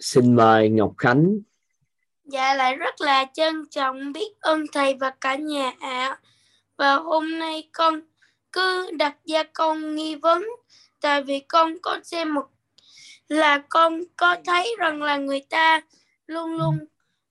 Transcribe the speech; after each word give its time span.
xin 0.00 0.36
mời 0.36 0.68
Ngọc 0.68 0.92
Khánh 0.98 1.38
Dạ 2.24 2.54
lại 2.54 2.76
rất 2.76 3.00
là 3.00 3.24
trân 3.34 3.68
trọng 3.70 4.12
biết 4.12 4.40
ơn 4.40 4.64
thầy 4.72 4.94
và 4.94 5.10
cả 5.20 5.34
nhà 5.34 5.72
ạ. 5.80 6.18
Và 6.76 6.94
hôm 6.94 7.38
nay 7.38 7.68
con 7.72 8.00
cứ 8.52 8.90
đặt 8.92 9.16
ra 9.24 9.42
con 9.52 9.94
nghi 9.94 10.14
vấn, 10.14 10.46
tại 11.00 11.22
vì 11.22 11.40
con 11.40 11.78
có 11.82 12.00
xem 12.02 12.34
một, 12.34 12.46
là 13.28 13.62
con 13.68 14.02
có 14.16 14.36
thấy 14.46 14.76
rằng 14.78 15.02
là 15.02 15.16
người 15.16 15.40
ta 15.50 15.80
luôn 16.26 16.56
luôn 16.56 16.78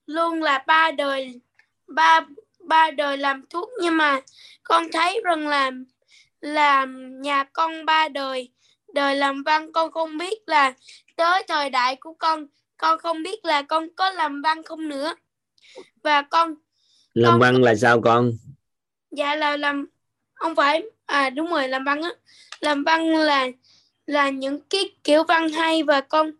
luôn 0.05 0.43
là 0.43 0.63
ba 0.67 0.91
đời, 0.91 1.41
ba 1.88 2.21
ba 2.59 2.91
đời 2.91 3.17
làm 3.17 3.45
thuốc, 3.49 3.70
nhưng 3.81 3.97
mà 3.97 4.21
con 4.63 4.83
thấy 4.91 5.21
rằng 5.23 5.47
là 5.47 5.71
làm 6.41 7.21
nhà 7.21 7.43
con 7.43 7.86
ba 7.86 8.07
đời 8.07 8.51
đời 8.93 9.15
làm 9.15 9.43
văn 9.43 9.71
con 9.71 9.91
không 9.91 10.17
biết 10.17 10.39
là 10.45 10.73
tới 11.15 11.43
thời 11.47 11.70
đại 11.70 11.95
của 11.95 12.13
con 12.13 12.47
con 12.80 13.00
không 13.00 13.23
biết 13.23 13.46
là 13.46 13.61
con 13.61 13.88
có 13.96 14.09
làm 14.09 14.42
văn 14.42 14.64
không 14.64 14.88
nữa. 14.88 15.15
Và 16.04 16.21
con 16.21 16.56
làm 17.14 17.32
Con- 17.32 17.39
văn 17.39 17.61
là 17.64 17.75
sao 17.75 18.02
con? 18.02 18.32
Dạ 19.11 19.36
là 19.36 19.57
làm 19.57 19.86
không 20.33 20.55
phải 20.55 20.83
à 21.05 21.29
đúng 21.29 21.50
rồi 21.50 21.68
làm 21.68 21.83
văn 21.83 22.02
á. 22.02 22.10
Làm 22.60 22.83
văn 22.83 23.07
là 23.10 23.47
là 24.05 24.29
những 24.29 24.60
cái 24.69 24.89
kiểu 25.04 25.24
văn 25.24 25.50
hay 25.50 25.83
và 25.83 26.02
con 26.02 26.32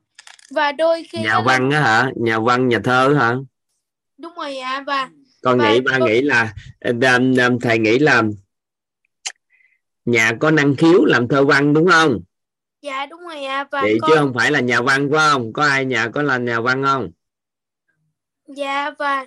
và 0.52 0.71
đôi 0.71 1.03
khi 1.09 1.20
nhà 1.23 1.41
văn 1.45 1.71
á 1.71 1.81
hả? 1.81 2.12
Nhà 2.15 2.40
văn 2.40 2.67
nhà 2.67 2.79
thơ 2.84 3.13
hả? 3.20 3.35
Đúng 4.17 4.34
rồi 4.35 4.57
ạ 4.57 4.84
và 4.87 5.09
con 5.41 5.57
Và 5.57 5.71
nghĩ 5.73 5.81
ba 5.81 5.99
con- 5.99 6.09
nghĩ 6.09 6.21
là 6.21 6.53
thầy 7.62 7.79
nghĩ 7.79 7.99
là 7.99 8.23
nhà 10.05 10.34
có 10.40 10.51
năng 10.51 10.76
khiếu 10.76 11.05
làm 11.05 11.27
thơ 11.27 11.45
văn 11.45 11.73
đúng 11.73 11.87
không 11.87 12.20
dạ 12.81 13.05
đúng 13.05 13.21
rồi 13.21 13.45
ạ. 13.45 13.63
Và 13.71 13.81
vậy 13.81 13.97
con 14.01 14.11
chứ 14.11 14.17
không 14.17 14.33
phải 14.35 14.51
là 14.51 14.59
nhà 14.59 14.81
văn 14.81 15.09
phải 15.11 15.29
không? 15.31 15.53
Có 15.53 15.63
ai 15.63 15.85
nhà 15.85 16.09
có 16.13 16.21
là 16.21 16.37
nhà 16.37 16.59
văn 16.59 16.83
không? 16.85 17.11
Dạ 18.47 18.91
và 18.99 19.25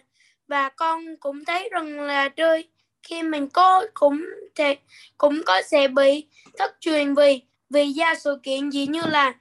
và 0.48 0.68
con 0.68 1.16
cũng 1.20 1.44
thấy 1.44 1.68
rằng 1.72 2.00
là 2.00 2.28
đôi 2.28 2.68
khi 3.02 3.22
mình 3.22 3.48
có 3.48 3.86
cũng 3.94 4.24
thể 4.54 4.76
cũng 5.18 5.42
có 5.46 5.62
sẽ 5.62 5.88
bị 5.88 6.26
thất 6.58 6.76
truyền 6.80 7.14
vì 7.14 7.42
vì 7.70 7.86
do 7.86 8.14
sự 8.14 8.38
kiện 8.42 8.70
gì 8.70 8.86
như 8.86 9.02
là 9.02 9.34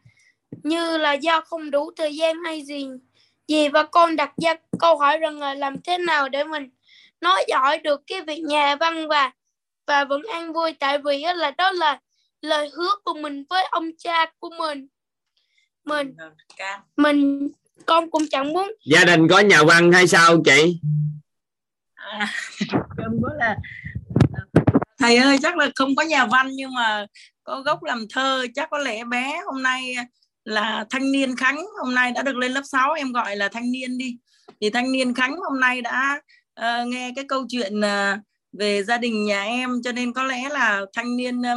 như 0.63 0.97
là 0.97 1.13
do 1.13 1.41
không 1.41 1.71
đủ 1.71 1.91
thời 1.95 2.15
gian 2.15 2.43
hay 2.43 2.61
gì. 2.61 2.87
Gì 3.47 3.69
và 3.69 3.83
con 3.83 4.15
đặt 4.15 4.31
ra 4.43 4.55
câu 4.79 4.97
hỏi 4.97 5.17
rằng 5.17 5.39
là 5.39 5.53
làm 5.53 5.81
thế 5.81 5.97
nào 5.97 6.29
để 6.29 6.43
mình 6.43 6.69
nói 7.21 7.45
giỏi 7.47 7.79
được 7.79 8.01
cái 8.07 8.21
việc 8.21 8.39
nhà 8.39 8.75
văn 8.75 9.07
và 9.07 9.31
và 9.87 10.05
vẫn 10.05 10.21
an 10.33 10.53
vui. 10.53 10.73
Tại 10.79 10.97
vì 10.97 11.21
á 11.21 11.33
là 11.33 11.51
đó 11.51 11.71
là 11.71 11.99
lời 12.41 12.69
hứa 12.73 12.91
của 13.03 13.13
mình 13.13 13.43
với 13.49 13.63
ông 13.71 13.89
cha 13.97 14.25
của 14.39 14.49
mình. 14.59 14.87
Mình 15.85 16.15
mình 16.97 17.47
con 17.85 18.11
cũng 18.11 18.23
chẳng 18.31 18.53
muốn. 18.53 18.73
Gia 18.85 19.03
đình 19.03 19.27
có 19.27 19.39
nhà 19.39 19.63
văn 19.63 19.91
hay 19.91 20.07
sao 20.07 20.41
chị? 20.45 20.79
À, 21.93 22.33
không 22.69 23.21
có 23.23 23.29
là 23.37 23.57
thầy 24.99 25.17
ơi 25.17 25.37
chắc 25.41 25.57
là 25.57 25.69
không 25.75 25.95
có 25.95 26.03
nhà 26.03 26.25
văn 26.25 26.49
nhưng 26.55 26.73
mà 26.73 27.05
có 27.43 27.61
gốc 27.61 27.83
làm 27.83 28.05
thơ. 28.09 28.45
Chắc 28.55 28.69
có 28.71 28.77
lẽ 28.77 29.03
bé 29.03 29.39
hôm 29.45 29.63
nay 29.63 29.95
là 30.45 30.85
thanh 30.89 31.11
niên 31.11 31.35
khánh. 31.35 31.65
Hôm 31.83 31.95
nay 31.95 32.11
đã 32.11 32.21
được 32.21 32.35
lên 32.35 32.51
lớp 32.51 32.61
6 32.65 32.93
em 32.93 33.11
gọi 33.11 33.35
là 33.35 33.49
thanh 33.49 33.71
niên 33.71 33.97
đi. 33.97 34.17
Thì 34.61 34.69
thanh 34.69 34.91
niên 34.91 35.13
khánh 35.13 35.37
hôm 35.37 35.59
nay 35.59 35.81
đã 35.81 36.21
ờ, 36.53 36.85
nghe 36.85 37.11
cái 37.15 37.25
câu 37.27 37.45
chuyện 37.49 37.81
ờ, 37.81 38.17
về 38.59 38.83
gia 38.83 38.97
đình 38.97 39.25
nhà 39.25 39.43
em. 39.43 39.69
Cho 39.83 39.91
nên 39.91 40.13
có 40.13 40.23
lẽ 40.23 40.49
là 40.49 40.81
thanh 40.93 41.17
niên 41.17 41.41
ờ, 41.41 41.55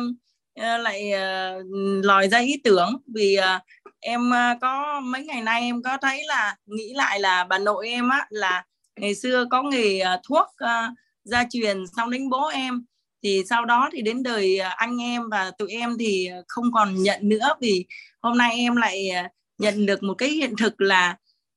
Ờ, 0.55 0.79
lại 0.79 1.11
ờ, 1.13 1.63
lòi 2.03 2.29
ra 2.29 2.39
ý 2.39 2.57
tưởng 2.65 2.97
vì 3.15 3.35
ờ, 3.35 3.59
em 4.01 4.21
có 4.61 5.01
mấy 5.01 5.25
ngày 5.25 5.43
nay 5.43 5.61
em 5.63 5.83
có 5.83 5.97
thấy 6.03 6.23
là, 6.27 6.57
nghĩ 6.67 6.93
lại 6.95 7.21
là 7.21 7.45
bà 7.45 7.59
nội 7.59 7.89
em 7.89 8.09
á, 8.09 8.27
là 8.31 8.65
ngày 9.01 9.15
xưa 9.15 9.45
có 9.51 9.63
nghề 9.63 10.01
thuốc 10.29 10.47
gia 11.25 11.45
truyền 11.51 11.85
xong 11.97 12.11
đến 12.11 12.31
bố 12.31 12.47
em. 12.49 12.85
Thì 13.23 13.43
sau 13.51 13.65
đó 13.65 13.89
thì 13.93 14.03
đến 14.03 14.23
đời 14.23 14.59
anh 14.59 15.03
em 15.03 15.23
và 15.31 15.51
tụi 15.59 15.71
em 15.71 15.97
thì 15.99 16.29
không 16.49 16.73
còn 16.73 17.03
nhận 17.03 17.21
nữa 17.29 17.49
vì 17.61 17.87
hôm 18.23 18.39
nay 18.39 18.57
em 18.57 18.77
lại 18.77 19.09
nhận 19.59 19.87
được 19.87 20.03
một 20.03 20.15
cái 20.15 20.29
hiện 20.29 20.55
thực 20.57 20.81
là 20.81 21.17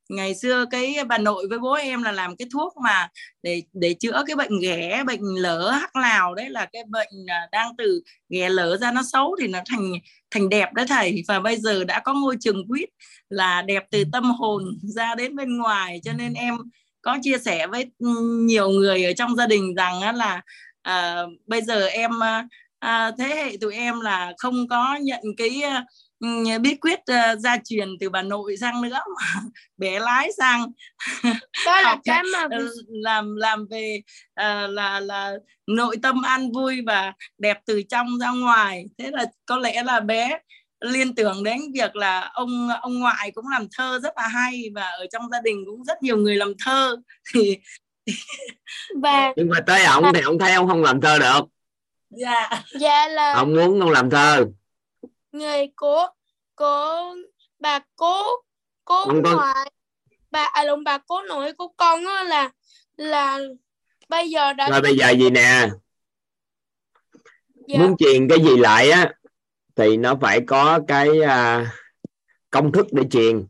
ngày 0.09 0.35
xưa 0.35 0.65
cái 0.71 0.95
bà 1.07 1.17
nội 1.17 1.47
với 1.49 1.59
bố 1.59 1.73
em 1.73 2.03
là 2.03 2.11
làm 2.11 2.35
cái 2.35 2.47
thuốc 2.53 2.73
mà 2.77 3.09
để 3.43 3.63
để 3.73 3.93
chữa 3.99 4.23
cái 4.27 4.35
bệnh 4.35 4.59
ghẻ 4.61 5.03
bệnh 5.07 5.21
lở 5.21 5.69
hắc 5.69 5.95
lào 5.95 6.35
đấy 6.35 6.49
là 6.49 6.65
cái 6.73 6.83
bệnh 6.87 7.09
à, 7.27 7.47
đang 7.51 7.71
từ 7.77 8.01
ghẻ 8.29 8.49
lở 8.49 8.77
ra 8.77 8.91
nó 8.91 9.01
xấu 9.13 9.35
thì 9.41 9.47
nó 9.47 9.59
thành 9.69 9.93
thành 10.31 10.49
đẹp 10.49 10.73
đấy 10.73 10.85
thầy. 10.89 11.23
Và 11.27 11.39
bây 11.39 11.57
giờ 11.57 11.83
đã 11.83 11.99
có 11.99 12.13
ngôi 12.13 12.37
trường 12.39 12.67
quýt 12.67 12.89
là 13.29 13.61
đẹp 13.61 13.83
từ 13.91 14.03
tâm 14.11 14.31
hồn 14.31 14.63
ra 14.83 15.15
đến 15.15 15.35
bên 15.35 15.57
ngoài. 15.57 15.99
Cho 16.03 16.13
nên 16.13 16.33
em 16.33 16.57
có 17.01 17.17
chia 17.23 17.37
sẻ 17.37 17.67
với 17.67 17.85
ừ, 17.99 18.07
nhiều 18.45 18.69
người 18.69 19.03
ở 19.03 19.13
trong 19.13 19.35
gia 19.35 19.47
đình 19.47 19.75
rằng 19.75 20.15
là 20.15 20.41
à, 20.81 21.23
bây 21.45 21.61
giờ 21.61 21.85
em 21.85 22.23
à, 22.23 22.47
à, 22.79 23.11
thế 23.17 23.25
hệ 23.25 23.57
tụi 23.61 23.73
em 23.73 23.99
là 24.01 24.33
không 24.37 24.67
có 24.67 24.97
nhận 25.01 25.21
cái 25.37 25.61
à, 25.61 25.85
bí 26.61 26.75
quyết 26.75 26.99
à, 27.05 27.35
gia 27.35 27.57
truyền 27.65 27.89
từ 27.99 28.09
bà 28.09 28.21
nội 28.21 28.57
sang 28.57 28.81
nữa. 28.81 28.99
Mà 29.15 29.41
bé 29.77 29.99
lái 29.99 30.29
sang. 30.37 30.65
Đó 31.65 31.81
là 31.81 31.89
học 31.89 31.99
cái 32.03 32.23
mà 32.33 32.47
ờ, 32.51 32.67
làm 32.87 33.35
làm 33.35 33.67
về 33.69 34.01
ờ, 34.33 34.67
là 34.67 34.99
là 34.99 35.33
nội 35.67 35.97
tâm 36.01 36.21
an 36.21 36.51
vui 36.51 36.81
và 36.85 37.13
đẹp 37.37 37.57
từ 37.65 37.81
trong 37.89 38.19
ra 38.19 38.29
ngoài. 38.31 38.85
Thế 38.97 39.11
là 39.11 39.25
có 39.45 39.57
lẽ 39.57 39.83
là 39.83 39.99
bé 39.99 40.39
liên 40.81 41.15
tưởng 41.15 41.43
đến 41.43 41.61
việc 41.73 41.95
là 41.95 42.31
ông 42.33 42.69
ông 42.81 42.99
ngoại 42.99 43.31
cũng 43.31 43.45
làm 43.51 43.67
thơ 43.77 43.99
rất 44.03 44.13
là 44.17 44.27
hay 44.27 44.69
và 44.75 44.83
ở 44.83 45.05
trong 45.11 45.29
gia 45.31 45.41
đình 45.41 45.63
cũng 45.65 45.83
rất 45.83 46.03
nhiều 46.03 46.17
người 46.17 46.35
làm 46.35 46.53
thơ. 46.65 46.95
Thì 47.33 47.57
và 49.01 49.33
nhưng 49.35 49.49
mà 49.49 49.59
tới 49.67 49.85
ổng 49.85 50.03
thì 50.13 50.21
ông 50.21 50.39
thấy 50.39 50.53
ông 50.53 50.67
không 50.67 50.83
làm 50.83 51.01
thơ 51.01 51.19
được. 51.19 51.41
Dạ. 52.09 52.49
Dạ 52.79 53.07
là 53.07 53.33
ông 53.33 53.55
muốn 53.55 53.79
ông 53.79 53.91
làm 53.91 54.09
thơ 54.09 54.45
người 55.37 55.71
của 55.75 56.07
của 56.55 57.15
bà 57.59 57.79
cố 57.95 58.23
cố 58.85 59.05
Không 59.05 59.23
có- 59.23 59.35
ngoại 59.35 59.71
bà 60.31 60.43
à 60.53 60.63
lộn 60.63 60.83
bà 60.83 60.97
cố 60.97 61.21
nội 61.21 61.53
của 61.53 61.67
con 61.67 62.05
á 62.05 62.23
là 62.23 62.51
là 62.97 63.39
bây 64.09 64.29
giờ 64.29 64.53
đã 64.53 64.69
rồi 64.69 64.81
bây 64.81 64.97
giờ 64.97 65.09
gì 65.09 65.29
nè? 65.29 65.69
Dạ, 67.67 67.79
muốn 67.79 67.97
truyền 67.97 68.27
cái 68.29 68.39
gì 68.39 68.57
lại 68.57 68.91
á 68.91 69.13
thì 69.75 69.97
nó 69.97 70.15
phải 70.21 70.41
có 70.47 70.79
cái 70.87 71.21
à, 71.21 71.71
công 72.49 72.71
thức 72.71 72.87
để 72.91 73.03
truyền. 73.11 73.47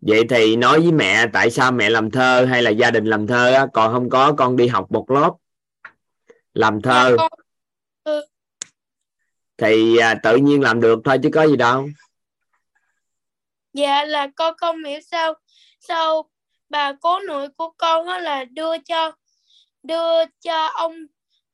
Vậy 0.00 0.22
thì 0.30 0.56
nói 0.56 0.80
với 0.80 0.92
mẹ 0.92 1.26
tại 1.32 1.50
sao 1.50 1.72
mẹ 1.72 1.90
làm 1.90 2.10
thơ 2.10 2.46
hay 2.50 2.62
là 2.62 2.70
gia 2.70 2.90
đình 2.90 3.04
làm 3.04 3.26
thơ 3.26 3.52
á 3.54 3.66
còn 3.72 3.92
không 3.92 4.10
có 4.10 4.32
con 4.32 4.56
đi 4.56 4.66
học 4.66 4.92
một 4.92 5.10
lớp 5.10 5.30
làm 6.54 6.80
dạ, 6.84 6.90
thơ 6.90 7.14
con, 7.18 7.30
thì 9.58 9.96
à, 9.96 10.14
tự 10.22 10.36
nhiên 10.36 10.62
làm 10.62 10.80
được 10.80 10.98
thôi 11.04 11.18
chứ 11.22 11.28
có 11.32 11.46
gì 11.46 11.56
đâu. 11.56 11.88
Dạ 13.72 14.04
là 14.04 14.28
con 14.36 14.54
không 14.56 14.84
hiểu 14.84 15.00
sao. 15.00 15.34
Sao 15.80 16.30
bà 16.68 16.92
cố 16.92 17.20
nội 17.20 17.48
của 17.56 17.70
con 17.76 18.06
á 18.06 18.18
là 18.18 18.44
đưa 18.44 18.78
cho 18.78 19.12
đưa 19.82 20.24
cho 20.40 20.66
ông 20.66 20.94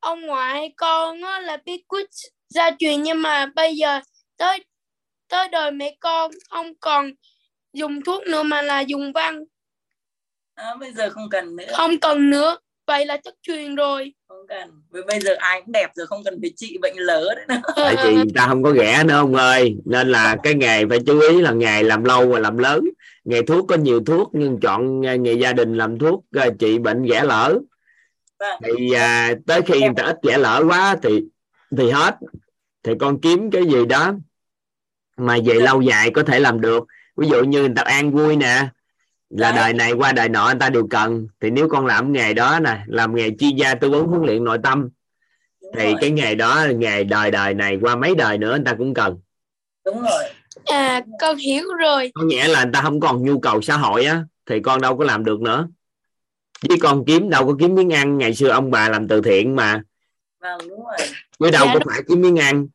ông 0.00 0.26
ngoại 0.26 0.72
con 0.76 1.22
á 1.22 1.40
là 1.40 1.56
bí 1.64 1.84
quyết 1.88 2.08
gia 2.48 2.70
truyền. 2.78 3.02
Nhưng 3.02 3.22
mà 3.22 3.46
bây 3.46 3.76
giờ 3.76 4.00
tới 4.36 4.64
tới 5.28 5.48
đời 5.48 5.70
mẹ 5.70 5.96
con 6.00 6.30
không 6.50 6.74
còn 6.74 7.10
dùng 7.72 8.04
thuốc 8.04 8.26
nữa 8.26 8.42
mà 8.42 8.62
là 8.62 8.80
dùng 8.80 9.12
văn. 9.12 9.44
Đó, 10.56 10.76
bây 10.80 10.92
giờ 10.92 11.10
không 11.10 11.28
cần 11.30 11.56
nữa. 11.56 11.64
Không 11.76 12.00
cần 12.00 12.30
nữa. 12.30 12.56
Vậy 12.86 13.06
là 13.06 13.16
thất 13.24 13.34
truyền 13.42 13.74
rồi 13.74 14.14
không 14.48 14.58
cần. 14.58 14.82
Vì 14.90 15.00
bây 15.08 15.20
giờ 15.20 15.34
ai 15.38 15.60
cũng 15.60 15.72
đẹp 15.72 15.90
rồi 15.94 16.06
không 16.06 16.24
cần 16.24 16.38
phải 16.40 16.52
trị 16.56 16.78
bệnh 16.82 16.96
lỡ 16.96 17.34
đấy 17.36 17.44
nữa. 17.48 17.72
Tại 17.76 17.96
vì 18.04 18.14
người 18.14 18.32
ta 18.34 18.46
không 18.48 18.62
có 18.62 18.70
ghẻ 18.70 19.04
nữa 19.04 19.14
ông 19.14 19.34
ơi. 19.34 19.76
Nên 19.84 20.08
là 20.08 20.36
cái 20.42 20.54
nghề 20.54 20.86
phải 20.86 20.98
chú 21.06 21.20
ý 21.20 21.40
là 21.40 21.52
nghề 21.52 21.82
làm 21.82 22.04
lâu 22.04 22.28
và 22.28 22.38
làm 22.38 22.58
lớn. 22.58 22.84
Nghề 23.24 23.42
thuốc 23.42 23.66
có 23.68 23.76
nhiều 23.76 24.04
thuốc 24.04 24.30
nhưng 24.32 24.60
chọn 24.60 25.00
nghề 25.00 25.32
gia 25.32 25.52
đình 25.52 25.76
làm 25.76 25.98
thuốc 25.98 26.24
à, 26.32 26.46
trị 26.58 26.78
bệnh 26.78 27.02
ghẻ 27.02 27.24
lỡ. 27.24 27.58
Vâng. 28.38 28.60
thì 28.64 28.92
à, 28.92 29.34
tới 29.46 29.62
khi 29.62 29.80
người 29.80 29.94
ta 29.96 30.02
ít 30.02 30.16
ghẻ 30.22 30.38
lỡ 30.38 30.64
quá 30.68 30.96
thì 31.02 31.24
thì 31.76 31.90
hết. 31.90 32.16
Thì 32.82 32.92
con 33.00 33.20
kiếm 33.20 33.50
cái 33.50 33.66
gì 33.66 33.84
đó 33.86 34.14
mà 35.16 35.38
về 35.44 35.54
lâu 35.54 35.82
dài 35.82 36.10
có 36.10 36.22
thể 36.22 36.40
làm 36.40 36.60
được. 36.60 36.84
Ví 37.16 37.28
dụ 37.28 37.44
như 37.44 37.60
người 37.60 37.72
ta 37.76 37.82
an 37.82 38.10
vui 38.10 38.36
nè 38.36 38.66
là 39.38 39.52
Đấy. 39.52 39.58
đời 39.62 39.72
này 39.72 39.92
qua 39.92 40.12
đời 40.12 40.28
nọ 40.28 40.44
người 40.46 40.54
ta 40.60 40.70
đều 40.70 40.86
cần. 40.86 41.26
Thì 41.40 41.50
nếu 41.50 41.68
con 41.68 41.86
làm 41.86 42.12
nghề 42.12 42.34
đó 42.34 42.60
nè 42.60 42.78
làm 42.86 43.14
nghề 43.14 43.30
chuyên 43.38 43.56
gia 43.56 43.74
tư 43.74 43.90
vấn 43.90 44.06
huấn 44.06 44.22
luyện 44.22 44.44
nội 44.44 44.58
tâm 44.62 44.88
đúng 45.62 45.72
thì 45.76 45.84
rồi, 45.84 45.94
cái 46.00 46.10
nghề 46.10 46.34
đó 46.34 46.64
là 46.64 46.72
nghề 46.72 47.04
đời 47.04 47.30
đời 47.30 47.54
này 47.54 47.78
qua 47.80 47.96
mấy 47.96 48.14
đời 48.14 48.38
nữa 48.38 48.50
người 48.50 48.64
ta 48.64 48.74
cũng 48.78 48.94
cần. 48.94 49.18
Đúng 49.84 50.02
rồi. 50.02 50.24
À 50.64 51.02
con 51.20 51.36
hiểu 51.36 51.64
rồi. 51.80 52.10
Có 52.14 52.22
nghĩa 52.22 52.48
là 52.48 52.64
người 52.64 52.72
ta 52.72 52.82
không 52.82 53.00
còn 53.00 53.22
nhu 53.22 53.40
cầu 53.40 53.62
xã 53.62 53.76
hội 53.76 54.04
á 54.04 54.24
thì 54.46 54.60
con 54.60 54.80
đâu 54.80 54.96
có 54.96 55.04
làm 55.04 55.24
được 55.24 55.40
nữa. 55.40 55.68
Với 56.68 56.78
con 56.80 57.04
kiếm 57.04 57.30
đâu 57.30 57.46
có 57.46 57.54
kiếm 57.60 57.74
miếng 57.74 57.92
ăn. 57.92 58.18
Ngày 58.18 58.34
xưa 58.34 58.48
ông 58.48 58.70
bà 58.70 58.88
làm 58.88 59.08
từ 59.08 59.20
thiện 59.20 59.56
mà. 59.56 59.82
Vâng 60.40 60.68
đúng 60.68 60.84
rồi. 60.84 61.06
Với 61.38 61.50
đâu 61.50 61.66
Dạ, 61.66 61.72
có 61.72 61.78
đúng. 61.78 61.88
phải 61.92 62.02
kiếm 62.08 62.20
miếng 62.20 62.38
ăn. 62.38 62.66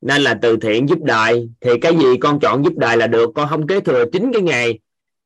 Nên 0.00 0.22
là 0.22 0.38
từ 0.42 0.56
thiện 0.56 0.88
giúp 0.88 0.98
đời. 1.02 1.48
Thì 1.60 1.70
cái 1.80 1.96
gì 1.96 2.16
con 2.20 2.40
chọn 2.40 2.64
giúp 2.64 2.72
đời 2.76 2.96
là 2.96 3.06
được. 3.06 3.30
Con 3.34 3.48
không 3.48 3.66
kế 3.66 3.80
thừa 3.80 4.04
chính 4.12 4.32
cái 4.32 4.42
nghề 4.42 4.72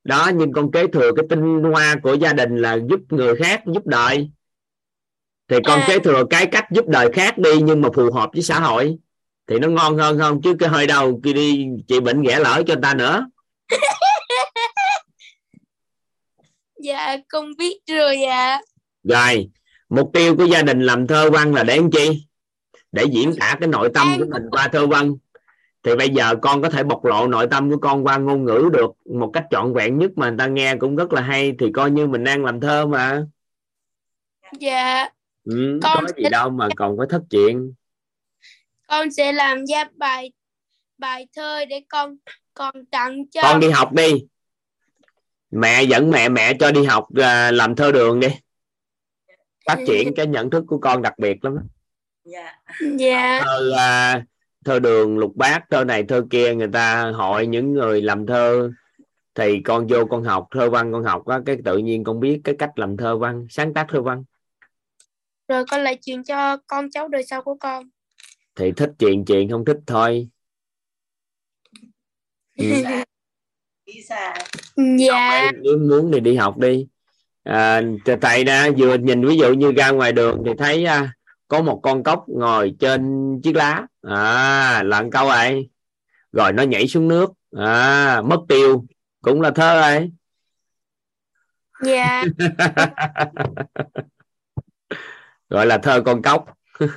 đó 0.05 0.31
nhưng 0.35 0.53
con 0.53 0.73
kế 0.73 0.87
thừa 0.87 1.13
cái 1.17 1.25
tinh 1.31 1.63
hoa 1.73 1.97
của 2.03 2.15
gia 2.15 2.33
đình 2.33 2.57
là 2.57 2.79
giúp 2.91 3.01
người 3.09 3.37
khác 3.37 3.63
giúp 3.75 3.87
đời. 3.87 4.31
Thì 5.49 5.57
con 5.65 5.81
À. 5.81 5.85
kế 5.89 5.99
thừa 5.99 6.25
cái 6.31 6.47
cách 6.47 6.65
giúp 6.71 6.89
đời 6.89 7.09
khác 7.13 7.39
đi 7.39 7.51
nhưng 7.63 7.83
mà 7.83 7.89
phù 7.95 8.13
hợp 8.13 8.31
với 8.33 8.43
xã 8.43 8.61
hội. 8.61 8.99
Thì 9.47 9.59
nó 9.59 9.69
ngon 9.69 9.99
hơn 9.99 10.19
không? 10.19 10.43
Chứ 10.43 10.57
cái 10.59 10.69
hơi 10.69 10.87
đầu 10.87 11.21
kia 11.25 11.33
đi 11.33 11.67
chị 11.89 12.01
bệnh 12.01 12.23
ghẻ 12.23 12.39
lỡ 12.39 12.63
cho 12.67 12.75
người 12.75 12.83
ta 12.83 12.95
nữa. 12.95 13.27
Dạ 16.83 17.17
con 17.29 17.57
biết 17.59 17.79
rồi 17.87 18.23
ạ. 18.23 18.61
Rồi 19.05 19.51
mục 19.89 20.11
tiêu 20.13 20.37
của 20.37 20.45
gia 20.45 20.63
đình 20.63 20.81
làm 20.81 21.07
thơ 21.07 21.31
văn 21.31 21.55
là 21.55 21.65
để 21.65 21.77
làm 21.77 21.91
chi? 21.91 22.27
Để 22.93 23.05
diễn 23.13 23.37
tả 23.41 23.57
cái 23.61 23.69
nội 23.69 23.91
tâm 23.95 24.09
của 24.19 24.25
mình 24.33 24.43
qua 24.51 24.69
thơ 24.69 24.87
văn 24.87 25.15
thì 25.83 25.97
bây 25.97 26.09
giờ 26.09 26.35
con 26.43 26.63
có 26.63 26.71
thể 26.71 26.83
bộc 26.83 27.05
lộ 27.05 27.27
nội 27.27 27.47
tâm 27.51 27.71
của 27.71 27.77
con 27.77 28.05
qua 28.07 28.17
ngôn 28.19 28.45
ngữ 28.45 28.71
được 28.73 28.91
một 29.05 29.31
cách 29.33 29.45
trọn 29.51 29.75
vẹn 29.75 29.99
nhất 29.99 30.11
mà 30.17 30.29
người 30.29 30.39
ta 30.39 30.47
nghe 30.47 30.77
cũng 30.77 30.97
rất 30.97 31.13
là 31.13 31.21
hay 31.23 31.53
thì 31.59 31.67
coi 31.75 31.91
như 31.91 32.07
mình 32.07 32.25
đang 32.25 32.45
làm 32.45 32.61
thơ 32.61 32.87
mà. 32.87 33.27
Dạ. 34.61 35.09
Ừ, 35.45 35.79
Con 35.83 36.05
có 36.07 36.13
gì 36.17 36.23
sẽ- 36.23 36.31
đâu 36.31 36.51
mà 36.51 36.69
còn 36.77 36.99
phải 36.99 37.07
thất 37.11 37.23
chuyện. 37.31 37.75
Con 38.89 39.11
sẽ 39.13 39.33
làm 39.33 39.67
ra 39.67 39.85
bài 39.97 40.33
bài 40.99 41.27
thơ 41.37 41.65
để 41.65 41.85
con 41.89 42.17
con 42.55 42.75
tặng 42.91 43.29
cho 43.31 43.41
con 43.43 43.61
đi 43.61 43.71
học 43.71 43.93
đi. 43.93 44.27
Mẹ 45.51 45.83
dẫn 45.83 46.11
mẹ 46.11 46.29
mẹ 46.29 46.55
cho 46.61 46.71
đi 46.73 46.85
học 46.85 47.07
à, 47.23 47.51
làm 47.51 47.77
thơ 47.77 47.93
đường 47.93 48.21
đi. 48.21 48.29
Phát 49.67 49.79
triển 49.87 50.15
cái 50.17 50.27
nhận 50.27 50.51
thức 50.51 50.65
của 50.67 50.79
con 50.79 51.03
đặc 51.03 51.19
biệt 51.19 51.45
lắm 51.45 51.57
đó. 51.57 51.63
dạ. 52.25 52.55
Dạ. 52.97 53.41
Thơ 53.45 53.73
à, 53.77 54.23
thơ 54.65 54.79
đường 54.79 55.19
lục 55.19 55.33
bát 55.37 55.65
thơ 55.71 55.85
này 55.85 56.05
thơ 56.09 56.27
kia 56.31 56.55
người 56.55 56.69
ta 56.73 57.11
hội 57.11 57.47
những 57.47 57.73
người 57.73 58.03
làm 58.03 58.27
thơ 58.27 58.71
thì 59.35 59.61
con 59.65 59.87
vô 59.87 60.07
con 60.11 60.25
học 60.25 60.49
thơ 60.51 60.71
văn 60.71 60.93
con 60.93 61.05
học 61.05 61.27
á 61.27 61.41
cái 61.47 61.57
tự 61.65 61.79
nhiên 61.79 62.05
con 62.05 62.21
biết 62.21 62.41
cái 62.45 62.55
cách 62.59 62.71
làm 62.77 62.97
thơ 62.97 63.19
văn 63.19 63.47
sáng 63.51 63.75
tác 63.75 63.87
thơ 63.89 64.03
văn. 64.03 64.25
Rồi 65.49 65.65
con 65.71 65.81
lại 65.81 65.99
truyền 66.03 66.25
cho 66.25 66.57
con 66.67 66.91
cháu 66.91 67.09
đời 67.09 67.25
sau 67.25 67.43
của 67.43 67.55
con. 67.55 67.91
Thì 68.55 68.73
thích 68.73 68.91
chuyện 68.99 69.25
chuyện 69.25 69.51
không 69.51 69.65
thích 69.65 69.79
thôi. 69.87 70.29
Ừ. 72.57 72.65
xa 74.09 74.35
dạ 74.99 75.53
muốn 75.65 75.89
muốn 75.89 76.11
thì 76.13 76.21
đi 76.21 76.37
học 76.37 76.59
đi. 76.59 76.87
À, 77.43 77.83
thầy 78.21 78.45
đã 78.45 78.71
vừa 78.79 78.99
nhìn 78.99 79.27
ví 79.27 79.37
dụ 79.37 79.53
như 79.53 79.73
ra 79.73 79.91
ngoài 79.91 80.13
đường 80.13 80.43
thì 80.47 80.53
thấy 80.59 80.85
à, 80.85 81.13
có 81.51 81.63
một 81.63 81.81
con 81.83 82.03
cốc 82.03 82.25
ngồi 82.29 82.75
trên 82.79 83.35
chiếc 83.43 83.57
lá. 83.57 83.87
À 84.03 84.83
lặn 84.83 85.11
câu 85.11 85.29
ấy. 85.29 85.71
Rồi 86.33 86.53
nó 86.53 86.63
nhảy 86.63 86.89
xuống 86.89 87.09
nước. 87.09 87.31
À 87.57 88.23
mất 88.25 88.41
tiêu. 88.49 88.85
Cũng 89.23 89.41
là 89.41 89.51
thơ 89.51 89.81
ấy. 89.81 90.11
Dạ. 91.83 92.25
Gọi 95.49 95.67
là 95.67 95.79
thơ 95.79 96.03
con 96.07 96.23
cốc. 96.23 96.45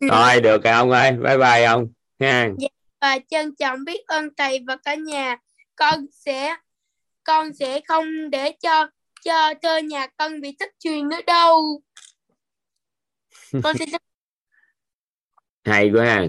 Rồi 0.00 0.40
được 0.40 0.64
rồi 0.64 0.72
ông 0.72 0.90
ơi. 0.90 1.12
Bye 1.12 1.38
bye 1.38 1.64
ông. 1.64 1.86
Ha. 2.20 2.48
Và 3.00 3.18
trân 3.28 3.54
trọng 3.56 3.84
biết 3.84 4.06
ơn 4.06 4.28
thầy 4.36 4.64
và 4.66 4.76
cả 4.84 4.94
nhà. 4.94 5.36
Con 5.76 6.06
sẽ 6.12 6.56
con 7.24 7.52
sẽ 7.54 7.80
không 7.88 8.30
để 8.30 8.52
cho 8.62 8.88
cho 9.24 9.54
thơ 9.62 9.78
nhà 9.78 10.06
con 10.06 10.40
bị 10.40 10.56
thất 10.58 10.70
truyền 10.78 11.08
nữa 11.08 11.20
đâu 11.26 11.82
con 13.52 13.76
sẽ 13.78 13.84
hay 15.64 15.90
quá 15.90 16.04
ha 16.04 16.26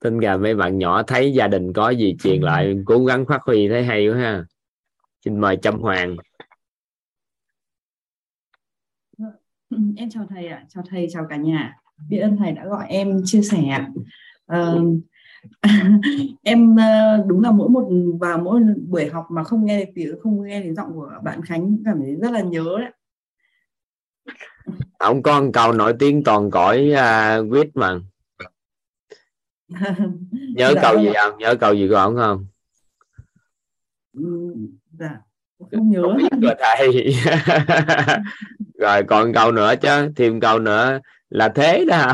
tin 0.00 0.18
rằng 0.18 0.42
mấy 0.42 0.54
bạn 0.54 0.78
nhỏ 0.78 1.02
thấy 1.02 1.32
gia 1.32 1.48
đình 1.48 1.72
có 1.72 1.90
gì 1.90 2.16
truyền 2.22 2.42
lại 2.42 2.74
cố 2.86 3.04
gắng 3.04 3.24
phát 3.28 3.42
huy 3.42 3.68
thấy 3.68 3.84
hay 3.84 4.08
quá 4.08 4.18
ha 4.18 4.44
xin 5.24 5.40
mời 5.40 5.56
Trâm 5.62 5.80
Hoàng 5.80 6.16
Em 9.96 10.10
chào 10.10 10.26
thầy 10.30 10.46
ạ, 10.46 10.64
chào 10.68 10.84
thầy, 10.88 11.06
chào 11.10 11.26
cả 11.30 11.36
nhà. 11.36 11.76
Biết 12.08 12.18
ơn 12.18 12.36
thầy 12.36 12.52
đã 12.52 12.66
gọi 12.66 12.86
em 12.88 13.20
chia 13.24 13.42
sẻ. 13.42 13.86
Ờ, 14.46 14.82
em 16.42 16.76
ờ, 16.76 17.24
đúng 17.26 17.42
là 17.42 17.50
mỗi 17.50 17.68
một 17.68 17.88
vào 18.20 18.38
mỗi 18.38 18.60
buổi 18.88 19.06
học 19.08 19.26
mà 19.30 19.44
không 19.44 19.64
nghe 19.64 19.84
được 19.84 19.90
tiếng 19.94 20.14
không 20.22 20.42
nghe 20.42 20.60
thấy 20.60 20.74
giọng 20.74 20.92
của 20.94 21.10
bạn 21.24 21.42
Khánh 21.42 21.76
cảm 21.84 21.98
thấy 22.00 22.14
rất 22.22 22.30
là 22.32 22.40
nhớ 22.40 22.64
đấy. 22.80 22.90
ông 24.98 25.22
có 25.22 25.40
một 25.40 25.50
câu 25.52 25.72
nổi 25.72 25.94
tiếng 25.98 26.24
toàn 26.24 26.50
cõi 26.50 26.92
uh, 26.92 27.50
quýt 27.50 27.68
mà 27.74 27.98
nhớ 30.54 30.72
Dạ 30.74 30.82
câu 30.82 30.94
vâng 30.94 31.02
gì 31.04 31.12
ạ. 31.14 31.22
không 31.30 31.38
nhớ 31.38 31.54
câu 31.60 31.74
gì 31.74 31.88
của 31.88 31.94
ông 31.96 32.16
không 32.16 32.46
Ừ, 34.16 34.54
Dạ, 34.98 35.20
không 35.58 35.90
nhớ. 35.90 36.02
không 36.02 36.16
biết 36.16 36.28
rồi 36.42 36.54
thầy 36.58 37.14
rồi 38.78 39.02
còn 39.08 39.32
câu 39.32 39.52
nữa 39.52 39.74
chứ 39.82 40.12
thêm 40.16 40.40
câu 40.40 40.58
nữa 40.58 40.98
là 41.30 41.48
thế 41.48 41.84
đó 41.88 42.12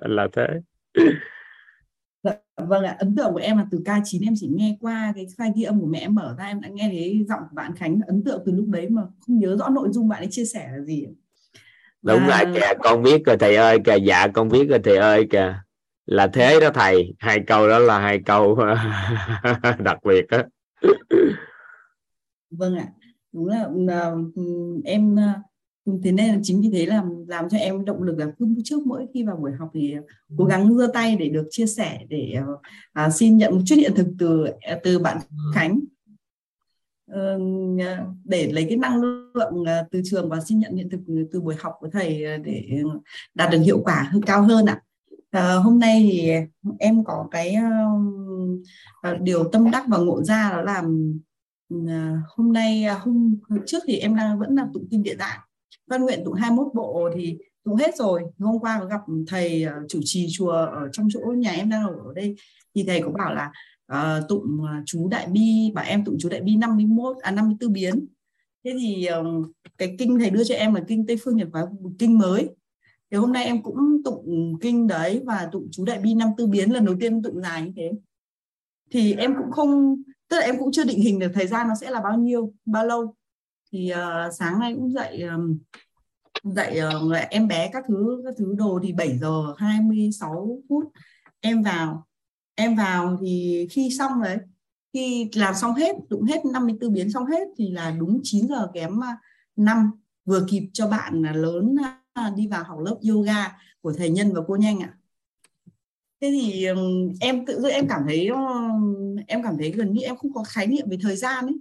là 0.00 0.28
thế 0.32 0.46
Dạ, 2.22 2.32
vâng 2.56 2.84
ạ, 2.84 2.96
ấn 2.98 3.14
tượng 3.16 3.32
của 3.32 3.38
em 3.38 3.58
là 3.58 3.66
từ 3.70 3.78
K9 3.78 4.26
em 4.26 4.34
chỉ 4.36 4.48
nghe 4.54 4.76
qua 4.80 5.12
cái 5.16 5.26
file 5.36 5.52
ghi 5.56 5.62
âm 5.62 5.80
của 5.80 5.86
mẹ 5.86 5.98
em 5.98 6.14
mở 6.14 6.34
ra 6.38 6.44
em 6.44 6.60
đã 6.60 6.68
nghe 6.68 6.88
thấy 6.88 7.24
giọng 7.28 7.40
của 7.40 7.54
bạn 7.54 7.74
Khánh. 7.76 8.00
Ấn 8.06 8.24
tượng 8.24 8.42
từ 8.46 8.52
lúc 8.52 8.66
đấy 8.68 8.88
mà 8.90 9.02
không 9.20 9.38
nhớ 9.38 9.56
rõ 9.56 9.68
nội 9.68 9.88
dung 9.92 10.08
bạn 10.08 10.22
ấy 10.22 10.28
chia 10.30 10.44
sẻ 10.44 10.68
là 10.72 10.80
gì. 10.84 11.06
đúng 12.02 12.26
rồi 12.26 12.54
kìa 12.54 12.72
con 12.82 13.02
biết 13.02 13.22
rồi 13.26 13.36
thầy 13.36 13.56
ơi 13.56 13.78
kìa 13.84 13.96
dạ 13.96 14.28
con 14.28 14.48
biết 14.48 14.66
rồi 14.68 14.78
thầy 14.84 14.96
ơi 14.96 15.26
kìa. 15.30 15.54
Là 16.06 16.26
thế 16.26 16.60
đó 16.60 16.70
thầy 16.74 17.14
hai 17.18 17.40
câu 17.46 17.68
đó 17.68 17.78
là 17.78 17.98
hai 17.98 18.20
câu 18.26 18.58
đặc 19.78 19.98
biệt 20.04 20.26
đó 20.30 20.38
vâng 22.50 22.76
ạ. 22.76 22.86
Đúng 23.32 23.46
là, 23.46 23.68
là 23.74 24.10
ừm, 24.34 24.82
em 24.84 25.16
thế 26.04 26.12
nên 26.12 26.34
là 26.34 26.40
chính 26.42 26.60
vì 26.60 26.70
thế 26.72 26.86
là 26.86 27.04
làm 27.26 27.48
cho 27.48 27.58
em 27.58 27.84
động 27.84 28.02
lực 28.02 28.18
là 28.18 28.26
cứ 28.38 28.46
trước 28.64 28.86
mỗi 28.86 29.06
khi 29.14 29.22
vào 29.22 29.36
buổi 29.36 29.52
học 29.58 29.70
thì 29.74 29.94
cố 30.38 30.44
gắng 30.44 30.76
giơ 30.76 30.86
tay 30.94 31.16
để 31.16 31.28
được 31.28 31.46
chia 31.50 31.66
sẻ 31.66 31.98
để 32.08 32.32
ờ, 32.46 32.56
à, 32.92 33.10
xin 33.10 33.36
nhận 33.36 33.54
một 33.54 33.60
chút 33.66 33.76
hiện 33.76 33.92
thực 33.96 34.06
từ 34.18 34.46
từ 34.82 34.98
bạn 34.98 35.18
Khánh. 35.54 35.80
Ờ, 37.10 37.38
để 38.24 38.52
lấy 38.52 38.66
cái 38.68 38.76
năng 38.76 39.00
lượng 39.34 39.64
à, 39.66 39.84
từ 39.90 40.00
trường 40.04 40.28
và 40.28 40.40
xin 40.40 40.58
nhận 40.58 40.76
hiện 40.76 40.90
thực 40.90 41.00
từ 41.32 41.40
buổi 41.40 41.54
học 41.58 41.72
của 41.80 41.88
thầy 41.92 42.24
à, 42.24 42.36
để 42.36 42.82
đạt 43.34 43.50
được 43.50 43.60
hiệu 43.60 43.80
quả 43.84 44.08
hơn 44.12 44.22
cao 44.22 44.42
hơn 44.42 44.66
ạ. 44.66 44.82
À, 45.30 45.54
hôm 45.54 45.78
nay 45.78 46.08
thì 46.12 46.30
em 46.78 47.04
có 47.04 47.28
cái 47.30 47.56
à, 49.02 49.16
điều 49.20 49.44
tâm 49.44 49.70
đắc 49.70 49.84
và 49.88 49.98
ngộ 49.98 50.22
ra 50.22 50.50
đó 50.50 50.62
là 50.62 50.82
à, 51.88 52.22
hôm 52.28 52.52
nay 52.52 52.84
à, 52.84 52.98
hôm 52.98 53.38
trước 53.66 53.82
thì 53.86 53.96
em 53.96 54.16
đang 54.16 54.38
vẫn 54.38 54.54
là 54.54 54.66
tụng 54.74 54.86
kinh 54.90 55.02
địa 55.02 55.14
tạng 55.14 55.40
văn 55.92 56.02
nguyện 56.02 56.22
tụng 56.24 56.34
21 56.34 56.74
bộ 56.74 57.10
thì 57.14 57.38
tụng 57.64 57.76
hết 57.76 57.96
rồi. 57.96 58.22
Hôm 58.38 58.58
qua 58.58 58.78
có 58.80 58.86
gặp 58.86 59.00
thầy 59.26 59.62
ờ, 59.62 59.74
chủ 59.88 60.00
trì 60.04 60.26
chùa 60.32 60.50
ở 60.50 60.88
trong 60.92 61.08
chỗ 61.12 61.20
nhà 61.36 61.50
em 61.50 61.70
đang 61.70 61.86
ở 61.86 62.12
đây. 62.14 62.36
Thì 62.74 62.84
thầy 62.86 63.02
có 63.02 63.10
bảo 63.10 63.34
là 63.34 63.52
uh, 63.92 64.28
tụng 64.28 64.64
ờ, 64.66 64.72
chú 64.86 65.08
đại 65.08 65.26
bi 65.26 65.70
bảo 65.74 65.84
em 65.88 66.04
tụng 66.04 66.16
chú 66.20 66.28
đại 66.28 66.40
bi 66.40 66.56
51 66.56 67.16
à 67.22 67.30
54 67.30 67.72
biến. 67.72 68.06
Thế 68.64 68.72
thì 68.80 69.08
uh, 69.20 69.46
cái 69.78 69.94
kinh 69.98 70.18
thầy 70.18 70.30
đưa 70.30 70.44
cho 70.44 70.54
em 70.54 70.74
là 70.74 70.82
kinh 70.88 71.06
Tây 71.06 71.16
phương 71.24 71.36
Nhật 71.36 71.48
và 71.52 71.66
kinh 71.98 72.18
mới. 72.18 72.48
Thì 73.10 73.16
hôm 73.16 73.32
nay 73.32 73.44
em 73.44 73.62
cũng 73.62 74.02
tụng 74.04 74.54
kinh 74.60 74.86
đấy 74.86 75.22
và 75.24 75.48
tụng 75.52 75.68
chú 75.72 75.84
đại 75.84 75.98
bi 75.98 76.14
54 76.14 76.50
biến 76.50 76.72
lần 76.72 76.84
đầu 76.84 76.94
tiên 77.00 77.22
tụng 77.22 77.42
dài 77.42 77.62
như 77.62 77.72
thế. 77.76 77.90
Thì 78.90 79.14
em 79.14 79.34
cũng 79.38 79.50
không 79.50 80.02
tức 80.28 80.36
là 80.36 80.42
em 80.42 80.58
cũng 80.58 80.72
chưa 80.72 80.84
định 80.84 81.00
hình 81.00 81.18
được 81.18 81.30
thời 81.34 81.46
gian 81.46 81.68
nó 81.68 81.74
sẽ 81.80 81.90
là 81.90 82.00
bao 82.00 82.18
nhiêu 82.18 82.52
bao 82.66 82.86
lâu 82.86 83.14
thì 83.72 83.92
uh, 83.92 84.34
sáng 84.38 84.58
nay 84.58 84.74
cũng 84.74 84.92
dậy 84.92 85.22
um, 85.22 85.58
dậy 86.42 86.80
uh, 87.06 87.30
em 87.30 87.48
bé 87.48 87.70
các 87.72 87.84
thứ 87.88 88.22
các 88.24 88.34
thứ 88.38 88.54
đồ 88.58 88.80
thì 88.82 88.92
7 88.92 89.18
giờ 89.18 89.54
26 89.58 90.62
phút 90.68 90.84
em 91.40 91.62
vào 91.62 92.06
em 92.54 92.76
vào 92.76 93.18
thì 93.20 93.66
khi 93.70 93.90
xong 93.98 94.22
đấy 94.22 94.38
khi 94.92 95.30
làm 95.34 95.54
xong 95.54 95.74
hết 95.74 95.96
đụng 96.08 96.22
hết 96.22 96.44
54 96.44 96.92
biến 96.92 97.12
xong 97.12 97.26
hết 97.26 97.48
thì 97.56 97.70
là 97.70 97.90
đúng 97.90 98.20
9 98.22 98.48
giờ 98.48 98.68
kém 98.74 99.00
ờ, 99.00 99.08
5 99.56 99.90
vừa 100.24 100.46
kịp 100.50 100.70
cho 100.72 100.88
bạn 100.88 101.22
lớn 101.22 101.76
đi 102.36 102.46
vào 102.46 102.64
học 102.64 102.78
lớp 102.78 102.96
yoga 103.10 103.58
của 103.80 103.92
thầy 103.92 104.10
Nhân 104.10 104.32
và 104.34 104.40
cô 104.46 104.56
Nhanh 104.56 104.80
ạ. 104.80 104.94
Thế 106.20 106.30
thì 106.30 106.66
em 107.20 107.46
tự 107.46 107.60
dưng 107.60 107.70
em 107.70 107.88
cảm 107.88 108.02
thấy 108.06 108.28
em 109.26 109.42
cảm 109.42 109.54
thấy 109.58 109.70
gần 109.70 109.92
như 109.92 110.02
em 110.02 110.16
không 110.16 110.32
có 110.32 110.44
khái 110.44 110.66
niệm 110.66 110.90
về 110.90 110.98
thời 111.02 111.16
gian 111.16 111.46
ấy. 111.46 111.58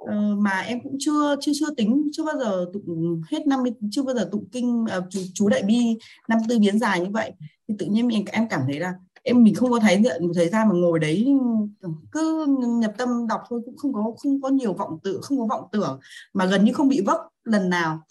Uh, 0.00 0.38
mà 0.38 0.60
em 0.60 0.78
cũng 0.82 0.96
chưa 0.98 1.36
chưa 1.40 1.52
chưa 1.54 1.74
tính 1.76 2.08
chưa 2.12 2.24
bao 2.24 2.38
giờ 2.38 2.66
tụng 2.72 3.22
hết 3.30 3.46
50 3.46 3.72
chưa 3.90 4.02
bao 4.02 4.14
giờ 4.14 4.28
tụng 4.32 4.48
kinh 4.52 4.84
uh, 4.84 5.04
chú, 5.10 5.20
chú 5.34 5.48
đại 5.48 5.62
bi 5.62 5.98
54 6.28 6.60
biến 6.60 6.78
dài 6.78 7.00
như 7.00 7.10
vậy. 7.10 7.32
Thì 7.68 7.74
tự 7.78 7.86
nhiên 7.86 8.06
mình 8.06 8.24
em 8.32 8.48
cảm 8.48 8.60
thấy 8.66 8.80
là 8.80 8.94
em 9.22 9.42
mình 9.42 9.54
không 9.54 9.70
có 9.70 9.78
thấy 9.80 10.02
diện 10.02 10.22
thời 10.34 10.48
gian 10.48 10.68
mà 10.68 10.74
ngồi 10.74 10.98
đấy 10.98 11.26
cứ 12.12 12.46
nhập 12.80 12.92
tâm 12.98 13.26
đọc 13.28 13.40
thôi 13.48 13.60
cũng 13.64 13.76
không 13.76 13.92
có 13.92 14.14
không 14.18 14.42
có 14.42 14.48
nhiều 14.48 14.72
vọng 14.72 14.98
tưởng 15.02 15.22
không 15.22 15.38
có 15.38 15.46
vọng 15.46 15.68
tưởng 15.72 16.00
mà 16.34 16.46
gần 16.46 16.64
như 16.64 16.72
không 16.72 16.88
bị 16.88 17.00
vấp 17.06 17.18
lần 17.44 17.70
nào. 17.70 18.02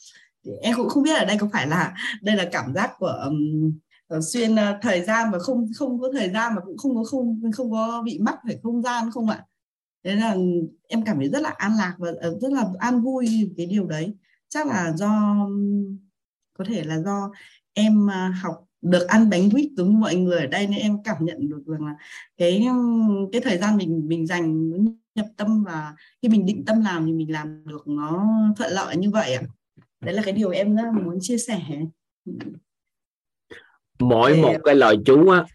Em 0.61 0.75
cũng 0.77 0.89
không 0.89 1.03
biết 1.03 1.17
ở 1.17 1.25
đây 1.25 1.37
có 1.39 1.49
phải 1.53 1.67
là 1.67 1.93
đây 2.21 2.35
là 2.35 2.45
cảm 2.51 2.73
giác 2.73 2.91
của 2.99 3.25
um, 3.25 4.21
xuyên 4.21 4.53
uh, 4.53 4.59
thời 4.81 5.01
gian 5.01 5.31
mà 5.31 5.39
không 5.39 5.67
không 5.77 6.01
có 6.01 6.09
thời 6.13 6.29
gian 6.29 6.55
mà 6.55 6.61
cũng 6.65 6.77
không 6.77 6.95
có 6.95 7.03
không 7.03 7.41
không 7.53 7.71
có 7.71 8.01
bị 8.05 8.19
mắc 8.19 8.35
phải 8.47 8.59
không 8.63 8.81
gian 8.81 9.11
không 9.11 9.29
ạ? 9.29 9.45
Thế 10.03 10.15
là 10.15 10.35
em 10.87 11.05
cảm 11.05 11.17
thấy 11.17 11.29
rất 11.29 11.41
là 11.41 11.49
an 11.49 11.71
lạc 11.77 11.95
và 11.97 12.11
ờ, 12.21 12.39
rất 12.41 12.51
là 12.53 12.65
an 12.79 13.01
vui 13.01 13.51
cái 13.57 13.65
điều 13.65 13.85
đấy. 13.85 14.13
Chắc 14.49 14.67
là 14.67 14.93
do 14.95 15.35
có 16.57 16.65
thể 16.67 16.83
là 16.83 16.99
do 16.99 17.31
em 17.73 18.05
uh, 18.05 18.35
học 18.41 18.65
được 18.81 19.07
ăn 19.07 19.29
bánh 19.29 19.49
quýt 19.51 19.71
giống 19.77 19.89
như 19.89 19.97
mọi 19.97 20.15
người 20.15 20.39
ở 20.39 20.47
đây 20.47 20.67
nên 20.67 20.79
em 20.79 21.03
cảm 21.03 21.25
nhận 21.25 21.49
được 21.49 21.63
rằng 21.65 21.85
là 21.85 21.95
cái 22.37 22.67
cái 23.31 23.41
thời 23.41 23.57
gian 23.57 23.77
mình 23.77 24.07
mình 24.07 24.27
dành 24.27 24.71
nhập 25.15 25.25
tâm 25.37 25.63
và 25.63 25.95
khi 26.21 26.29
mình 26.29 26.45
định 26.45 26.65
tâm 26.65 26.81
làm 26.81 27.05
thì 27.05 27.11
mình 27.11 27.31
làm 27.31 27.63
được 27.67 27.87
nó 27.87 28.27
thuận 28.57 28.71
lợi 28.71 28.97
như 28.97 29.09
vậy 29.09 29.33
ạ. 29.33 29.43
Đấy 30.01 30.13
là 30.13 30.21
cái 30.25 30.33
điều 30.33 30.49
em 30.49 30.75
rất 30.75 30.91
muốn 31.03 31.17
chia 31.21 31.37
sẻ. 31.37 31.61
Mỗi 33.99 34.33
Để... 34.33 34.41
một 34.41 34.53
cái 34.63 34.75
lời 34.75 34.97
chú 35.05 35.29
á 35.29 35.45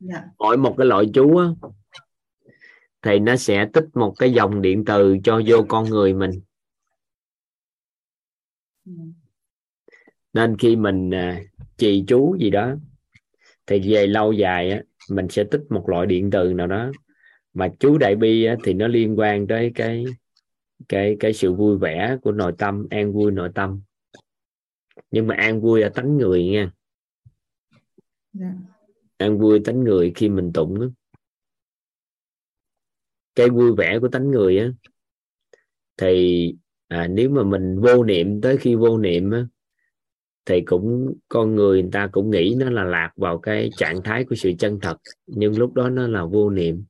dạ. 0.00 0.24
mỗi 0.38 0.56
một 0.56 0.74
cái 0.78 0.86
loại 0.86 1.04
chú 1.14 1.36
á 1.36 1.46
thì 3.02 3.18
nó 3.18 3.36
sẽ 3.36 3.68
tích 3.72 3.84
một 3.94 4.14
cái 4.18 4.32
dòng 4.32 4.62
điện 4.62 4.84
từ 4.84 5.16
cho 5.24 5.40
vô 5.46 5.64
con 5.68 5.84
người 5.84 6.14
mình 6.14 6.30
nên 10.32 10.56
khi 10.58 10.76
mình 10.76 11.14
à, 11.14 11.40
trì 11.76 12.04
chú 12.06 12.36
gì 12.40 12.50
đó 12.50 12.74
thì 13.66 13.92
về 13.92 14.06
lâu 14.06 14.32
dài 14.32 14.70
á, 14.70 14.82
mình 15.10 15.28
sẽ 15.28 15.44
tích 15.44 15.62
một 15.70 15.88
loại 15.88 16.06
điện 16.06 16.30
từ 16.30 16.52
nào 16.54 16.66
đó 16.66 16.90
mà 17.54 17.68
chú 17.80 17.98
đại 17.98 18.16
bi 18.16 18.44
á, 18.44 18.56
thì 18.64 18.72
nó 18.72 18.88
liên 18.88 19.18
quan 19.18 19.46
tới 19.46 19.72
cái 19.74 20.04
cái 20.88 21.16
cái 21.20 21.32
sự 21.32 21.52
vui 21.52 21.78
vẻ 21.78 22.16
của 22.22 22.32
nội 22.32 22.52
tâm 22.58 22.86
an 22.90 23.12
vui 23.12 23.32
nội 23.32 23.50
tâm 23.54 23.82
nhưng 25.10 25.26
mà 25.26 25.34
an 25.34 25.60
vui 25.60 25.82
ở 25.82 25.88
tánh 25.88 26.16
người 26.16 26.46
nha. 26.46 26.70
Dạ. 28.32 28.54
an 29.16 29.38
vui 29.38 29.60
tánh 29.64 29.84
người 29.84 30.12
khi 30.16 30.28
mình 30.28 30.52
tụng 30.54 30.80
đó. 30.80 30.86
Cái 33.40 33.50
vui 33.50 33.72
vẻ 33.76 33.98
của 33.98 34.08
tánh 34.08 34.30
người 34.30 34.58
á 34.58 34.70
thì 35.96 36.54
à, 36.88 37.06
nếu 37.06 37.30
mà 37.30 37.42
mình 37.42 37.80
vô 37.80 38.04
niệm 38.04 38.40
tới 38.40 38.56
khi 38.56 38.74
vô 38.74 38.98
niệm 38.98 39.30
á, 39.30 39.46
thì 40.44 40.60
cũng 40.60 41.14
con 41.28 41.54
người 41.54 41.82
người 41.82 41.90
ta 41.92 42.06
cũng 42.12 42.30
nghĩ 42.30 42.54
nó 42.58 42.70
là 42.70 42.84
lạc 42.84 43.12
vào 43.16 43.38
cái 43.38 43.70
trạng 43.76 44.02
thái 44.02 44.24
của 44.24 44.34
sự 44.34 44.52
chân 44.58 44.78
thật 44.82 44.96
nhưng 45.26 45.58
lúc 45.58 45.74
đó 45.74 45.88
nó 45.88 46.08
là 46.08 46.24
vô 46.24 46.50
niệm 46.50 46.84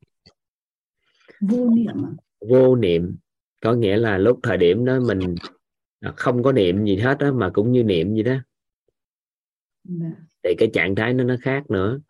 vô 1.40 1.71
niệm 1.71 2.04
à? 2.04 2.11
vô 2.40 2.76
niệm 2.76 3.16
có 3.61 3.73
nghĩa 3.73 3.97
là 3.97 4.19
lúc 4.19 4.40
thời 4.42 4.57
điểm 4.57 4.85
đó 4.85 5.00
mình 5.00 5.35
không 6.16 6.42
có 6.42 6.52
niệm 6.52 6.85
gì 6.85 6.97
hết 6.97 7.19
đó 7.19 7.33
mà 7.33 7.50
cũng 7.54 7.73
như 7.73 7.83
niệm 7.83 8.14
gì 8.14 8.23
đó 8.23 8.37
dạ. 9.85 10.11
thì 10.42 10.54
cái 10.59 10.71
trạng 10.73 10.95
thái 10.95 11.14
nó 11.14 11.25
nó 11.25 11.37
khác 11.40 11.71
nữa 11.71 12.00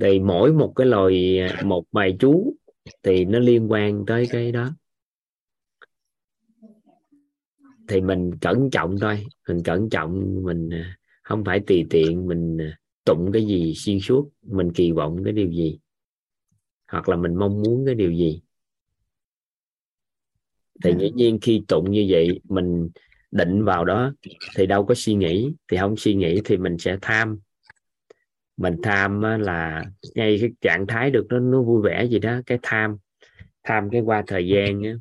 thì 0.00 0.20
mỗi 0.20 0.52
một 0.52 0.72
cái 0.76 0.86
lời 0.86 1.40
một 1.64 1.84
bài 1.92 2.16
chú 2.20 2.56
thì 3.02 3.24
nó 3.24 3.38
liên 3.38 3.72
quan 3.72 4.06
tới 4.06 4.26
cái 4.30 4.52
đó 4.52 4.70
thì 7.88 8.00
mình 8.00 8.30
cẩn 8.40 8.70
trọng 8.70 8.96
thôi 9.00 9.24
mình 9.48 9.62
cẩn 9.62 9.90
trọng 9.90 10.42
mình 10.42 10.70
à, 10.70 10.98
không 11.22 11.44
phải 11.44 11.60
tùy 11.66 11.84
tiện 11.90 12.26
mình 12.26 12.58
à, 12.60 12.78
tụng 13.04 13.30
cái 13.32 13.46
gì 13.46 13.74
xuyên 13.76 14.00
suốt 14.00 14.30
mình 14.42 14.72
kỳ 14.72 14.92
vọng 14.92 15.24
cái 15.24 15.32
điều 15.32 15.50
gì 15.50 15.78
hoặc 16.88 17.08
là 17.08 17.16
mình 17.16 17.34
mong 17.34 17.62
muốn 17.62 17.86
cái 17.86 17.94
điều 17.94 18.12
gì 18.12 18.42
thì. 20.84 20.90
Dạ. 20.90 20.98
dĩ 20.98 21.10
nhiên 21.10 21.38
khi 21.42 21.64
tụng 21.68 21.90
như 21.90 22.06
vậy 22.08 22.40
mình 22.44 22.88
định 23.30 23.64
vào 23.64 23.84
đó 23.84 24.12
thì 24.56 24.66
đâu 24.66 24.86
có 24.86 24.94
suy 24.94 25.14
nghĩ 25.14 25.54
thì 25.68 25.76
không 25.76 25.96
suy 25.96 26.14
nghĩ 26.14 26.40
thì 26.44 26.56
mình 26.56 26.78
sẽ 26.78 26.98
tham 27.02 27.38
mình 28.56 28.76
tham 28.82 29.20
là 29.20 29.84
ngay 30.14 30.38
cái 30.40 30.50
trạng 30.60 30.86
thái 30.86 31.10
được 31.10 31.26
nó 31.30 31.38
nó 31.38 31.62
vui 31.62 31.82
vẻ 31.82 32.04
gì 32.04 32.18
đó 32.18 32.40
cái 32.46 32.58
tham 32.62 32.96
tham 33.64 33.90
cái 33.90 34.00
qua 34.00 34.24
thời 34.26 34.48
gian 34.48 34.82
á, 34.82 34.92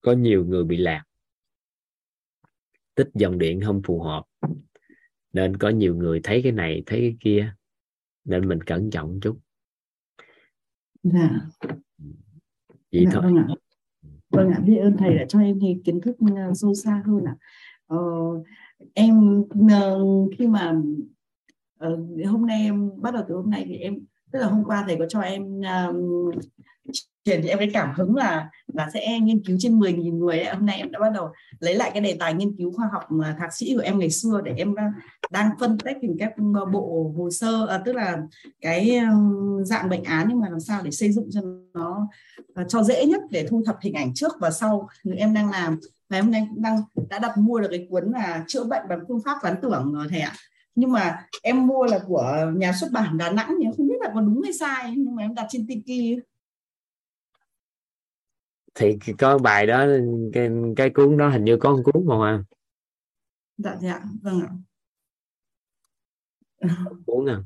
có 0.00 0.12
nhiều 0.12 0.44
người 0.44 0.64
bị 0.64 0.76
lạc. 0.76 1.04
Tích 2.94 3.08
dòng 3.14 3.38
điện 3.38 3.60
không 3.64 3.82
phù 3.84 4.02
hợp 4.02 4.24
nên 5.32 5.56
có 5.56 5.68
nhiều 5.68 5.96
người 5.96 6.20
thấy 6.22 6.40
cái 6.42 6.52
này 6.52 6.82
thấy 6.86 7.00
cái 7.00 7.16
kia 7.20 7.54
nên 8.24 8.48
mình 8.48 8.60
cẩn 8.62 8.90
trọng 8.90 9.20
chút. 9.22 9.38
Dạ. 11.02 11.30
Vậy 12.92 13.04
dạ, 13.04 13.10
thôi. 13.12 13.22
vâng 13.22 13.36
ạ. 13.36 13.46
Vâng 14.30 14.50
ạ 14.50 14.60
biết 14.66 14.76
ơn 14.76 14.96
thầy 14.96 15.18
đã 15.18 15.24
cho 15.28 15.40
em 15.40 15.58
thì 15.60 15.76
kiến 15.84 16.00
thức 16.00 16.16
ờ, 16.36 16.54
sâu 16.54 16.74
xa 16.74 17.02
hơn 17.06 17.24
ạ. 17.24 17.36
Ờ, 17.86 17.98
em 18.94 19.40
uh, 19.40 20.34
khi 20.38 20.46
mà 20.46 20.74
uh, 21.86 22.26
hôm 22.26 22.46
nay 22.46 22.60
em 22.62 22.90
bắt 22.96 23.14
đầu 23.14 23.22
từ 23.28 23.34
hôm 23.34 23.50
nay 23.50 23.64
thì 23.68 23.76
em 23.76 23.94
tức 24.32 24.40
là 24.40 24.46
hôm 24.46 24.64
qua 24.64 24.84
thầy 24.86 24.96
có 24.98 25.06
cho 25.08 25.20
em 25.20 25.42
um, 25.60 26.30
truyền 27.24 27.42
thì 27.42 27.48
em 27.48 27.58
cái 27.58 27.70
cảm 27.72 27.92
hứng 27.96 28.16
là 28.16 28.50
là 28.66 28.88
sẽ 28.94 29.18
nghiên 29.20 29.44
cứu 29.44 29.56
trên 29.60 29.78
10.000 29.78 30.18
người 30.18 30.36
đấy. 30.36 30.54
hôm 30.54 30.66
nay 30.66 30.78
em 30.78 30.90
đã 30.90 30.98
bắt 30.98 31.12
đầu 31.14 31.28
lấy 31.58 31.74
lại 31.74 31.90
cái 31.94 32.00
đề 32.00 32.16
tài 32.20 32.34
nghiên 32.34 32.56
cứu 32.56 32.72
khoa 32.72 32.88
học 32.92 33.02
mà 33.10 33.36
thạc 33.38 33.54
sĩ 33.54 33.74
của 33.74 33.80
em 33.80 33.98
ngày 33.98 34.10
xưa 34.10 34.40
để 34.44 34.54
em 34.56 34.72
uh, 34.72 34.78
đang 35.30 35.50
phân 35.60 35.78
tích 35.78 35.96
thành 36.02 36.16
các 36.18 36.36
um, 36.36 36.52
bộ 36.72 37.14
hồ 37.16 37.30
sơ 37.30 37.66
à, 37.66 37.82
tức 37.84 37.96
là 37.96 38.18
cái 38.60 38.98
um, 38.98 39.64
dạng 39.64 39.88
bệnh 39.88 40.04
án 40.04 40.26
nhưng 40.28 40.40
mà 40.40 40.48
làm 40.48 40.60
sao 40.60 40.82
để 40.82 40.90
xây 40.90 41.12
dựng 41.12 41.28
cho 41.32 41.40
nó 41.74 42.08
à, 42.54 42.64
cho 42.68 42.82
dễ 42.82 43.06
nhất 43.06 43.22
để 43.30 43.46
thu 43.50 43.62
thập 43.66 43.76
hình 43.80 43.94
ảnh 43.94 44.14
trước 44.14 44.32
và 44.40 44.50
sau 44.50 44.88
người 45.04 45.16
em 45.16 45.34
đang 45.34 45.50
làm 45.50 45.78
và 46.10 46.18
em 46.18 46.32
đang, 46.32 46.62
đang 46.62 46.80
đã 47.08 47.18
đặt 47.18 47.38
mua 47.38 47.60
được 47.60 47.68
cái 47.70 47.86
cuốn 47.90 48.12
là 48.12 48.44
chữa 48.48 48.64
bệnh 48.64 48.88
bằng 48.88 49.00
phương 49.08 49.22
pháp 49.24 49.36
ván 49.42 49.54
tưởng 49.62 49.92
rồi 49.92 50.06
thầy 50.10 50.20
ạ 50.20 50.32
nhưng 50.74 50.92
mà 50.92 51.26
em 51.42 51.66
mua 51.66 51.84
là 51.84 52.00
của 52.06 52.52
nhà 52.56 52.72
xuất 52.72 52.88
bản 52.92 53.18
Đà 53.18 53.30
Nẵng 53.30 53.54
thì 53.58 53.66
không 53.76 53.88
biết 53.88 53.96
là 54.00 54.10
có 54.14 54.20
đúng 54.20 54.42
hay 54.42 54.52
sai 54.52 54.94
nhưng 54.96 55.14
mà 55.14 55.22
em 55.22 55.34
đặt 55.34 55.46
trên 55.48 55.66
Tiki. 55.66 56.20
Thì 58.74 58.98
có 59.18 59.38
bài 59.38 59.66
đó 59.66 59.86
cái, 60.32 60.50
cái 60.76 60.90
cuốn 60.90 61.16
đó 61.16 61.28
hình 61.28 61.44
như 61.44 61.56
có 61.60 61.70
một 61.70 61.82
cuốn 61.84 62.06
mà 62.06 62.28
à? 62.30 62.42
Dạ 63.58 63.76
dạ 63.82 64.02
vâng 64.22 64.40
ạ. 64.40 64.50
Cuốn 67.06 67.28
à 67.28 67.38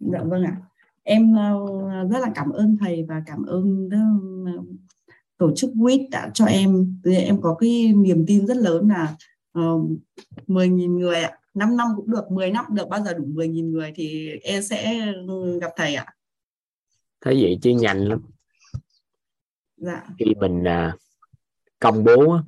dạ 0.00 0.22
vâng 0.24 0.44
ạ. 0.44 0.56
Em 1.02 1.32
uh, 1.32 2.10
rất 2.10 2.18
là 2.18 2.32
cảm 2.34 2.50
ơn 2.50 2.76
thầy 2.80 3.04
và 3.08 3.22
cảm 3.26 3.42
ơn 3.42 3.86
uh, 3.86 4.66
tổ 5.38 5.52
chức 5.56 5.70
WIT 5.70 6.08
đã 6.10 6.30
cho 6.34 6.44
em. 6.44 7.00
Em 7.04 7.40
có 7.40 7.54
cái 7.54 7.92
niềm 7.96 8.24
tin 8.26 8.46
rất 8.46 8.56
lớn 8.56 8.88
là 8.88 9.16
uh, 9.58 9.90
10.000 10.46 10.98
người 10.98 11.16
ạ 11.16 11.38
5 11.54 11.76
năm 11.76 11.88
cũng 11.96 12.10
được 12.10 12.30
10 12.30 12.50
năm 12.50 12.64
được 12.70 12.88
bao 12.88 13.04
giờ 13.04 13.14
đủ 13.14 13.24
10.000 13.24 13.70
người 13.70 13.92
thì 13.94 14.30
em 14.42 14.62
sẽ 14.62 15.12
gặp 15.60 15.70
thầy 15.76 15.94
ạ 15.94 16.06
thấy 17.20 17.38
vậy 17.42 17.58
chứ 17.62 17.70
nhanh 17.70 17.98
lắm 17.98 18.22
dạ. 19.76 20.02
khi 20.18 20.34
mình 20.40 20.64
à, 20.64 20.96
công 21.78 22.04
bố 22.04 22.38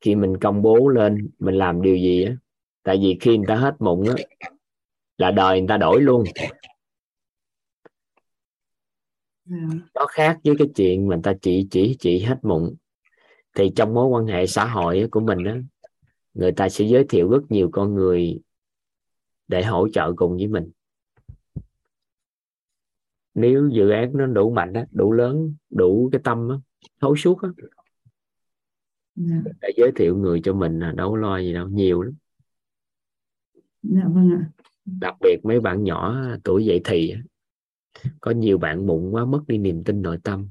khi 0.00 0.14
mình 0.14 0.36
công 0.40 0.62
bố 0.62 0.88
lên 0.88 1.30
mình 1.38 1.54
làm 1.54 1.82
điều 1.82 1.96
gì 1.96 2.24
á 2.24 2.36
tại 2.82 2.98
vì 3.02 3.18
khi 3.20 3.36
người 3.36 3.46
ta 3.48 3.56
hết 3.56 3.74
mụn 3.78 4.06
á 4.06 4.14
là 5.18 5.30
đời 5.30 5.60
người 5.60 5.68
ta 5.68 5.76
đổi 5.76 6.00
luôn 6.00 6.24
dạ. 6.24 6.48
nó 9.94 10.06
khác 10.10 10.38
với 10.44 10.54
cái 10.58 10.68
chuyện 10.74 11.08
mình 11.08 11.22
ta 11.22 11.32
chỉ 11.42 11.68
chỉ 11.70 11.96
chỉ 12.00 12.20
hết 12.20 12.38
mụn 12.42 12.74
thì 13.54 13.72
trong 13.76 13.94
mối 13.94 14.06
quan 14.06 14.26
hệ 14.26 14.46
xã 14.46 14.64
hội 14.64 15.08
của 15.10 15.20
mình 15.20 15.44
á 15.44 15.58
người 16.34 16.52
ta 16.52 16.68
sẽ 16.68 16.84
giới 16.84 17.04
thiệu 17.08 17.30
rất 17.30 17.42
nhiều 17.48 17.68
con 17.72 17.94
người 17.94 18.40
để 19.48 19.64
hỗ 19.64 19.88
trợ 19.88 20.12
cùng 20.16 20.36
với 20.36 20.46
mình. 20.46 20.70
Nếu 23.34 23.68
dự 23.72 23.90
án 23.90 24.16
nó 24.16 24.26
đủ 24.26 24.50
mạnh 24.50 24.72
đó, 24.72 24.82
đủ 24.90 25.12
lớn 25.12 25.54
đủ 25.70 26.08
cái 26.12 26.20
tâm 26.24 26.48
đó, 26.48 26.60
thấu 27.00 27.16
suốt 27.16 27.42
đó, 27.42 27.52
dạ. 29.14 29.36
để 29.60 29.70
giới 29.76 29.92
thiệu 29.96 30.16
người 30.16 30.40
cho 30.44 30.54
mình 30.54 30.78
là 30.78 30.92
đâu 30.92 31.16
lo 31.16 31.38
gì 31.38 31.52
đâu 31.52 31.68
nhiều 31.68 32.02
lắm. 32.02 32.14
Dạ 33.82 34.02
vâng 34.08 34.30
ạ. 34.30 34.50
Đặc 34.84 35.14
biệt 35.20 35.36
mấy 35.42 35.60
bạn 35.60 35.84
nhỏ 35.84 36.26
tuổi 36.44 36.64
dậy 36.64 36.80
thì 36.84 37.14
có 38.20 38.30
nhiều 38.30 38.58
bạn 38.58 38.86
mụn 38.86 39.10
quá 39.10 39.24
mất 39.24 39.42
đi 39.46 39.58
niềm 39.58 39.84
tin 39.84 40.02
nội 40.02 40.18
tâm. 40.24 40.48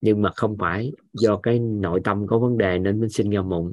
Nhưng 0.00 0.22
mà 0.22 0.30
không 0.36 0.56
phải 0.58 0.92
do 1.12 1.36
cái 1.36 1.58
nội 1.58 2.00
tâm 2.04 2.26
có 2.26 2.38
vấn 2.38 2.58
đề 2.58 2.78
nên 2.78 3.00
mới 3.00 3.08
sinh 3.08 3.30
ra 3.30 3.42
mụn 3.42 3.72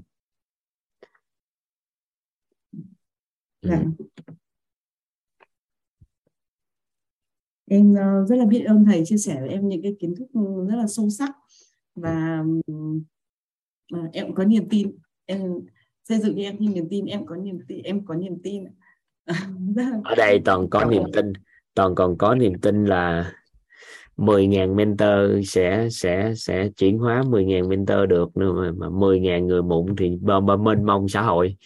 dạ. 3.61 3.83
Ừ. 3.97 4.05
em 7.69 7.95
ờ, 7.95 8.25
rất 8.25 8.35
là 8.35 8.45
biết 8.45 8.63
ơn 8.63 8.85
thầy 8.85 9.03
chia 9.05 9.17
sẻ 9.17 9.41
với 9.41 9.49
em 9.49 9.69
những 9.69 9.81
cái 9.81 9.95
kiến 9.99 10.15
thức 10.15 10.27
rất 10.69 10.75
là 10.75 10.87
sâu 10.87 11.09
sắc 11.09 11.31
và 11.95 12.43
uh, 12.71 14.13
em 14.13 14.33
có 14.33 14.43
niềm 14.43 14.69
tin 14.69 14.91
em 15.25 15.41
xây 16.03 16.19
dựng 16.19 16.35
em 16.35 16.57
thêm 16.59 16.73
niềm 16.73 16.87
tin 16.89 17.05
em 17.05 17.25
có 17.25 17.35
niềm 17.35 17.59
tin 17.67 17.83
em 17.83 18.05
có 18.05 18.15
niềm 18.15 18.37
tin 18.43 18.63
ở 20.03 20.15
đây 20.17 20.41
toàn 20.45 20.69
có 20.69 20.85
niềm 20.85 21.03
tin 21.13 21.33
toàn 21.73 21.95
còn 21.95 22.17
có 22.17 22.35
niềm 22.35 22.53
tin 22.61 22.85
là 22.85 23.33
10.000 24.21 24.75
mentor 24.75 25.49
sẽ 25.49 25.87
sẽ 25.91 26.33
sẽ 26.35 26.69
chuyển 26.77 26.97
hóa 26.97 27.21
10.000 27.21 27.67
mentor 27.67 28.09
được 28.09 28.37
nữa 28.37 28.53
mà, 28.53 28.71
mà 28.71 28.87
10.000 28.87 29.45
người 29.45 29.63
mụn 29.63 29.95
thì 29.97 30.17
bơm 30.21 30.45
bơm 30.45 30.63
mênh 30.63 30.85
mông 30.85 31.07
xã 31.07 31.21
hội. 31.21 31.57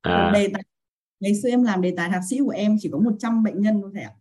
À. 0.00 0.30
đề 0.34 0.48
tài 0.52 0.62
ngày 1.20 1.34
xưa 1.34 1.48
em 1.48 1.62
làm 1.62 1.82
đề 1.82 1.94
tài 1.96 2.08
thạc 2.08 2.22
sĩ 2.30 2.38
của 2.38 2.50
em 2.50 2.76
chỉ 2.80 2.88
có 2.92 2.98
100 2.98 3.42
bệnh 3.42 3.60
nhân 3.60 3.80
thôi 3.82 3.90
thầy 3.94 4.02
ạ. 4.02 4.12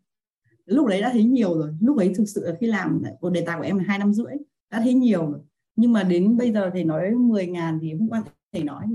Lúc 0.65 0.87
đấy 0.87 1.01
đã 1.01 1.09
thấy 1.13 1.23
nhiều 1.23 1.53
rồi 1.53 1.73
lúc 1.81 1.97
ấy 1.97 2.13
thực 2.15 2.25
sự 2.25 2.45
là 2.45 2.55
khi 2.59 2.67
làm 2.67 3.03
của 3.19 3.29
đề 3.29 3.43
tài 3.45 3.57
của 3.57 3.63
em 3.63 3.77
là 3.77 3.83
hai 3.87 3.99
năm 3.99 4.13
rưỡi 4.13 4.33
đã 4.71 4.81
thấy 4.81 4.93
nhiều 4.93 5.31
rồi. 5.31 5.39
Nhưng 5.75 5.93
mà 5.93 6.03
đến 6.03 6.37
bây 6.37 6.51
giờ 6.51 6.69
thầy 6.73 6.83
nói 6.83 7.11
10 7.11 7.47
ngàn 7.47 7.79
thì 7.81 7.93
hôm 7.93 8.09
qua 8.09 8.23
thầy 8.57 8.65
nói 8.65 8.85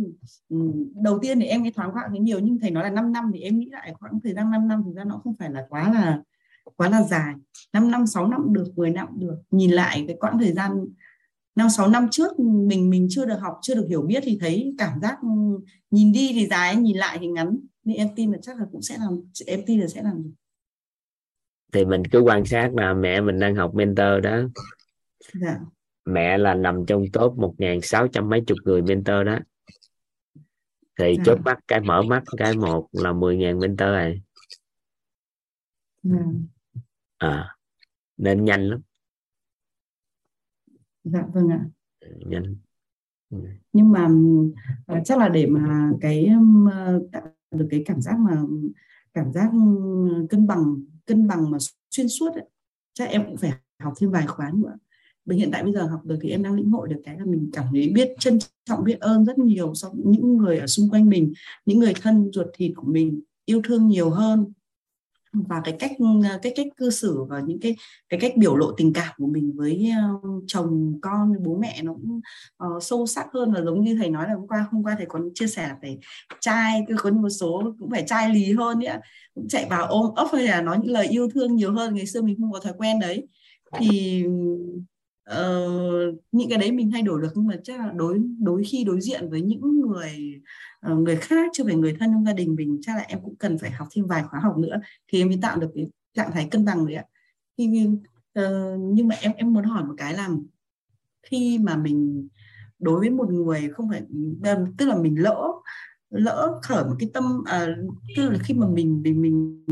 ừ, 0.48 0.56
đầu 0.94 1.18
tiên 1.22 1.40
thì 1.40 1.46
em 1.46 1.62
nghe 1.62 1.70
thoáng 1.70 1.90
qua 1.92 2.02
thấy 2.08 2.18
nhiều 2.18 2.38
nhưng 2.38 2.58
thầy 2.58 2.70
nói 2.70 2.84
là 2.84 2.90
5 2.90 3.12
năm 3.12 3.30
thì 3.34 3.40
em 3.40 3.58
nghĩ 3.58 3.68
lại 3.70 3.94
khoảng 4.00 4.20
thời 4.24 4.34
gian 4.34 4.50
5 4.50 4.68
năm 4.68 4.82
thực 4.84 4.94
ra 4.94 5.04
nó 5.04 5.20
không 5.24 5.34
phải 5.38 5.50
là 5.50 5.66
quá 5.68 5.92
là 5.92 6.22
quá 6.76 6.88
là 6.88 7.02
dài. 7.02 7.34
5 7.72 7.90
năm 7.90 8.06
6 8.06 8.28
năm 8.28 8.52
được 8.52 8.72
10 8.76 8.90
năm 8.90 9.08
được. 9.18 9.36
Nhìn 9.50 9.70
lại 9.70 10.04
cái 10.06 10.16
quãng 10.20 10.38
thời 10.38 10.52
gian 10.52 10.70
năm 11.56 11.68
sáu 11.70 11.88
năm 11.88 12.08
trước 12.10 12.38
mình 12.40 12.90
mình 12.90 13.06
chưa 13.10 13.26
được 13.26 13.38
học 13.40 13.58
chưa 13.62 13.74
được 13.74 13.86
hiểu 13.88 14.02
biết 14.02 14.22
thì 14.26 14.38
thấy 14.40 14.74
cảm 14.78 15.00
giác 15.02 15.18
nhìn 15.90 16.12
đi 16.12 16.30
thì 16.32 16.46
dài 16.46 16.76
nhìn 16.76 16.96
lại 16.96 17.18
thì 17.20 17.26
ngắn. 17.26 17.58
Nên 17.84 17.96
em 17.96 18.08
tin 18.16 18.32
là 18.32 18.38
chắc 18.42 18.58
là 18.58 18.66
cũng 18.72 18.82
sẽ 18.82 18.96
làm 18.98 19.20
em 19.46 19.60
tin 19.66 19.80
là 19.80 19.86
sẽ 19.86 20.02
làm 20.02 20.22
được. 20.22 20.30
Thì 21.72 21.84
mình 21.84 22.02
cứ 22.04 22.20
quan 22.20 22.44
sát 22.44 22.70
là 22.74 22.94
mẹ 22.94 23.20
mình 23.20 23.38
đang 23.38 23.54
học 23.54 23.74
mentor 23.74 24.22
đó. 24.22 24.38
Dạ. 25.40 25.58
mẹ 26.04 26.38
là 26.38 26.54
nằm 26.54 26.84
trong 26.86 27.04
top 27.12 27.34
một 27.38 27.54
ngàn 27.58 27.80
sáu 27.80 28.08
trăm 28.08 28.28
mấy 28.28 28.42
chục 28.46 28.58
người 28.64 28.82
mentor 28.82 29.26
đó 29.26 29.38
thì 30.98 31.14
dạ. 31.16 31.22
chớp 31.26 31.36
mắt 31.44 31.58
cái 31.68 31.80
mở 31.80 32.02
mắt 32.02 32.22
cái 32.36 32.56
một 32.56 32.88
là 32.92 33.12
mười 33.12 33.36
ngàn 33.36 33.58
mentor 33.58 33.88
này 33.88 34.22
dạ. 36.02 36.24
à 37.18 37.56
nên 38.16 38.44
nhanh 38.44 38.68
lắm 38.68 38.80
dạ 41.04 41.26
vâng 41.32 41.48
ạ 41.48 41.66
nhanh 42.26 42.56
ừ. 43.30 43.38
nhưng 43.72 43.92
mà 43.92 44.08
uh, 44.92 45.02
chắc 45.04 45.18
là 45.18 45.28
để 45.28 45.46
mà 45.46 45.90
cái 46.00 46.30
uh, 46.66 47.24
được 47.50 47.68
cái 47.70 47.82
cảm 47.86 48.00
giác 48.00 48.18
mà 48.18 48.42
cảm 49.14 49.32
giác 49.32 49.50
cân 50.30 50.46
bằng 50.46 50.82
cân 51.06 51.26
bằng 51.26 51.50
mà 51.50 51.58
xuyên 51.90 52.08
suốt 52.08 52.32
ấy, 52.34 52.44
chắc 52.92 53.08
em 53.08 53.26
cũng 53.26 53.36
phải 53.36 53.52
học 53.78 53.92
thêm 53.96 54.10
vài 54.10 54.26
khóa 54.26 54.50
nữa 54.54 54.76
bởi 55.24 55.38
hiện 55.38 55.50
tại 55.52 55.62
bây 55.62 55.72
giờ 55.72 55.82
học 55.82 56.04
được 56.04 56.18
thì 56.22 56.30
em 56.30 56.42
đang 56.42 56.54
lĩnh 56.54 56.70
hội 56.70 56.88
được 56.88 57.00
cái 57.04 57.18
là 57.18 57.24
mình 57.24 57.50
cảm 57.52 57.64
thấy 57.72 57.88
biết 57.94 58.08
trân 58.18 58.38
trọng 58.64 58.84
biết 58.84 59.00
ơn 59.00 59.24
rất 59.24 59.38
nhiều 59.38 59.74
so 59.74 59.88
với 59.88 60.02
những 60.04 60.36
người 60.36 60.58
ở 60.58 60.66
xung 60.66 60.90
quanh 60.90 61.08
mình. 61.08 61.32
Những 61.66 61.78
người 61.78 61.94
thân 62.02 62.30
ruột 62.32 62.46
thịt 62.54 62.72
của 62.76 62.86
mình 62.86 63.20
yêu 63.44 63.60
thương 63.64 63.88
nhiều 63.88 64.10
hơn. 64.10 64.52
Và 65.32 65.60
cái 65.64 65.76
cách 65.78 65.90
cái 66.42 66.52
cách 66.56 66.66
cư 66.76 66.90
xử 66.90 67.24
và 67.24 67.40
những 67.40 67.60
cái 67.60 67.76
cái 68.08 68.20
cách 68.20 68.32
biểu 68.36 68.56
lộ 68.56 68.72
tình 68.72 68.92
cảm 68.92 69.08
của 69.18 69.26
mình 69.26 69.52
với 69.56 69.90
ờ, 69.96 70.30
chồng 70.46 70.98
con 71.02 71.30
với 71.30 71.38
bố 71.38 71.58
mẹ 71.58 71.80
nó 71.82 71.94
cũng 71.94 72.20
uh, 72.64 72.82
sâu 72.82 73.06
sắc 73.06 73.26
hơn 73.34 73.52
và 73.52 73.60
giống 73.62 73.84
như 73.84 73.96
thầy 73.96 74.10
nói 74.10 74.28
là 74.28 74.34
hôm 74.34 74.46
qua 74.48 74.66
hôm 74.72 74.82
qua 74.82 74.94
thầy 74.98 75.06
còn 75.08 75.28
chia 75.34 75.46
sẻ 75.46 75.68
là 75.68 75.76
phải 75.80 75.98
trai 76.40 76.84
cứ 76.88 76.96
có 76.98 77.10
một 77.10 77.28
số 77.28 77.74
cũng 77.78 77.90
phải 77.90 78.04
trai 78.06 78.34
lì 78.34 78.52
hơn 78.52 78.78
nữa 78.78 78.96
cũng 79.34 79.48
chạy 79.48 79.66
vào 79.70 79.86
ôm 79.86 80.14
ấp 80.14 80.28
hay 80.32 80.44
là 80.44 80.62
nói 80.62 80.78
những 80.82 80.92
lời 80.92 81.06
yêu 81.06 81.28
thương 81.34 81.56
nhiều 81.56 81.72
hơn 81.72 81.94
ngày 81.94 82.06
xưa 82.06 82.22
mình 82.22 82.36
không 82.40 82.52
có 82.52 82.60
thói 82.60 82.72
quen 82.78 83.00
đấy. 83.00 83.28
Thì 83.78 84.24
uh, 85.32 86.14
những 86.32 86.48
cái 86.48 86.58
đấy 86.58 86.72
mình 86.72 86.90
thay 86.90 87.02
đổi 87.02 87.22
được 87.22 87.28
nhưng 87.34 87.46
mà 87.46 87.56
chắc 87.64 87.80
là 87.80 87.92
đối 87.96 88.20
đối 88.38 88.64
khi 88.64 88.84
đối 88.84 89.00
diện 89.00 89.30
với 89.30 89.42
những 89.42 89.80
người 89.80 90.42
uh, 90.92 90.98
người 90.98 91.16
khác 91.16 91.50
chưa 91.52 91.64
phải 91.64 91.74
người 91.74 91.96
thân 92.00 92.10
trong 92.12 92.24
gia 92.24 92.32
đình 92.32 92.54
mình 92.54 92.78
chắc 92.82 92.96
là 92.96 93.02
em 93.08 93.20
cũng 93.24 93.36
cần 93.36 93.58
phải 93.58 93.70
học 93.70 93.88
thêm 93.94 94.06
vài 94.06 94.22
khóa 94.22 94.40
học 94.40 94.58
nữa 94.58 94.80
thì 95.08 95.18
em 95.18 95.28
mới 95.28 95.38
tạo 95.42 95.58
được 95.58 95.70
cái 95.74 95.86
trạng 96.14 96.32
thái 96.32 96.48
cân 96.50 96.64
bằng 96.64 96.86
đấy 96.86 96.96
ạ. 96.96 97.04
Thì 97.58 97.64
uh, 97.66 98.80
nhưng 98.80 99.08
mà 99.08 99.14
em 99.20 99.32
em 99.36 99.52
muốn 99.52 99.64
hỏi 99.64 99.84
một 99.84 99.94
cái 99.96 100.14
là 100.14 100.28
khi 101.22 101.58
mà 101.58 101.76
mình 101.76 102.28
đối 102.78 103.00
với 103.00 103.10
một 103.10 103.30
người 103.30 103.70
không 103.72 103.88
phải 103.90 104.02
tức 104.78 104.86
là 104.86 104.96
mình 104.96 105.22
lỡ 105.22 105.52
lỡ 106.10 106.60
khởi 106.62 106.84
một 106.84 106.96
cái 106.98 107.10
tâm 107.14 107.42
à, 107.44 107.66
tức 108.16 108.28
là 108.30 108.38
khi 108.38 108.54
mà 108.54 108.66
mình 108.68 109.02
mình 109.02 109.22
mình 109.22 109.66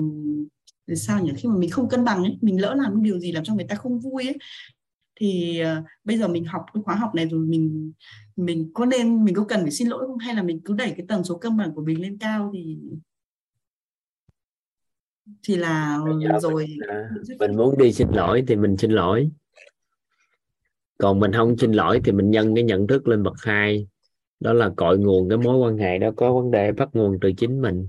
sao 0.97 1.25
nhỉ? 1.25 1.33
Khi 1.37 1.49
mà 1.49 1.57
mình 1.57 1.71
không 1.71 1.89
cân 1.89 2.05
bằng 2.05 2.23
ấy 2.25 2.39
mình 2.41 2.61
lỡ 2.61 2.75
làm 2.75 2.95
cái 2.95 3.03
điều 3.03 3.19
gì 3.19 3.33
làm 3.33 3.45
cho 3.45 3.55
người 3.55 3.67
ta 3.69 3.75
không 3.75 4.01
vui 4.01 4.27
ấy 4.27 4.39
thì 5.21 5.63
uh, 5.63 5.85
bây 6.05 6.19
giờ 6.19 6.29
mình 6.29 6.45
học 6.45 6.63
cái 6.75 6.83
khóa 6.83 6.95
học 6.95 7.15
này 7.15 7.27
rồi 7.27 7.41
mình 7.41 7.93
mình 8.37 8.71
có 8.75 8.87
nên 8.87 9.25
mình 9.25 9.35
có 9.35 9.45
cần 9.45 9.61
phải 9.63 9.71
xin 9.71 9.89
lỗi 9.89 10.07
không? 10.07 10.19
Hay 10.19 10.35
là 10.35 10.43
mình 10.43 10.61
cứ 10.65 10.75
đẩy 10.75 10.95
cái 10.97 11.07
tần 11.09 11.25
số 11.25 11.39
cân 11.39 11.57
bằng 11.57 11.75
của 11.75 11.83
mình 11.85 12.03
lên 12.03 12.19
cao 12.19 12.51
thì 12.55 12.79
thì 15.43 15.57
là 15.57 15.99
rồi 16.43 16.67
mình, 16.67 16.89
à, 16.89 17.11
mình 17.39 17.57
muốn 17.57 17.79
đi 17.79 17.93
xin 17.93 18.09
lỗi 18.13 18.45
thì 18.49 18.57
mình 18.57 18.77
xin 18.77 18.91
lỗi. 18.91 19.31
Còn 20.99 21.21
mình 21.21 21.33
không 21.33 21.59
xin 21.59 21.73
lỗi 21.73 22.01
thì 22.05 22.13
mình 22.13 22.31
nhân 22.31 22.55
cái 22.55 22.65
nhận 22.65 22.87
thức 22.87 23.09
lên 23.09 23.23
bậc 23.23 23.35
hai 23.39 23.87
đó 24.41 24.53
là 24.53 24.71
cội 24.77 24.99
nguồn 24.99 25.29
cái 25.29 25.39
mối 25.39 25.57
quan 25.57 25.79
hệ 25.79 25.99
đó 25.99 26.11
có 26.17 26.33
vấn 26.33 26.51
đề 26.51 26.73
bắt 26.73 26.89
nguồn 26.93 27.19
từ 27.21 27.33
chính 27.33 27.63
mình. 27.63 27.89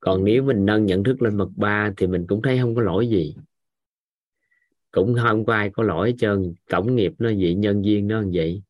Còn 0.00 0.24
nếu 0.24 0.42
mình 0.42 0.66
nâng 0.66 0.86
nhận 0.86 1.04
thức 1.04 1.22
lên 1.22 1.36
bậc 1.36 1.48
ba 1.56 1.92
thì 1.96 2.06
mình 2.06 2.26
cũng 2.26 2.42
thấy 2.42 2.58
không 2.58 2.74
có 2.74 2.82
lỗi 2.82 3.08
gì 3.08 3.36
cũng 4.92 5.16
không 5.22 5.44
có 5.44 5.54
ai 5.54 5.70
có 5.70 5.82
lỗi 5.82 6.10
hết 6.10 6.16
trơn, 6.18 6.54
tổng 6.68 6.96
nghiệp 6.96 7.12
nó 7.18 7.30
vậy, 7.38 7.54
nhân 7.54 7.82
viên 7.82 8.08
nó 8.08 8.22
vậy. 8.32 8.62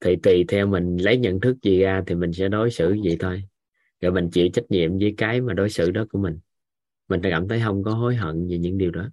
Thì 0.00 0.16
tùy 0.22 0.44
theo 0.48 0.66
mình 0.66 0.96
lấy 0.96 1.18
nhận 1.18 1.40
thức 1.40 1.56
gì 1.62 1.80
ra 1.80 2.02
thì 2.06 2.14
mình 2.14 2.32
sẽ 2.32 2.48
đối 2.48 2.70
xử 2.70 2.96
vậy 3.04 3.16
thôi. 3.20 3.42
Rồi 4.00 4.12
mình 4.12 4.30
chịu 4.30 4.48
trách 4.52 4.70
nhiệm 4.70 4.98
với 4.98 5.14
cái 5.16 5.40
mà 5.40 5.54
đối 5.54 5.70
xử 5.70 5.90
đó 5.90 6.04
của 6.10 6.18
mình. 6.18 6.38
Mình 7.08 7.20
cảm 7.22 7.48
thấy 7.48 7.60
không 7.64 7.82
có 7.82 7.94
hối 7.94 8.16
hận 8.16 8.48
về 8.48 8.58
những 8.58 8.78
điều 8.78 8.90
đó 8.90 9.08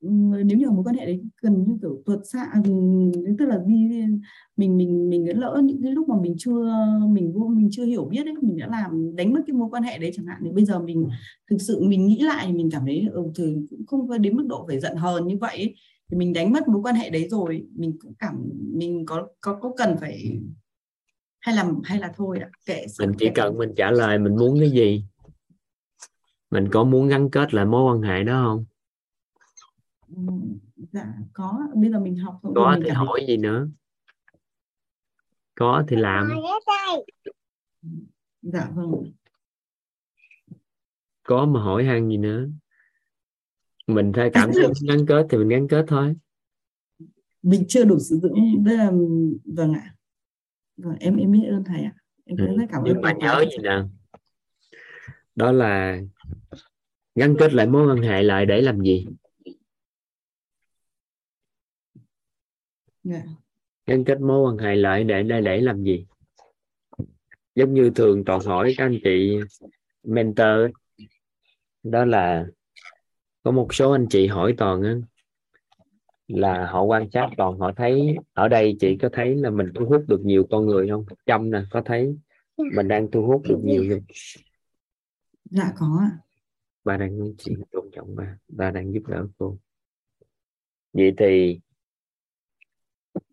nếu 0.00 0.58
như 0.58 0.70
mối 0.70 0.84
quan 0.84 0.94
hệ 0.96 1.06
đấy 1.06 1.20
gần 1.42 1.64
như 1.64 1.78
kiểu 1.82 2.02
tuột 2.06 2.18
xạ 2.24 2.52
tức 3.38 3.46
là 3.46 3.58
đi 3.66 3.90
mình 4.56 4.76
mình 4.76 5.10
mình 5.10 5.40
lỡ 5.40 5.60
những 5.64 5.82
cái 5.82 5.92
lúc 5.92 6.08
mà 6.08 6.14
mình 6.20 6.34
chưa 6.38 6.74
mình 7.08 7.32
vô 7.32 7.48
mình 7.48 7.68
chưa 7.72 7.84
hiểu 7.84 8.04
biết 8.04 8.26
ấy 8.26 8.34
mình 8.42 8.58
đã 8.58 8.66
làm 8.66 9.16
đánh 9.16 9.32
mất 9.32 9.40
cái 9.46 9.54
mối 9.54 9.68
quan 9.70 9.82
hệ 9.82 9.98
đấy 9.98 10.10
chẳng 10.14 10.26
hạn 10.26 10.40
thì 10.44 10.50
bây 10.50 10.64
giờ 10.64 10.78
mình 10.78 11.08
thực 11.50 11.56
sự 11.60 11.80
mình 11.82 12.06
nghĩ 12.06 12.18
lại 12.20 12.44
thì 12.48 12.52
mình 12.52 12.70
cảm 12.72 12.82
thấy 12.86 13.06
ừ, 13.12 13.22
thì 13.36 13.56
cũng 13.68 13.86
không 13.86 14.22
đến 14.22 14.36
mức 14.36 14.46
độ 14.48 14.64
phải 14.68 14.80
giận 14.80 14.96
hờn 14.96 15.26
như 15.26 15.36
vậy 15.40 15.56
ấy. 15.56 15.74
thì 16.10 16.16
mình 16.16 16.32
đánh 16.32 16.52
mất 16.52 16.68
mối 16.68 16.82
quan 16.82 16.94
hệ 16.94 17.10
đấy 17.10 17.28
rồi 17.30 17.66
mình 17.76 17.96
cũng 18.02 18.14
cảm 18.18 18.48
mình 18.74 19.06
có 19.06 19.28
có 19.40 19.58
có 19.60 19.72
cần 19.76 19.96
phải 20.00 20.40
hay 21.40 21.54
là 21.54 21.70
hay 21.84 21.98
là 21.98 22.12
thôi 22.16 22.38
ạ 22.38 22.48
kệ 22.66 22.86
mình 22.98 23.12
chỉ 23.18 23.28
cần 23.34 23.58
mình 23.58 23.72
trả 23.76 23.90
lời 23.90 24.18
mình 24.18 24.36
muốn 24.36 24.60
cái 24.60 24.70
gì? 24.70 25.04
Mình 26.50 26.68
có 26.70 26.84
muốn 26.84 27.08
gắn 27.08 27.30
kết 27.30 27.54
lại 27.54 27.64
mối 27.64 27.94
quan 27.94 28.02
hệ 28.02 28.24
đó 28.24 28.42
không 28.44 28.64
dạ 30.92 31.14
có. 31.32 31.68
Bây 31.74 31.90
giờ 31.90 32.00
mình 32.00 32.16
học 32.16 32.40
có 32.54 32.76
thì 32.84 32.90
hỏi 32.90 33.24
gì 33.28 33.36
nữa? 33.36 33.68
Có 35.54 35.84
thì 35.88 35.96
làm. 35.96 36.30
Dạ 38.42 38.70
vâng. 38.74 39.12
Có 41.22 41.46
mà 41.46 41.62
hỏi 41.62 41.84
han 41.84 42.08
gì 42.08 42.16
nữa? 42.16 42.46
Mình 43.86 44.12
thấy 44.12 44.30
cảm 44.32 44.50
thấy 44.54 44.64
gắn 44.88 45.06
kết 45.06 45.26
thì 45.30 45.38
mình 45.38 45.48
gắn 45.48 45.68
kết 45.68 45.84
thôi. 45.88 46.16
Mình 47.42 47.64
chưa 47.68 47.84
đủ 47.84 47.98
sử 47.98 48.18
dụng. 48.22 48.64
Đây 48.64 48.76
là 48.76 48.90
vâng 49.44 49.72
ạ. 49.72 49.94
Vâng, 50.76 50.96
em 51.00 51.16
em 51.16 51.32
biết 51.32 51.48
ơn 51.50 51.64
thầy 51.64 51.82
ạ. 51.82 51.94
Em 52.24 52.36
ừ. 52.38 52.46
rất 52.46 52.66
cảm 52.70 52.82
ơn 52.82 52.84
nhưng 52.84 53.00
mà 53.00 53.12
nhớ 53.12 53.44
gì 53.50 53.56
nè? 53.62 53.82
Đó 55.34 55.52
là 55.52 56.00
gắn 57.14 57.34
kết 57.38 57.52
lại 57.52 57.66
mối 57.66 57.88
quan 57.88 58.02
hệ 58.02 58.22
lại 58.22 58.46
để 58.46 58.60
làm 58.60 58.80
gì 58.80 59.06
yeah. 63.04 63.24
Dạ. 63.26 63.32
gắn 63.86 64.04
kết 64.04 64.20
mối 64.20 64.40
quan 64.40 64.58
hệ 64.58 64.74
lại 64.74 65.04
để 65.04 65.22
để 65.22 65.40
để 65.40 65.60
làm 65.60 65.84
gì 65.84 66.06
giống 67.54 67.74
như 67.74 67.90
thường 67.94 68.24
toàn 68.24 68.40
hỏi 68.40 68.74
các 68.76 68.84
anh 68.84 68.98
chị 69.04 69.38
mentor 70.02 70.70
đó 71.82 72.04
là 72.04 72.46
có 73.42 73.50
một 73.50 73.74
số 73.74 73.92
anh 73.92 74.06
chị 74.10 74.26
hỏi 74.26 74.54
toàn 74.58 74.82
á 74.82 74.94
là 76.28 76.66
họ 76.66 76.82
quan 76.82 77.10
sát 77.10 77.30
toàn 77.36 77.58
họ 77.58 77.72
thấy 77.76 78.16
ở 78.32 78.48
đây 78.48 78.76
chị 78.80 78.96
có 79.02 79.08
thấy 79.12 79.36
là 79.36 79.50
mình 79.50 79.66
thu 79.74 79.86
hút 79.86 80.04
được 80.08 80.20
nhiều 80.24 80.46
con 80.50 80.66
người 80.66 80.88
không 80.88 81.04
trong 81.26 81.50
nè 81.50 81.62
có 81.70 81.82
thấy 81.84 82.16
mình 82.56 82.88
đang 82.88 83.10
thu 83.10 83.26
hút 83.26 83.42
được 83.48 83.58
nhiều 83.64 83.84
không 83.90 84.02
dạ 85.44 85.72
có 85.78 86.02
ba 86.84 86.96
đang 86.96 87.18
nói 87.18 87.34
chuyện 87.38 87.62
tôn 87.70 87.90
trọng 87.92 88.16
ba 88.16 88.38
ba 88.48 88.70
đang 88.70 88.92
giúp 88.92 89.02
đỡ 89.08 89.26
cô 89.38 89.58
vậy 90.92 91.12
thì 91.18 91.60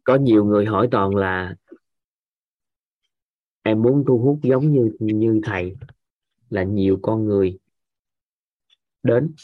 có 0.08 0.16
nhiều 0.16 0.46
người 0.46 0.66
hỏi 0.66 0.88
toàn 0.92 1.16
là, 1.16 1.56
em 3.64 3.82
muốn 3.82 4.04
thu 4.08 4.18
hút 4.20 4.40
giống 4.44 4.72
như 4.72 4.92
như 5.00 5.40
thầy 5.44 5.76
là 6.50 6.64
nhiều 6.64 7.00
con 7.02 7.26
người 7.26 7.60
đến? 9.04 9.36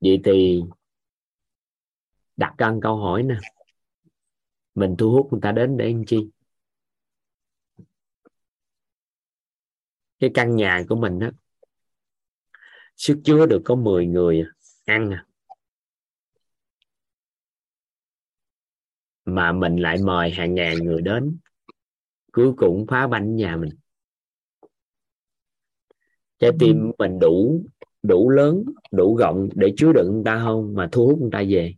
Vậy 0.00 0.20
thì 0.24 0.62
đặt 2.36 2.54
căn 2.58 2.80
câu 2.80 2.96
hỏi 2.96 3.22
nè. 3.22 3.34
Mình 4.74 4.94
thu 4.98 5.10
hút 5.10 5.28
người 5.32 5.40
ta 5.42 5.52
đến 5.52 5.76
để 5.76 5.92
làm 5.92 6.04
chi? 6.06 6.30
Cái 10.20 10.30
căn 10.34 10.56
nhà 10.56 10.84
của 10.88 10.96
mình 10.96 11.18
á 11.20 11.30
sức 13.02 13.20
chứa 13.24 13.46
được 13.46 13.62
có 13.64 13.74
10 13.74 14.06
người 14.06 14.44
ăn 14.84 15.10
à. 15.10 15.26
mà 19.24 19.52
mình 19.52 19.76
lại 19.76 19.96
mời 20.04 20.30
hàng 20.30 20.54
ngàn 20.54 20.76
người 20.78 21.02
đến. 21.02 21.38
Cuối 22.32 22.52
cùng 22.56 22.86
phá 22.88 23.06
banh 23.06 23.36
nhà 23.36 23.56
mình. 23.56 23.70
Trái 26.38 26.50
tim 26.58 26.90
mình 26.98 27.18
đủ 27.20 27.64
đủ 28.02 28.30
lớn 28.30 28.64
đủ 28.90 29.16
rộng 29.16 29.48
để 29.54 29.74
chứa 29.76 29.92
đựng 29.92 30.12
người 30.12 30.22
ta 30.24 30.40
không? 30.44 30.74
Mà 30.74 30.88
thu 30.92 31.06
hút 31.06 31.18
người 31.20 31.30
ta 31.32 31.42
về. 31.48 31.74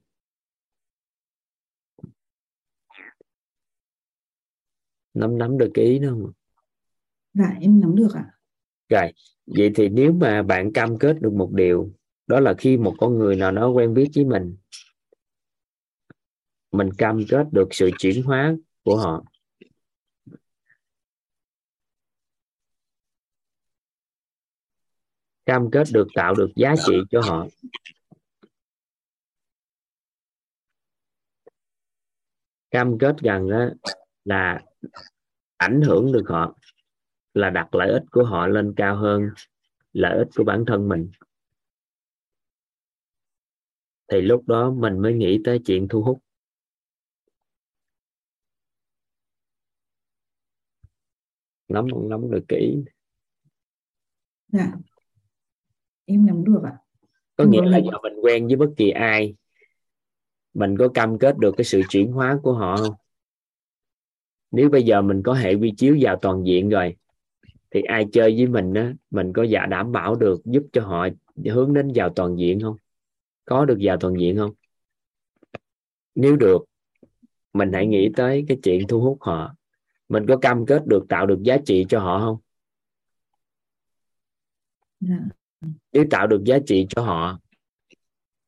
Nắm 5.14 5.38
nắm 5.38 5.58
được 5.58 5.70
cái 5.74 5.84
ý 5.84 5.98
đó 5.98 6.08
không 6.10 6.32
dạ 7.34 7.56
em 7.60 7.80
nắm 7.80 7.96
được 7.96 8.14
ạ 8.14 8.33
rồi, 8.88 9.12
vậy 9.46 9.72
thì 9.74 9.88
nếu 9.88 10.12
mà 10.12 10.42
bạn 10.42 10.72
cam 10.72 10.98
kết 10.98 11.16
được 11.20 11.32
một 11.32 11.50
điều, 11.52 11.90
đó 12.26 12.40
là 12.40 12.54
khi 12.58 12.76
một 12.76 12.94
con 12.98 13.18
người 13.18 13.36
nào 13.36 13.52
đó 13.52 13.68
quen 13.68 13.94
biết 13.94 14.10
với 14.14 14.24
mình 14.24 14.56
mình 16.74 16.90
cam 16.98 17.20
kết 17.28 17.46
được 17.52 17.68
sự 17.70 17.90
chuyển 17.98 18.22
hóa 18.22 18.54
của 18.84 18.96
họ. 18.96 19.24
Cam 25.46 25.70
kết 25.70 25.86
được 25.92 26.08
tạo 26.14 26.34
được 26.34 26.50
giá 26.56 26.74
trị 26.86 26.94
cho 27.10 27.20
họ. 27.20 27.46
Cam 32.70 32.98
kết 32.98 33.16
rằng 33.18 33.50
đó 33.50 33.68
là 34.24 34.60
ảnh 35.56 35.80
hưởng 35.80 36.12
được 36.12 36.24
họ 36.28 36.56
là 37.34 37.50
đặt 37.50 37.74
lợi 37.74 37.92
ích 37.92 38.02
của 38.10 38.24
họ 38.24 38.46
lên 38.46 38.74
cao 38.76 38.96
hơn 38.96 39.30
lợi 39.92 40.18
ích 40.18 40.28
của 40.36 40.44
bản 40.44 40.64
thân 40.66 40.88
mình. 40.88 41.10
Thì 44.08 44.20
lúc 44.20 44.48
đó 44.48 44.70
mình 44.70 44.98
mới 44.98 45.14
nghĩ 45.14 45.40
tới 45.44 45.60
chuyện 45.66 45.88
thu 45.88 46.02
hút. 46.02 46.18
Nắm 51.68 51.86
nắm 52.08 52.30
được 52.30 52.44
kỹ. 52.48 52.76
Dạ. 54.48 54.72
Em 56.04 56.26
nắm 56.26 56.44
được 56.44 56.60
ạ. 56.64 56.78
Có 57.36 57.44
nghĩa 57.44 57.64
là 57.64 57.78
giờ 57.78 57.98
mình 58.02 58.12
quen 58.22 58.46
với 58.46 58.56
bất 58.56 58.70
kỳ 58.76 58.90
ai 58.90 59.34
mình 60.54 60.76
có 60.78 60.88
cam 60.94 61.18
kết 61.18 61.38
được 61.38 61.54
cái 61.56 61.64
sự 61.64 61.82
chuyển 61.88 62.12
hóa 62.12 62.38
của 62.42 62.52
họ 62.52 62.76
không? 62.76 62.94
Nếu 64.50 64.68
bây 64.68 64.82
giờ 64.82 65.02
mình 65.02 65.22
có 65.24 65.32
hệ 65.32 65.54
vi 65.54 65.72
chiếu 65.76 65.98
vào 66.00 66.18
toàn 66.22 66.46
diện 66.46 66.68
rồi 66.68 66.96
thì 67.74 67.82
ai 67.82 68.06
chơi 68.12 68.34
với 68.36 68.46
mình 68.46 68.74
á 68.74 68.94
mình 69.10 69.32
có 69.32 69.42
giả 69.42 69.66
đảm 69.66 69.92
bảo 69.92 70.14
được 70.14 70.40
giúp 70.44 70.62
cho 70.72 70.82
họ 70.82 71.08
hướng 71.44 71.74
đến 71.74 71.92
vào 71.94 72.08
toàn 72.16 72.36
diện 72.38 72.60
không? 72.60 72.76
Có 73.44 73.64
được 73.64 73.78
vào 73.80 73.96
toàn 74.00 74.20
diện 74.20 74.36
không? 74.36 74.52
Nếu 76.14 76.36
được 76.36 76.58
mình 77.52 77.72
hãy 77.72 77.86
nghĩ 77.86 78.10
tới 78.16 78.44
cái 78.48 78.58
chuyện 78.62 78.86
thu 78.88 79.00
hút 79.00 79.18
họ. 79.20 79.54
Mình 80.08 80.26
có 80.28 80.36
cam 80.36 80.66
kết 80.66 80.86
được 80.86 81.04
tạo 81.08 81.26
được 81.26 81.42
giá 81.42 81.56
trị 81.66 81.86
cho 81.88 82.00
họ 82.00 82.20
không? 82.20 82.36
Dạ. 85.00 85.18
Nếu 85.92 86.04
tạo 86.10 86.26
được 86.26 86.44
giá 86.44 86.58
trị 86.66 86.86
cho 86.88 87.02
họ 87.02 87.38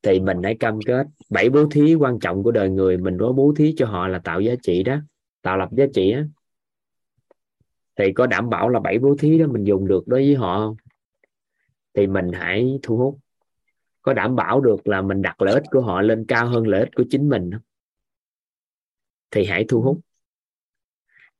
thì 0.03 0.21
mình 0.21 0.43
hãy 0.43 0.57
cam 0.61 0.79
kết. 0.87 1.07
Bảy 1.31 1.51
bố 1.51 1.67
thí 1.71 1.95
quan 1.95 2.19
trọng 2.19 2.43
của 2.43 2.51
đời 2.51 2.71
người 2.71 2.97
mình 2.97 3.17
có 3.21 3.33
bố 3.33 3.55
thí 3.57 3.75
cho 3.77 3.87
họ 3.87 4.09
là 4.09 4.19
tạo 4.19 4.41
giá 4.41 4.55
trị 4.63 4.83
đó 4.83 4.97
tạo 5.43 5.57
lập 5.57 5.69
giá 5.73 5.85
trị 5.95 6.11
á 6.11 6.25
thì 7.97 8.13
có 8.13 8.27
đảm 8.27 8.51
bảo 8.51 8.69
là 8.69 8.81
bảy 8.81 8.99
bố 8.99 9.17
thí 9.19 9.39
đó 9.39 9.47
mình 9.47 9.65
dùng 9.65 9.89
được 9.89 10.09
đối 10.09 10.21
với 10.21 10.35
họ 10.35 10.59
không? 10.59 10.77
Thì 11.95 12.07
mình 12.07 12.31
hãy 12.33 12.79
thu 12.83 12.97
hút. 12.97 13.19
Có 14.03 14.13
đảm 14.13 14.37
bảo 14.37 14.61
được 14.61 14.89
là 14.89 15.03
mình 15.03 15.23
đặt 15.23 15.43
lợi 15.43 15.55
ích 15.55 15.65
của 15.71 15.81
họ 15.81 16.03
lên 16.03 16.25
cao 16.29 16.47
hơn 16.47 16.67
lợi 16.67 16.81
ích 16.81 16.91
của 16.97 17.05
chính 17.11 17.29
mình 17.29 17.51
không? 17.53 17.63
Thì 19.31 19.45
hãy 19.45 19.65
thu 19.69 19.81
hút. 19.81 20.01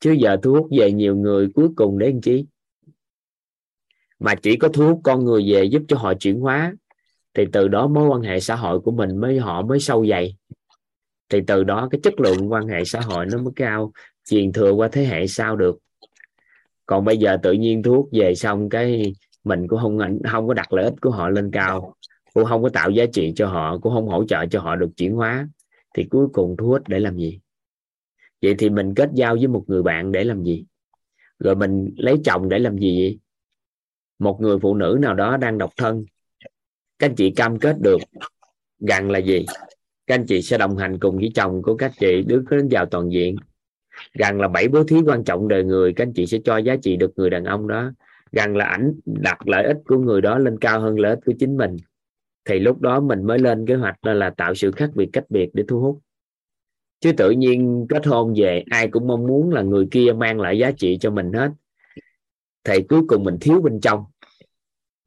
Chứ 0.01 0.13
giờ 0.13 0.37
thu 0.43 0.53
hút 0.53 0.69
về 0.79 0.93
nhiều 0.93 1.17
người 1.17 1.49
cuối 1.55 1.69
cùng 1.77 1.99
để 1.99 2.11
làm 2.11 2.21
chi 2.21 2.47
mà 4.19 4.35
chỉ 4.35 4.57
có 4.57 4.69
thu 4.69 4.87
hút 4.87 5.01
con 5.05 5.25
người 5.25 5.53
về 5.53 5.65
giúp 5.65 5.83
cho 5.89 5.97
họ 5.97 6.15
chuyển 6.15 6.41
hóa, 6.41 6.75
thì 7.35 7.45
từ 7.53 7.69
đó 7.69 7.89
mối 7.89 8.09
quan 8.09 8.23
hệ 8.23 8.41
xã 8.41 8.57
hội 8.57 8.81
của 8.81 8.91
mình 8.91 9.17
mới 9.17 9.39
họ 9.39 9.63
mới 9.63 9.81
sâu 9.81 10.07
dày. 10.07 10.37
Thì 11.29 11.41
từ 11.47 11.65
đó 11.65 11.89
cái 11.91 12.01
chất 12.03 12.21
lượng 12.21 12.53
quan 12.53 12.69
hệ 12.69 12.85
xã 12.85 13.01
hội 13.01 13.27
nó 13.27 13.39
mới 13.39 13.53
cao, 13.57 13.93
truyền 14.25 14.53
thừa 14.53 14.73
qua 14.73 14.89
thế 14.93 15.05
hệ 15.05 15.27
sau 15.27 15.57
được 15.57 15.79
còn 16.87 17.05
bây 17.05 17.19
giờ 17.19 17.37
tự 17.43 17.53
nhiên 17.53 17.83
thuốc 17.83 18.09
về 18.13 18.35
xong 18.35 18.69
cái 18.69 19.13
mình 19.45 19.69
cũng 19.69 19.79
không 19.81 19.99
không 20.33 20.49
có 20.49 20.55
đặt 20.55 20.73
lợi 20.73 20.85
ích 20.85 20.95
của 21.01 21.11
họ 21.11 21.29
lên 21.29 21.51
cao, 21.51 21.95
cũng 22.35 22.45
không 22.45 22.63
có 22.63 22.69
tạo 22.69 22.91
giá 22.91 23.05
trị 23.13 23.33
cho 23.37 23.47
họ, 23.47 23.79
cũng 23.79 23.93
không 23.93 24.09
hỗ 24.09 24.25
trợ 24.25 24.47
cho 24.51 24.61
họ 24.61 24.77
được 24.77 24.91
chuyển 24.97 25.15
hóa, 25.15 25.49
thì 25.95 26.05
cuối 26.05 26.27
cùng 26.33 26.57
thu 26.59 26.67
hút 26.67 26.89
để 26.89 27.01
làm 27.01 27.17
gì? 27.17 27.41
Vậy 28.43 28.55
thì 28.59 28.71
mình 28.71 28.95
kết 28.95 29.11
giao 29.15 29.35
với 29.35 29.47
một 29.47 29.65
người 29.67 29.83
bạn 29.83 30.13
để 30.13 30.25
làm 30.25 30.45
gì? 30.45 30.65
Rồi 31.39 31.57
mình 31.57 31.95
lấy 31.97 32.17
chồng 32.25 32.49
để 32.49 32.59
làm 32.59 32.79
gì 32.79 33.01
vậy? 33.01 33.19
Một 34.19 34.41
người 34.41 34.59
phụ 34.59 34.75
nữ 34.75 34.99
nào 35.01 35.15
đó 35.15 35.37
đang 35.37 35.59
độc 35.59 35.71
thân, 35.77 36.05
các 36.99 37.07
anh 37.07 37.15
chị 37.15 37.31
cam 37.31 37.59
kết 37.59 37.77
được 37.81 37.99
rằng 38.79 39.11
là 39.11 39.19
gì? 39.19 39.47
Các 40.07 40.15
anh 40.15 40.27
chị 40.27 40.43
sẽ 40.43 40.59
đồng 40.59 40.77
hành 40.77 40.99
cùng 40.99 41.17
với 41.17 41.31
chồng 41.35 41.63
của 41.63 41.77
các 41.77 41.93
chị, 42.01 42.23
đứa 42.27 42.43
đến 42.51 42.69
vào 42.71 42.87
toàn 42.87 43.13
diện 43.13 43.37
rằng 44.13 44.41
là 44.41 44.49
bảy 44.49 44.69
bố 44.69 44.85
thí 44.85 44.97
quan 45.07 45.25
trọng 45.25 45.49
đời 45.49 45.65
người, 45.65 45.93
các 45.93 46.07
anh 46.07 46.13
chị 46.13 46.27
sẽ 46.27 46.39
cho 46.45 46.57
giá 46.57 46.77
trị 46.77 46.97
được 46.97 47.13
người 47.17 47.31
đàn 47.31 47.45
ông 47.45 47.69
đó. 47.69 47.93
Rằng 48.33 48.57
là 48.57 48.65
ảnh 48.65 48.95
đặt 49.05 49.49
lợi 49.49 49.65
ích 49.65 49.77
của 49.87 49.99
người 49.99 50.21
đó 50.21 50.39
lên 50.39 50.59
cao 50.59 50.81
hơn 50.81 50.99
lợi 50.99 51.11
ích 51.11 51.21
của 51.27 51.33
chính 51.39 51.57
mình. 51.57 51.77
Thì 52.45 52.59
lúc 52.59 52.81
đó 52.81 53.01
mình 53.01 53.23
mới 53.23 53.39
lên 53.39 53.67
kế 53.67 53.75
hoạch 53.75 54.03
đó 54.03 54.13
là 54.13 54.31
tạo 54.31 54.55
sự 54.55 54.71
khác 54.71 54.91
biệt 54.95 55.09
cách 55.13 55.25
biệt 55.29 55.51
để 55.53 55.65
thu 55.69 55.81
hút. 55.81 56.01
Chứ 57.01 57.13
tự 57.13 57.31
nhiên 57.31 57.87
kết 57.89 58.07
hôn 58.07 58.35
về, 58.37 58.65
ai 58.71 58.89
cũng 58.89 59.07
mong 59.07 59.27
muốn 59.27 59.51
là 59.51 59.63
người 59.63 59.89
kia 59.91 60.13
mang 60.13 60.41
lại 60.41 60.59
giá 60.59 60.71
trị 60.71 60.99
cho 61.01 61.11
mình 61.11 61.33
hết. 61.33 61.51
Thì 62.65 62.83
cuối 62.83 63.03
cùng 63.09 63.25
mình 63.25 63.37
thiếu 63.41 63.61
bên 63.61 63.81
trong. 63.81 64.05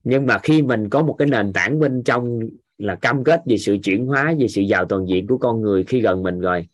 Nhưng 0.03 0.25
mà 0.25 0.39
khi 0.43 0.61
mình 0.61 0.89
có 0.89 1.03
một 1.03 1.13
cái 1.13 1.27
nền 1.27 1.53
tảng 1.53 1.79
bên 1.79 2.03
trong 2.03 2.39
là 2.77 2.95
cam 2.95 3.23
kết 3.23 3.41
về 3.45 3.57
sự 3.57 3.77
chuyển 3.83 4.05
hóa, 4.05 4.35
về 4.39 4.47
sự 4.47 4.61
giàu 4.61 4.85
toàn 4.85 5.07
diện 5.07 5.27
của 5.27 5.37
con 5.37 5.61
người 5.61 5.83
khi 5.83 6.01
gần 6.01 6.23
mình 6.23 6.39
rồi 6.39 6.67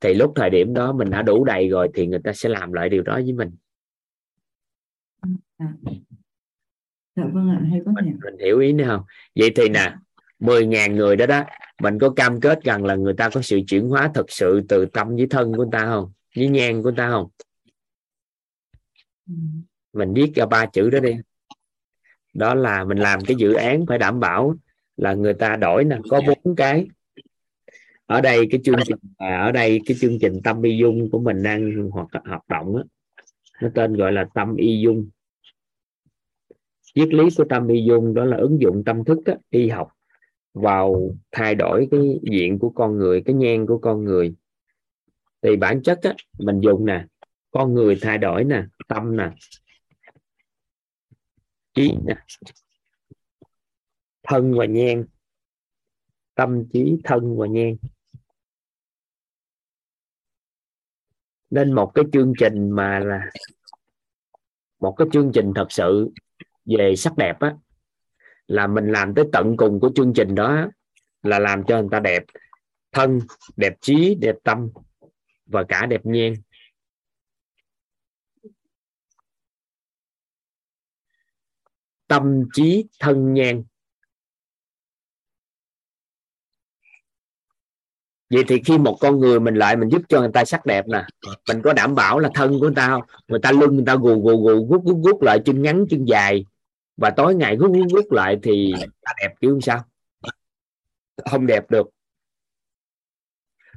thì 0.00 0.14
lúc 0.14 0.32
thời 0.36 0.50
điểm 0.50 0.74
đó 0.74 0.92
mình 0.92 1.10
đã 1.10 1.22
đủ 1.22 1.44
đầy 1.44 1.68
rồi 1.68 1.88
thì 1.94 2.06
người 2.06 2.20
ta 2.24 2.32
sẽ 2.32 2.48
làm 2.48 2.72
lại 2.72 2.88
điều 2.88 3.02
đó 3.02 3.14
với 3.14 3.32
mình. 3.32 3.50
Dạ 5.58 5.66
dạ 7.16 7.24
vâng 7.32 7.48
ạ 7.48 7.60
hay 7.70 7.80
có 7.86 7.92
mình, 7.92 8.18
mình 8.24 8.38
hiểu 8.38 8.58
ý 8.60 8.72
nữa 8.72 8.84
không 8.86 9.02
vậy 9.36 9.52
thì 9.56 9.68
nè 9.68 9.94
10.000 10.40 10.94
người 10.94 11.16
đó 11.16 11.26
đó 11.26 11.44
mình 11.82 11.98
có 11.98 12.10
cam 12.10 12.40
kết 12.40 12.62
rằng 12.62 12.84
là 12.84 12.94
người 12.94 13.14
ta 13.14 13.28
có 13.28 13.42
sự 13.42 13.60
chuyển 13.66 13.88
hóa 13.88 14.10
thật 14.14 14.24
sự 14.28 14.60
từ 14.68 14.86
tâm 14.86 15.16
với 15.16 15.26
thân 15.30 15.56
của 15.56 15.66
ta 15.72 15.78
không? 15.78 16.12
Với 16.36 16.48
nhang 16.48 16.82
của 16.82 16.92
ta 16.96 17.10
không? 17.10 17.28
Ừ. 19.28 19.34
mình 19.92 20.14
viết 20.14 20.32
ra 20.34 20.46
ba 20.46 20.66
chữ 20.66 20.90
đó 20.90 21.00
đi. 21.00 21.16
Đó 22.34 22.54
là 22.54 22.84
mình 22.84 22.98
làm 22.98 23.20
cái 23.20 23.36
dự 23.38 23.52
án 23.52 23.86
phải 23.86 23.98
đảm 23.98 24.20
bảo 24.20 24.54
là 24.96 25.14
người 25.14 25.34
ta 25.34 25.56
đổi 25.56 25.84
nè 25.84 25.98
có 26.10 26.20
bốn 26.26 26.56
cái 26.56 26.88
ở 28.08 28.20
đây 28.20 28.46
cái 28.50 28.60
chương 28.64 28.76
trình 28.86 28.98
à, 29.16 29.40
ở 29.40 29.52
đây 29.52 29.80
cái 29.86 29.96
chương 30.00 30.18
trình 30.20 30.40
tâm 30.44 30.62
y 30.62 30.78
dung 30.78 31.10
của 31.10 31.18
mình 31.18 31.42
đang 31.42 31.90
hoạt 31.90 32.08
hoạt 32.24 32.48
động 32.48 32.76
á 32.76 32.82
nó 33.60 33.68
tên 33.74 33.96
gọi 33.96 34.12
là 34.12 34.26
tâm 34.34 34.56
y 34.56 34.80
dung. 34.80 35.10
Triết 36.94 37.08
lý 37.08 37.24
của 37.36 37.44
tâm 37.48 37.68
y 37.68 37.84
dung 37.84 38.14
đó 38.14 38.24
là 38.24 38.36
ứng 38.36 38.60
dụng 38.60 38.82
tâm 38.86 39.04
thức 39.04 39.18
đó, 39.24 39.34
y 39.50 39.68
học 39.68 39.88
vào 40.54 41.14
thay 41.32 41.54
đổi 41.54 41.88
cái 41.90 42.00
diện 42.30 42.58
của 42.58 42.70
con 42.70 42.98
người 42.98 43.22
cái 43.24 43.34
nhan 43.34 43.66
của 43.66 43.78
con 43.78 44.04
người. 44.04 44.34
Thì 45.42 45.56
bản 45.56 45.82
chất 45.82 45.98
á, 46.02 46.14
mình 46.38 46.60
dùng 46.60 46.86
nè 46.86 47.06
con 47.50 47.74
người 47.74 47.98
thay 48.00 48.18
đổi 48.18 48.44
nè 48.44 48.62
tâm 48.88 49.16
nè 49.16 49.30
trí 51.74 51.92
nè 52.06 52.16
thân 54.22 54.54
và 54.54 54.64
nhan 54.64 55.04
tâm 56.34 56.64
trí 56.72 56.96
thân 57.04 57.36
và 57.36 57.46
nhan. 57.46 57.76
Nên 61.50 61.72
một 61.72 61.92
cái 61.94 62.04
chương 62.12 62.32
trình 62.38 62.70
mà 62.70 62.98
là 62.98 63.20
một 64.80 64.94
cái 64.98 65.08
chương 65.12 65.30
trình 65.34 65.52
thật 65.54 65.66
sự 65.70 66.10
về 66.64 66.96
sắc 66.96 67.16
đẹp 67.16 67.40
á, 67.40 67.54
là 68.46 68.66
mình 68.66 68.86
làm 68.92 69.14
tới 69.14 69.24
tận 69.32 69.56
cùng 69.56 69.80
của 69.80 69.90
chương 69.94 70.12
trình 70.14 70.34
đó 70.34 70.66
là 71.22 71.38
làm 71.38 71.64
cho 71.64 71.80
người 71.80 71.88
ta 71.90 72.00
đẹp 72.00 72.24
thân, 72.92 73.18
đẹp 73.56 73.72
trí, 73.80 74.14
đẹp 74.20 74.36
tâm 74.44 74.68
và 75.46 75.64
cả 75.68 75.86
đẹp 75.86 76.00
nhan. 76.04 76.34
Tâm 82.06 82.48
trí 82.52 82.84
thân 83.00 83.34
nhan. 83.34 83.64
Vậy 88.30 88.44
thì 88.48 88.62
khi 88.64 88.78
một 88.78 88.96
con 89.00 89.20
người 89.20 89.40
mình 89.40 89.54
lại 89.54 89.76
mình 89.76 89.88
giúp 89.88 90.02
cho 90.08 90.20
người 90.20 90.30
ta 90.32 90.44
sắc 90.44 90.66
đẹp 90.66 90.88
nè 90.88 91.04
mình 91.48 91.62
có 91.62 91.72
đảm 91.72 91.94
bảo 91.94 92.18
là 92.18 92.30
thân 92.34 92.52
của 92.52 92.66
người 92.66 92.74
ta 92.74 92.88
không? 92.88 93.02
Người 93.28 93.40
ta 93.40 93.52
lưng 93.52 93.76
người 93.76 93.84
ta 93.86 93.96
gù 93.96 94.22
gù 94.22 94.42
gù 94.42 94.66
gút 94.66 94.82
gút 94.84 94.96
gút 95.02 95.22
lại 95.22 95.40
chân 95.44 95.62
ngắn 95.62 95.86
chân 95.90 96.04
dài. 96.04 96.44
Và 96.96 97.10
tối 97.10 97.34
ngày 97.34 97.56
gút 97.56 97.70
gút 97.70 97.92
gút 97.92 98.04
lại 98.10 98.38
thì 98.42 98.74
ta 99.02 99.12
đẹp 99.20 99.34
kiểu 99.40 99.60
sao. 99.60 99.84
Không 101.30 101.46
đẹp 101.46 101.70
được. 101.70 101.90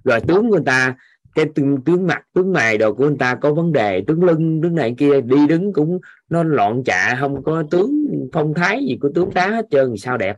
Rồi 0.04 0.20
tướng 0.28 0.50
người 0.50 0.62
ta 0.66 0.96
cái 1.36 1.46
tướng, 1.56 1.82
tướng 1.82 2.08
mặt 2.08 2.22
tướng 2.34 2.54
mày 2.54 2.78
đồ 2.78 2.94
của 2.94 3.08
người 3.08 3.18
ta 3.20 3.36
có 3.36 3.54
vấn 3.54 3.72
đề 3.72 4.04
tướng 4.08 4.24
lưng 4.24 4.62
tướng 4.64 4.76
này 4.76 4.96
kia 4.98 5.22
đi 5.22 5.48
đứng 5.48 5.74
cũng 5.74 6.00
nó 6.30 6.44
loạn 6.44 6.84
chạ 6.86 7.18
không 7.20 7.44
có 7.44 7.64
tướng 7.72 7.92
phong 8.34 8.54
thái 8.54 8.86
gì 8.86 8.98
của 9.02 9.12
tướng 9.16 9.32
tá 9.32 9.48
hết 9.48 9.66
trơn 9.72 9.98
sao 9.98 10.18
đẹp? 10.18 10.38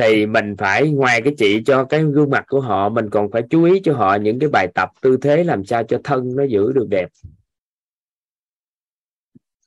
Thì 0.00 0.26
mình 0.26 0.56
phải 0.58 0.90
ngoài 0.90 1.22
cái 1.22 1.34
chị 1.38 1.62
cho 1.66 1.84
cái 1.84 2.02
gương 2.02 2.30
mặt 2.30 2.44
của 2.48 2.60
họ, 2.60 2.88
mình 2.88 3.10
còn 3.10 3.30
phải 3.30 3.42
chú 3.50 3.64
ý 3.64 3.80
cho 3.84 3.94
họ 3.94 4.14
những 4.14 4.38
cái 4.38 4.48
bài 4.48 4.68
tập 4.74 4.90
tư 5.00 5.18
thế 5.22 5.44
làm 5.44 5.64
sao 5.64 5.82
cho 5.84 6.00
thân 6.04 6.36
nó 6.36 6.44
giữ 6.44 6.72
được 6.72 6.86
đẹp. 6.88 7.08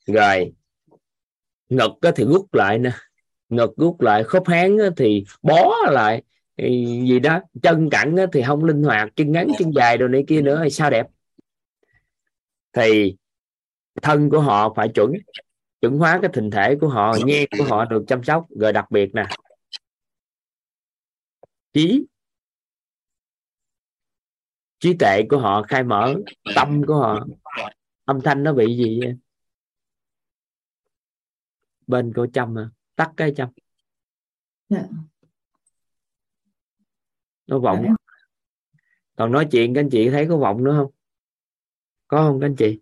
Rồi, 0.05 0.53
ngực 1.69 1.91
thì 2.15 2.23
rút 2.25 2.53
lại 2.53 2.79
nè, 2.79 2.91
ngực 3.49 3.73
rút 3.77 4.01
lại, 4.01 4.23
khớp 4.23 4.47
háng 4.47 4.77
thì 4.97 5.23
bó 5.41 5.75
lại 5.91 6.23
gì 7.07 7.19
đó, 7.19 7.39
chân 7.61 7.89
cẳng 7.89 8.15
thì 8.33 8.41
không 8.47 8.63
linh 8.63 8.83
hoạt, 8.83 9.09
chân 9.15 9.31
ngắn, 9.31 9.47
chân 9.59 9.71
dài 9.75 9.97
đồ 9.97 10.07
này 10.07 10.23
kia 10.27 10.41
nữa, 10.41 10.55
hay 10.55 10.69
sao 10.69 10.89
đẹp? 10.89 11.07
Thì 12.73 13.15
thân 14.01 14.29
của 14.29 14.39
họ 14.39 14.73
phải 14.75 14.89
chuẩn 14.89 15.11
chuẩn 15.81 15.97
hóa 15.97 16.19
cái 16.21 16.31
hình 16.33 16.51
thể 16.51 16.75
của 16.81 16.87
họ, 16.87 17.15
nghe 17.25 17.45
của 17.57 17.63
họ 17.63 17.85
được 17.85 18.03
chăm 18.07 18.23
sóc, 18.23 18.45
rồi 18.59 18.73
đặc 18.73 18.91
biệt 18.91 19.15
nè 19.15 19.25
trí. 21.73 22.05
Trí 24.79 24.93
tuệ 24.99 25.21
của 25.29 25.37
họ 25.37 25.63
khai 25.63 25.83
mở 25.83 26.15
tâm 26.55 26.81
của 26.87 26.95
họ. 26.95 27.27
Âm 28.05 28.21
thanh 28.23 28.43
nó 28.43 28.53
bị 28.53 28.77
gì 28.77 28.99
bên 31.87 32.13
cô 32.15 32.27
chăm 32.33 32.57
à 32.57 32.69
tắt 32.95 33.11
cái 33.17 33.33
chăm 33.35 33.49
yeah. 34.69 34.85
Dạ. 34.91 34.97
nó 37.47 37.59
vọng. 37.59 37.83
Yeah. 37.83 37.95
còn 39.15 39.31
nói 39.31 39.47
chuyện 39.51 39.73
các 39.73 39.81
anh 39.81 39.89
chị 39.91 40.09
thấy 40.09 40.25
có 40.29 40.37
vọng 40.37 40.63
nữa 40.63 40.75
không? 40.77 40.91
Có 42.07 42.17
không 42.17 42.39
các 42.39 42.47
anh 42.47 42.55
chị? 42.55 42.79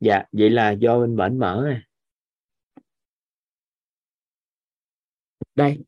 Dạ 0.00 0.24
vậy 0.32 0.50
là 0.50 0.70
do 0.70 0.98
bên 0.98 1.16
bển 1.16 1.38
mở 1.38 1.62
này 1.64 1.82
đây 5.54 5.78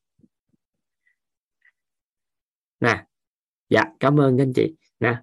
nè. 2.81 3.05
Dạ 3.69 3.85
cảm 4.01 4.21
ơn 4.21 4.39
các 4.39 4.43
anh 4.43 4.53
chị. 4.53 4.75
Nè. 5.01 5.23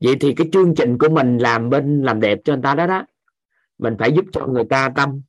Vậy 0.00 0.16
thì 0.20 0.34
cái 0.34 0.48
chương 0.52 0.74
trình 0.74 0.98
của 0.98 1.08
mình 1.08 1.38
làm 1.38 1.70
bên 1.70 2.02
làm 2.02 2.20
đẹp 2.20 2.38
cho 2.44 2.54
người 2.54 2.62
ta 2.62 2.74
đó 2.74 2.86
đó. 2.86 3.06
Mình 3.78 3.96
phải 3.98 4.12
giúp 4.12 4.24
cho 4.32 4.46
người 4.46 4.64
ta 4.70 4.92
tâm 4.96 5.22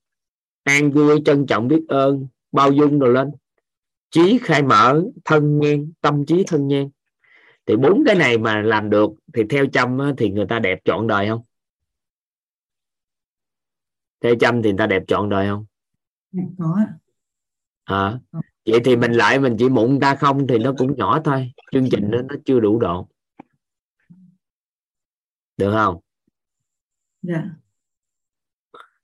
an 0.63 0.91
vui 0.91 1.21
trân 1.25 1.45
trọng 1.45 1.67
biết 1.67 1.85
ơn 1.87 2.27
bao 2.51 2.71
dung 2.71 2.99
rồi 2.99 3.13
lên. 3.13 3.31
Trí 4.09 4.39
khai 4.41 4.63
mở 4.63 5.03
thân 5.25 5.59
nhan 5.59 5.91
tâm 6.01 6.25
trí 6.25 6.43
thân 6.47 6.67
nhan 6.67 6.89
thì 7.65 7.75
bốn 7.75 8.03
cái 8.05 8.15
này 8.15 8.37
mà 8.37 8.61
làm 8.61 8.89
được 8.89 9.11
thì 9.33 9.43
theo 9.49 9.65
chăm 9.73 9.97
thì 10.17 10.29
người 10.29 10.45
ta 10.49 10.59
đẹp 10.59 10.79
trọn 10.85 11.07
đời 11.07 11.27
không? 11.27 11.41
Theo 14.21 14.35
chăm 14.39 14.61
thì 14.61 14.69
người 14.69 14.77
ta 14.77 14.87
đẹp 14.87 15.03
trọn 15.07 15.29
đời 15.29 15.47
không? 15.47 15.65
Có 16.57 16.85
à, 17.83 18.19
vậy 18.65 18.79
thì 18.85 18.95
mình 18.95 19.11
lại 19.11 19.39
mình 19.39 19.55
chỉ 19.59 19.69
mụn 19.69 19.99
ta 19.99 20.15
không 20.15 20.47
thì 20.47 20.57
nó 20.57 20.73
cũng 20.77 20.95
nhỏ 20.97 21.21
thôi 21.23 21.51
chương 21.71 21.89
trình 21.91 22.11
đó 22.11 22.21
nó 22.29 22.35
chưa 22.45 22.59
đủ 22.59 22.79
độ. 22.79 23.09
Được 25.57 25.71
không? 25.71 25.99
Dạ. 27.21 27.43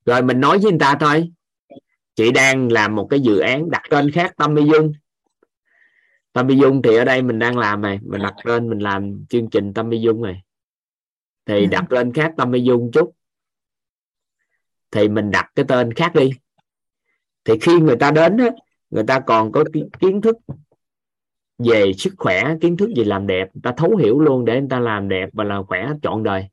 Rồi 0.05 0.21
mình 0.21 0.39
nói 0.39 0.59
với 0.59 0.71
người 0.71 0.79
ta 0.79 0.97
thôi. 0.99 1.31
Chị 2.15 2.31
đang 2.31 2.71
làm 2.71 2.95
một 2.95 3.07
cái 3.09 3.19
dự 3.19 3.39
án 3.39 3.69
đặt 3.71 3.81
tên 3.89 4.11
khác 4.11 4.33
tâm 4.37 4.53
mỹ 4.53 4.63
dung. 4.73 4.91
Tâm 6.33 6.47
mỹ 6.47 6.55
dung 6.61 6.81
thì 6.81 6.95
ở 6.95 7.05
đây 7.05 7.21
mình 7.21 7.39
đang 7.39 7.57
làm 7.57 7.81
này. 7.81 7.99
Mình 8.03 8.21
đặt 8.21 8.45
lên 8.45 8.69
mình 8.69 8.79
làm 8.79 9.25
chương 9.29 9.49
trình 9.49 9.73
tâm 9.73 9.89
mỹ 9.89 10.01
dung 10.01 10.21
này. 10.21 10.43
Thì 11.45 11.61
dạ. 11.61 11.67
đặt 11.71 11.91
lên 11.91 12.13
khác 12.13 12.33
tâm 12.37 12.51
mỹ 12.51 12.63
dung 12.63 12.91
chút. 12.93 13.15
Thì 14.91 15.09
mình 15.09 15.31
đặt 15.31 15.51
cái 15.55 15.65
tên 15.67 15.93
khác 15.93 16.11
đi. 16.15 16.31
Thì 17.43 17.53
khi 17.61 17.79
người 17.79 17.97
ta 17.99 18.11
đến 18.11 18.37
á, 18.37 18.49
người 18.89 19.03
ta 19.07 19.19
còn 19.19 19.51
có 19.51 19.63
kiến 19.99 20.21
thức 20.21 20.37
về 21.57 21.93
sức 21.97 22.13
khỏe 22.17 22.55
kiến 22.61 22.77
thức 22.77 22.89
về 22.95 23.03
làm 23.03 23.27
đẹp 23.27 23.49
người 23.53 23.61
ta 23.63 23.73
thấu 23.77 23.95
hiểu 23.95 24.19
luôn 24.19 24.45
để 24.45 24.59
người 24.59 24.69
ta 24.69 24.79
làm 24.79 25.09
đẹp 25.09 25.29
và 25.33 25.43
là 25.43 25.61
khỏe 25.61 25.89
trọn 26.01 26.23
đời 26.23 26.47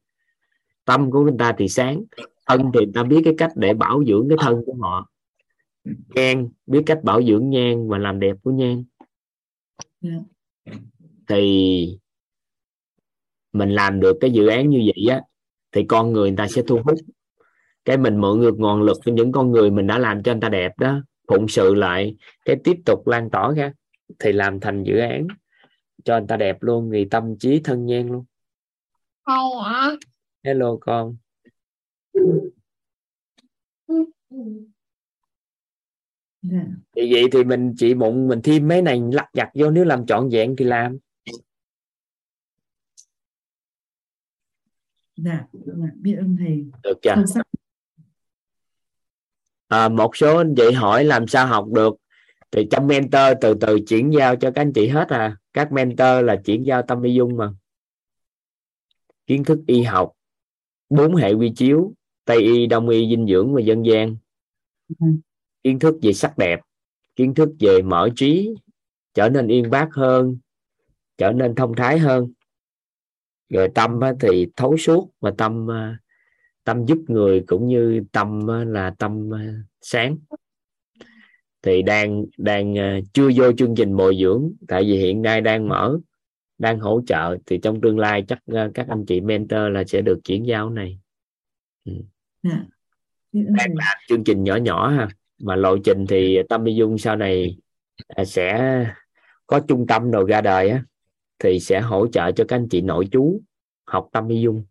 tâm 0.85 1.11
của 1.11 1.21
người 1.21 1.35
ta 1.39 1.55
thì 1.59 1.69
sáng 1.69 2.03
thân 2.47 2.71
thì 2.75 2.81
người 2.81 2.93
ta 2.95 3.03
biết 3.03 3.21
cái 3.25 3.35
cách 3.39 3.51
để 3.55 3.75
bảo 3.75 4.05
dưỡng 4.05 4.29
cái 4.29 4.39
thân 4.41 4.63
của 4.67 4.75
họ 4.81 5.11
nhan 6.15 6.49
biết 6.67 6.83
cách 6.87 7.05
bảo 7.05 7.23
dưỡng 7.23 7.51
nhan 7.51 7.89
và 7.89 7.99
làm 7.99 8.21
đẹp 8.21 8.37
của 8.43 8.51
nhan. 8.51 8.85
Dạ. 10.01 10.11
thì 11.29 11.99
mình 13.53 13.71
làm 13.71 14.01
được 14.01 14.17
cái 14.21 14.31
dự 14.31 14.47
án 14.47 14.71
như 14.71 14.91
vậy 14.95 15.15
á 15.15 15.23
thì 15.73 15.85
con 15.89 16.13
người 16.13 16.31
người 16.31 16.37
ta 16.37 16.49
sẽ 16.49 16.63
thu 16.67 16.81
hút 16.85 16.99
cái 17.85 17.97
mình 17.97 18.21
mượn 18.21 18.41
được 18.41 18.59
nguồn 18.59 18.83
lực 18.83 18.99
của 19.05 19.13
những 19.13 19.33
con 19.33 19.53
người 19.53 19.71
mình 19.71 19.87
đã 19.87 19.99
làm 19.99 20.23
cho 20.23 20.33
người 20.33 20.41
ta 20.41 20.49
đẹp 20.49 20.79
đó 20.79 21.03
phụng 21.29 21.49
sự 21.49 21.75
lại 21.75 22.17
cái 22.45 22.57
tiếp 22.65 22.77
tục 22.87 23.09
lan 23.09 23.31
tỏa 23.31 23.53
ra 23.53 23.73
thì 24.18 24.33
làm 24.33 24.61
thành 24.61 24.83
dự 24.83 24.99
án 24.99 25.27
cho 26.05 26.18
người 26.18 26.27
ta 26.29 26.37
đẹp 26.37 26.62
luôn 26.62 26.90
vì 26.90 27.09
tâm 27.11 27.38
trí 27.38 27.61
thân 27.64 27.87
nhan 27.87 28.09
luôn. 28.09 28.25
Không 29.23 29.62
ạ 29.64 29.96
hello 30.42 30.77
con. 30.81 31.16
Dạ. 36.42 36.64
thì 36.96 37.12
vậy 37.12 37.25
thì 37.33 37.44
mình 37.44 37.75
chỉ 37.77 37.94
mụn 37.94 38.29
mình 38.29 38.40
thêm 38.44 38.68
mấy 38.68 38.83
này 38.83 39.01
lặt 39.12 39.27
vặt 39.33 39.51
vô 39.55 39.70
nếu 39.70 39.85
làm 39.85 40.07
trọn 40.07 40.29
vẹn 40.29 40.57
thì 40.59 40.64
làm. 40.64 40.99
Dạ, 45.16 45.46
dạ 45.53 45.73
biết 45.94 46.16
ơn 46.18 46.37
thầy. 46.38 46.64
Được 46.83 46.99
chưa? 47.03 47.42
À, 49.68 49.88
một 49.88 50.16
số 50.16 50.37
anh 50.37 50.55
chị 50.57 50.73
hỏi 50.73 51.05
làm 51.05 51.27
sao 51.27 51.46
học 51.46 51.66
được 51.75 51.94
thì 52.51 52.67
trong 52.71 52.87
mentor 52.87 53.37
từ 53.41 53.55
từ 53.61 53.79
chuyển 53.89 54.13
giao 54.13 54.37
cho 54.37 54.51
các 54.51 54.61
anh 54.61 54.73
chị 54.73 54.89
hết 54.89 55.09
à. 55.09 55.37
Các 55.53 55.73
mentor 55.73 56.25
là 56.25 56.37
chuyển 56.45 56.67
giao 56.67 56.83
tâm 56.83 57.03
y 57.03 57.15
dung 57.15 57.37
mà. 57.37 57.53
Kiến 59.27 59.45
thức 59.45 59.61
y 59.67 59.83
học. 59.83 60.13
Bốn 60.89 61.15
hệ 61.15 61.33
quy 61.33 61.53
chiếu. 61.57 61.95
Tây 62.25 62.39
y 62.39 62.67
đông 62.67 62.89
y 62.89 63.09
dinh 63.11 63.27
dưỡng 63.27 63.55
và 63.55 63.61
dân 63.61 63.87
gian. 63.87 64.17
Ừ. 65.01 65.07
kiến 65.63 65.79
thức 65.79 65.95
về 66.03 66.13
sắc 66.13 66.39
đẹp. 66.39 66.61
Kiến 67.17 67.35
thức 67.35 67.49
về 67.61 67.83
mở 67.85 68.09
trí. 68.17 68.55
Trở 69.15 69.29
nên 69.29 69.49
yên 69.49 69.71
bác 69.71 69.89
hơn. 69.93 70.39
Trở 71.19 71.33
nên 71.33 71.55
thông 71.55 71.75
thái 71.77 71.99
hơn. 71.99 72.33
Rồi 73.49 73.69
tâm 73.75 74.01
thì 74.21 74.47
thấu 74.57 74.77
suốt 74.77 75.11
và 75.21 75.33
tâm 75.39 75.67
tâm 76.65 76.87
giúp 76.87 76.99
người 77.09 77.45
cũng 77.47 77.67
như 77.67 78.05
tâm 78.13 78.47
là 78.67 78.95
tâm 78.99 79.31
sáng 79.81 80.17
thì 81.62 81.83
đang 81.83 82.25
đang 82.37 82.75
chưa 83.12 83.31
vô 83.37 83.53
chương 83.53 83.75
trình 83.75 83.96
bồi 83.96 84.16
dưỡng 84.20 84.53
tại 84.68 84.83
vì 84.83 84.99
hiện 84.99 85.23
nay 85.23 85.40
đang 85.40 85.68
mở 85.68 85.99
đang 86.59 86.81
hỗ 86.81 87.01
trợ 87.07 87.37
thì 87.46 87.59
trong 87.59 87.81
tương 87.81 87.99
lai 87.99 88.25
chắc 88.29 88.38
các 88.75 88.87
anh 88.88 89.07
chị 89.07 89.20
mentor 89.20 89.61
là 89.73 89.85
sẽ 89.85 90.01
được 90.01 90.20
chuyển 90.25 90.46
giao 90.46 90.70
này 90.70 90.99
ừ. 91.85 91.92
yeah. 92.42 92.59
Dạ. 93.33 93.42
đang 93.49 93.75
làm 93.75 93.99
chương 94.09 94.25
trình 94.25 94.44
nhỏ 94.44 94.57
nhỏ 94.57 94.88
ha 94.88 95.09
mà 95.38 95.57
lộ 95.57 95.77
trình 95.85 96.07
thì 96.09 96.38
tâm 96.49 96.64
y 96.64 96.75
dung 96.75 96.99
sau 96.99 97.16
này 97.16 97.57
à, 98.09 98.25
sẽ 98.25 98.85
có 99.46 99.61
trung 99.61 99.87
tâm 99.87 100.11
đầu 100.11 100.25
ra 100.25 100.40
đời 100.40 100.68
á 100.68 100.85
thì 101.38 101.61
sẽ 101.61 101.81
hỗ 101.81 102.07
trợ 102.07 102.33
cho 102.33 102.44
các 102.49 102.57
anh 102.57 102.68
chị 102.68 102.81
nội 102.81 103.09
chú 103.12 103.40
học 103.85 104.09
tâm 104.12 104.29
y 104.29 104.40
dung 104.40 104.64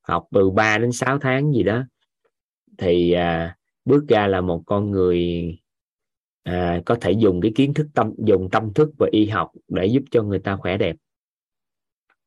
học 0.00 0.28
từ 0.30 0.50
3 0.50 0.78
đến 0.78 0.92
6 0.92 1.18
tháng 1.18 1.52
gì 1.52 1.62
đó 1.62 1.84
thì 2.78 3.12
à, 3.12 3.57
bước 3.88 4.08
ra 4.08 4.26
là 4.26 4.40
một 4.40 4.62
con 4.66 4.90
người 4.90 5.22
à, 6.42 6.82
có 6.86 6.94
thể 7.00 7.12
dùng 7.12 7.40
cái 7.40 7.52
kiến 7.54 7.74
thức 7.74 7.86
tâm 7.94 8.12
dùng 8.18 8.48
tâm 8.50 8.72
thức 8.74 8.90
và 8.98 9.08
y 9.12 9.26
học 9.26 9.52
để 9.68 9.86
giúp 9.86 10.02
cho 10.10 10.22
người 10.22 10.38
ta 10.38 10.56
khỏe 10.56 10.76
đẹp. 10.76 10.96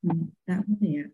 Ừ, 0.04 0.10
dạ 0.48 0.60
thầy 0.80 0.96
ạ. 0.96 1.08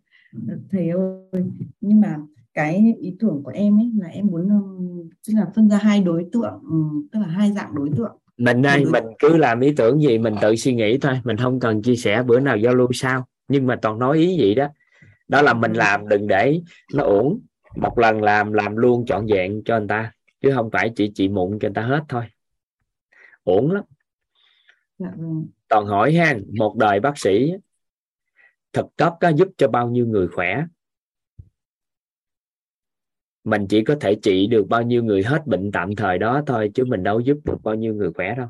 Thầy 0.72 0.90
ơi 0.90 1.44
nhưng 1.82 2.02
mà 2.02 2.18
cái 2.54 2.96
ý 3.00 3.16
tưởng 3.20 3.44
của 3.44 3.52
em 3.52 3.80
ấy 3.80 3.92
là 3.98 4.08
em 4.08 4.28
muốn 4.28 4.50
tức 5.28 5.34
là 5.36 5.48
phân 5.56 5.70
ra 5.70 5.78
hai 5.78 6.04
đối 6.04 6.26
tượng 6.32 6.62
tức 7.12 7.20
là 7.20 7.28
hai 7.28 7.52
dạng 7.52 7.76
đối 7.76 7.90
tượng. 7.98 8.18
Mình 8.38 8.62
đây 8.62 8.86
mình 8.86 9.04
cứ 9.20 9.38
làm 9.38 9.60
ý 9.60 9.74
tưởng 9.78 10.02
gì 10.02 10.18
mình 10.18 10.36
tự 10.42 10.56
suy 10.56 10.74
nghĩ 10.74 10.98
thôi 10.98 11.20
mình 11.24 11.38
không 11.38 11.60
cần 11.60 11.82
chia 11.82 11.96
sẻ 11.96 12.24
bữa 12.24 12.40
nào 12.40 12.58
giao 12.58 12.76
lưu 12.76 12.88
sao 12.94 13.26
nhưng 13.48 13.68
mà 13.68 13.76
toàn 13.82 14.00
nói 14.00 14.18
ý 14.18 14.38
gì 14.38 14.56
đó. 14.56 14.68
Đó 15.28 15.42
là 15.42 15.54
mình 15.54 15.74
làm 15.74 16.08
đừng 16.08 16.28
để 16.28 16.62
nó 16.94 17.04
uổng. 17.04 17.40
Một 17.76 18.00
lần 18.00 18.22
làm 18.22 18.54
làm 18.54 18.76
luôn 18.76 19.06
trọn 19.06 19.26
vẹn 19.26 19.62
cho 19.66 19.80
người 19.80 19.88
ta 19.88 20.12
chứ 20.42 20.52
không 20.56 20.70
phải 20.72 20.92
chỉ 20.96 21.12
chị 21.16 21.28
mụn 21.28 21.60
cho 21.60 21.68
người 21.68 21.74
ta 21.76 21.82
hết 21.82 22.04
thôi. 22.10 22.24
Uổng 23.44 23.72
lắm. 23.72 23.84
Dạ 24.98 25.12
vâng. 25.18 25.48
Toàn 25.68 25.86
hỏi 25.86 26.14
ha 26.14 26.38
một 26.58 26.76
đời 26.78 27.00
bác 27.00 27.18
sĩ 27.18 27.54
thực 28.74 28.86
cấp 28.98 29.14
có 29.22 29.30
giúp 29.30 29.48
cho 29.58 29.68
bao 29.68 29.90
nhiêu 29.90 30.08
người 30.08 30.28
khỏe? 30.28 30.66
Mình 33.44 33.66
chỉ 33.70 33.84
có 33.84 33.96
thể 34.02 34.16
trị 34.24 34.48
được 34.48 34.68
bao 34.70 34.82
nhiêu 34.82 35.04
người 35.04 35.24
hết 35.24 35.48
bệnh 35.48 35.72
tạm 35.74 35.96
thời 35.96 36.18
đó 36.18 36.44
thôi 36.48 36.72
chứ 36.74 36.86
mình 36.86 37.04
đâu 37.04 37.20
giúp 37.20 37.38
được 37.46 37.58
bao 37.64 37.76
nhiêu 37.76 37.94
người 37.94 38.14
khỏe 38.14 38.36
đâu. 38.36 38.48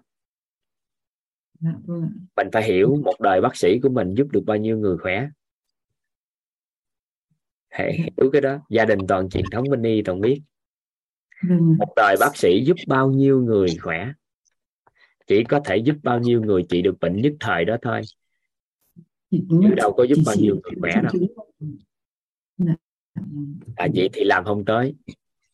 Dạ 1.60 1.72
vâng. 1.86 2.10
Mình 2.36 2.48
phải 2.54 2.64
hiểu 2.64 3.02
một 3.06 3.16
đời 3.20 3.42
bác 3.42 3.56
sĩ 3.56 3.80
của 3.84 3.90
mình 3.90 4.14
giúp 4.14 4.28
được 4.32 4.44
bao 4.46 4.58
nhiêu 4.58 4.78
người 4.78 4.98
khỏe. 4.98 5.30
Hãy 7.70 7.94
hiểu 7.94 8.30
cái 8.34 8.42
đó. 8.42 8.60
Gia 8.70 8.86
đình 8.86 9.00
toàn 9.08 9.30
truyền 9.30 9.46
thống 9.52 9.66
bên 9.70 9.84
y 9.84 10.02
toàn 10.02 10.22
biết 10.22 10.42
vâng 11.44 11.78
một 11.78 11.94
đời 11.96 12.16
bác 12.20 12.38
sĩ 12.38 12.64
giúp 12.66 12.78
bao 12.88 13.12
nhiêu 13.12 13.42
người 13.42 13.68
khỏe? 13.82 14.12
Chỉ 15.28 15.44
có 15.44 15.60
thể 15.66 15.78
giúp 15.78 15.96
bao 16.04 16.20
nhiêu 16.20 16.42
người 16.42 16.64
trị 16.70 16.82
được 16.82 17.00
bệnh 17.00 17.22
nhất 17.22 17.34
thời 17.40 17.66
đó 17.66 17.78
thôi. 17.82 18.02
Chứ 19.32 19.74
đâu 19.78 19.94
có 19.98 20.04
giúp 20.04 20.18
bao 20.26 20.36
nhiêu 20.36 20.56
người 20.64 20.74
khỏe 20.82 21.02
đâu. 21.02 21.28
vâng. 22.58 22.76
à, 23.76 23.88
vậy 23.96 24.10
thì 24.14 24.24
làm 24.24 24.46
không 24.46 24.66
tới. 24.66 24.96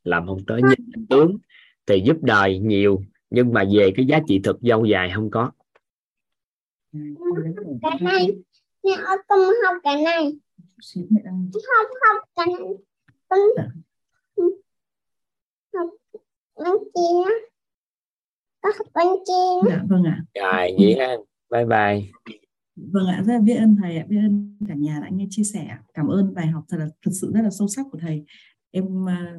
Làm 0.04 0.28
không 0.28 0.46
tới 0.48 0.62
nhìn 0.62 1.06
tướng 1.10 1.38
thì 1.86 2.02
giúp 2.06 2.18
đời 2.22 2.60
nhiều 2.60 3.02
nhưng 3.30 3.54
mà 3.54 3.64
về 3.74 3.92
cái 3.96 4.06
giá 4.06 4.20
trị 4.28 4.42
thực 4.44 4.58
lâu 4.62 4.86
dài 4.86 5.12
không 5.16 5.32
có. 5.32 5.52
Cái 7.82 8.00
này 8.02 8.28
con 9.28 9.40
học 9.66 9.76
cái 9.84 10.02
này. 10.04 10.34
Không 10.94 11.88
không 12.02 12.30
cái 12.36 12.48
này 12.48 12.60
bánh 16.64 16.78
chia 16.96 17.32
có 18.62 18.72
học 18.78 18.88
bánh 18.94 19.08
chia 19.26 19.70
dạ 19.70 19.82
vâng 19.90 20.04
ạ 20.04 20.24
rồi 20.36 20.76
vậy 20.80 20.96
ha 21.00 21.16
bye 21.52 21.66
bye 21.66 22.12
Vâng 22.76 23.08
ạ, 23.08 23.24
rất 23.26 23.34
là 23.34 23.40
biết 23.40 23.56
ơn 23.56 23.76
thầy 23.82 23.98
ạ, 23.98 24.06
biết 24.10 24.18
ơn 24.18 24.58
cả 24.68 24.74
nhà 24.74 25.00
đã 25.02 25.10
nghe 25.12 25.28
chia 25.30 25.44
sẻ. 25.44 25.78
Cảm 25.94 26.08
ơn 26.08 26.34
bài 26.34 26.48
học 26.48 26.64
thật 26.70 26.78
là 26.80 26.88
thật 27.06 27.12
sự 27.14 27.32
rất 27.34 27.42
là 27.44 27.50
sâu 27.50 27.68
sắc 27.68 27.86
của 27.92 27.98
thầy. 28.02 28.26
Em 28.72 29.10
à, 29.10 29.36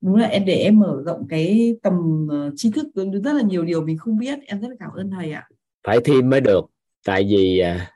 đúng 0.00 0.16
là 0.16 0.26
em 0.26 0.44
để 0.44 0.54
em 0.54 0.78
mở 0.78 1.02
rộng 1.06 1.26
cái 1.28 1.76
tầm 1.82 2.26
ờ, 2.30 2.50
tri 2.56 2.70
thức 2.70 2.86
rất 3.24 3.32
là 3.32 3.42
nhiều 3.42 3.64
điều 3.64 3.82
mình 3.82 3.98
không 3.98 4.18
biết. 4.18 4.38
Em 4.46 4.60
rất 4.60 4.68
là 4.68 4.74
cảm 4.78 4.90
ơn 4.90 5.10
thầy 5.10 5.32
ạ. 5.32 5.48
phải 5.86 5.98
thêm 6.04 6.30
mới 6.30 6.40
được 6.40 6.64
tại 7.06 7.26
vì 7.30 7.58
à, 7.58 7.90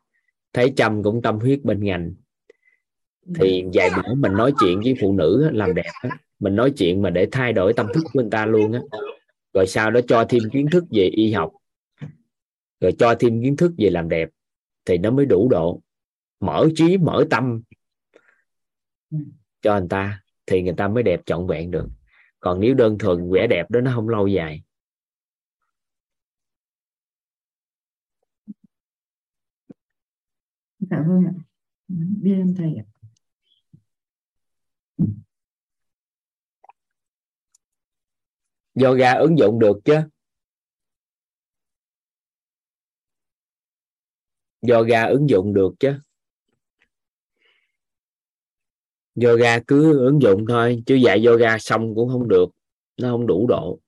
thấy 0.53 0.73
trâm 0.77 1.03
cũng 1.03 1.23
tâm 1.23 1.39
huyết 1.39 1.65
bên 1.65 1.85
ngành 1.85 2.15
thì 3.35 3.65
vài 3.75 3.91
bữa 3.97 4.15
mình 4.15 4.33
nói 4.33 4.53
chuyện 4.61 4.81
với 4.85 4.95
phụ 5.01 5.13
nữ 5.13 5.43
á, 5.45 5.51
làm 5.53 5.75
đẹp 5.75 5.91
á, 6.03 6.19
mình 6.39 6.57
nói 6.57 6.73
chuyện 6.77 7.03
mà 7.03 7.11
để 7.11 7.29
thay 7.33 7.53
đổi 7.53 7.73
tâm 7.73 7.87
thức 7.95 8.01
của 8.05 8.21
người 8.21 8.31
ta 8.31 8.47
luôn 8.47 8.73
á. 8.73 8.81
Rồi 9.53 9.67
sau 9.67 9.91
đó 9.91 10.01
cho 10.09 10.25
thêm 10.29 10.43
kiến 10.53 10.67
thức 10.73 10.85
về 10.91 11.03
y 11.03 11.33
học. 11.33 11.53
Rồi 12.81 12.93
cho 12.99 13.15
thêm 13.19 13.43
kiến 13.43 13.57
thức 13.57 13.73
về 13.79 13.91
làm 13.91 14.09
đẹp. 14.09 14.29
Thì 14.85 14.99
nó 14.99 15.11
mới 15.11 15.27
đủ 15.27 15.49
độ. 15.51 15.81
Mở 16.41 16.69
trí, 16.75 16.99
mở 16.99 17.25
tâm 17.31 17.63
cho 19.63 19.79
người 19.79 19.89
ta. 19.91 20.23
Thì 20.47 20.63
người 20.63 20.75
ta 20.77 20.89
mới 20.89 21.03
đẹp 21.03 21.21
trọn 21.27 21.47
vẹn 21.47 21.71
được. 21.71 21.87
Còn 22.41 22.61
nếu 22.61 22.75
đơn 22.75 22.99
thuần 22.99 23.31
vẻ 23.31 23.47
đẹp 23.51 23.71
đó, 23.71 23.81
nó 23.81 23.93
không 23.95 24.09
lâu 24.09 24.27
dài. 24.27 24.63
Cảm 30.91 31.09
vâng 31.09 31.25
ạ. 31.27 31.33
Biết 32.23 32.35
ơn 32.35 32.55
thầy 32.59 32.75
ạ. 32.75 32.85
Yoga 38.83 39.13
ứng 39.13 39.39
dụng 39.39 39.59
được 39.59 39.77
chứ. 39.85 39.95
Yoga 44.69 45.05
ứng 45.05 45.29
dụng 45.29 45.55
được 45.55 45.75
chứ. 45.81 45.93
Yoga 49.15 49.59
cứ 49.67 49.99
ứng 49.99 50.23
dụng 50.23 50.45
thôi 50.49 50.83
chứ 50.87 50.95
dạy 50.95 51.25
yoga 51.25 51.59
xong 51.59 51.95
cũng 51.95 52.09
không 52.09 52.29
được. 52.29 52.47
Nó 53.01 53.11
không 53.11 53.27
đủ 53.27 53.47
độ. 53.49 53.81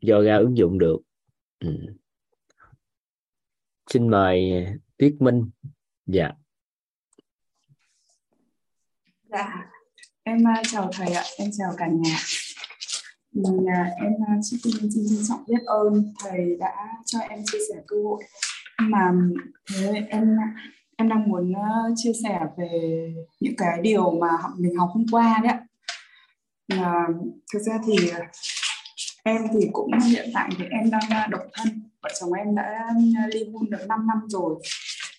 Yoga 0.00 0.36
ứng 0.36 0.56
dụng 0.56 0.78
được. 0.78 0.98
Ừ. 1.58 1.68
xin 3.86 4.10
mời 4.10 4.66
Tuyết 4.96 5.14
Minh. 5.18 5.50
Dạ. 6.06 6.32
Dạ, 9.22 9.70
em 10.28 10.48
à, 10.48 10.62
chào 10.70 10.90
thầy 10.92 11.12
ạ, 11.12 11.24
em 11.38 11.50
chào 11.58 11.72
cả 11.76 11.86
nhà. 11.86 12.18
Mình, 13.32 13.66
à, 13.68 13.90
em 13.96 14.12
à, 14.28 14.34
trước 14.50 14.56
tiên 14.64 14.74
xin 14.80 15.04
trân 15.08 15.18
trọng 15.28 15.44
biết 15.48 15.64
ơn 15.66 16.12
thầy 16.24 16.56
đã 16.60 16.74
cho 17.06 17.18
em 17.18 17.40
chia 17.52 17.58
sẻ 17.68 17.80
cơ 17.86 17.96
hội. 18.04 18.24
Mà 18.80 19.12
thế 19.74 20.06
em 20.08 20.36
à, 20.40 20.46
em 20.96 21.08
đang 21.08 21.28
muốn 21.28 21.54
chia 21.96 22.12
sẻ 22.24 22.40
về 22.58 22.70
những 23.40 23.56
cái 23.56 23.78
điều 23.82 24.10
mà 24.10 24.28
học- 24.42 24.52
mình 24.58 24.76
học 24.76 24.90
hôm 24.92 25.06
qua 25.10 25.40
đấy 25.42 25.52
ạ. 25.52 25.64
À, 26.68 27.06
thực 27.52 27.58
ra 27.58 27.78
thì 27.86 28.10
em 29.24 29.42
thì 29.52 29.68
cũng 29.72 29.90
hiện 30.00 30.30
tại 30.34 30.50
thì 30.58 30.64
em 30.70 30.90
đang 30.90 31.30
độc 31.30 31.42
thân, 31.52 31.82
vợ 32.02 32.10
chồng 32.20 32.32
em 32.32 32.54
đã 32.54 32.88
ly 33.32 33.44
hôn 33.52 33.70
được 33.70 33.86
5 33.88 34.06
năm 34.06 34.18
rồi 34.28 34.54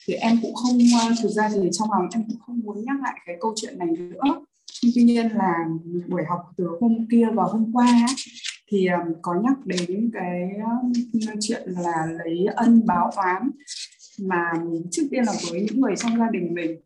thì 0.07 0.13
em 0.13 0.39
cũng 0.41 0.55
không 0.55 0.77
thực 1.21 1.29
ra 1.29 1.49
thì 1.49 1.69
trong 1.71 1.91
lòng 1.91 2.07
em 2.13 2.23
cũng 2.27 2.39
không 2.39 2.59
muốn 2.63 2.83
nhắc 2.85 2.95
lại 3.03 3.13
cái 3.25 3.35
câu 3.39 3.53
chuyện 3.55 3.77
này 3.77 3.87
nữa 3.87 4.45
nhưng 4.83 4.91
tuy 4.95 5.03
nhiên 5.03 5.27
là 5.35 5.53
buổi 6.07 6.21
học 6.29 6.39
từ 6.57 6.67
hôm 6.81 7.07
kia 7.11 7.27
và 7.33 7.43
hôm 7.43 7.71
qua 7.73 8.05
thì 8.71 8.87
có 9.21 9.41
nhắc 9.43 9.65
đến 9.65 10.09
cái 10.13 10.49
chuyện 11.41 11.61
là 11.67 12.07
lấy 12.17 12.45
ân 12.55 12.85
báo 12.85 13.11
oán 13.15 13.49
mà 14.21 14.51
trước 14.91 15.03
tiên 15.11 15.23
là 15.23 15.33
với 15.51 15.61
những 15.61 15.81
người 15.81 15.95
trong 15.95 16.17
gia 16.19 16.29
đình 16.31 16.53
mình. 16.53 16.79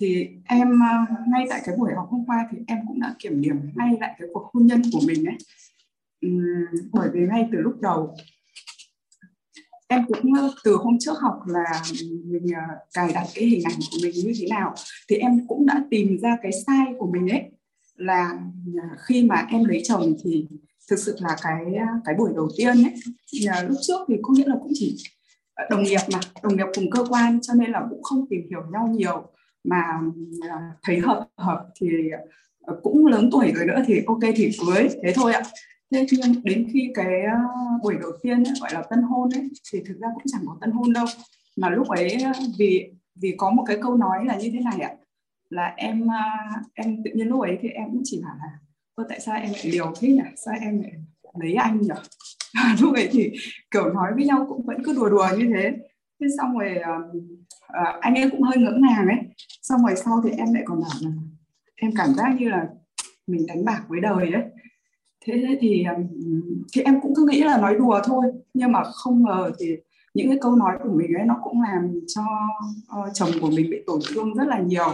Thì 0.00 0.28
em 0.44 0.80
ngay 1.28 1.46
tại 1.50 1.60
cái 1.64 1.76
buổi 1.78 1.92
học 1.96 2.06
hôm 2.10 2.24
qua 2.26 2.48
thì 2.50 2.58
em 2.66 2.78
cũng 2.88 3.00
đã 3.00 3.14
kiểm 3.18 3.40
điểm 3.40 3.56
ngay 3.74 3.96
lại 4.00 4.14
cái 4.18 4.28
cuộc 4.32 4.50
hôn 4.52 4.66
nhân 4.66 4.82
của 4.92 5.00
mình 5.06 5.24
ấy. 5.24 5.36
Ừm, 6.20 6.42
bởi 6.92 7.08
vì 7.12 7.20
ngay 7.20 7.48
từ 7.52 7.58
lúc 7.58 7.80
đầu 7.80 8.14
em 9.88 10.04
cũng 10.06 10.32
từ 10.64 10.76
hôm 10.76 10.96
trước 11.00 11.18
học 11.20 11.40
là 11.46 11.82
mình 12.24 12.46
ờ, 12.54 12.76
cài 12.94 13.12
đặt 13.12 13.26
cái 13.34 13.44
hình 13.44 13.62
ảnh 13.64 13.78
của 13.90 13.98
mình 14.02 14.14
như 14.14 14.32
thế 14.40 14.46
nào 14.50 14.74
thì 15.08 15.16
em 15.16 15.46
cũng 15.48 15.66
đã 15.66 15.84
tìm 15.90 16.18
ra 16.22 16.36
cái 16.42 16.52
sai 16.66 16.86
của 16.98 17.06
mình 17.12 17.28
ấy. 17.28 17.42
Là 17.96 18.30
ờ, 18.82 18.88
khi 18.98 19.22
mà 19.24 19.46
em 19.50 19.64
lấy 19.64 19.80
chồng 19.84 20.14
thì 20.24 20.46
thực 20.90 20.98
sự 20.98 21.16
là 21.20 21.36
cái 21.42 21.64
ờ, 21.74 21.86
cái 22.04 22.14
buổi 22.18 22.30
đầu 22.34 22.48
tiên 22.56 22.82
ấy 22.82 22.94
là 23.44 23.62
lúc 23.62 23.78
trước 23.82 24.00
thì 24.08 24.14
có 24.22 24.32
nghĩa 24.32 24.46
là 24.46 24.56
cũng 24.62 24.72
chỉ 24.74 24.96
đồng 25.70 25.82
nghiệp 25.82 26.00
mà, 26.12 26.20
đồng 26.42 26.56
nghiệp 26.56 26.66
cùng 26.74 26.90
cơ 26.90 27.04
quan 27.08 27.38
cho 27.42 27.54
nên 27.54 27.70
là 27.70 27.82
cũng 27.90 28.02
không 28.02 28.26
tìm 28.30 28.40
hiểu 28.50 28.62
nhau 28.72 28.86
nhiều. 28.86 29.22
Mà 29.64 29.82
thấy 30.82 31.00
hợp 31.00 31.28
hợp 31.36 31.66
thì 31.80 31.88
cũng 32.82 33.06
lớn 33.06 33.28
tuổi 33.32 33.52
rồi 33.54 33.66
nữa 33.66 33.82
thì 33.86 34.02
ok 34.06 34.20
thì 34.36 34.50
cưới. 34.66 34.88
Thế 35.02 35.12
thôi 35.14 35.32
ạ 35.32 35.42
thế 35.92 36.06
nhưng 36.10 36.44
đến 36.44 36.68
khi 36.72 36.90
cái 36.94 37.22
ờ, 37.22 37.38
buổi 37.82 37.96
đầu 38.00 38.12
tiên 38.22 38.44
ấy, 38.44 38.54
gọi 38.60 38.70
là 38.74 38.82
tân 38.90 39.02
hôn 39.02 39.30
ấy 39.30 39.48
thì 39.72 39.82
thực 39.86 39.98
ra 40.00 40.08
cũng 40.14 40.22
chẳng 40.26 40.42
có 40.46 40.56
tân 40.60 40.70
hôn 40.70 40.92
đâu. 40.92 41.06
Mà 41.56 41.70
lúc 41.70 41.88
ấy 41.88 42.10
ờ, 42.10 42.32
vì 42.58 42.90
vì 43.20 43.34
có 43.36 43.50
một 43.50 43.64
cái 43.66 43.78
câu 43.82 43.96
nói 43.96 44.24
là 44.24 44.36
như 44.36 44.50
thế 44.52 44.60
này 44.60 44.80
ạ 44.80 44.92
là 45.50 45.74
em 45.76 46.08
ờ, 46.08 46.60
em 46.74 47.02
tự 47.04 47.10
nhiên 47.14 47.28
lúc 47.28 47.40
ấy 47.40 47.58
thì 47.60 47.68
em 47.68 47.84
cũng 47.92 48.02
chỉ 48.04 48.20
bảo 48.24 48.36
là 48.38 48.58
tôi 48.96 49.06
tại 49.08 49.20
sao 49.20 49.36
em 49.36 49.52
lại 49.52 49.62
liều 49.64 49.92
thế 50.00 50.08
nhỉ? 50.08 50.22
Sao 50.36 50.54
em 50.60 50.82
lại 50.82 50.92
lấy 51.40 51.54
anh 51.54 51.80
nhỉ? 51.80 51.88
Lúc 52.80 52.94
ấy 52.94 53.08
thì 53.12 53.32
kiểu 53.70 53.92
nói 53.92 54.12
với 54.14 54.24
nhau 54.24 54.46
cũng 54.48 54.66
vẫn 54.66 54.82
cứ 54.84 54.94
đùa 54.94 55.08
đùa 55.08 55.28
như 55.38 55.50
thế. 55.54 55.72
Thế 56.20 56.26
xong 56.38 56.58
rồi 56.58 56.76
uh, 56.78 58.00
anh 58.00 58.14
ấy 58.14 58.30
cũng 58.30 58.42
hơi 58.42 58.56
ngỡ 58.56 58.72
ngàng 58.78 59.06
ấy. 59.08 59.18
Xong 59.62 59.86
rồi 59.86 59.96
sau 59.96 60.20
thì 60.24 60.30
em 60.30 60.54
lại 60.54 60.62
còn 60.66 60.80
bảo 60.80 60.90
là 61.00 61.10
em 61.76 61.90
cảm 61.96 62.14
giác 62.14 62.36
như 62.38 62.48
là 62.48 62.68
mình 63.26 63.46
đánh 63.46 63.64
bạc 63.64 63.84
với 63.88 64.00
đời 64.00 64.32
ấy 64.32 64.42
thế 65.26 65.56
thì 65.60 65.84
thì 66.72 66.82
em 66.82 67.00
cũng 67.00 67.14
cứ 67.16 67.26
nghĩ 67.30 67.42
là 67.42 67.58
nói 67.58 67.76
đùa 67.78 68.00
thôi. 68.04 68.26
Nhưng 68.54 68.72
mà 68.72 68.82
không 68.84 69.22
ngờ 69.22 69.50
thì 69.58 69.76
những 70.14 70.28
cái 70.28 70.38
câu 70.40 70.56
nói 70.56 70.78
của 70.82 70.92
mình 70.92 71.12
ấy 71.14 71.26
nó 71.26 71.36
cũng 71.42 71.62
làm 71.62 72.00
cho 72.06 72.22
uh, 73.00 73.08
chồng 73.14 73.30
của 73.40 73.50
mình 73.50 73.70
bị 73.70 73.82
tổn 73.86 74.00
thương 74.08 74.34
rất 74.34 74.48
là 74.48 74.58
nhiều. 74.58 74.88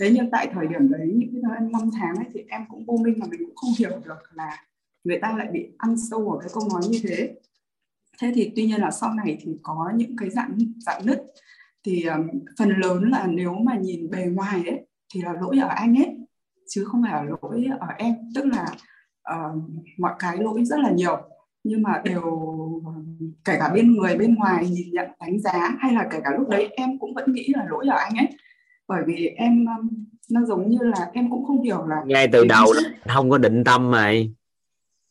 Thế 0.00 0.10
nhưng 0.14 0.30
tại 0.30 0.48
thời 0.52 0.66
điểm 0.66 0.90
đấy 0.90 1.12
những 1.14 1.30
cái 1.32 1.42
thời 1.44 1.68
năm 1.70 1.90
tháng 2.00 2.16
ấy 2.16 2.26
thì 2.34 2.40
em 2.48 2.62
cũng 2.68 2.84
vô 2.84 2.96
minh 3.04 3.14
mà 3.18 3.26
mình 3.30 3.40
cũng 3.46 3.56
không 3.56 3.70
hiểu 3.78 3.90
được 4.04 4.18
là 4.34 4.56
người 5.04 5.18
ta 5.22 5.36
lại 5.38 5.48
bị 5.52 5.68
ăn 5.78 5.96
sâu 6.10 6.30
ở 6.30 6.38
cái 6.40 6.50
câu 6.54 6.68
nói 6.72 6.82
như 6.90 6.98
thế. 7.02 7.34
Thế 8.20 8.32
thì 8.34 8.52
tuy 8.56 8.66
nhiên 8.66 8.80
là 8.80 8.90
sau 8.90 9.14
này 9.14 9.38
thì 9.40 9.52
có 9.62 9.92
những 9.94 10.16
cái 10.16 10.30
dạng 10.30 10.58
dạng 10.86 11.06
nứt. 11.06 11.22
Thì 11.84 12.04
um, 12.04 12.28
phần 12.58 12.68
lớn 12.68 13.10
là 13.10 13.26
nếu 13.26 13.54
mà 13.54 13.78
nhìn 13.78 14.10
bề 14.10 14.26
ngoài 14.26 14.62
ấy 14.66 14.86
thì 15.14 15.22
là 15.22 15.32
lỗi 15.32 15.58
ở 15.62 15.68
anh 15.68 15.94
ấy 15.94 16.16
chứ 16.68 16.84
không 16.84 17.02
phải 17.02 17.12
là 17.12 17.30
lỗi 17.30 17.66
ở 17.80 17.86
em. 17.98 18.14
Tức 18.34 18.44
là 18.44 18.66
ờ, 19.22 19.52
mọi 19.98 20.12
cái 20.18 20.38
lỗi 20.38 20.64
rất 20.64 20.80
là 20.80 20.90
nhiều. 20.90 21.18
Nhưng 21.64 21.82
mà 21.82 22.02
đều 22.04 22.22
kể 23.44 23.56
cả 23.58 23.70
bên 23.74 23.92
người 23.96 24.16
bên 24.16 24.34
ngoài 24.34 24.68
nhìn 24.70 24.88
nhận 24.92 25.08
đánh 25.20 25.40
giá 25.40 25.76
hay 25.78 25.92
là 25.92 26.08
kể 26.10 26.20
cả 26.24 26.30
lúc 26.38 26.48
đấy 26.48 26.68
em 26.76 26.98
cũng 26.98 27.14
vẫn 27.14 27.32
nghĩ 27.32 27.48
là 27.56 27.66
lỗi 27.70 27.86
ở 27.90 27.96
anh 27.96 28.16
ấy. 28.16 28.28
Bởi 28.88 29.02
vì 29.06 29.26
em 29.26 29.66
um, 29.66 29.88
nó 30.30 30.44
giống 30.44 30.70
như 30.70 30.78
là 30.80 31.10
em 31.12 31.30
cũng 31.30 31.44
không 31.44 31.62
hiểu 31.62 31.86
là 31.86 32.02
ngay 32.06 32.28
từ 32.32 32.44
đầu 32.44 32.66
đó, 32.74 32.80
không 33.08 33.30
có 33.30 33.38
định 33.38 33.64
tâm 33.64 33.90
mày 33.90 34.34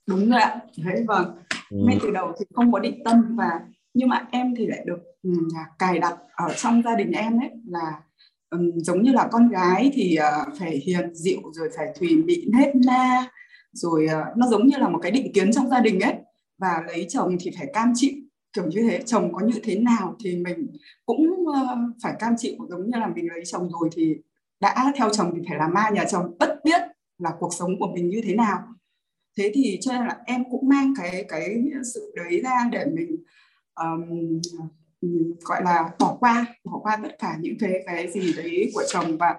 đúng 0.10 0.30
rồi 0.30 0.42
ạ. 0.42 0.60
Thế 0.84 1.04
vâng. 1.08 1.36
Ừ. 1.70 1.78
ngay 1.78 1.98
từ 2.02 2.12
đầu 2.12 2.34
thì 2.40 2.46
không 2.54 2.72
có 2.72 2.80
định 2.80 3.04
tâm 3.06 3.36
và 3.36 3.60
nhưng 3.94 4.10
mà 4.10 4.28
em 4.32 4.56
thì 4.58 4.68
lại 4.68 4.84
được 4.86 5.00
um, 5.24 5.48
cài 5.80 6.00
đặt 6.00 6.18
ở 6.32 6.54
trong 6.54 6.82
gia 6.84 6.96
đình 6.96 7.12
em 7.12 7.40
ấy 7.42 7.50
là 7.68 8.02
um, 8.50 8.72
giống 8.76 9.04
như 9.04 9.12
là 9.12 9.28
con 9.32 9.50
gái 9.50 9.92
thì 9.94 10.18
uh, 10.20 10.58
phải 10.60 10.78
hiền 10.78 11.16
dịu 11.16 11.40
rồi 11.54 11.70
phải 11.78 11.88
thùy 12.00 12.16
mị 12.16 12.46
nết 12.54 12.76
na 12.76 13.28
rồi 13.72 14.08
ờ, 14.08 14.24
nó 14.38 14.48
giống 14.48 14.68
như 14.68 14.78
là 14.78 14.90
một 14.90 15.00
cái 15.02 15.12
định 15.12 15.34
kiến 15.34 15.52
trong 15.52 15.70
gia 15.70 15.80
đình 15.80 16.00
ấy. 16.00 16.14
Và 16.58 16.84
lấy 16.88 17.06
chồng 17.10 17.38
thì 17.40 17.52
phải 17.58 17.68
cam 17.74 17.92
chịu 17.96 18.14
kiểu 18.54 18.66
như 18.68 18.82
thế. 18.90 19.02
Chồng 19.06 19.34
có 19.34 19.46
như 19.46 19.60
thế 19.64 19.80
nào 19.80 20.16
thì 20.24 20.36
mình 20.36 20.68
cũng 21.06 21.46
ờ, 21.54 21.78
phải 22.04 22.14
cam 22.20 22.34
chịu. 22.38 22.56
Giống 22.70 22.90
như 22.90 23.00
là 23.00 23.08
mình 23.08 23.28
lấy 23.30 23.46
chồng 23.46 23.70
rồi 23.70 23.90
thì 23.92 24.16
đã 24.60 24.94
theo 24.96 25.10
chồng 25.10 25.32
thì 25.36 25.42
phải 25.50 25.58
làm 25.58 25.74
ma 25.74 25.90
nhà 25.90 26.06
chồng. 26.10 26.36
Bất 26.40 26.60
biết 26.64 26.82
là 27.18 27.32
cuộc 27.40 27.54
sống 27.54 27.80
của 27.80 27.88
mình 27.94 28.10
như 28.10 28.22
thế 28.24 28.36
nào. 28.36 28.60
Thế 29.38 29.52
thì 29.54 29.78
cho 29.82 29.92
nên 29.92 30.08
là 30.08 30.18
em 30.26 30.44
cũng 30.52 30.70
mang 30.70 30.94
cái 30.98 31.26
cái 31.30 31.64
sự 31.94 32.14
đấy 32.16 32.42
ra 32.44 32.70
để 32.72 32.86
mình 32.94 33.24
um, 33.76 34.40
gọi 35.46 35.64
là 35.64 35.90
bỏ 36.00 36.18
qua 36.20 36.46
bỏ 36.64 36.80
qua 36.84 36.98
tất 37.04 37.16
cả 37.20 37.38
những 37.40 37.56
cái 37.60 37.84
cái 37.86 38.12
gì 38.12 38.34
đấy 38.34 38.72
của 38.74 38.84
chồng. 38.90 39.18
Và 39.18 39.36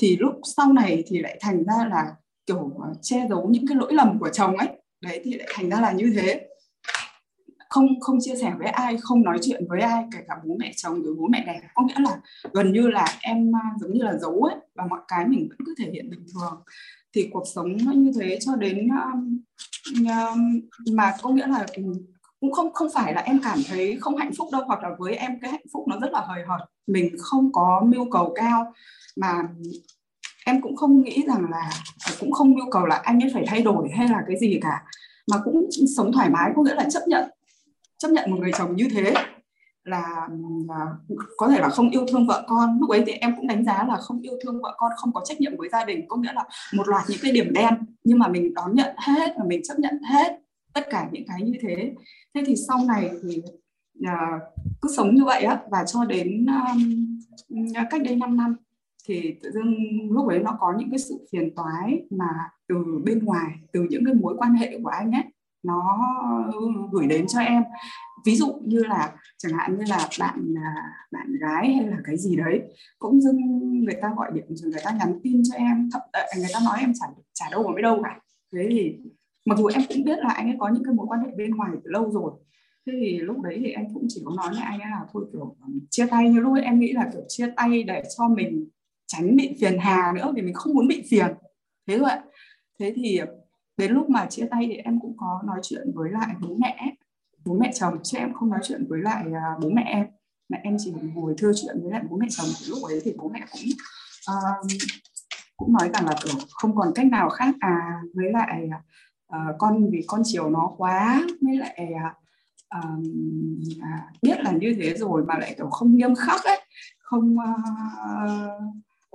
thì 0.00 0.16
lúc 0.16 0.34
sau 0.56 0.72
này 0.72 1.04
thì 1.06 1.18
lại 1.18 1.38
thành 1.40 1.64
ra 1.64 1.88
là 1.90 2.14
kiểu 2.46 2.72
ờ, 2.82 2.94
che 3.02 3.26
giấu 3.30 3.48
những 3.50 3.66
cái 3.66 3.76
lỗi 3.76 3.92
lầm 3.94 4.18
của 4.18 4.28
chồng 4.28 4.56
ấy. 4.56 4.68
Đấy 5.00 5.20
thì 5.24 5.34
lại 5.34 5.48
thành 5.54 5.70
ra 5.70 5.80
là 5.80 5.92
như 5.92 6.12
thế. 6.16 6.46
Không 7.68 8.00
không 8.00 8.18
chia 8.20 8.36
sẻ 8.36 8.52
với 8.58 8.68
ai 8.68 8.96
không 9.00 9.22
nói 9.22 9.38
chuyện 9.42 9.66
với 9.68 9.80
ai 9.80 10.04
kể 10.12 10.18
cả 10.28 10.34
bố 10.44 10.56
mẹ 10.58 10.72
chồng 10.76 11.02
rồi 11.02 11.14
bố 11.18 11.26
mẹ 11.26 11.44
đẻ. 11.46 11.60
Có 11.74 11.82
nghĩa 11.82 11.98
là 11.98 12.20
gần 12.52 12.72
như 12.72 12.88
là 12.88 13.06
em 13.20 13.52
giống 13.80 13.92
như 13.92 14.02
là 14.02 14.16
giấu 14.16 14.42
ấy 14.42 14.56
và 14.74 14.86
mọi 14.86 15.00
cái 15.08 15.26
mình 15.28 15.48
vẫn 15.48 15.58
cứ 15.66 15.74
thể 15.78 15.90
hiện 15.92 16.10
bình 16.10 16.26
thường. 16.34 16.62
Thì 17.14 17.28
cuộc 17.32 17.44
sống 17.54 17.76
nó 17.84 17.92
như 17.92 18.12
thế 18.20 18.38
cho 18.40 18.56
đến 18.56 18.88
um, 18.88 19.40
um, 20.08 20.60
mà 20.96 21.14
có 21.22 21.30
nghĩa 21.30 21.46
là 21.46 21.66
ừ, 21.72 21.82
cũng 22.40 22.52
không 22.52 22.72
không 22.72 22.88
phải 22.94 23.14
là 23.14 23.20
em 23.20 23.40
cảm 23.44 23.58
thấy 23.68 23.98
không 24.00 24.16
hạnh 24.16 24.32
phúc 24.38 24.48
đâu 24.52 24.62
hoặc 24.66 24.82
là 24.82 24.88
với 24.98 25.14
em 25.14 25.40
cái 25.42 25.50
hạnh 25.50 25.66
phúc 25.72 25.88
nó 25.88 25.98
rất 26.00 26.12
là 26.12 26.20
hời 26.28 26.44
hợt. 26.48 26.60
Mình 26.86 27.14
không 27.18 27.52
có 27.52 27.82
mưu 27.86 28.10
cầu 28.10 28.32
cao 28.36 28.72
mà 29.16 29.48
em 30.46 30.60
cũng 30.60 30.76
không 30.76 31.02
nghĩ 31.02 31.24
rằng 31.26 31.50
là 31.50 31.70
à, 32.04 32.12
cũng 32.20 32.32
không 32.32 32.56
yêu 32.56 32.66
cầu 32.70 32.86
là 32.86 32.96
anh 32.96 33.22
ấy 33.22 33.30
phải 33.34 33.44
thay 33.46 33.62
đổi 33.62 33.88
hay 33.96 34.08
là 34.08 34.22
cái 34.26 34.38
gì 34.38 34.58
cả 34.62 34.82
mà 35.30 35.36
cũng 35.44 35.68
sống 35.96 36.12
thoải 36.12 36.30
mái 36.30 36.50
có 36.56 36.62
nghĩa 36.62 36.74
là 36.74 36.88
chấp 36.90 37.02
nhận 37.06 37.30
chấp 37.98 38.08
nhận 38.08 38.30
một 38.30 38.36
người 38.40 38.52
chồng 38.58 38.76
như 38.76 38.88
thế 38.94 39.14
là, 39.84 40.28
là 40.68 40.86
có 41.36 41.48
thể 41.48 41.58
là 41.58 41.68
không 41.68 41.90
yêu 41.90 42.06
thương 42.08 42.26
vợ 42.26 42.44
con. 42.48 42.78
Lúc 42.80 42.90
ấy 42.90 43.02
thì 43.06 43.12
em 43.12 43.36
cũng 43.36 43.46
đánh 43.46 43.64
giá 43.64 43.84
là 43.88 43.96
không 43.96 44.20
yêu 44.20 44.34
thương 44.44 44.62
vợ 44.62 44.74
con 44.78 44.92
không 44.96 45.12
có 45.12 45.22
trách 45.24 45.40
nhiệm 45.40 45.56
với 45.56 45.68
gia 45.72 45.84
đình 45.84 46.08
có 46.08 46.16
nghĩa 46.16 46.32
là 46.32 46.44
một 46.74 46.88
loạt 46.88 47.04
những 47.08 47.18
cái 47.22 47.32
điểm 47.32 47.52
đen 47.52 47.74
nhưng 48.04 48.18
mà 48.18 48.28
mình 48.28 48.54
đón 48.54 48.74
nhận 48.74 48.94
hết 48.96 49.34
và 49.38 49.44
mình 49.46 49.60
chấp 49.64 49.78
nhận 49.78 50.02
hết 50.02 50.38
tất 50.74 50.86
cả 50.90 51.08
những 51.12 51.24
cái 51.28 51.42
như 51.42 51.52
thế. 51.60 51.92
Thế 52.34 52.42
thì 52.46 52.54
sau 52.68 52.78
này 52.88 53.10
thì 53.22 53.42
uh, 53.98 54.42
cứ 54.82 54.88
sống 54.96 55.14
như 55.14 55.24
vậy 55.24 55.42
á 55.42 55.60
và 55.70 55.84
cho 55.86 56.04
đến 56.04 56.46
um, 56.46 57.18
cách 57.90 58.02
đây 58.04 58.16
5 58.16 58.36
năm 58.36 58.56
thì 59.10 59.34
tự 59.42 59.50
dưng 59.50 59.74
lúc 60.10 60.28
ấy 60.28 60.38
nó 60.38 60.56
có 60.60 60.74
những 60.78 60.90
cái 60.90 60.98
sự 60.98 61.26
phiền 61.32 61.54
toái 61.54 62.02
mà 62.10 62.28
từ 62.68 62.76
bên 63.04 63.24
ngoài, 63.24 63.50
từ 63.72 63.86
những 63.90 64.04
cái 64.04 64.14
mối 64.14 64.34
quan 64.38 64.54
hệ 64.54 64.78
của 64.82 64.88
anh 64.88 65.12
ấy, 65.12 65.24
nó 65.62 65.98
gửi 66.92 67.06
đến 67.06 67.26
cho 67.28 67.40
em. 67.40 67.62
Ví 68.26 68.36
dụ 68.36 68.52
như 68.64 68.82
là, 68.82 69.12
chẳng 69.38 69.52
hạn 69.52 69.78
như 69.78 69.84
là 69.88 70.08
bạn 70.20 70.54
à, 70.64 70.74
bạn 71.12 71.26
gái 71.40 71.72
hay 71.74 71.86
là 71.86 71.96
cái 72.04 72.16
gì 72.16 72.36
đấy, 72.36 72.62
cũng 72.98 73.20
dưng 73.20 73.38
người 73.84 73.94
ta 74.02 74.12
gọi 74.16 74.30
điện 74.34 74.44
rồi 74.48 74.70
người 74.70 74.80
ta 74.84 74.90
nhắn 74.90 75.20
tin 75.22 75.42
cho 75.50 75.56
em, 75.56 75.88
thậm 75.92 76.02
à, 76.12 76.22
người 76.36 76.48
ta 76.52 76.60
nói 76.64 76.78
em 76.80 76.92
chả 77.00 77.06
chả 77.34 77.46
đâu 77.50 77.68
mà 77.68 77.74
biết 77.76 77.82
đâu 77.82 78.00
cả. 78.04 78.20
Thế 78.52 78.66
thì 78.70 78.98
mặc 79.46 79.58
dù 79.58 79.66
em 79.66 79.82
cũng 79.88 80.04
biết 80.04 80.18
là 80.18 80.30
anh 80.30 80.46
ấy 80.46 80.56
có 80.58 80.68
những 80.68 80.84
cái 80.84 80.94
mối 80.94 81.06
quan 81.06 81.20
hệ 81.20 81.30
bên 81.36 81.50
ngoài 81.50 81.70
từ 81.74 81.90
lâu 81.90 82.10
rồi, 82.10 82.32
thế 82.86 82.92
thì 83.00 83.18
lúc 83.18 83.40
đấy 83.40 83.56
thì 83.64 83.70
em 83.70 83.84
cũng 83.94 84.06
chỉ 84.08 84.22
có 84.24 84.32
nói 84.36 84.48
với 84.50 84.60
anh 84.60 84.80
ấy 84.80 84.90
là 84.90 85.00
thôi, 85.12 85.26
kiểu, 85.32 85.56
chia 85.90 86.06
tay. 86.06 86.28
Như 86.28 86.40
lúc 86.40 86.54
ấy 86.54 86.64
em 86.64 86.80
nghĩ 86.80 86.92
là, 86.92 87.10
kiểu, 87.12 87.22
chia 87.28 87.52
tay 87.56 87.82
để 87.82 88.02
cho 88.18 88.28
mình 88.28 88.68
tránh 89.10 89.36
bị 89.36 89.56
phiền 89.60 89.78
hà 89.78 90.12
nữa 90.14 90.32
vì 90.36 90.42
mình 90.42 90.54
không 90.54 90.74
muốn 90.74 90.88
bị 90.88 91.06
phiền. 91.10 91.26
Thế 91.86 91.98
thôi 91.98 92.10
ạ. 92.10 92.22
Thế 92.78 92.92
thì 92.96 93.20
đến 93.76 93.92
lúc 93.92 94.10
mà 94.10 94.26
chia 94.26 94.46
tay 94.50 94.66
thì 94.66 94.76
em 94.76 95.00
cũng 95.00 95.16
có 95.16 95.40
nói 95.44 95.60
chuyện 95.62 95.92
với 95.94 96.10
lại 96.10 96.34
bố 96.40 96.56
mẹ. 96.58 96.94
Bố 97.44 97.54
mẹ 97.54 97.70
chồng 97.74 97.98
chứ 98.02 98.18
em 98.18 98.34
không 98.34 98.50
nói 98.50 98.60
chuyện 98.62 98.86
với 98.88 99.00
lại 99.02 99.24
à, 99.34 99.54
bố 99.62 99.70
mẹ 99.70 99.82
em. 99.86 100.06
Mà 100.48 100.58
em 100.62 100.76
chỉ 100.78 100.92
ngồi 101.14 101.34
thưa 101.38 101.52
chuyện 101.62 101.76
với 101.82 101.92
lại 101.92 102.02
bố 102.10 102.16
mẹ 102.16 102.26
chồng. 102.30 102.46
Thì 102.60 102.66
lúc 102.68 102.78
ấy 102.82 103.00
thì 103.04 103.14
bố 103.18 103.28
mẹ 103.28 103.40
cũng 103.52 103.62
uh, 104.30 104.66
cũng 105.56 105.72
nói 105.72 105.90
rằng 105.94 106.06
là 106.06 106.14
không 106.50 106.76
còn 106.76 106.92
cách 106.94 107.06
nào 107.06 107.28
khác. 107.28 107.54
À 107.60 108.00
với 108.14 108.32
lại 108.32 108.68
uh, 109.36 109.56
con 109.58 109.90
vì 109.90 110.04
con 110.06 110.22
chiều 110.24 110.50
nó 110.50 110.72
quá 110.76 111.22
với 111.40 111.56
lại 111.56 111.88
uh, 111.94 112.78
uh, 112.78 113.04
biết 114.22 114.40
là 114.40 114.52
như 114.52 114.76
thế 114.80 114.94
rồi 114.94 115.24
mà 115.24 115.38
lại 115.38 115.54
kiểu 115.56 115.70
không 115.70 115.96
nghiêm 115.96 116.14
khắc 116.14 116.44
ấy 116.44 116.60
không 116.98 117.36
uh, 117.38 118.62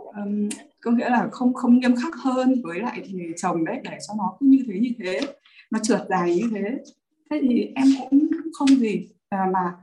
um, 0.05 0.49
có 0.81 0.91
nghĩa 0.91 1.09
là 1.09 1.29
không 1.31 1.53
không 1.53 1.79
nghiêm 1.79 1.95
khắc 1.95 2.15
hơn 2.15 2.61
với 2.63 2.79
lại 2.79 3.01
thì 3.05 3.19
chồng 3.37 3.65
đấy 3.65 3.79
để 3.83 3.97
cho 4.07 4.13
nó 4.17 4.37
cứ 4.39 4.45
như 4.45 4.63
thế 4.67 4.79
như 4.79 4.89
thế 4.99 5.19
nó 5.71 5.79
trượt 5.83 6.01
dài 6.09 6.35
như 6.35 6.49
thế. 6.51 6.77
Thế 7.29 7.39
thì 7.41 7.71
em 7.75 7.87
cũng 8.09 8.27
không 8.53 8.67
gì 8.67 9.07
à, 9.29 9.47
mà 9.53 9.73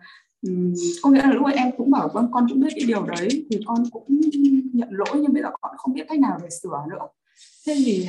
um, 0.43 0.75
có 1.03 1.11
nghĩa 1.11 1.23
là 1.23 1.33
lúc 1.33 1.45
ấy 1.45 1.55
em 1.55 1.71
cũng 1.77 1.91
bảo 1.91 2.11
vâng 2.15 2.29
con 2.33 2.47
cũng 2.49 2.61
biết 2.61 2.73
cái 2.77 2.85
điều 2.87 3.03
đấy 3.03 3.29
thì 3.51 3.61
con 3.67 3.85
cũng 3.91 4.21
nhận 4.73 4.89
lỗi 4.91 5.15
nhưng 5.15 5.33
bây 5.33 5.43
giờ 5.43 5.51
con 5.61 5.77
không 5.77 5.95
biết 5.95 6.05
cách 6.09 6.21
nào 6.21 6.39
để 6.43 6.49
sửa 6.63 6.85
nữa. 6.91 7.09
Thế 7.67 7.75
thì 7.85 8.09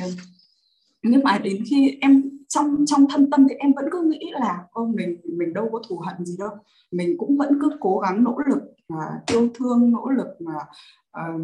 nhưng 1.02 1.22
mà 1.24 1.38
đến 1.38 1.64
khi 1.70 1.98
em 2.00 2.22
trong 2.48 2.84
trong 2.86 3.06
thâm 3.10 3.30
tâm 3.30 3.46
thì 3.48 3.54
em 3.54 3.72
vẫn 3.72 3.84
cứ 3.92 4.02
nghĩ 4.02 4.30
là 4.32 4.64
ô 4.72 4.86
mình 4.86 5.16
mình 5.24 5.52
đâu 5.52 5.68
có 5.72 5.82
thù 5.88 5.98
hận 5.98 6.24
gì 6.24 6.36
đâu 6.38 6.50
mình 6.90 7.18
cũng 7.18 7.36
vẫn 7.36 7.58
cứ 7.62 7.70
cố 7.80 7.98
gắng 7.98 8.24
nỗ 8.24 8.38
lực 8.46 8.73
uh, 8.92 9.26
yêu 9.26 9.48
thương 9.54 9.92
nỗ 9.92 10.08
lực 10.08 10.26
mà 10.40 10.54
uh, 11.20 11.40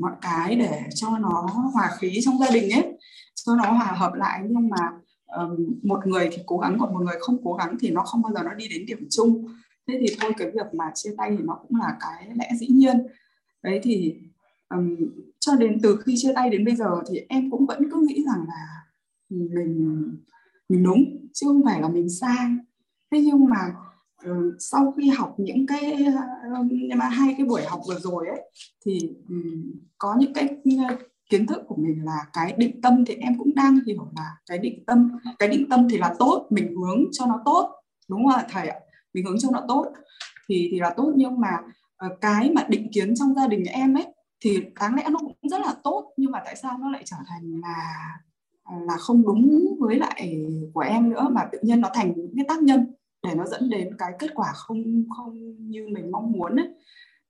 mọi 0.00 0.12
cái 0.20 0.56
để 0.56 0.82
cho 0.94 1.18
nó 1.18 1.48
hòa 1.72 1.90
khí 1.98 2.20
trong 2.24 2.38
gia 2.38 2.50
đình 2.50 2.70
ấy 2.70 2.98
cho 3.34 3.56
nó 3.56 3.72
hòa 3.72 3.92
hợp 3.96 4.12
lại. 4.14 4.40
Nhưng 4.50 4.68
mà 4.68 4.92
um, 5.36 5.80
một 5.82 6.06
người 6.06 6.28
thì 6.32 6.42
cố 6.46 6.58
gắng 6.58 6.76
còn 6.80 6.94
một 6.94 7.00
người 7.00 7.16
không 7.20 7.44
cố 7.44 7.54
gắng 7.54 7.76
thì 7.80 7.90
nó 7.90 8.02
không 8.02 8.22
bao 8.22 8.32
giờ 8.32 8.42
nó 8.42 8.54
đi 8.54 8.68
đến 8.68 8.86
điểm 8.86 9.06
chung. 9.10 9.46
Thế 9.88 9.98
thì 10.00 10.16
thôi 10.20 10.32
cái 10.38 10.50
việc 10.50 10.74
mà 10.74 10.90
chia 10.94 11.10
tay 11.18 11.36
thì 11.38 11.44
nó 11.44 11.58
cũng 11.62 11.80
là 11.80 11.96
cái 12.00 12.28
lẽ 12.36 12.50
dĩ 12.60 12.66
nhiên. 12.66 13.06
Đấy 13.62 13.80
thì 13.82 14.14
um, 14.74 14.96
cho 15.40 15.56
đến 15.56 15.78
từ 15.82 15.96
khi 16.04 16.14
chia 16.16 16.32
tay 16.34 16.50
đến 16.50 16.64
bây 16.64 16.76
giờ 16.76 17.02
thì 17.10 17.20
em 17.28 17.50
cũng 17.50 17.66
vẫn 17.66 17.90
cứ 17.90 18.06
nghĩ 18.08 18.24
rằng 18.26 18.44
là 18.48 18.84
mình 19.28 20.18
mình 20.68 20.82
đúng 20.82 21.28
chứ 21.32 21.46
không 21.46 21.62
phải 21.64 21.80
là 21.80 21.88
mình 21.88 22.08
sai. 22.08 22.48
Thế 23.10 23.20
nhưng 23.20 23.44
mà 23.44 23.74
Ừ, 24.24 24.56
sau 24.58 24.94
khi 24.96 25.08
học 25.08 25.34
những 25.38 25.66
cái 25.66 26.04
um, 26.58 26.68
mà 26.96 27.08
hai 27.08 27.34
cái 27.38 27.46
buổi 27.46 27.62
học 27.62 27.80
vừa 27.88 27.98
rồi 27.98 28.28
ấy, 28.28 28.50
thì 28.86 28.98
ừ, 29.28 29.36
có 29.98 30.14
những 30.18 30.32
cái 30.34 30.48
ừ, 30.64 30.70
kiến 31.30 31.46
thức 31.46 31.62
của 31.68 31.76
mình 31.78 32.04
là 32.04 32.18
cái 32.32 32.54
định 32.58 32.80
tâm 32.82 33.04
thì 33.06 33.14
em 33.14 33.38
cũng 33.38 33.54
đang 33.54 33.78
hiểu 33.86 34.08
là 34.16 34.30
cái 34.46 34.58
định 34.58 34.84
tâm, 34.86 35.10
cái 35.38 35.48
định 35.48 35.68
tâm 35.68 35.88
thì 35.90 35.98
là 35.98 36.14
tốt, 36.18 36.46
mình 36.50 36.74
hướng 36.76 37.04
cho 37.12 37.26
nó 37.26 37.42
tốt, 37.44 37.70
đúng 38.10 38.24
không 38.26 38.34
ạ 38.34 38.46
thầy 38.50 38.68
ạ? 38.68 38.76
Mình 39.14 39.24
hướng 39.26 39.38
cho 39.38 39.48
nó 39.52 39.64
tốt 39.68 39.86
thì 40.48 40.68
thì 40.70 40.80
là 40.80 40.90
tốt. 40.96 41.12
Nhưng 41.16 41.40
mà 41.40 41.50
ờ, 41.96 42.08
cái 42.20 42.50
mà 42.50 42.66
định 42.68 42.88
kiến 42.92 43.14
trong 43.16 43.34
gia 43.34 43.46
đình 43.46 43.64
em 43.64 43.94
ấy, 43.94 44.06
thì 44.44 44.58
đáng 44.80 44.94
lẽ 44.94 45.08
nó 45.10 45.18
cũng 45.18 45.36
rất 45.50 45.60
là 45.60 45.74
tốt, 45.84 46.12
nhưng 46.16 46.30
mà 46.30 46.40
tại 46.44 46.56
sao 46.56 46.78
nó 46.78 46.90
lại 46.90 47.02
trở 47.06 47.16
thành 47.28 47.60
là 47.62 47.94
là 48.88 48.96
không 48.96 49.22
đúng 49.22 49.76
với 49.80 49.96
lại 49.96 50.36
của 50.74 50.80
em 50.80 51.10
nữa, 51.10 51.28
mà 51.32 51.48
tự 51.52 51.58
nhiên 51.62 51.80
nó 51.80 51.88
thành 51.94 52.12
những 52.16 52.32
cái 52.36 52.44
tác 52.48 52.62
nhân? 52.62 52.94
Để 53.22 53.34
nó 53.34 53.46
dẫn 53.46 53.70
đến 53.70 53.96
cái 53.98 54.12
kết 54.18 54.30
quả 54.34 54.52
không 54.54 55.04
không 55.16 55.54
như 55.70 55.88
mình 55.88 56.10
mong 56.10 56.32
muốn 56.32 56.56
ấy. 56.56 56.68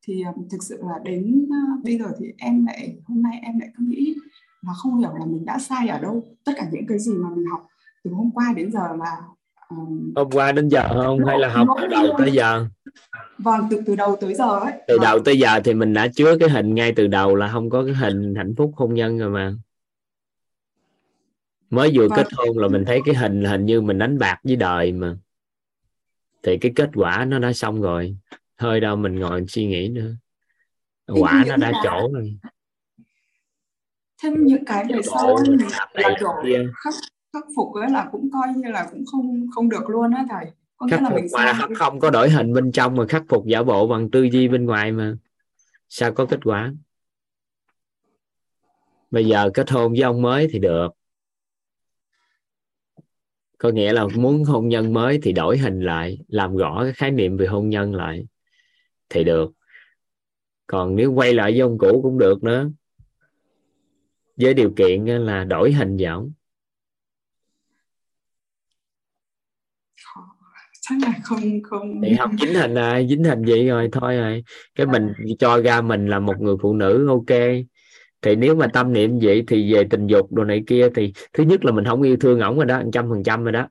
Thì 0.07 0.25
thực 0.51 0.63
sự 0.63 0.79
là 0.83 0.99
đến 1.05 1.45
uh, 1.45 1.85
bây 1.85 1.99
giờ 1.99 2.05
thì 2.19 2.27
em 2.39 2.67
lại 2.67 2.97
hôm 3.05 3.23
nay 3.23 3.41
em 3.43 3.59
lại 3.61 3.69
cứ 3.77 3.85
nghĩ 3.89 4.15
là 4.63 4.73
không 4.73 4.99
hiểu 4.99 5.11
là 5.19 5.27
mình 5.27 5.45
đã 5.45 5.59
sai 5.59 5.89
ở 5.89 5.99
đâu. 5.99 6.37
Tất 6.45 6.53
cả 6.57 6.69
những 6.73 6.87
cái 6.89 6.99
gì 6.99 7.13
mà 7.13 7.29
mình 7.37 7.45
học 7.51 7.67
từ 8.05 8.11
hôm 8.11 8.31
qua 8.35 8.53
đến 8.57 8.73
giờ 8.73 8.97
là 8.99 9.17
um, 9.69 10.13
hôm 10.17 10.31
qua 10.31 10.53
đến 10.53 10.69
giờ 10.69 10.89
không 11.05 11.25
hay 11.25 11.39
là 11.39 11.49
học 11.49 11.69
từ 11.81 11.87
đầu 11.87 12.07
tới 12.19 12.33
giờ? 12.33 12.67
Vâng 13.39 13.67
từ 13.71 13.83
từ 13.87 13.97
đầu 13.97 14.17
tới 14.21 14.35
giờ 14.35 14.59
ấy. 14.59 14.73
Từ 14.89 14.99
đầu 15.03 15.19
tới 15.21 15.39
giờ 15.39 15.61
thì 15.65 15.75
mình 15.75 15.95
đã 15.95 16.09
chứa 16.09 16.39
cái 16.41 16.49
hình 16.49 16.75
ngay 16.75 16.93
từ 16.97 17.07
đầu 17.07 17.35
là 17.35 17.49
không 17.49 17.71
có 17.71 17.85
cái 17.85 17.95
hình 17.95 18.35
hạnh 18.35 18.55
phúc 18.57 18.73
hôn 18.77 18.95
nhân 18.95 19.19
rồi 19.19 19.31
mà. 19.31 19.55
Mới 21.71 21.91
vừa 21.95 22.09
vâng. 22.09 22.17
kết 22.17 22.27
hôn 22.33 22.59
là 22.59 22.69
mình 22.69 22.85
thấy 22.85 23.01
cái 23.05 23.15
hình 23.15 23.45
hình 23.45 23.67
như 23.67 23.81
mình 23.81 23.99
đánh 23.99 24.19
bạc 24.19 24.41
với 24.45 24.57
đời 24.57 24.93
mà 24.93 25.17
thì 26.43 26.59
cái 26.59 26.73
kết 26.77 26.91
quả 26.95 27.25
nó 27.25 27.39
đã 27.39 27.53
xong 27.53 27.83
rồi. 27.83 28.17
Thôi 28.59 28.81
đâu 28.81 28.97
mình 28.97 29.21
ngồi 29.21 29.45
suy 29.49 29.67
nghĩ 29.67 29.89
nữa. 29.89 30.11
Quả 31.07 31.45
nó 31.49 31.57
đã 31.57 31.73
chỗ 31.85 32.11
rồi. 32.13 32.37
Thêm 34.23 34.45
những 34.45 34.65
cái 34.65 34.85
về 34.89 35.03
sau 35.03 35.37
là 35.93 36.17
kiểu 36.19 36.29
khắc 36.85 36.95
khắc 37.33 37.45
phục 37.57 37.75
ấy 37.75 37.91
là 37.91 38.09
cũng 38.13 38.31
coi 38.33 38.49
như 38.57 38.71
là 38.71 38.89
cũng 38.91 39.05
không 39.07 39.47
không 39.55 39.69
được 39.69 39.89
luôn 39.89 40.11
á 40.11 40.25
thầy. 40.31 40.47
Có 40.77 40.87
khắc 40.91 41.01
phục 41.11 41.21
mà 41.33 41.53
không, 41.53 41.75
không 41.75 42.01
có 42.01 42.11
đổi 42.11 42.31
hình 42.31 42.53
bên 42.53 42.73
trong 42.73 42.97
mà 42.97 43.07
khắc 43.09 43.23
phục 43.29 43.47
giả 43.47 43.63
bộ 43.63 43.87
bằng 43.87 44.11
tư 44.11 44.23
duy 44.23 44.49
bên 44.49 44.67
ngoài 44.67 44.93
mà. 44.93 45.17
Sao 45.89 46.13
có 46.13 46.27
kết 46.27 46.41
quả? 46.45 46.73
Bây 49.11 49.27
giờ 49.27 49.51
kết 49.55 49.71
hôn 49.71 49.93
với 49.93 50.01
ông 50.01 50.23
mới 50.23 50.49
thì 50.53 50.59
được 50.59 50.89
có 53.63 53.69
nghĩa 53.69 53.93
là 53.93 54.07
muốn 54.15 54.45
hôn 54.45 54.69
nhân 54.69 54.93
mới 54.93 55.19
thì 55.23 55.33
đổi 55.33 55.59
hình 55.59 55.81
lại 55.81 56.19
làm 56.29 56.57
rõ 56.57 56.81
cái 56.85 56.93
khái 56.93 57.11
niệm 57.11 57.37
về 57.37 57.47
hôn 57.47 57.69
nhân 57.69 57.95
lại 57.95 58.27
thì 59.09 59.25
được. 59.25 59.53
Còn 60.67 60.97
nếu 60.97 61.13
quay 61.13 61.35
lại 61.35 61.53
với 61.53 61.61
ông 61.61 61.79
cũ 61.79 62.01
cũng 62.03 62.19
được 62.19 62.43
nữa. 62.45 62.71
Với 64.37 64.55
điều 64.55 64.73
kiện 64.77 65.05
là 65.05 65.45
đổi 65.45 65.73
hình 65.73 65.97
vào 66.01 66.29
chắc 70.81 70.99
là 71.03 71.13
không 71.23 71.63
không. 71.63 72.01
Thì 72.03 72.17
không 72.19 72.37
dính 72.39 72.55
hình 72.55 72.75
à 72.75 73.03
dính 73.09 73.25
hình 73.25 73.43
vậy 73.47 73.67
rồi 73.67 73.89
thôi 73.93 74.17
rồi. 74.17 74.45
Cái 74.75 74.87
mình 74.87 75.13
cho 75.39 75.63
ra 75.63 75.81
mình 75.81 76.07
là 76.07 76.19
một 76.19 76.41
người 76.41 76.57
phụ 76.63 76.75
nữ 76.75 77.09
ok 77.09 77.39
thì 78.23 78.37
nếu 78.37 78.55
mà 78.55 78.67
tâm 78.73 78.93
niệm 78.93 79.19
vậy 79.23 79.45
thì 79.49 79.75
về 79.75 79.85
tình 79.91 80.07
dục 80.07 80.33
đồ 80.33 80.45
này 80.45 80.63
kia 80.67 80.89
thì 80.95 81.13
thứ 81.33 81.45
nhất 81.45 81.65
là 81.65 81.73
mình 81.73 81.85
không 81.85 82.03
yêu 82.03 82.17
thương 82.21 82.41
ổng 82.41 82.57
rồi 82.57 82.67
đó 82.67 82.83
trăm 82.93 83.09
phần 83.09 83.23
trăm 83.23 83.43
rồi 83.45 83.53
đó. 83.53 83.69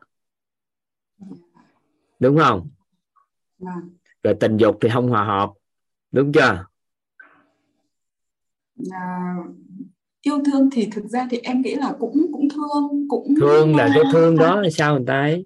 Đúng 2.19 2.37
không? 2.37 2.69
Vâng. 3.59 3.89
rồi 4.23 4.35
tình 4.39 4.57
dục 4.57 4.77
thì 4.81 4.89
không 4.93 5.07
hòa 5.07 5.23
hợp. 5.25 5.49
Đúng 6.11 6.31
chưa? 6.31 6.65
À, 8.91 9.35
yêu 10.21 10.39
thương 10.45 10.69
thì 10.71 10.89
thực 10.91 11.05
ra 11.05 11.27
thì 11.31 11.37
em 11.43 11.61
nghĩ 11.61 11.75
là 11.75 11.93
cũng 11.99 12.25
cũng 12.33 12.47
thương 12.49 13.07
cũng 13.09 13.35
thương 13.39 13.75
là 13.75 13.89
cái 13.93 14.03
à, 14.05 14.09
thương 14.13 14.37
đó 14.37 14.61
là 14.61 14.69
sao 14.69 14.95
người 14.95 15.03
ta 15.07 15.19
ấy? 15.21 15.45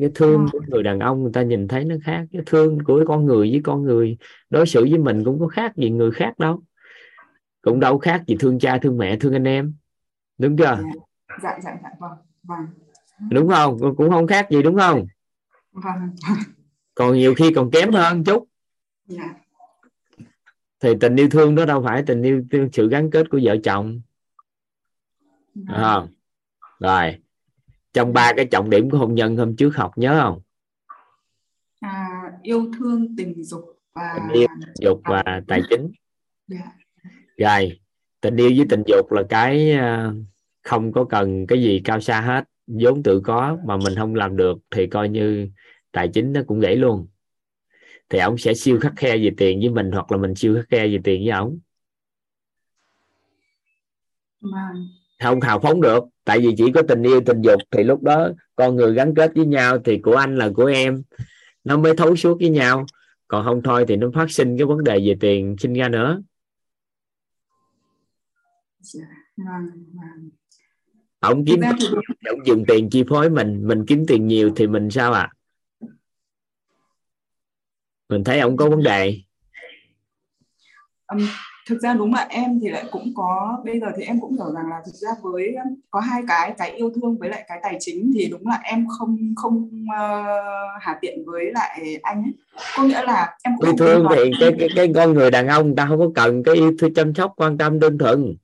Cái 0.00 0.10
thương 0.14 0.40
Ờ. 0.40 0.48
của 0.52 0.60
người 0.68 0.82
đàn 0.82 0.98
ông 1.00 1.22
người 1.22 1.32
ta 1.34 1.42
nhìn 1.42 1.68
thấy 1.68 1.84
nó 1.84 1.96
khác. 2.04 2.26
Cái 2.32 2.42
thương 2.46 2.78
của 2.84 3.04
con 3.08 3.26
người 3.26 3.50
với 3.50 3.60
con 3.64 3.82
người 3.82 4.16
đối 4.50 4.66
xử 4.66 4.86
với 4.90 4.98
mình 4.98 5.24
cũng 5.24 5.40
có 5.40 5.48
khác 5.48 5.76
gì 5.76 5.90
người 5.90 6.10
khác 6.10 6.38
đâu 6.38 6.62
cũng 7.66 7.80
đâu 7.80 7.98
khác 7.98 8.22
gì 8.26 8.36
thương 8.40 8.58
cha 8.58 8.78
thương 8.82 8.98
mẹ 8.98 9.16
thương 9.16 9.32
anh 9.32 9.44
em. 9.44 9.74
Đúng 10.38 10.56
chưa? 10.56 10.64
Dạ. 10.64 10.80
Dạ 11.42 11.58
dạ 11.64 11.90
vâng. 12.00 12.10
Vâng. 12.42 12.66
Đúng 13.30 13.48
không? 13.48 13.78
Cũng 13.96 14.10
không 14.10 14.26
khác 14.26 14.46
gì 14.50 14.62
đúng 14.62 14.78
không? 14.78 15.06
Vâng. 15.72 16.14
Còn 16.94 17.14
nhiều 17.14 17.34
khi 17.34 17.52
còn 17.56 17.70
kém 17.70 17.92
hơn 17.92 18.24
chút. 18.24 18.48
Dạ. 19.06 19.34
Thì 20.80 20.94
tình 21.00 21.16
yêu 21.16 21.28
thương 21.30 21.54
đó 21.54 21.64
đâu 21.64 21.82
phải 21.82 22.02
tình 22.06 22.22
yêu 22.22 22.44
thương 22.50 22.68
sự 22.72 22.88
gắn 22.88 23.10
kết 23.10 23.30
của 23.30 23.40
vợ 23.42 23.56
chồng. 23.64 24.00
Đúng 25.54 25.76
không? 25.76 26.08
Rồi. 26.80 27.18
Trong 27.92 28.12
ba 28.12 28.32
cái 28.36 28.46
trọng 28.50 28.70
điểm 28.70 28.90
của 28.90 28.98
hôn 28.98 29.14
nhân 29.14 29.36
hôm 29.36 29.56
trước 29.56 29.76
học 29.76 29.92
nhớ 29.96 30.20
không? 30.22 30.40
À, 31.80 32.08
yêu 32.42 32.70
thương 32.78 33.16
tình 33.16 33.44
dục 33.44 33.64
và 33.92 34.14
Tình 34.14 34.40
yêu. 34.40 34.48
dục 34.80 35.00
và 35.04 35.22
tài 35.48 35.62
chính. 35.70 35.92
Dạ 36.46 36.72
rồi 37.36 37.80
tình 38.20 38.36
yêu 38.36 38.50
với 38.56 38.66
tình 38.68 38.82
dục 38.86 39.12
là 39.12 39.22
cái 39.28 39.72
à, 39.72 40.12
không 40.62 40.92
có 40.92 41.04
cần 41.04 41.46
cái 41.46 41.62
gì 41.62 41.80
cao 41.84 42.00
xa 42.00 42.20
hết. 42.20 42.44
Vốn 42.66 43.02
tự 43.02 43.20
có 43.20 43.58
mà 43.64 43.76
mình 43.76 43.94
không 43.96 44.14
làm 44.14 44.36
được 44.36 44.58
thì 44.70 44.86
coi 44.86 45.08
như 45.08 45.48
tài 45.92 46.08
chính 46.08 46.32
nó 46.32 46.40
cũng 46.46 46.60
gãy 46.60 46.76
luôn. 46.76 47.06
Thì 48.08 48.18
ông 48.18 48.38
sẽ 48.38 48.54
siêu 48.54 48.78
khắc 48.80 48.92
khe 48.96 49.16
về 49.16 49.30
tiền 49.36 49.60
với 49.60 49.68
mình 49.68 49.90
hoặc 49.92 50.12
là 50.12 50.18
mình 50.18 50.34
siêu 50.34 50.54
khắc 50.56 50.68
khe 50.68 50.88
về 50.88 50.98
tiền 51.04 51.22
với 51.24 51.30
ổng 51.30 51.58
không 55.22 55.40
hào 55.40 55.60
phóng 55.60 55.80
được 55.80 56.04
tại 56.24 56.38
vì 56.40 56.54
chỉ 56.56 56.72
có 56.74 56.82
tình 56.82 57.02
yêu 57.02 57.20
tình 57.26 57.42
dục 57.42 57.60
thì 57.70 57.82
lúc 57.84 58.02
đó 58.02 58.28
con 58.56 58.76
người 58.76 58.94
gắn 58.94 59.14
kết 59.14 59.32
với 59.34 59.46
nhau 59.46 59.78
thì 59.84 59.98
của 59.98 60.14
anh 60.16 60.36
là 60.36 60.50
của 60.54 60.64
em. 60.64 61.02
Nó 61.64 61.76
mới 61.76 61.96
thấu 61.96 62.16
suốt 62.16 62.38
với 62.40 62.48
nhau. 62.48 62.86
Còn 63.28 63.44
không 63.44 63.62
thôi 63.62 63.84
thì 63.88 63.96
nó 63.96 64.10
phát 64.14 64.30
sinh 64.30 64.58
cái 64.58 64.66
vấn 64.66 64.84
đề 64.84 65.00
về 65.04 65.16
tiền 65.20 65.56
sinh 65.58 65.72
ra 65.72 65.88
nữa 65.88 66.22
vâng 69.36 69.84
vâng. 69.92 70.30
Ông 71.20 71.44
kiếm 71.44 71.60
thì 71.80 71.86
ông 72.30 72.46
dùng 72.46 72.64
tiền 72.68 72.90
chi 72.90 73.04
phối 73.08 73.30
mình 73.30 73.66
mình 73.66 73.86
kiếm 73.86 74.04
tiền 74.08 74.26
nhiều 74.26 74.50
thì 74.56 74.66
mình 74.66 74.90
sao 74.90 75.12
ạ? 75.12 75.28
Mình 78.08 78.24
thấy 78.24 78.40
ông 78.40 78.56
có 78.56 78.70
vấn 78.70 78.82
đề. 78.82 79.20
Ừm, 81.06 81.28
thực 81.68 81.78
ra 81.78 81.94
đúng 81.94 82.14
là 82.14 82.26
em 82.30 82.60
thì 82.62 82.68
lại 82.68 82.84
cũng 82.90 83.12
có 83.14 83.62
bây 83.64 83.80
giờ 83.80 83.86
thì 83.96 84.02
em 84.02 84.20
cũng 84.20 84.32
hiểu 84.32 84.52
rằng 84.54 84.70
là 84.70 84.76
thực 84.86 84.94
ra 84.94 85.10
với 85.22 85.54
um, 85.54 85.74
có 85.90 86.00
hai 86.00 86.22
cái 86.28 86.54
cái 86.58 86.70
yêu 86.70 86.90
thương 86.94 87.18
với 87.18 87.28
lại 87.28 87.44
cái 87.48 87.58
tài 87.62 87.76
chính 87.80 88.12
thì 88.14 88.28
đúng 88.30 88.46
là 88.46 88.60
em 88.64 88.86
không 88.98 89.34
không 89.36 89.70
uh, 89.82 90.82
hà 90.82 90.98
tiện 91.00 91.24
với 91.26 91.52
lại 91.52 91.98
anh 92.02 92.22
ấy. 92.22 92.34
Có 92.76 92.84
nghĩa 92.84 93.02
là 93.02 93.36
em 93.42 93.54
cũng 93.58 93.66
yêu 93.66 93.76
thương 93.78 94.06
thì 94.10 94.30
cái, 94.40 94.52
cái 94.58 94.68
cái 94.76 94.92
con 94.94 95.12
người 95.12 95.30
đàn 95.30 95.48
ông 95.48 95.66
người 95.66 95.76
ta 95.76 95.86
không 95.86 95.98
có 95.98 96.10
cần 96.14 96.42
cái 96.42 96.54
yêu 96.54 96.72
thương 96.78 96.94
chăm 96.94 97.14
sóc 97.14 97.32
quan 97.36 97.58
tâm 97.58 97.80
đơn 97.80 97.98
thuần 97.98 98.36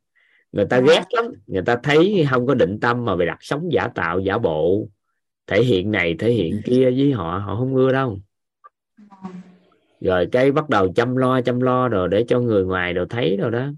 người 0.53 0.65
ta 0.65 0.77
À. 0.77 0.83
ghét 0.89 1.05
lắm. 1.11 1.25
Người 1.47 1.63
ta 1.63 1.77
thấy 1.83 2.27
không 2.31 2.47
có 2.47 2.55
định 2.55 2.81
tâm 2.81 3.05
mà 3.05 3.17
bị 3.17 3.27
đặt 3.27 3.39
sống 3.41 3.73
giả 3.73 3.89
tạo 3.95 4.21
giả 4.21 4.39
bộ. 4.39 4.89
Thể 5.47 5.65
hiện 5.65 5.91
này 5.91 6.15
thể 6.19 6.33
hiện 6.33 6.61
kia 6.65 6.91
với 6.91 7.13
họ 7.13 7.43
họ 7.47 7.57
không 7.57 7.75
ưa 7.75 7.93
đâu. 7.93 8.21
Rồi 10.01 10.29
cái 10.33 10.53
bắt 10.53 10.69
đầu 10.69 10.93
chăm 10.93 11.17
lo 11.17 11.41
chăm 11.41 11.61
lo 11.61 11.89
rồi 11.89 12.09
để 12.09 12.25
cho 12.29 12.41
người 12.41 12.65
ngoài 12.65 12.95
đồ 12.95 13.05
thấy 13.11 13.37
rồi 13.37 13.51
đó. 13.51 13.69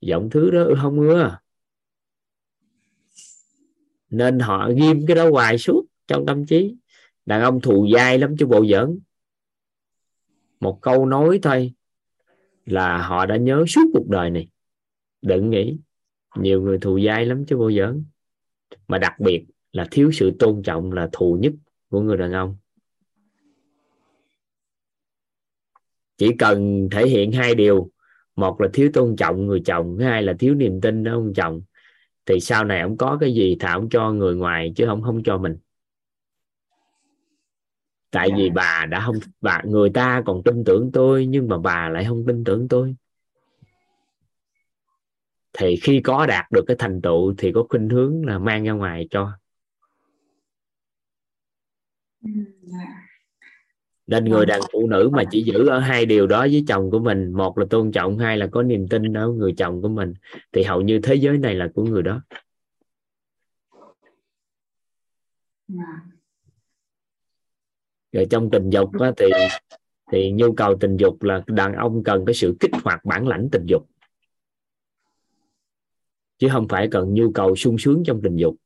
Giọng 0.00 0.30
thứ 0.30 0.50
đó 0.50 0.66
không 0.82 1.00
ưa. 1.00 1.38
Nên 4.10 4.38
họ 4.38 4.70
ghim 4.76 5.06
cái 5.06 5.14
đó 5.16 5.30
hoài 5.30 5.58
suốt 5.58 5.84
trong 6.06 6.26
tâm 6.26 6.46
trí. 6.46 6.76
Đàn 7.26 7.42
ông 7.42 7.60
thù 7.60 7.86
dai 7.94 8.18
lắm 8.18 8.36
chứ 8.38 8.46
bộ 8.46 8.66
giỡn. 8.66 8.98
Một 10.60 10.78
câu 10.82 11.06
nói 11.06 11.38
thôi 11.42 11.72
là 12.66 12.98
họ 12.98 13.26
đã 13.26 13.36
nhớ 13.36 13.64
suốt 13.68 13.84
cuộc 13.92 14.08
đời 14.08 14.30
này. 14.30 14.48
Đừng 15.22 15.50
nghĩ 15.50 15.78
nhiều 16.40 16.62
người 16.62 16.78
thù 16.78 17.00
dai 17.00 17.26
lắm 17.26 17.44
chứ 17.46 17.56
bộ 17.56 17.70
giỡn. 17.70 18.04
Mà 18.88 18.98
đặc 18.98 19.20
biệt 19.20 19.46
là 19.72 19.86
thiếu 19.90 20.10
sự 20.12 20.32
tôn 20.38 20.62
trọng 20.62 20.92
là 20.92 21.08
thù 21.12 21.38
nhất 21.40 21.52
của 21.88 22.00
người 22.00 22.16
đàn 22.16 22.32
ông. 22.32 22.56
Chỉ 26.18 26.32
cần 26.38 26.88
thể 26.90 27.06
hiện 27.08 27.32
hai 27.32 27.54
điều. 27.54 27.90
Một 28.36 28.60
là 28.60 28.68
thiếu 28.72 28.90
tôn 28.92 29.16
trọng 29.16 29.46
người 29.46 29.62
chồng 29.64 29.98
hai 29.98 30.22
là 30.22 30.32
thiếu 30.38 30.54
niềm 30.54 30.80
tin 30.80 31.08
ở 31.08 31.12
ông 31.12 31.32
chồng. 31.34 31.62
Thì 32.26 32.40
sau 32.40 32.64
này 32.64 32.80
ông 32.80 32.96
có 32.96 33.18
cái 33.20 33.34
gì 33.34 33.56
thà 33.60 33.72
ông 33.72 33.88
cho 33.88 34.12
người 34.12 34.34
ngoài 34.34 34.72
chứ 34.76 34.86
không 34.86 35.02
không 35.02 35.22
cho 35.22 35.38
mình. 35.38 35.56
Tại 38.10 38.30
vì 38.36 38.50
bà 38.50 38.86
đã 38.90 39.00
không 39.00 39.16
bà 39.40 39.62
người 39.64 39.90
ta 39.90 40.22
còn 40.26 40.42
tin 40.42 40.64
tưởng 40.64 40.90
tôi 40.92 41.26
nhưng 41.26 41.48
mà 41.48 41.58
bà 41.58 41.88
lại 41.88 42.04
không 42.04 42.24
tin 42.26 42.44
tưởng 42.44 42.68
tôi 42.68 42.96
thì 45.58 45.76
khi 45.82 46.00
có 46.00 46.26
đạt 46.26 46.44
được 46.50 46.64
cái 46.66 46.76
thành 46.78 47.00
tựu 47.02 47.34
thì 47.38 47.52
có 47.52 47.66
khuynh 47.68 47.88
hướng 47.88 48.26
là 48.26 48.38
mang 48.38 48.64
ra 48.64 48.72
ngoài 48.72 49.08
cho 49.10 49.32
Ừm, 52.24 52.44
dạ. 52.62 52.78
nên 54.06 54.24
người 54.24 54.46
đàn 54.46 54.60
phụ 54.72 54.86
nữ 54.88 55.10
mà 55.12 55.22
chỉ 55.30 55.42
giữ 55.42 55.66
ở 55.66 55.78
hai 55.78 56.06
điều 56.06 56.26
đó 56.26 56.40
với 56.40 56.64
chồng 56.68 56.90
của 56.90 56.98
mình 56.98 57.32
một 57.32 57.58
là 57.58 57.66
tôn 57.70 57.92
trọng 57.92 58.18
hai 58.18 58.36
là 58.36 58.46
có 58.46 58.62
niềm 58.62 58.88
tin 58.88 59.12
ở 59.16 59.28
người 59.28 59.54
chồng 59.56 59.82
của 59.82 59.88
mình 59.88 60.14
thì 60.52 60.62
hầu 60.62 60.80
như 60.80 61.00
thế 61.02 61.14
giới 61.14 61.38
này 61.38 61.54
là 61.54 61.68
của 61.74 61.84
người 61.84 62.02
đó 62.02 62.22
Dạ. 65.68 66.00
rồi 68.12 68.26
trong 68.30 68.50
tình 68.50 68.70
dục 68.70 69.00
á, 69.00 69.12
thì 69.16 69.26
thì 70.12 70.32
nhu 70.32 70.52
cầu 70.52 70.76
tình 70.80 70.96
dục 70.96 71.22
là 71.22 71.42
đàn 71.46 71.72
ông 71.74 72.04
cần 72.04 72.24
cái 72.26 72.34
sự 72.34 72.56
kích 72.60 72.70
hoạt 72.84 73.04
bản 73.04 73.28
lãnh 73.28 73.48
tình 73.52 73.66
dục 73.66 73.88
chứ 76.38 76.48
không 76.52 76.68
phải 76.68 76.88
cần 76.90 77.14
nhu 77.14 77.32
cầu 77.32 77.56
sung 77.56 77.78
sướng 77.78 78.02
trong 78.06 78.20
tình 78.22 78.36
dục. 78.36 78.56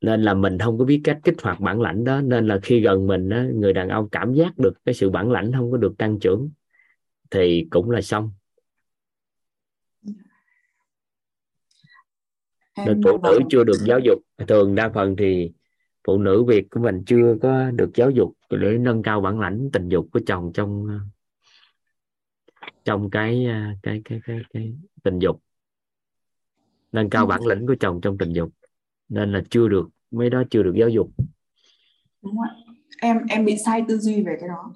Nên 0.00 0.22
là 0.22 0.34
mình 0.34 0.58
không 0.58 0.78
có 0.78 0.84
biết 0.84 1.00
cách 1.04 1.18
kích 1.24 1.42
hoạt 1.42 1.60
bản 1.60 1.80
lãnh 1.80 2.04
đó. 2.04 2.20
Nên 2.20 2.46
là 2.46 2.58
khi 2.62 2.80
gần 2.80 3.06
mình 3.06 3.30
á, 3.30 3.48
người 3.54 3.72
đàn 3.72 3.88
ông 3.88 4.08
cảm 4.08 4.34
giác 4.34 4.58
được 4.58 4.72
cái 4.84 4.94
sự 4.94 5.10
bản 5.10 5.30
lãnh 5.30 5.52
không 5.52 5.70
có 5.70 5.76
được 5.76 5.98
tăng 5.98 6.18
trưởng 6.18 6.50
thì 7.30 7.66
cũng 7.70 7.90
là 7.90 8.00
xong. 8.02 8.32
Nên 12.86 13.00
phụ 13.04 13.18
nữ 13.22 13.38
chưa 13.50 13.64
được 13.64 13.78
giáo 13.86 13.98
dục. 14.04 14.18
Thường 14.48 14.74
đa 14.74 14.88
phần 14.88 15.16
thì 15.16 15.52
phụ 16.06 16.18
nữ 16.18 16.44
Việt 16.44 16.66
của 16.70 16.80
mình 16.80 17.02
chưa 17.06 17.36
có 17.42 17.70
được 17.70 17.90
giáo 17.94 18.10
dục 18.10 18.32
để 18.50 18.78
nâng 18.78 19.02
cao 19.02 19.20
bản 19.20 19.40
lãnh 19.40 19.70
tình 19.72 19.88
dục 19.88 20.08
của 20.12 20.20
chồng 20.26 20.50
trong 20.54 20.86
trong 22.84 23.10
cái 23.10 23.46
cái 23.82 24.02
cái 24.04 24.20
cái, 24.24 24.40
cái 24.52 24.74
tình 25.02 25.18
dục 25.18 25.42
nâng 26.92 27.10
cao 27.10 27.26
Ừ. 27.26 27.28
bản 27.28 27.46
lĩnh 27.46 27.66
của 27.66 27.76
chồng 27.80 28.00
trong 28.02 28.18
tình 28.18 28.32
dục 28.32 28.50
nên 29.08 29.32
là 29.32 29.42
chưa 29.50 29.68
được 29.68 29.88
mấy 30.10 30.30
đó 30.30 30.42
chưa 30.50 30.62
được 30.62 30.74
giáo 30.76 30.88
dục 30.88 31.10
đúng 32.22 32.40
ạ 32.40 32.50
em 33.02 33.18
em 33.28 33.44
bị 33.44 33.56
sai 33.64 33.84
tư 33.88 33.98
duy 33.98 34.22
về 34.22 34.36
cái 34.40 34.48
đó 34.48 34.72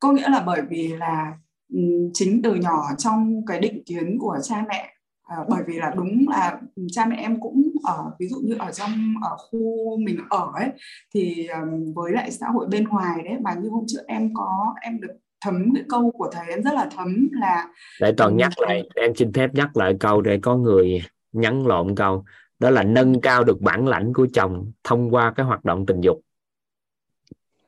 có 0.00 0.12
nghĩa 0.12 0.28
là 0.30 0.44
bởi 0.46 0.62
vì 0.70 0.88
là 0.88 1.34
ừm, 1.74 2.10
chính 2.14 2.42
từ 2.42 2.54
nhỏ 2.54 2.82
trong 2.98 3.46
cái 3.46 3.60
định 3.60 3.84
kiến 3.86 4.18
của 4.20 4.38
cha 4.44 4.64
mẹ 4.68 4.94
à, 5.24 5.36
bởi 5.50 5.62
vì 5.68 5.78
là 5.78 5.94
đúng 5.96 6.28
là 6.28 6.60
cha 6.92 7.06
mẹ 7.06 7.16
em 7.16 7.40
cũng 7.40 7.62
ở 7.84 8.12
ví 8.20 8.28
dụ 8.28 8.36
như 8.44 8.56
ở 8.60 8.72
trong 8.72 8.90
ở 9.22 9.36
khu 9.38 9.98
mình 9.98 10.18
ở 10.30 10.50
ấy 10.54 10.70
thì 11.14 11.46
ừm, 11.48 11.94
với 11.94 12.12
lại 12.12 12.32
xã 12.32 12.48
hội 12.48 12.66
bên 12.70 12.84
ngoài 12.84 13.22
đấy 13.24 13.34
mà 13.42 13.54
như 13.54 13.68
hôm 13.70 13.84
trước 13.88 14.00
em 14.08 14.34
có 14.34 14.74
em 14.82 15.00
được 15.00 15.12
thấm 15.40 15.72
cái 15.74 15.84
câu 15.88 16.12
của 16.12 16.30
thầy 16.32 16.46
em 16.50 16.62
rất 16.62 16.74
là 16.74 16.88
thấm 16.96 17.28
là 17.32 17.68
để 17.98 18.12
toàn 18.16 18.32
Ừ. 18.32 18.36
nhắc 18.36 18.58
lại 18.58 18.82
em 18.94 19.14
xin 19.14 19.32
phép 19.32 19.50
nhắc 19.54 19.76
lại 19.76 19.94
câu 20.00 20.20
để 20.22 20.38
có 20.42 20.56
người 20.56 21.00
nhắn 21.36 21.66
lộn 21.66 21.94
câu, 21.94 22.24
đó 22.58 22.70
là 22.70 22.82
nâng 22.82 23.20
cao 23.20 23.44
được 23.44 23.60
bản 23.60 23.86
lãnh 23.88 24.12
của 24.12 24.26
chồng 24.32 24.72
thông 24.84 25.14
qua 25.14 25.32
cái 25.36 25.46
hoạt 25.46 25.64
động 25.64 25.86
tình 25.86 26.00
dục. 26.00 26.20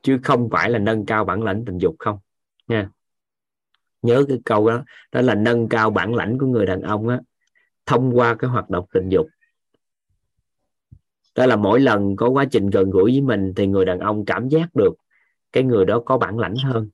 Chứ 0.03 0.19
không 0.23 0.49
phải 0.51 0.71
là 0.71 0.79
nâng 0.79 1.07
cao 1.07 1.25
bản 1.25 1.43
lãnh 1.43 1.65
tình 1.65 1.79
dục 1.79 1.97
không? 1.99 2.19
Nha. 2.67 2.91
Nhớ 4.03 4.25
cái 4.29 4.39
câu 4.45 4.69
đó 4.69 4.85
đó 5.13 5.21
là 5.21 5.35
nâng 5.35 5.69
cao 5.69 5.91
bản 5.91 6.15
lãnh 6.15 6.39
của 6.39 6.47
người 6.47 6.67
đàn 6.67 6.83
ông 6.83 7.09
á, 7.09 7.21
thông 7.87 8.17
qua 8.17 8.35
cái 8.35 8.51
hoạt 8.51 8.71
động 8.71 8.87
tình 8.93 9.09
dục. 9.09 9.27
Đó 11.35 11.47
là 11.47 11.57
mỗi 11.57 11.81
lần 11.81 12.17
có 12.17 12.29
quá 12.29 12.45
trình 12.51 12.71
gần 12.71 12.91
gũi 12.91 13.11
với 13.11 13.21
mình 13.21 13.53
thì 13.57 13.67
người 13.67 13.85
đàn 13.85 13.99
ông 13.99 14.25
cảm 14.25 14.49
giác 14.49 14.75
được 14.75 14.93
cái 15.53 15.63
người 15.63 15.85
đó 15.85 16.03
có 16.05 16.19
bản 16.19 16.39
lãnh 16.39 16.57
hơn 16.57 16.89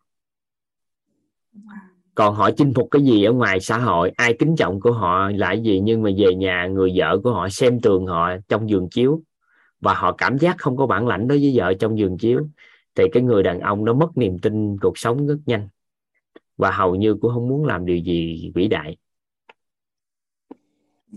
còn 2.14 2.34
họ 2.34 2.50
chinh 2.50 2.72
phục 2.74 2.88
cái 2.90 3.02
gì 3.02 3.24
ở 3.24 3.32
ngoài 3.32 3.60
xã 3.60 3.78
hội? 3.78 4.12
Ai 4.16 4.36
kính 4.38 4.56
trọng 4.56 4.80
của 4.80 4.92
họ 4.92 5.30
là 5.30 5.52
gì? 5.52 5.80
Nhưng 5.80 6.02
mà 6.02 6.10
về 6.18 6.34
nhà 6.34 6.66
người 6.66 6.92
vợ 6.96 7.18
của 7.24 7.32
họ 7.32 7.48
xem 7.48 7.80
tường 7.80 8.06
họ 8.06 8.30
trong 8.48 8.70
giường 8.70 8.88
chiếu. 8.90 9.22
Và 9.80 9.94
họ 9.94 10.12
cảm 10.12 10.38
giác 10.38 10.56
không 10.58 10.76
có 10.76 10.86
bản 10.86 11.06
lãnh 11.06 11.28
đối 11.28 11.38
với 11.38 11.52
vợ 11.54 11.74
trong 11.74 11.98
giường 11.98 12.18
chiếu. 12.18 12.48
Thì 12.94 13.04
cái 13.12 13.22
người 13.22 13.42
đàn 13.42 13.60
ông 13.60 13.84
nó 13.84 13.92
mất 13.92 14.16
niềm 14.16 14.38
tin 14.38 14.78
cuộc 14.78 14.98
sống 14.98 15.26
rất 15.26 15.38
nhanh. 15.46 15.68
Và 16.56 16.70
hầu 16.70 16.94
như 16.94 17.14
cũng 17.14 17.30
không 17.34 17.48
muốn 17.48 17.64
làm 17.64 17.86
điều 17.86 17.96
gì 17.96 18.50
vĩ 18.54 18.68
đại. 18.68 18.96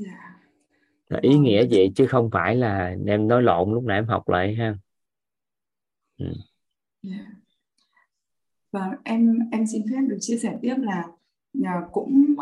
Yeah. 0.05 1.21
ý 1.21 1.37
nghĩa 1.37 1.67
vậy 1.71 1.91
chứ 1.95 2.07
không 2.07 2.29
phải 2.31 2.55
là 2.55 2.95
em 3.07 3.27
nói 3.27 3.41
lộn 3.43 3.73
lúc 3.73 3.83
nãy 3.83 3.97
em 3.97 4.05
học 4.05 4.29
lại 4.29 4.55
ha. 4.55 4.77
Ừ. 6.17 6.25
yeah 7.03 7.36
và 8.71 8.91
em 9.03 9.39
em 9.51 9.67
xin 9.67 9.81
phép 9.91 10.01
được 10.07 10.17
chia 10.19 10.37
sẻ 10.37 10.57
tiếp 10.61 10.75
là 10.77 10.93
à, 10.93 11.03
à, 11.03 11.07
nhà 11.53 11.81
cũng 11.91 12.35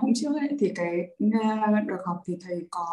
hôm 0.00 0.12
trước 0.14 0.32
ấy, 0.40 0.48
thì 0.60 0.72
cái 0.74 1.08
à, 1.42 1.82
được 1.86 2.00
học 2.06 2.22
thì 2.26 2.36
thầy 2.40 2.66
có 2.70 2.86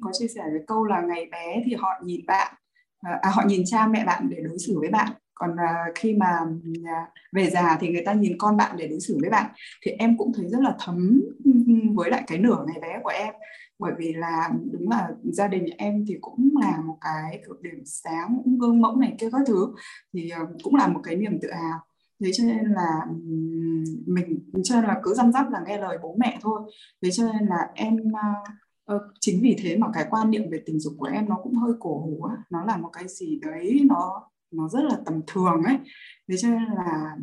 có 0.00 0.10
chia 0.12 0.28
sẻ 0.28 0.42
cái 0.44 0.62
câu 0.66 0.84
là 0.84 1.00
ngày 1.00 1.28
bé 1.32 1.62
thì 1.64 1.74
họ 1.74 1.88
nhìn 2.04 2.26
bạn 2.26 2.54
à, 3.00 3.30
họ 3.30 3.42
nhìn 3.46 3.62
cha 3.66 3.86
mẹ 3.86 4.04
bạn 4.04 4.28
để 4.30 4.36
đối 4.42 4.58
xử 4.58 4.80
với 4.80 4.90
bạn. 4.90 5.12
Còn 5.34 5.50
khi 5.94 6.14
mà 6.14 6.38
về 7.32 7.50
già 7.50 7.78
thì 7.80 7.88
người 7.88 8.02
ta 8.06 8.12
nhìn 8.12 8.38
con 8.38 8.56
bạn 8.56 8.76
để 8.76 8.88
đối 8.88 9.00
xử 9.00 9.18
với 9.20 9.30
bạn. 9.30 9.50
Thì 9.82 9.90
em 9.90 10.16
cũng 10.18 10.32
thấy 10.32 10.46
rất 10.48 10.60
là 10.60 10.74
thấm 10.78 11.22
ừ, 11.44 11.50
với 11.94 12.10
lại 12.10 12.24
cái 12.26 12.38
nửa 12.38 12.64
ngày 12.66 12.78
bé 12.80 13.00
của 13.02 13.10
em 13.10 13.34
bởi 13.80 13.92
vì 13.98 14.12
là 14.12 14.50
đúng 14.72 14.90
là 14.90 15.10
gia 15.22 15.48
đình 15.48 15.64
em 15.78 16.04
thì 16.08 16.18
cũng 16.20 16.54
là 16.62 16.80
một 16.86 16.96
cái 17.00 17.42
điểm 17.60 17.84
sáng 17.84 18.40
cũng 18.44 18.58
gương 18.58 18.80
mẫu 18.80 18.96
này 18.96 19.14
kia 19.18 19.30
các 19.32 19.40
thứ. 19.46 19.74
Thì 20.12 20.30
ờ, 20.30 20.46
cũng 20.62 20.74
là 20.74 20.88
một 20.88 21.00
cái 21.02 21.16
niềm 21.16 21.38
tự 21.42 21.48
hào. 21.52 21.78
Thế 22.24 22.30
cho 22.32 22.44
nên 22.44 22.64
là 22.64 23.06
mình 24.06 24.50
cho 24.64 24.74
nên 24.74 24.84
là 24.84 25.00
cứ 25.02 25.14
răm 25.14 25.32
rắp 25.32 25.50
là 25.50 25.60
nghe 25.66 25.78
lời 25.78 25.98
bố 26.02 26.16
mẹ 26.18 26.38
thôi. 26.42 26.72
Thế 27.02 27.10
cho 27.10 27.32
nên 27.32 27.46
là 27.46 27.70
em 27.74 27.96
uh, 28.94 29.00
chính 29.20 29.40
vì 29.42 29.56
thế 29.62 29.76
mà 29.76 29.86
cái 29.94 30.06
quan 30.10 30.30
niệm 30.30 30.42
về 30.50 30.62
tình 30.66 30.80
dục 30.80 30.92
của 30.98 31.06
em 31.06 31.28
nó 31.28 31.36
cũng 31.42 31.54
hơi 31.54 31.72
cổ 31.80 31.98
hủ 31.98 32.28
nó 32.50 32.64
là 32.64 32.76
một 32.76 32.90
cái 32.92 33.04
gì 33.08 33.40
đấy 33.42 33.80
nó 33.88 34.30
nó 34.50 34.68
rất 34.68 34.80
là 34.82 34.96
tầm 35.06 35.20
thường 35.26 35.62
ấy. 35.62 35.78
Thế 36.28 36.36
cho 36.36 36.48
nên 36.48 36.62
là 36.76 37.16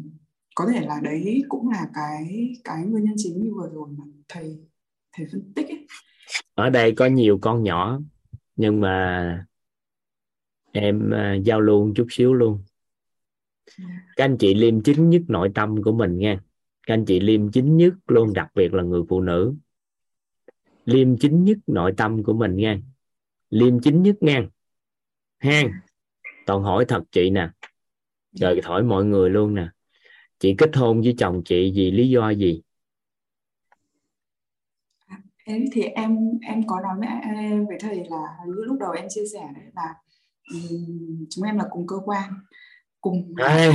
có 0.56 0.68
thể 0.74 0.82
là 0.86 1.00
đấy 1.04 1.44
cũng 1.50 1.70
là 1.70 1.88
cái 1.94 2.54
cái 2.64 2.86
nguyên 2.86 3.04
nhân 3.04 3.16
chính 3.18 3.42
như 3.44 3.54
vừa 3.56 3.70
rồi 3.74 3.90
mà 3.98 4.04
thầy 4.30 4.58
thầy 5.18 5.28
phân 5.32 5.54
tích 5.56 5.68
ấy 5.70 5.88
ở 6.58 6.70
đây 6.70 6.92
có 6.92 7.06
nhiều 7.06 7.40
con 7.42 7.64
nhỏ 7.64 8.00
nhưng 8.56 8.82
mà 8.82 9.46
em 10.72 11.12
uh, 11.14 11.46
giao 11.46 11.62
lưu 11.62 11.94
chút 11.96 12.08
xíu 12.10 12.34
luôn. 12.34 12.64
Các 14.16 14.26
anh 14.26 14.38
chị 14.38 14.54
liêm 14.54 14.82
chính 14.82 15.10
nhất 15.10 15.22
nội 15.28 15.52
tâm 15.56 15.84
của 15.84 15.92
mình 15.92 16.18
nha 16.18 16.40
các 16.88 16.94
anh 16.94 17.06
chị 17.06 17.20
liêm 17.20 17.52
chính 17.52 17.78
nhất 17.78 17.94
luôn 18.08 18.34
đặc 18.34 18.52
biệt 18.56 18.74
là 18.74 18.84
người 18.84 19.02
phụ 19.10 19.22
nữ. 19.22 19.56
Liêm 20.86 21.18
chính 21.18 21.44
nhất 21.44 21.58
nội 21.68 21.94
tâm 21.98 22.24
của 22.24 22.34
mình 22.34 22.56
nha 22.56 22.82
liêm 23.50 23.80
chính 23.80 24.04
nhất 24.04 24.16
nha 24.22 24.48
ha 25.38 25.64
toàn 26.46 26.64
hỏi 26.64 26.86
thật 26.88 27.04
chị 27.12 27.30
nè. 27.30 27.50
Rồi 28.32 28.62
hỏi 28.64 28.84
mọi 28.84 29.06
người 29.06 29.30
luôn 29.30 29.56
nè. 29.56 29.68
Chị 30.40 30.56
kết 30.58 30.76
hôn 30.76 31.02
với 31.02 31.16
chồng 31.18 31.42
chị 31.46 31.72
vì 31.76 31.92
lý 31.92 32.10
do 32.10 32.30
gì 32.30 32.62
em 35.48 35.66
thì 35.72 35.82
em 35.82 36.18
em 36.42 36.68
có 36.68 36.80
nói 36.82 36.96
với 37.00 37.66
với 37.68 37.78
thầy 37.80 38.06
là 38.10 38.38
như 38.46 38.64
lúc 38.66 38.78
đầu 38.80 38.92
em 38.92 39.06
chia 39.10 39.26
sẻ 39.34 39.48
đấy 39.56 39.64
là 39.76 39.96
um, 40.54 41.26
chúng 41.30 41.46
em 41.46 41.58
là 41.58 41.66
cùng 41.70 41.88
cơ 41.88 41.96
quan 42.06 42.30
cùng 43.02 43.34
Ai, 43.36 43.72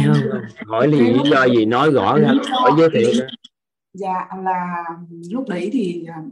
hỏi 0.66 0.88
lý, 0.88 1.00
lý 1.00 1.30
do 1.30 1.44
gì? 1.44 1.64
Nói 1.64 1.90
rõ 1.90 2.18
ra 2.18 2.32
hỏi 2.50 2.70
giới 2.78 2.88
thiệu 2.92 3.26
dạ 3.92 4.28
là 4.44 4.84
lúc 5.30 5.48
đấy 5.48 5.70
thì 5.72 6.04
à, 6.08 6.22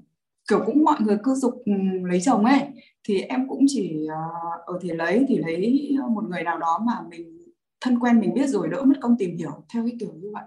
kiểu 0.48 0.62
cũng 0.66 0.84
mọi 0.84 0.96
người 1.00 1.16
cứ 1.24 1.34
dục 1.34 1.62
lấy 2.04 2.20
chồng 2.20 2.44
ấy. 2.44 2.60
Thì 3.04 3.20
em 3.20 3.48
cũng 3.48 3.64
chỉ 3.68 4.06
ở 4.06 4.62
ờ, 4.66 4.78
thì 4.82 4.90
lấy 4.90 5.24
thì 5.28 5.38
lấy 5.38 5.90
một 6.10 6.24
người 6.28 6.42
nào 6.42 6.58
đó 6.58 6.80
mà 6.86 6.92
mình 7.10 7.38
thân 7.80 7.98
quen 7.98 8.20
mình 8.20 8.34
biết 8.34 8.46
rồi 8.46 8.68
đỡ 8.68 8.82
mất 8.82 8.94
công 9.00 9.16
tìm 9.18 9.36
hiểu 9.36 9.64
theo 9.74 9.82
cái 9.82 9.96
kiểu 10.00 10.12
như 10.14 10.30
vậy. 10.32 10.44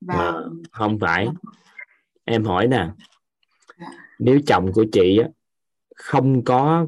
Và 0.00 0.14
à, 0.14 0.32
không 0.70 0.98
phải. 1.00 1.28
Em 2.24 2.44
hỏi 2.44 2.66
nè. 2.66 2.88
Nếu 4.18 4.40
chồng 4.46 4.72
của 4.72 4.84
chị 4.92 5.18
á, 5.18 5.28
không 5.96 6.44
có 6.44 6.86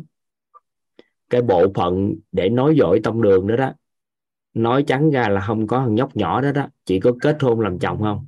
cái 1.31 1.43
bộ 1.43 1.73
phận 1.75 2.15
để 2.33 2.49
nói 2.49 2.77
giỏi 2.77 3.01
tông 3.05 3.23
đường 3.23 3.47
nữa 3.47 3.57
đó 3.57 3.73
nói 4.55 4.85
trắng 4.87 5.11
ra 5.11 5.29
là 5.29 5.41
không 5.41 5.67
có 5.67 5.79
thằng 5.79 5.95
nhóc 5.95 6.17
nhỏ 6.17 6.41
đó 6.41 6.53
đó 6.53 6.67
chị 6.85 7.01
có 7.01 7.13
kết 7.21 7.37
hôn 7.41 7.61
làm 7.61 7.79
chồng 7.79 7.99
không? 8.03 8.27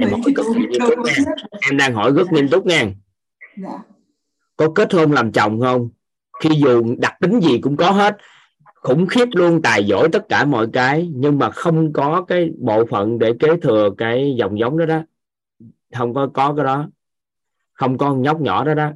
Em, 0.00 0.10
hỏi 0.10 0.20
túc 0.36 0.46
nha. 0.56 0.86
em 1.70 1.76
đang 1.76 1.94
hỏi 1.94 2.12
rất 2.12 2.32
nghiêm 2.32 2.48
túc 2.48 2.66
nha. 2.66 2.92
Dạ. 3.56 3.78
có 4.56 4.72
kết 4.74 4.92
hôn 4.92 5.12
làm 5.12 5.32
chồng 5.32 5.60
không? 5.60 5.88
Khi 6.40 6.50
dù 6.64 6.94
đặc 6.98 7.14
tính 7.20 7.40
gì 7.40 7.58
cũng 7.58 7.76
có 7.76 7.90
hết. 7.90 8.16
Khủng 8.74 9.06
khiếp 9.06 9.28
luôn 9.32 9.62
tài 9.62 9.84
giỏi 9.84 10.08
tất 10.12 10.28
cả 10.28 10.44
mọi 10.44 10.68
cái 10.72 11.10
nhưng 11.14 11.38
mà 11.38 11.50
không 11.50 11.92
có 11.92 12.24
cái 12.28 12.50
bộ 12.58 12.86
phận 12.86 13.18
để 13.18 13.32
kế 13.40 13.48
thừa 13.62 13.90
cái 13.98 14.34
dòng 14.38 14.58
giống 14.58 14.78
đó 14.78 14.86
đó 14.86 15.02
không 15.98 16.14
có 16.14 16.28
có 16.34 16.54
cái 16.56 16.64
đó. 16.64 16.88
Không 17.72 17.98
có 17.98 18.14
nhóc 18.14 18.40
nhỏ 18.40 18.64
đó 18.64 18.74
đó. 18.74 18.90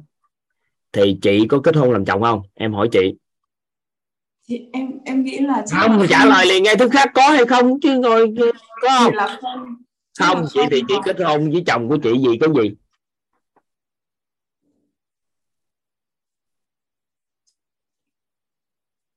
Thì 0.91 1.17
chị 1.21 1.47
có 1.47 1.59
kết 1.63 1.75
hôn 1.75 1.91
làm 1.91 2.05
chồng 2.05 2.21
không? 2.21 2.41
Em 2.53 2.73
hỏi 2.73 2.89
chị. 2.91 3.15
Thì 4.47 4.69
em 4.73 4.91
em 5.05 5.23
nghĩ 5.23 5.39
là 5.39 5.65
không 5.71 6.05
trả 6.09 6.25
lời 6.25 6.45
liền 6.45 6.63
ngay 6.63 6.75
thứ 6.75 6.89
khác 6.89 7.11
có 7.13 7.29
hay 7.29 7.45
không 7.45 7.79
chứ 7.79 7.99
ngồi 7.99 8.33
có 8.81 8.89
không? 8.91 9.13
không, 10.19 10.35
không 10.35 10.45
chị 10.53 10.59
thì 10.71 10.83
chị 10.87 10.93
kết 11.05 11.19
hôn 11.19 11.49
với 11.51 11.63
chồng 11.67 11.89
của 11.89 11.97
chị 12.03 12.11
gì 12.19 12.37
cái 12.39 12.49
gì? 12.55 12.75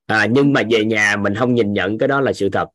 À, 0.06 0.26
nhưng 0.30 0.52
mà 0.52 0.62
về 0.70 0.84
nhà 0.84 1.16
mình 1.16 1.34
không 1.34 1.54
nhìn 1.54 1.72
nhận 1.72 1.98
cái 1.98 2.08
đó 2.08 2.20
là 2.20 2.32
sự 2.32 2.48
thật 2.48 2.68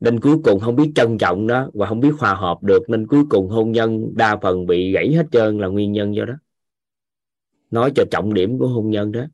nên 0.00 0.20
cuối 0.20 0.36
cùng 0.44 0.60
không 0.60 0.76
biết 0.76 0.92
trân 0.94 1.18
trọng 1.18 1.46
đó 1.46 1.70
và 1.74 1.86
không 1.86 2.00
biết 2.00 2.12
hòa 2.18 2.34
hợp 2.34 2.62
được. 2.62 2.90
Nên 2.90 3.06
cuối 3.06 3.24
cùng 3.30 3.48
hôn 3.48 3.72
nhân 3.72 4.12
đa 4.16 4.36
phần 4.42 4.66
bị 4.66 4.92
gãy 4.92 5.12
hết 5.12 5.26
trơn 5.32 5.58
là 5.58 5.68
nguyên 5.68 5.92
nhân 5.92 6.14
do 6.14 6.24
đó. 6.24 6.34
Nói 7.70 7.92
cho 7.96 8.04
trọng 8.10 8.34
điểm 8.34 8.58
của 8.58 8.68
hôn 8.68 8.90
nhân 8.90 9.12
đó. 9.12 9.24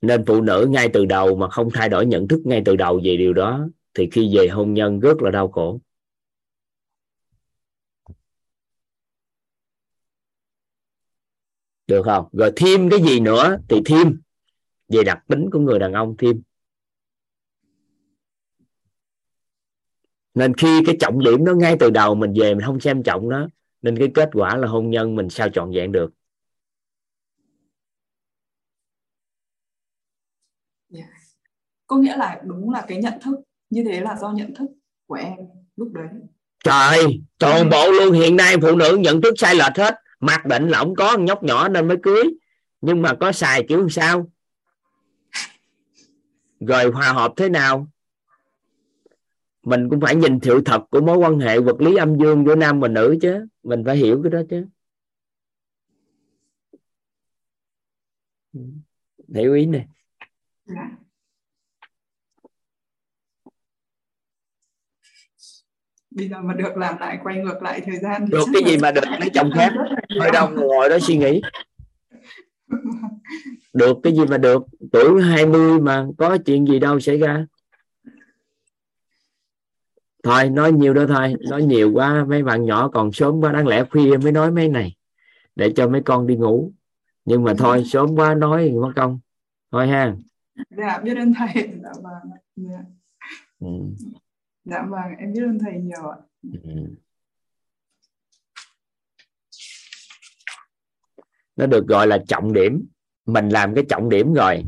Nên 0.00 0.24
phụ 0.26 0.40
nữ 0.40 0.66
ngay 0.70 0.88
từ 0.92 1.04
đầu 1.04 1.36
mà 1.36 1.48
không 1.48 1.68
thay 1.74 1.88
đổi 1.88 2.06
nhận 2.06 2.28
thức 2.28 2.40
ngay 2.44 2.62
từ 2.64 2.76
đầu 2.76 3.00
về 3.04 3.16
điều 3.16 3.32
đó, 3.32 3.68
thì 3.94 4.08
khi 4.12 4.36
về 4.36 4.48
hôn 4.48 4.74
nhân 4.74 5.00
rất 5.00 5.22
là 5.22 5.30
đau 5.30 5.48
khổ. 5.48 5.80
Được 11.86 12.02
không? 12.04 12.28
Rồi 12.32 12.52
thêm 12.56 12.90
cái 12.90 13.02
gì 13.02 13.20
nữa 13.20 13.58
thì 13.68 13.82
thêm. 13.84 14.20
Về 14.88 15.04
đặc 15.04 15.24
tính 15.28 15.50
của 15.50 15.58
người 15.58 15.78
đàn 15.78 15.92
ông 15.92 16.14
thêm. 16.18 16.42
Nên 20.34 20.54
khi 20.54 20.80
cái 20.86 20.96
trọng 21.00 21.24
điểm 21.24 21.44
đó 21.44 21.54
ngay 21.54 21.76
từ 21.80 21.90
đầu 21.90 22.14
mình 22.14 22.32
về 22.40 22.54
mình 22.54 22.66
không 22.66 22.80
xem 22.80 23.02
trọng 23.02 23.28
nó 23.28 23.48
nên 23.82 23.98
cái 23.98 24.08
kết 24.14 24.30
quả 24.32 24.56
là 24.56 24.68
hôn 24.68 24.90
nhân 24.90 25.16
mình 25.16 25.30
sao 25.30 25.48
trọn 25.48 25.72
vẹn 25.72 25.92
được. 25.92 26.10
Yeah. 30.94 31.08
có 31.86 31.96
nghĩa 31.96 32.16
là 32.16 32.40
đúng 32.44 32.70
là 32.70 32.84
cái 32.88 32.98
nhận 32.98 33.14
thức 33.20 33.34
như 33.70 33.84
thế 33.84 34.00
là 34.00 34.16
do 34.20 34.32
nhận 34.32 34.54
thức 34.54 34.66
của 35.06 35.14
em 35.14 35.36
lúc 35.76 35.92
đấy. 35.92 36.06
Trời 36.64 37.20
toàn 37.38 37.70
bộ 37.70 37.90
luôn 37.90 38.12
hiện 38.12 38.36
nay 38.36 38.56
phụ 38.62 38.76
nữ 38.76 38.96
nhận 39.00 39.20
thức 39.20 39.34
sai 39.36 39.54
lệch 39.54 39.76
hết 39.76 39.94
mặc 40.24 40.46
định 40.46 40.68
là 40.68 40.78
ông 40.78 40.94
có 40.94 41.16
nhóc 41.18 41.42
nhỏ 41.42 41.68
nên 41.68 41.88
mới 41.88 41.96
cưới. 42.02 42.22
Nhưng 42.80 43.02
mà 43.02 43.14
có 43.20 43.32
xài 43.32 43.64
kiểu 43.68 43.88
sao? 43.88 44.30
Rồi 46.60 46.84
hòa 46.90 47.12
hợp 47.12 47.32
thế 47.36 47.48
nào? 47.48 47.88
Mình 49.62 49.88
cũng 49.90 50.00
phải 50.00 50.16
nhìn 50.16 50.38
sự 50.42 50.62
thật 50.64 50.82
của 50.90 51.00
mối 51.00 51.16
quan 51.16 51.38
hệ 51.38 51.60
vật 51.60 51.80
lý 51.80 51.96
âm 51.96 52.18
dương 52.18 52.44
giữa 52.46 52.54
nam 52.54 52.80
và 52.80 52.88
nữ 52.88 53.16
chứ. 53.22 53.46
Mình 53.62 53.82
phải 53.86 53.96
hiểu 53.96 54.20
cái 54.22 54.30
đó 54.30 54.40
chứ. 54.50 54.66
Hiểu 59.34 59.54
ý 59.54 59.66
này 59.66 59.86
bây 66.14 66.28
giờ 66.28 66.36
mà 66.42 66.54
được 66.54 66.76
làm 66.76 66.98
lại 66.98 67.18
quay 67.22 67.36
ngược 67.36 67.62
lại 67.62 67.80
thời 67.80 67.98
gian 67.98 68.30
được 68.30 68.44
cái 68.52 68.62
gì 68.66 68.78
mà 68.78 68.90
được 68.90 69.04
lấy 69.20 69.30
chồng 69.34 69.50
khác. 69.54 69.72
Thôi 70.20 70.30
đâu 70.32 70.50
ngồi 70.50 70.88
đó 70.88 70.98
suy 70.98 71.16
nghĩ. 71.16 71.42
Được 73.72 73.96
cái 74.02 74.12
gì 74.12 74.24
mà 74.30 74.38
được 74.38 74.66
tuổi 74.92 75.22
20 75.22 75.80
mà 75.80 76.06
có 76.18 76.38
chuyện 76.46 76.66
gì 76.66 76.78
đâu 76.78 77.00
xảy 77.00 77.18
ra. 77.18 77.46
Thôi 80.22 80.50
nói 80.50 80.72
nhiều 80.72 80.94
đó 80.94 81.04
thôi 81.08 81.34
nói 81.50 81.62
nhiều 81.62 81.92
quá 81.92 82.24
mấy 82.28 82.42
bạn 82.42 82.64
nhỏ 82.64 82.88
còn 82.88 83.12
sớm 83.12 83.40
quá 83.40 83.52
đáng 83.52 83.66
lẽ 83.66 83.84
khuya 83.90 84.16
mới 84.16 84.32
nói 84.32 84.50
mấy 84.50 84.68
này 84.68 84.96
để 85.56 85.72
cho 85.76 85.88
mấy 85.88 86.02
con 86.02 86.26
đi 86.26 86.36
ngủ. 86.36 86.72
Nhưng 87.24 87.44
mà 87.44 87.54
thôi 87.58 87.84
sớm 87.86 88.14
quá 88.16 88.34
nói 88.34 88.70
mất 88.70 88.92
công. 88.96 89.18
Thôi 89.72 89.88
ha. 89.88 90.14
Dạ 90.70 90.98
biết 90.98 91.16
ơn 91.16 91.32
thầy. 91.34 91.68
Dạ 91.82 91.92
vâng 92.02 92.30
dạ. 92.56 92.78
Dạ 94.64 94.86
vâng 94.88 95.16
em 95.18 95.32
biết 95.32 95.42
ơn 95.42 95.58
thầy 95.58 95.80
nhiều 95.80 96.08
ạ. 96.08 96.18
Ừ. 96.52 96.94
nó 101.56 101.66
được 101.66 101.86
gọi 101.86 102.06
là 102.06 102.18
trọng 102.28 102.52
điểm. 102.52 102.86
Mình 103.26 103.48
làm 103.48 103.74
cái 103.74 103.84
trọng 103.88 104.08
điểm 104.08 104.34
rồi 104.34 104.64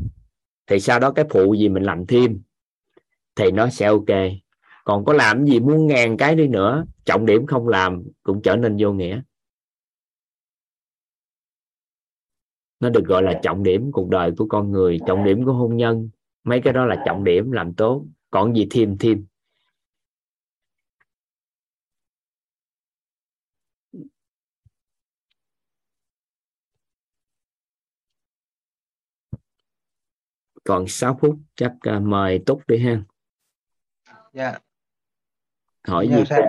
thì 0.67 0.79
sau 0.79 0.99
đó 0.99 1.11
cái 1.11 1.25
phụ 1.29 1.53
gì 1.53 1.69
mình 1.69 1.83
làm 1.83 2.05
thêm 2.05 2.41
thì 3.35 3.51
nó 3.51 3.69
sẽ 3.69 3.85
ok. 3.85 4.05
Còn 4.83 5.05
có 5.05 5.13
làm 5.13 5.45
gì 5.45 5.59
muốn 5.59 5.87
ngàn 5.87 6.17
cái 6.17 6.35
đi 6.35 6.47
nữa 6.47 6.85
trọng 7.05 7.25
điểm 7.25 7.45
không 7.45 7.67
làm 7.67 8.03
cũng 8.23 8.41
trở 8.41 8.55
nên 8.55 8.77
vô 8.79 8.93
nghĩa. 8.93 9.21
Nó 12.79 12.89
được 12.89 13.05
gọi 13.05 13.23
là 13.23 13.39
trọng 13.43 13.63
điểm 13.63 13.91
cuộc 13.91 14.09
đời 14.09 14.31
của 14.37 14.45
con 14.49 14.71
người 14.71 14.99
trọng 15.07 15.23
điểm 15.23 15.45
của 15.45 15.53
hôn 15.53 15.77
nhân. 15.77 16.09
Mấy 16.43 16.61
cái 16.61 16.73
đó 16.73 16.85
là 16.85 17.03
trọng 17.05 17.23
điểm 17.23 17.51
làm 17.51 17.73
tốt. 17.73 18.05
Còn 18.31 18.55
gì 18.55 18.67
thêm 18.71 18.97
thêm 18.97 19.25
còn 30.67 30.87
6 30.87 31.17
phút 31.21 31.39
chắc 31.55 31.73
à, 31.81 31.99
mời 31.99 32.43
túc 32.45 32.67
đi 32.67 32.85
ha. 32.85 33.01
Dạ. 34.33 34.59
Hỏi 35.87 36.07
dạ 36.11 36.17
gì? 36.17 36.23
thầy 36.29 36.41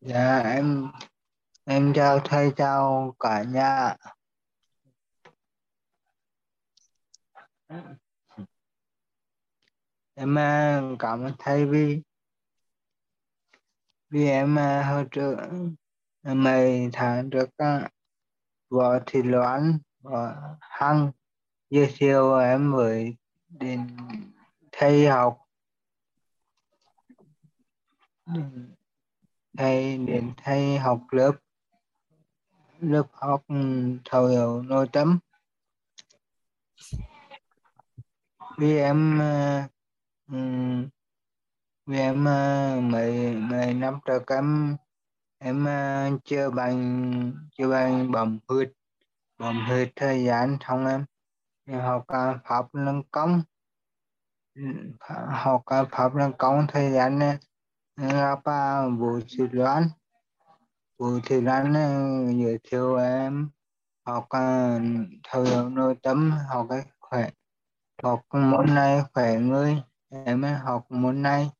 dạ 0.00 0.38
em 0.38 0.90
em 1.64 1.92
chào 1.94 2.20
thầy 2.24 2.52
chào 2.56 3.14
cả 3.18 3.42
nhà. 3.42 3.96
Em 10.14 10.38
à, 10.38 10.82
cảm 10.98 11.24
ơn 11.24 11.32
thầy 11.38 11.66
vì 11.66 12.02
vì 14.10 14.26
em 14.26 14.58
à, 14.58 14.82
hồi 14.90 15.04
trước 15.10 15.36
mấy 16.22 16.90
tháng 16.92 17.30
trước 17.30 17.48
á, 17.56 17.88
võ 18.68 18.98
thị 19.06 19.22
loan 19.22 19.78
hăng 20.02 20.58
hằng 20.60 21.10
giới 21.70 21.94
thiệu 21.96 22.38
em 22.38 22.72
với 22.72 23.16
đến 23.48 23.96
thầy 24.72 25.08
học. 25.08 25.38
Thầy 29.58 29.98
đến 29.98 30.32
thầy 30.36 30.78
học 30.78 31.00
lớp 31.10 31.32
lớp 32.80 33.06
học 33.12 33.44
thầu 33.48 33.98
thấu 34.04 34.26
hiểu 34.26 34.62
nội 34.62 34.88
tâm. 34.92 35.18
Vì 38.58 38.78
em 38.78 39.18
ờ, 39.18 39.62
ừ, 40.32 40.38
vì 41.86 41.98
em 41.98 42.24
ờ, 42.24 42.80
mấy 42.82 43.34
mấy 43.34 43.74
năm 43.74 43.98
trước 44.06 44.26
em 44.26 44.78
em 45.38 45.66
chưa 46.24 46.50
bằng 46.50 47.32
chưa 47.58 47.70
bằng 47.70 48.10
bầm 48.12 48.38
huyết 48.48 48.77
bẩm 49.38 49.64
huyết 49.66 49.92
thời 49.96 50.24
gian 50.24 50.56
xong 50.68 50.86
em 50.86 51.04
em 51.64 51.80
học 51.80 52.04
ờ, 52.06 52.38
pháp 52.44 52.66
luân 52.72 53.02
công. 53.10 53.42
Ừm, 54.54 54.92
học 55.28 55.62
ờ, 55.64 55.86
pháp 55.90 56.14
luân 56.14 56.32
công 56.38 56.66
thời 56.68 56.92
gian 56.92 57.18
này 57.18 57.38
gặp 57.96 58.44
ờ, 58.44 58.90
Vũ 58.90 59.20
Thị 59.20 59.44
Loan 59.52 59.88
Vũ 60.98 61.06
Thị 61.26 61.40
Loan 61.40 61.72
giới 62.42 62.58
thiệu 62.70 62.96
em. 62.96 63.48
Học 64.06 64.26
ờ, 64.28 64.78
thấu 65.28 65.42
hiểu 65.44 65.68
nội 65.68 65.94
tâm 66.02 66.30
học 66.48 66.66
cái 66.70 66.82
khỏe 67.00 67.30
học 68.02 68.20
môn 68.32 68.74
này 68.74 69.02
khỏe 69.14 69.34
người. 69.38 69.82
Em 70.24 70.42
học 70.42 70.86
môn 70.90 71.22
này. 71.22 71.50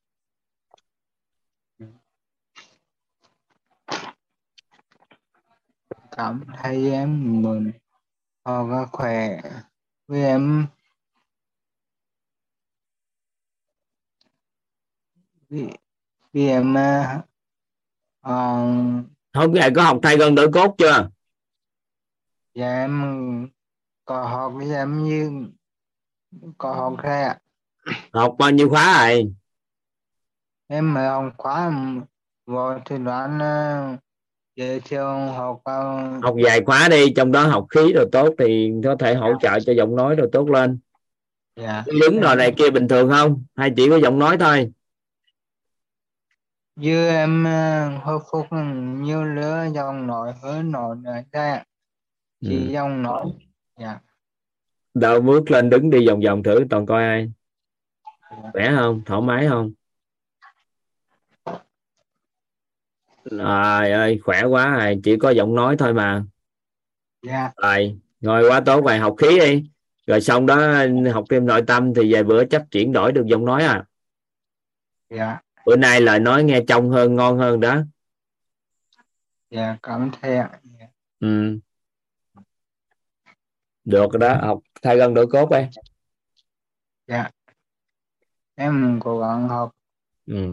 Cảm 6.18 6.44
thấy 6.56 6.90
em 6.90 7.42
mừng 7.42 7.70
học 8.44 8.68
cái 8.70 8.84
khỏe 8.92 9.40
vì 10.08 10.22
em. 10.22 10.66
Vì, 15.48 15.68
vì 16.32 16.48
em 16.48 16.74
ờ, 16.74 17.20
ờ, 18.20 18.34
hôm 19.34 19.52
ngày 19.52 19.70
có 19.76 19.82
học 19.82 19.98
thay 20.02 20.16
gân 20.16 20.34
đổi 20.34 20.52
cốt 20.52 20.74
chưa? 20.78 21.08
Dạ 22.54 22.68
em 22.68 23.48
có 24.04 24.24
học 24.24 24.52
với 24.56 24.74
em 24.74 25.04
như 25.04 25.46
có 26.58 26.74
học 26.74 26.94
thôi 27.02 27.22
ạ. 27.22 27.38
Học 28.12 28.34
bao 28.38 28.50
nhiêu 28.50 28.68
khóa 28.68 29.08
rồi? 29.08 29.32
Em 30.66 30.94
mới 30.94 31.08
học 31.08 31.32
khóa 31.36 31.72
vô 32.46 32.78
thì 32.84 32.98
đoán 32.98 33.38
thiệu 34.84 35.04
học 35.36 35.62
học 36.22 36.34
vài 36.44 36.60
khóa 36.64 36.88
đi 36.90 37.12
trong 37.16 37.32
đó 37.32 37.46
học 37.46 37.66
khí 37.70 37.92
rồi 37.92 38.06
tốt 38.12 38.34
thì 38.38 38.72
có 38.84 38.96
thể 38.96 39.14
hỗ 39.14 39.32
trợ 39.40 39.60
cho 39.60 39.72
giọng 39.72 39.96
nói 39.96 40.14
rồi 40.14 40.28
tốt 40.32 40.50
lên. 40.50 40.78
Dạ. 41.56 41.84
Đứng 42.00 42.20
rồi 42.20 42.36
này 42.36 42.52
kia 42.56 42.70
bình 42.70 42.88
thường 42.88 43.10
không? 43.10 43.44
Hay 43.56 43.72
chỉ 43.76 43.90
có 43.90 43.96
giọng 43.96 44.18
nói 44.18 44.36
thôi? 44.40 44.72
Như 46.76 47.08
em 47.08 47.44
ờ, 47.44 47.88
hồi 48.02 48.18
phục 48.30 48.46
nhiều 48.96 49.24
lứa 49.24 49.66
dòng 49.74 50.06
nói 50.06 50.32
hơn 50.42 50.72
nói 50.72 50.96
nữa 51.02 51.12
ạ 51.30 51.64
chỉ 52.40 52.66
ừ. 52.66 52.72
dòng 52.72 53.02
nói 53.02 53.24
dạ. 53.80 53.98
Đâu 54.94 55.20
bước 55.20 55.50
lên 55.50 55.70
đứng 55.70 55.90
đi 55.90 56.06
vòng 56.08 56.20
vòng 56.20 56.42
thử 56.42 56.64
toàn 56.70 56.86
coi 56.86 57.02
ai? 57.02 57.32
Khỏe 58.52 58.70
không? 58.76 59.02
Thoải 59.06 59.22
mái 59.22 59.48
không 59.48 59.72
trời 63.30 63.92
ơi 63.92 64.20
khỏe 64.24 64.42
quá 64.44 64.76
rồi 64.76 65.00
chỉ 65.04 65.16
có 65.16 65.30
giọng 65.30 65.54
nói 65.54 65.76
thôi 65.78 65.94
mà. 65.94 66.24
Dạ. 67.22 67.50
Rồi 67.56 67.98
ngồi 68.20 68.48
quá 68.48 68.60
tốt 68.60 68.84
rồi 68.84 68.98
học 68.98 69.14
khí 69.18 69.38
đi. 69.38 69.70
Rồi 70.06 70.20
xong 70.20 70.46
đó 70.46 70.84
học 71.12 71.24
thêm 71.30 71.46
nội 71.46 71.62
tâm 71.66 71.94
thì 71.94 72.12
vài 72.12 72.24
bữa 72.24 72.44
chắc 72.44 72.64
chuyển 72.70 72.92
đổi 72.92 73.12
được 73.12 73.26
giọng 73.26 73.44
nói 73.44 73.64
à. 73.64 73.84
Dạ. 75.10 75.40
Bữa 75.66 75.76
nay 75.76 76.00
lời 76.00 76.20
nói 76.20 76.44
nghe 76.44 76.60
trong 76.68 76.90
hơn 76.90 77.16
ngon 77.16 77.38
hơn 77.38 77.60
đó. 77.60 77.82
Dạ 79.50 79.76
cảm 79.82 80.00
ơn 80.00 80.10
thầy 80.20 80.36
ạ. 80.36 80.50
Dạ. 80.80 80.86
ừ. 81.20 81.58
được 83.84 84.18
đó 84.18 84.34
học 84.42 84.60
thay 84.82 84.96
gân 84.96 85.14
đổi 85.14 85.26
cốt 85.26 85.50
đi. 85.50 85.58
Dạ. 87.06 87.30
Em 88.54 89.00
cố 89.02 89.20
gắng 89.20 89.48
học. 89.48 89.72
Ừ. 90.26 90.52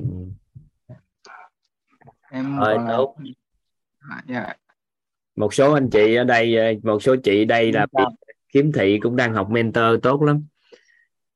em 2.36 2.58
Rồi, 2.60 2.78
gắng 2.78 2.88
tốt. 2.90 3.16
dạ 4.28 4.54
một 5.36 5.54
số 5.54 5.74
anh 5.74 5.90
chị 5.90 6.16
ở 6.16 6.24
đây 6.24 6.56
ờ, 6.58 6.66
một 6.84 7.04
số 7.04 7.16
chị 7.24 7.46
đây 7.46 7.72
là 7.72 7.88
Dạ. 7.92 8.04
kiếm 8.54 8.72
thị 8.72 9.00
cũng 9.04 9.16
đang 9.16 9.34
học 9.34 9.50
mentor 9.50 9.84
tốt 10.04 10.22
lắm 10.22 10.46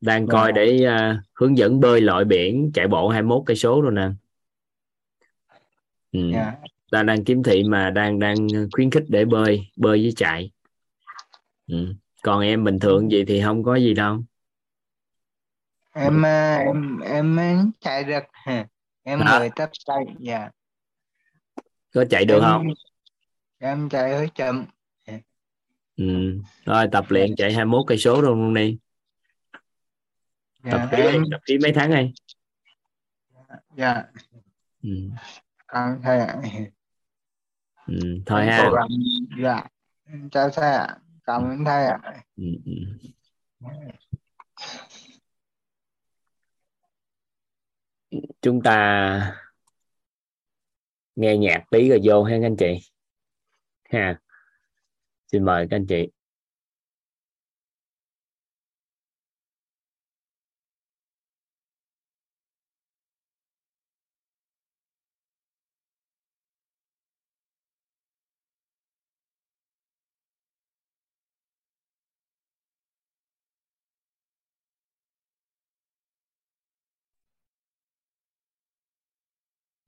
đang 0.01 0.27
Dạ. 0.27 0.31
coi 0.31 0.51
để 0.51 0.83
ờ, 0.83 1.17
hướng 1.33 1.57
dẫn 1.57 1.79
bơi 1.79 2.01
lội 2.01 2.25
biển 2.25 2.71
chạy 2.73 2.87
bộ 2.87 3.09
21 3.09 3.43
cây 3.45 3.55
số 3.55 3.81
rồi 3.81 3.91
nè 3.91 4.07
ừ. 6.11 6.19
dạ 6.33 6.53
ta 6.91 7.03
đang 7.03 7.23
kiếm 7.23 7.43
thị 7.43 7.63
mà 7.63 7.89
đang 7.89 8.19
đang 8.19 8.35
khuyến 8.71 8.91
khích 8.91 9.03
để 9.07 9.25
bơi 9.25 9.67
bơi 9.75 10.01
với 10.01 10.13
chạy 10.15 10.51
ừ. 11.67 11.93
còn 12.23 12.41
em 12.41 12.63
bình 12.63 12.79
thường 12.79 13.11
gì 13.11 13.25
thì 13.27 13.41
không 13.41 13.63
có 13.63 13.75
gì 13.75 13.93
đâu 13.93 14.23
em 15.93 16.21
ờ, 16.21 16.57
em 17.05 17.35
em 17.37 17.71
chạy 17.81 18.03
được 18.03 18.23
em 19.03 19.19
Dạ. 19.19 19.39
mới 19.39 19.49
tập 19.55 19.69
chạy 19.85 20.05
dạ 20.19 20.49
có 21.93 22.05
chạy 22.09 22.25
được 22.25 22.39
không 22.41 22.67
em 23.57 23.89
chạy 23.89 24.15
hơi 24.15 24.29
chậm 24.35 24.65
ừ. 25.95 26.05
rồi 26.65 26.87
tập 26.91 27.05
luyện 27.09 27.35
chạy 27.35 27.53
21 27.53 27.83
cây 27.87 27.97
số 27.97 28.21
luôn 28.21 28.53
đi 28.53 28.77
tập 30.71 30.81
dạ 30.81 30.87
kỹ 30.91 30.97
em 30.97 31.23
tập 31.31 31.41
kỹ 31.45 31.57
mấy 31.61 31.71
tháng 31.75 31.91
đi 31.91 32.13
dạ 33.77 34.03
ừ. 34.83 34.89
ơn 35.67 36.01
thầy 36.03 36.19
ạ 36.19 36.41
Ừ. 37.89 37.95
thôi 38.25 38.41
Em 38.41 38.49
ha 38.49 38.71
dạ 39.43 39.63
chào 40.31 40.49
thầy 40.49 40.71
ạ 40.71 40.97
cảm 41.23 41.43
ơn 41.43 41.65
thầy 41.65 41.85
ạ 41.85 41.99
ừ. 42.37 42.43
Ừ. 42.65 42.73
chúng 48.41 48.61
ta 48.61 49.48
nghe 51.19 51.37
nhạc 51.37 51.63
tí 51.71 51.89
rồi 51.89 51.99
vô 52.03 52.23
ha 52.23 52.37
anh 52.43 52.55
chị. 52.57 52.77
Ha. 53.89 54.19
Xin 55.31 55.45
mời 55.45 55.67
các 55.69 55.75
anh 55.77 55.85
chị. 55.87 56.09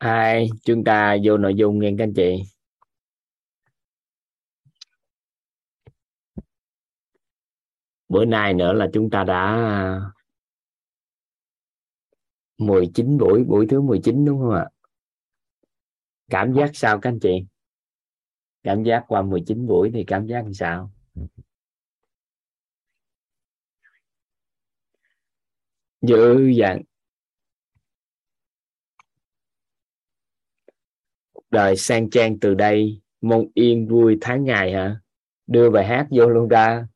Hai 0.02 0.50
chúng 0.64 0.84
ta 0.84 1.18
vô 1.24 1.38
nội 1.38 1.56
dung 1.56 1.80
nghe 1.80 1.92
các 1.98 2.04
anh 2.04 2.14
chị. 2.16 2.44
Bữa 8.10 8.26
nay 8.26 8.54
nữa 8.54 8.74
là 8.74 8.88
chúng 8.94 9.10
ta 9.10 9.24
đã 9.24 9.46
à, 9.46 10.02
19 12.58 13.18
buổi 13.18 13.44
buổi 13.44 13.68
thứ 13.70 13.82
19 13.82 14.26
đúng 14.26 14.40
không 14.40 14.52
ạ? 14.52 14.70
Cảm 16.30 16.54
giác 16.54 16.72
sao 16.74 17.00
các 17.02 17.10
anh 17.10 17.20
chị? 17.20 17.46
Cảm 18.64 18.84
giác 18.84 19.06
qua 19.08 19.22
19 19.22 19.68
buổi 19.68 19.92
thì 19.94 20.04
cảm 20.08 20.28
giác 20.28 20.44
làm 20.44 20.54
sao? 20.54 20.92
Dữ 26.02 26.48
dằn. 26.58 26.82
Đời 31.52 31.76
sang 31.76 32.10
trang 32.10 32.40
từ 32.40 32.54
đây, 32.54 33.02
mong 33.22 33.46
yên 33.54 33.88
vui 33.88 34.18
tháng 34.22 34.44
ngày 34.44 34.74
hả? 34.74 34.96
Đưa 35.48 35.70
bài 35.70 35.86
hát 35.86 36.08
vô 36.12 36.28
luôn 36.30 36.48
ra. 36.48 36.88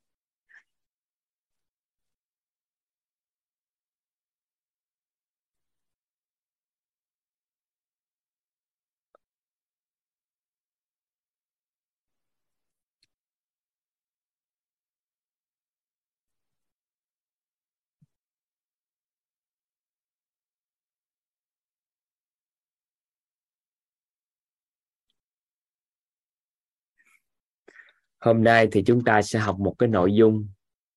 Hôm 28.20 28.44
nay 28.44 28.68
thì 28.72 28.84
chúng 28.84 29.04
ta 29.04 29.22
sẽ 29.22 29.40
học 29.40 29.60
một 29.60 29.76
cái 29.80 29.90
nội 29.90 30.14
dung. 30.14 30.48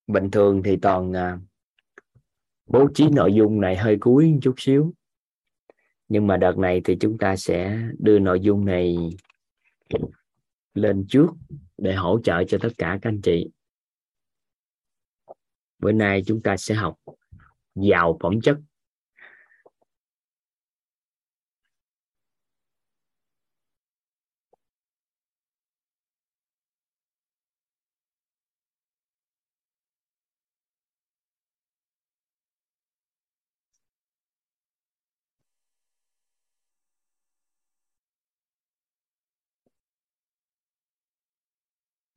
Bình 0.06 0.30
thường 0.30 0.62
thì 0.64 0.76
toàn 0.76 1.12
à, 1.12 1.38
bố 2.66 2.88
trí 2.94 3.08
nội 3.08 3.34
dung 3.34 3.60
này 3.60 3.76
hơi 3.76 3.96
cuối 4.00 4.30
một 4.32 4.38
chút 4.42 4.54
xíu. 4.56 4.94
Nhưng 6.08 6.26
mà 6.26 6.36
đợt 6.36 6.58
này 6.58 6.80
thì 6.84 6.96
chúng 7.00 7.18
ta 7.18 7.36
sẽ 7.36 7.78
đưa 7.98 8.18
nội 8.18 8.40
dung 8.40 8.64
này 8.64 8.96
lên 10.74 11.06
trước 11.08 11.26
để 11.78 11.94
hỗ 11.94 12.20
trợ 12.24 12.44
cho 12.48 12.58
tất 12.60 12.70
cả 12.78 12.98
các 13.02 13.08
anh 13.08 13.20
chị. 13.22 13.50
Bữa 15.78 15.92
nay 15.92 16.22
chúng 16.26 16.42
ta 16.42 16.56
sẽ 16.56 16.74
học 16.74 16.96
giàu 17.74 18.18
phẩm 18.20 18.40
chất. 18.40 18.58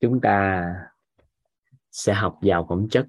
Chúng 0.01 0.21
ta 0.21 0.65
sẽ 1.91 2.13
học 2.13 2.39
vào 2.41 2.65
phẩm 2.69 2.87
chất 2.89 3.07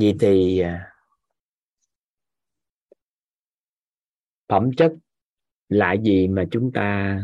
vậy 0.00 0.16
thì 0.20 0.60
à, 0.60 0.92
phẩm 4.48 4.70
chất 4.76 4.92
là 5.68 5.92
gì 5.92 6.28
mà 6.28 6.44
chúng 6.50 6.72
ta 6.72 7.18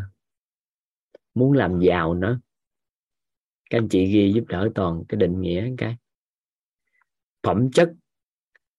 muốn 1.35 1.53
làm 1.53 1.81
giàu 1.81 2.15
nó 2.15 2.41
các 3.71 3.79
anh 3.79 3.89
chị 3.89 4.07
ghi 4.07 4.33
giúp 4.35 4.45
đỡ 4.49 4.71
toàn 4.75 5.05
cái 5.09 5.19
định 5.19 5.41
nghĩa 5.41 5.71
cái. 5.79 5.97
Phẩm 7.43 7.71
chất 7.73 7.93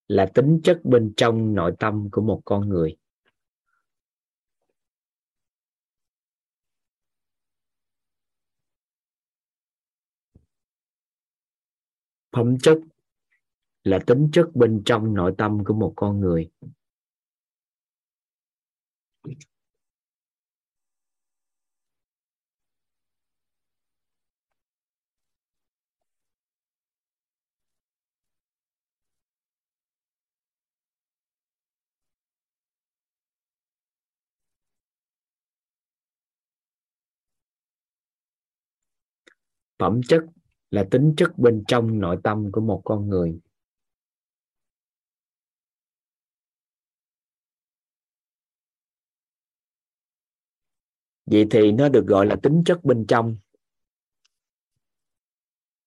là 0.08 0.26
tính 0.36 0.60
chất 0.64 0.80
bên 0.84 1.14
trong 1.18 1.56
nội 1.56 1.74
tâm 1.80 2.10
của 2.12 2.22
một 2.22 2.42
con 2.46 2.70
người. 2.70 2.98
Phẩm 12.32 12.58
chất 12.60 12.80
là 13.88 14.00
tính 14.08 14.30
chất 14.32 14.56
bên 14.56 14.82
trong 14.86 15.14
nội 15.14 15.34
tâm 15.38 15.64
của 15.66 15.74
một 15.74 15.94
con 15.96 16.20
người. 16.20 16.50
Phẩm 39.80 40.02
chất 40.08 40.24
là 40.72 40.84
tính 40.92 41.14
chất 41.18 41.38
bên 41.38 41.64
trong 41.68 42.00
nội 42.00 42.18
tâm 42.24 42.52
của 42.52 42.62
một 42.62 42.82
con 42.86 43.10
người. 43.10 43.40
Vậy 51.32 51.48
thì 51.52 51.72
nó 51.72 51.90
được 51.90 52.06
gọi 52.08 52.26
là 52.26 52.36
tính 52.44 52.64
chất 52.66 52.84
bên 52.84 53.06
trong. 53.08 53.38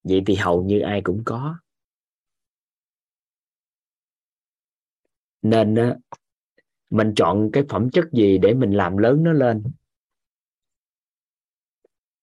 Vậy 0.03 0.23
thì 0.27 0.35
hầu 0.35 0.63
như 0.63 0.81
ai 0.81 1.01
cũng 1.05 1.23
có. 1.25 1.59
Nên 5.43 5.75
mình 6.91 7.13
chọn 7.17 7.51
cái 7.53 7.65
phẩm 7.69 7.91
chất 7.91 8.05
gì 8.13 8.39
để 8.39 8.55
mình 8.55 8.73
làm 8.73 8.97
lớn 8.97 9.23
nó 9.23 9.33
lên 9.33 9.63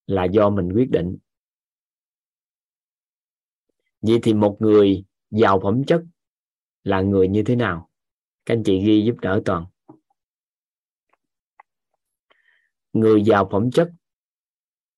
là 0.08 0.24
do 0.24 0.50
mình 0.50 0.70
quyết 0.74 0.90
định. 0.90 1.18
Vậy 4.02 4.20
thì 4.24 4.34
một 4.34 4.58
người 4.60 5.06
giàu 5.32 5.60
phẩm 5.64 5.84
chất 5.84 6.04
là 6.84 7.02
người 7.02 7.28
như 7.28 7.44
thế 7.44 7.56
nào? 7.56 7.90
Các 8.46 8.54
anh 8.54 8.64
chị 8.64 8.80
ghi 8.86 9.04
giúp 9.06 9.16
đỡ 9.22 9.42
toàn. 9.46 9.66
Người 12.94 13.24
giàu 13.24 13.50
phẩm 13.52 13.72
chất 13.72 13.92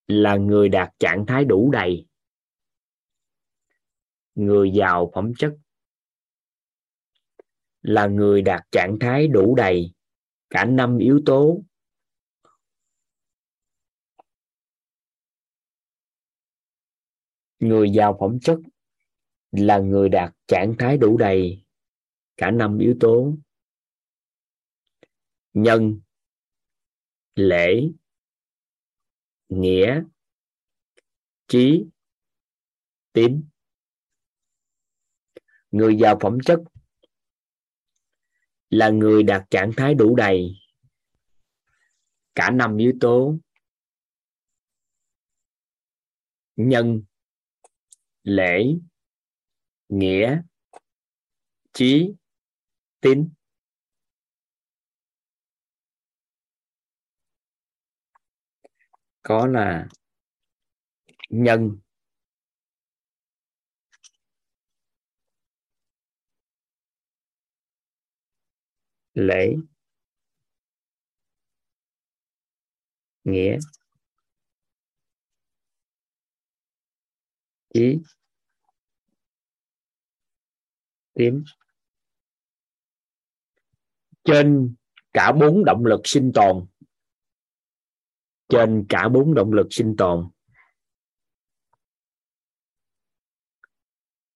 là 0.08 0.36
người 0.36 0.70
đạt 0.70 0.94
trạng 1.00 1.26
thái 1.28 1.46
đủ 1.46 1.72
đầy. 1.72 2.06
Người 4.36 4.72
giàu 4.72 5.12
phẩm 5.16 5.32
chất 5.38 5.54
là 7.82 8.08
người 8.08 8.42
đạt 8.42 8.68
trạng 8.72 8.98
thái 9.00 9.28
đủ 9.28 9.56
đầy. 9.56 9.94
Cả 10.50 10.66
năm 10.66 10.98
yếu 10.98 11.22
tố 11.26 11.64
người 17.60 17.90
giàu 17.90 18.18
phẩm 18.20 18.40
chất 18.40 18.60
là 19.52 19.80
người 19.80 20.10
đạt 20.10 20.36
trạng 20.48 20.76
thái 20.80 20.98
đủ 20.98 21.18
đầy. 21.18 21.64
Cả 22.38 22.52
năm 22.52 22.78
yếu 22.78 22.96
tố 23.00 23.34
nhân 25.54 26.00
lễ, 27.36 27.90
nghĩa, 29.50 30.02
trí, 31.48 31.84
tín. 33.14 33.44
Người 35.72 35.98
giàu 36.02 36.18
phẩm 36.22 36.38
chất 36.46 36.60
là 38.70 38.90
người 38.90 39.24
đạt 39.24 39.44
trạng 39.50 39.72
thái 39.78 39.94
đủ 39.94 40.16
đầy. 40.16 40.56
Cả 42.36 42.50
năm 42.52 42.78
yếu 42.78 42.94
tố 43.02 43.36
nhân, 46.56 47.04
lễ, 48.24 48.64
nghĩa, 49.90 50.42
trí, 51.74 52.14
tín. 53.02 53.30
Có 59.30 59.48
là 59.48 59.88
nhân. 61.30 61.78
Lễ. 69.14 69.56
Nghĩa. 73.24 73.58
Ý 77.74 78.00
tím. 81.14 81.44
Trên 84.24 84.76
cả 85.14 85.32
bốn 85.32 85.66
động 85.66 85.86
lực 85.86 86.02
sinh 86.04 86.32
tồn 86.34 86.66
trên 88.50 88.86
cả 88.90 89.10
bốn 89.10 89.34
động 89.34 89.54
lực 89.54 89.68
sinh 89.72 89.96
tồn. 89.98 90.30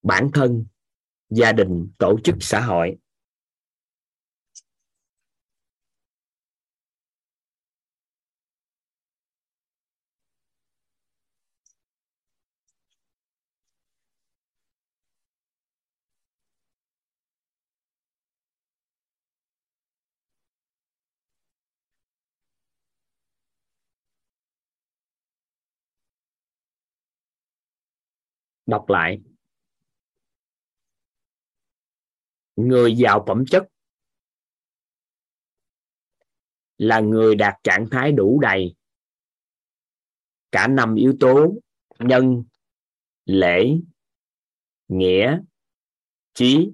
Bản 0.02 0.30
thân, 0.34 0.66
gia 1.30 1.52
đình, 1.52 1.92
tổ 1.98 2.20
chức 2.24 2.36
xã 2.40 2.60
hội. 2.60 2.98
Đọc 28.74 28.90
lại. 28.90 29.22
Người 32.56 32.96
giàu 32.96 33.24
phẩm 33.28 33.44
chất 33.48 33.64
là 36.78 37.00
người 37.00 37.36
đạt 37.36 37.54
trạng 37.64 37.88
thái 37.92 38.12
đủ 38.12 38.40
đầy. 38.42 38.76
Cả 40.52 40.68
năm 40.68 40.96
yếu 40.96 41.16
tố 41.20 41.54
nhân, 42.00 42.44
lễ, 43.26 43.70
nghĩa, 44.88 45.40
trí, 46.34 46.72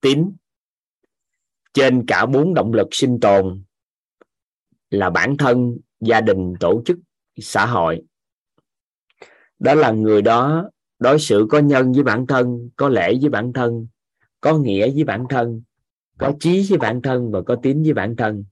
tín. 0.00 0.36
Trên 1.72 2.04
cả 2.06 2.26
bốn 2.26 2.54
động 2.54 2.72
lực 2.72 2.88
sinh 2.90 3.18
tồn 3.20 3.64
là 4.90 5.10
bản 5.10 5.36
thân, 5.38 5.78
gia 6.00 6.20
đình, 6.20 6.54
tổ 6.60 6.82
chức, 6.86 6.98
xã 7.36 7.66
hội. 7.66 8.02
Đó 9.58 9.74
là 9.74 9.90
người 9.90 10.22
đó 10.22 10.70
đối 11.02 11.18
xử 11.18 11.46
có 11.50 11.58
nhân 11.58 11.92
với 11.92 12.02
bản 12.02 12.26
thân, 12.26 12.70
có 12.76 12.88
lễ 12.88 13.18
với 13.20 13.30
bản 13.30 13.52
thân, 13.52 13.86
có 14.40 14.58
nghĩa 14.58 14.90
với 14.90 15.04
bản 15.04 15.26
thân, 15.30 15.62
có 16.18 16.32
trí 16.40 16.66
với 16.68 16.78
bản 16.78 17.02
thân 17.02 17.30
và 17.30 17.42
có 17.42 17.56
tín 17.62 17.82
với 17.82 17.92
bản 17.92 18.16
thân. 18.16 18.44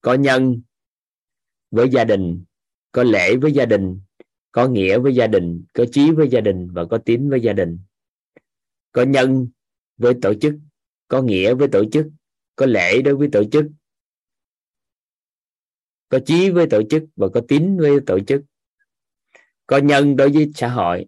Có 0.00 0.14
nhân 0.14 0.60
với 1.70 1.88
gia 1.88 2.04
đình, 2.04 2.44
có 2.92 3.02
lễ 3.02 3.36
với 3.36 3.52
gia 3.52 3.66
đình, 3.66 4.00
có 4.52 4.68
nghĩa 4.68 4.98
với 4.98 5.14
gia 5.14 5.26
đình, 5.26 5.64
có 5.72 5.84
trí 5.92 6.10
với 6.10 6.28
gia 6.28 6.40
đình 6.40 6.68
và 6.72 6.84
có 6.84 6.98
tín 6.98 7.30
với 7.30 7.40
gia 7.40 7.52
đình. 7.52 7.78
Có 8.92 9.02
nhân 9.02 9.48
với 9.96 10.14
tổ 10.22 10.34
chức, 10.34 10.54
có 11.08 11.22
nghĩa 11.22 11.54
với 11.54 11.68
tổ 11.68 11.84
chức, 11.92 12.06
có 12.56 12.66
lễ 12.66 13.02
đối 13.02 13.16
với 13.16 13.28
tổ 13.32 13.44
chức, 13.44 13.66
có 16.08 16.18
trí 16.26 16.50
với 16.50 16.66
tổ 16.70 16.82
chức 16.90 17.02
và 17.16 17.28
có 17.34 17.40
tín 17.48 17.76
với 17.76 17.98
tổ 18.06 18.18
chức 18.20 18.42
có 19.66 19.78
nhân 19.78 20.16
đối 20.16 20.30
với 20.30 20.50
xã 20.54 20.68
hội. 20.68 21.06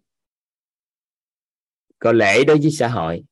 Có 1.99 2.13
lễ 2.13 2.45
đối 2.45 2.59
với 2.59 2.71
xã 2.71 2.89
hội. 2.89 3.25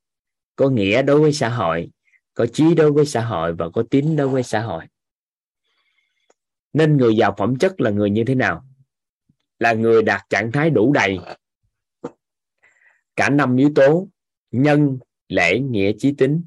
Có 0.55 0.69
nghĩa 0.69 1.01
đối 1.01 1.21
với 1.21 1.33
xã 1.33 1.49
hội. 1.49 1.91
Có 2.33 2.45
trí 2.53 2.75
đối 2.75 2.91
với 2.91 3.05
xã 3.05 3.21
hội 3.25 3.53
và 3.53 3.69
có 3.69 3.83
tín 3.89 4.15
đối 4.15 4.27
với 4.27 4.43
xã 4.43 4.61
hội. 4.61 4.85
Nên 6.73 6.97
người 6.97 7.15
giàu 7.15 7.35
phẩm 7.37 7.55
chất 7.59 7.81
là 7.81 7.89
người 7.89 8.09
như 8.09 8.23
thế 8.27 8.35
nào? 8.35 8.65
Là 9.59 9.73
người 9.73 10.03
đạt 10.03 10.21
trạng 10.29 10.51
thái 10.51 10.69
đủ 10.69 10.93
đầy. 10.93 11.19
Cả 13.15 13.29
năm 13.29 13.55
yếu 13.57 13.71
tố, 13.75 14.07
nhân, 14.51 14.99
lễ, 15.27 15.59
nghĩa 15.59 15.91
trí 15.97 16.11
tính 16.11 16.45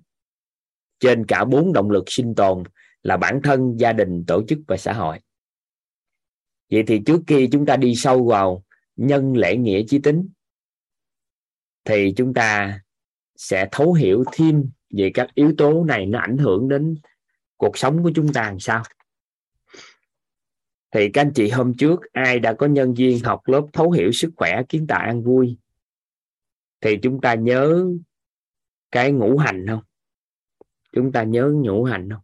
trên 1.00 1.26
cả 1.26 1.44
bốn 1.44 1.72
động 1.72 1.90
lực 1.90 2.04
sinh 2.06 2.34
tồn 2.34 2.62
là 3.02 3.16
bản 3.16 3.40
thân, 3.44 3.76
gia 3.76 3.92
đình, 3.92 4.24
tổ 4.26 4.42
chức 4.48 4.58
và 4.66 4.76
xã 4.76 4.92
hội. 4.92 5.18
Vậy 6.70 6.84
thì 6.86 7.00
trước 7.06 7.20
khi 7.26 7.48
chúng 7.52 7.66
ta 7.66 7.76
đi 7.76 7.94
sâu 7.94 8.26
vào 8.26 8.64
nhân 8.98 9.36
lễ 9.36 9.56
nghĩa 9.56 9.82
trí 9.88 9.98
tính 9.98 10.28
thì 11.84 12.12
chúng 12.16 12.34
ta 12.34 12.80
sẽ 13.36 13.68
thấu 13.72 13.92
hiểu 13.92 14.24
thêm 14.32 14.70
về 14.90 15.10
các 15.14 15.34
yếu 15.34 15.54
tố 15.58 15.84
này 15.84 16.06
nó 16.06 16.18
ảnh 16.18 16.38
hưởng 16.38 16.68
đến 16.68 16.98
cuộc 17.56 17.78
sống 17.78 18.02
của 18.02 18.10
chúng 18.14 18.32
ta 18.32 18.42
làm 18.42 18.60
sao. 18.60 18.82
Thì 20.90 21.10
các 21.12 21.20
anh 21.20 21.32
chị 21.34 21.50
hôm 21.50 21.74
trước 21.76 22.00
ai 22.12 22.38
đã 22.38 22.52
có 22.52 22.66
nhân 22.66 22.94
viên 22.94 23.24
học 23.24 23.48
lớp 23.48 23.66
thấu 23.72 23.90
hiểu 23.90 24.12
sức 24.12 24.30
khỏe 24.36 24.62
kiến 24.68 24.86
tạo 24.86 25.00
an 25.00 25.22
vui 25.22 25.58
thì 26.80 26.98
chúng 27.02 27.20
ta 27.20 27.34
nhớ 27.34 27.86
cái 28.90 29.12
ngũ 29.12 29.38
hành 29.38 29.66
không? 29.68 29.82
Chúng 30.92 31.12
ta 31.12 31.22
nhớ 31.22 31.50
ngũ 31.54 31.84
hành 31.84 32.08
không? 32.10 32.22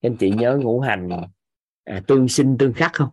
Các 0.00 0.10
anh 0.10 0.16
chị 0.16 0.30
nhớ 0.30 0.58
ngũ 0.62 0.80
hành 0.80 1.08
à, 1.84 2.02
tương 2.06 2.28
sinh 2.28 2.56
tương 2.58 2.72
khắc 2.72 2.92
không? 2.92 3.10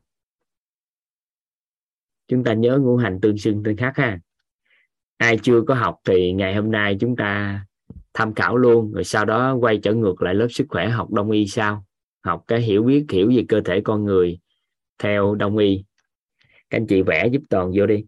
Chúng 2.30 2.43
ta 2.43 2.53
nhớ 2.53 2.77
ngũ 2.82 2.97
hành 2.97 3.19
tương 3.21 3.38
sinh 3.38 3.63
tương 3.63 3.77
khắc 3.77 3.97
ha. 3.97 4.19
Ai 5.17 5.38
chưa 5.43 5.61
có 5.67 5.75
học 5.75 5.99
thì 6.05 6.34
ngày 6.34 6.55
hôm 6.55 6.71
nay 6.71 6.97
chúng 6.99 7.15
ta 7.15 7.61
tham 8.13 8.34
khảo 8.34 8.57
luôn, 8.57 8.91
rồi 8.91 9.03
sau 9.03 9.25
đó 9.25 9.55
quay 9.55 9.80
trở 9.84 9.93
ngược 9.93 10.21
lại 10.21 10.36
lớp 10.36 10.47
sức 10.49 10.65
khỏe, 10.69 10.89
học 10.89 11.11
đông 11.11 11.32
y 11.32 11.47
sao? 11.47 11.86
Học 12.21 12.43
cái 12.47 12.61
hiểu 12.61 12.84
biết, 12.84 13.05
hiểu 13.09 13.32
về 13.36 13.45
cơ 13.49 13.61
thể 13.65 13.82
con 13.84 14.05
người 14.05 14.39
theo 14.97 15.36
đông 15.36 15.57
y. 15.57 15.84
Các 16.69 16.77
anh 16.77 16.88
chị 16.88 17.01
vẽ 17.01 17.27
giúp 17.32 17.41
toàn 17.49 17.71
vô 17.75 17.86
đi. 17.86 18.05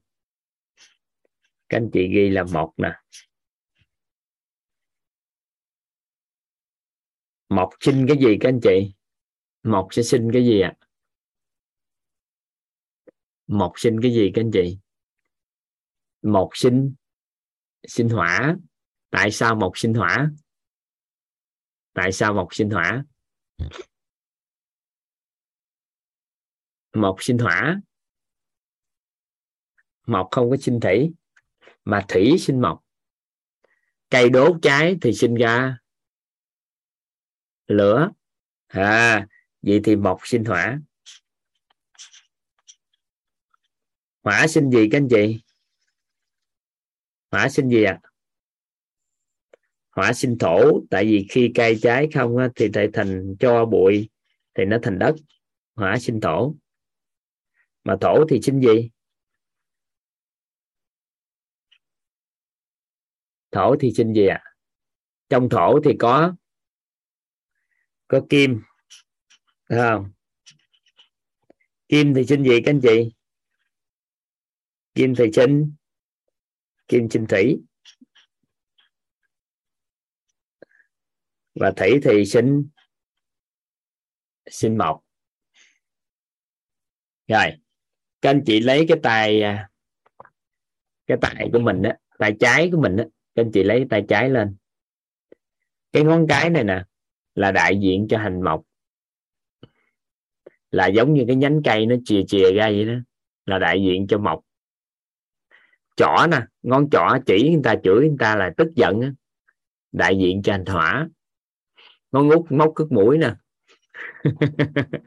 Các 1.69 1.78
anh 1.78 1.89
chị 1.93 2.07
ghi 2.07 2.30
là 2.30 2.43
một 2.43 2.74
nè. 2.78 2.91
Mộc 7.49 7.69
sinh 7.80 8.05
cái 8.07 8.17
gì 8.17 8.38
các 8.39 8.49
anh 8.49 8.59
chị? 8.63 8.93
Mộc 9.63 9.88
sẽ 9.91 10.03
sinh 10.03 10.32
cái 10.34 10.45
gì 10.45 10.61
ạ? 10.61 10.74
à? 10.80 10.81
Mộc 13.52 13.74
sinh 13.76 13.99
cái 14.02 14.14
gì 14.14 14.32
các 14.34 14.41
anh 14.41 14.52
chị? 14.54 14.80
Mộc 16.22 16.49
sinh 16.54 16.93
sinh 17.88 18.10
hỏa. 18.10 18.56
Tại 19.10 19.32
sao 19.32 19.56
mộc 19.56 19.72
sinh 19.76 19.93
hỏa? 19.93 20.32
Tại 21.93 22.12
sao 22.12 22.34
mộc 22.34 22.47
sinh 22.56 22.70
hỏa? 22.70 23.06
Mộc 26.93 27.16
sinh 27.20 27.38
hỏa. 27.38 27.82
Mộc 30.08 30.28
không 30.32 30.49
có 30.49 30.58
sinh 30.58 30.80
thủy, 30.80 31.14
mà 31.86 32.06
thủy 32.08 32.36
sinh 32.39 32.62
mộc. 32.62 32.84
Cây 34.10 34.30
đốt 34.30 34.58
cháy 34.62 34.97
thì 35.02 35.14
sinh 35.14 35.36
ra 35.36 35.78
lửa. 37.68 38.12
À 38.68 39.28
vậy 39.62 39.82
thì 39.84 39.95
mộc 39.95 40.20
sinh 40.24 40.45
hỏa. 40.45 40.80
Hỏa 44.24 44.47
sinh 44.47 44.69
gì 44.69 44.89
các 44.91 44.97
anh 44.97 45.07
chị? 45.09 45.41
Hỏa 47.32 47.49
sinh 47.49 47.69
gì 47.69 47.84
ạ? 47.84 47.99
À? 48.03 48.11
hỏa 49.91 50.13
sinh 50.13 50.38
thổ, 50.38 50.82
tại 50.89 51.05
vì 51.05 51.28
khi 51.30 51.51
cây 51.55 51.78
cháy 51.82 52.07
không 52.13 52.38
thì 52.55 52.69
lại 52.74 52.88
thành 52.93 53.36
cho 53.39 53.65
bụi, 53.65 54.09
thì 54.53 54.65
nó 54.65 54.78
thành 54.84 54.99
đất. 54.99 55.15
Hỏa 55.76 55.99
sinh 55.99 56.22
thổ. 56.22 56.55
Mà 57.84 57.97
thổ 58.01 58.26
thì 58.30 58.41
sinh 58.41 58.61
gì? 58.61 58.89
Thổ 63.51 63.76
thì 63.80 63.91
sinh 63.93 64.13
gì 64.13 64.28
ạ? 64.28 64.41
À? 64.43 64.51
trong 65.32 65.49
thổ 65.49 65.80
thì 65.84 65.91
có 65.99 66.36
có 68.07 68.22
kim. 68.30 68.61
Đúng 69.69 69.80
không? 69.80 70.11
Kim 71.89 72.13
thì 72.13 72.26
sinh 72.26 72.43
gì 72.43 72.61
các 72.65 72.72
anh 72.72 72.82
chị? 72.82 73.11
Kim 74.96 75.16
thầy 75.16 75.32
sinh 75.32 75.74
kim 76.88 77.10
sinh 77.10 77.26
thủy. 77.30 77.62
Và 81.56 81.72
thủy 81.78 82.00
thì 82.04 82.26
sinh. 82.26 82.68
Sinh 84.50 84.78
mộc. 84.78 85.04
Rồi, 87.28 87.46
các 88.22 88.30
anh 88.30 88.44
chị 88.46 88.60
lấy 88.60 88.86
cái 88.88 88.98
tay 89.04 89.42
à, 89.42 89.70
cái 91.08 91.18
tay 91.22 91.50
của 91.54 91.60
mình 91.60 91.82
á, 91.84 91.98
tay 92.18 92.36
trái 92.39 92.70
của 92.72 92.82
mình 92.82 92.98
á, 92.98 93.06
các 93.36 93.44
anh 93.44 93.52
chị 93.54 93.64
lấy 93.64 93.86
tay 93.89 94.06
trái 94.10 94.30
lên. 94.30 94.56
Cái 95.92 96.04
ngón 96.04 96.26
cái 96.30 96.50
này 96.50 96.64
nè, 96.64 96.84
là 97.36 97.52
đại 97.52 97.80
diện 97.82 98.08
cho 98.10 98.18
hành 98.18 98.42
mộc. 98.44 98.64
Là 100.72 100.88
giống 100.88 101.14
như 101.14 101.24
cái 101.28 101.36
nhánh 101.36 101.62
cây 101.64 101.86
nó 101.86 101.96
chìa 102.06 102.22
chìa 102.28 102.54
ra 102.54 102.70
vậy 102.70 102.86
đó, 102.86 102.94
là 103.46 103.60
đại 103.60 103.82
diện 103.82 104.08
cho 104.10 104.18
mộc 104.18 104.44
chỏ 106.02 106.28
nè, 106.32 106.45
ngón 106.62 106.89
chỏ 106.89 107.18
chỉ 107.26 107.49
người 107.49 107.62
ta, 107.64 107.76
chửi 107.84 108.08
người 108.08 108.18
ta 108.20 108.36
là 108.36 108.54
tức 108.58 108.68
giận 108.76 109.02
á. 109.02 109.12
Đại 109.91 110.18
diện 110.18 110.41
cho 110.43 110.52
hành 110.52 110.66
hỏa 110.66 111.08
ngón 112.12 112.28
ngút 112.28 112.52
móc 112.52 112.72
cất 112.76 112.91
mũi 112.91 113.18
nè. 113.18 113.36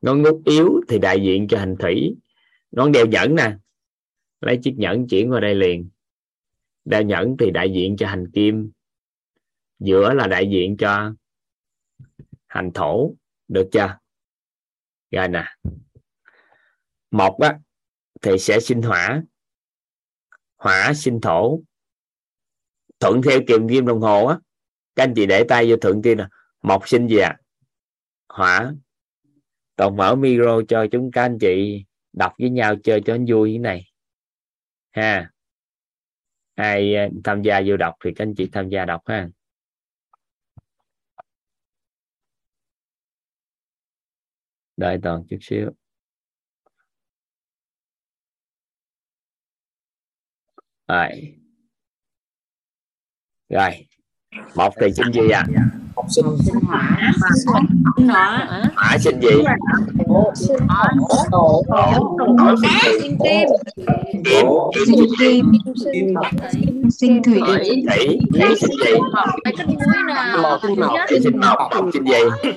Ngón 0.00 0.22
ngút 0.22 0.42
yếu 0.44 0.80
thì 0.88 0.98
đại 0.98 1.22
diện 1.22 1.48
cho 1.48 1.58
hành 1.58 1.76
thủy. 1.78 2.16
Ngón 2.70 2.92
đeo 2.92 3.06
nhẫn 3.06 3.34
nè. 3.34 3.56
Lấy 4.40 4.58
chiếc 4.62 4.74
nhẫn 4.78 5.08
chuyển 5.08 5.30
qua 5.30 5.40
đây 5.40 5.54
liền. 5.54 5.90
Đeo 6.84 7.02
nhẫn 7.02 7.36
thì 7.38 7.50
đại 7.50 7.72
diện 7.72 7.96
cho 7.96 8.06
hành 8.06 8.30
kim. 8.30 8.70
Giữa 9.78 10.14
là 10.14 10.26
đại 10.26 10.48
diện 10.50 10.76
cho 10.76 11.14
hành 12.46 12.70
thổ. 12.74 13.14
Được 13.48 13.68
chưa? 13.72 13.98
Rồi 15.10 15.28
nè. 15.28 15.44
Mộc 17.10 17.40
á, 17.40 17.58
thì 18.22 18.38
sẽ 18.38 18.60
sinh 18.60 18.82
hỏa 18.82 19.22
hỏa 20.60 20.92
sinh 20.94 21.20
thổ. 21.20 21.60
Thuận 23.00 23.22
theo 23.22 23.40
kiềm 23.46 23.68
kim 23.68 23.86
đồng 23.86 24.00
hồ 24.00 24.26
á, 24.26 24.38
các 24.94 25.04
anh 25.04 25.12
chị 25.16 25.26
để 25.26 25.44
tay 25.48 25.70
vô 25.70 25.76
thuận 25.76 26.02
tiên 26.02 26.18
nè 26.18 26.26
mộc 26.62 26.88
sinh 26.88 27.08
gì 27.08 27.18
ạ? 27.18 27.28
À? 27.28 27.40
hỏa. 28.28 28.74
Toàn 29.76 29.96
mở 29.96 30.14
micro 30.14 30.62
cho 30.68 30.86
chúng 30.92 31.10
các 31.10 31.22
anh 31.22 31.38
chị 31.40 31.84
đọc 32.12 32.32
với 32.38 32.50
nhau 32.50 32.74
chơi 32.84 33.02
cho 33.06 33.16
nó 33.16 33.24
vui 33.28 33.52
như 33.52 33.58
này. 33.58 33.86
Ha. 34.90 35.30
Ai 36.54 36.94
à, 36.94 37.08
tham 37.24 37.42
gia 37.42 37.60
vô 37.66 37.76
đọc 37.76 37.94
thì 38.04 38.10
các 38.16 38.24
anh 38.24 38.34
chị 38.34 38.48
tham 38.52 38.68
gia 38.68 38.84
đọc 38.84 39.02
ha. 39.06 39.28
Đợi 44.76 44.98
toàn 45.02 45.24
chút 45.30 45.38
xíu. 45.40 45.70
Rồi 50.90 51.08
rồi 53.50 53.86
một 54.54 54.72
thì 54.80 54.86
sinh 54.96 55.12
gì 55.12 55.30
à 55.30 55.44
học 55.96 56.06
sinh 56.08 56.24
sinh 56.44 56.60
hỏa 56.60 57.12
hỏa 58.76 58.98
sinh 58.98 59.20
gì 59.20 59.28
sinh 64.86 65.08
kim 65.18 65.52
sinh 65.76 66.14
kim 66.52 66.90
sinh 66.90 67.22
thủy 67.22 67.40
thủy 67.46 68.18
thủy 68.32 68.54
sinh 68.60 68.70
gì 68.84 68.92
mộc 70.42 70.60
sinh 70.62 71.40
mộc 71.40 71.70
sinh 71.70 71.92
sinh 71.92 72.04
gì 72.04 72.50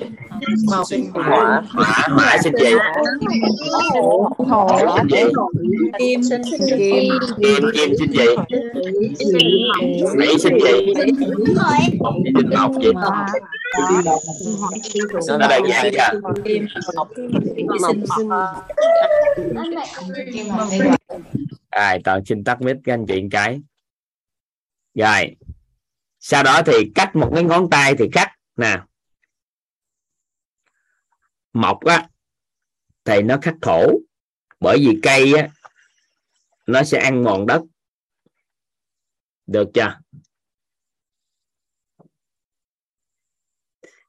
mộc 0.66 0.86
sinh 0.88 1.10
hỏa 1.12 1.62
hỏa 1.70 2.08
hỏa 2.10 2.36
sinh 2.42 2.54
gì? 2.56 2.74
Thổ 4.48 4.78
sinh 4.96 5.08
gì? 5.10 5.22
Kim 5.98 6.22
sinh 6.22 6.42
kim 6.44 6.60
kim. 6.68 7.64
Kim 7.74 7.94
sinh 7.96 8.12
gì? 8.12 8.26
Thủy 10.14 10.28
sinh 10.38 10.58
gì? 10.60 10.94
Sinh 12.36 12.50
mộc 12.50 12.72
gì? 12.82 12.90
Nó 15.28 15.48
đơn 15.48 15.62
giản 15.68 15.86
chưa 15.92 16.20
rồi 21.76 21.98
toàn 22.04 22.24
xin 22.24 22.44
tắt 22.44 22.60
mic 22.60 22.76
các 22.84 22.92
anh 22.92 23.06
chị 23.06 23.22
một 23.22 23.28
cái. 23.30 23.60
Rồi. 24.94 25.36
Sau 26.20 26.42
đó 26.42 26.62
thì 26.66 26.72
cắt 26.94 27.16
một 27.16 27.30
cái 27.34 27.44
ngón 27.44 27.70
tay 27.70 27.94
thì 27.98 28.08
cắt 28.12 28.28
nè 28.56 28.78
mọc 31.54 31.84
á, 31.84 32.08
thì 33.04 33.22
nó 33.22 33.38
khắc 33.42 33.54
khổ. 33.62 34.00
Bởi 34.60 34.78
vì 34.78 35.00
cây 35.02 35.32
á, 35.32 35.48
nó 36.66 36.84
sẽ 36.84 36.98
ăn 36.98 37.24
mòn 37.24 37.46
đất. 37.46 37.62
Được 39.46 39.68
chưa? 39.74 40.00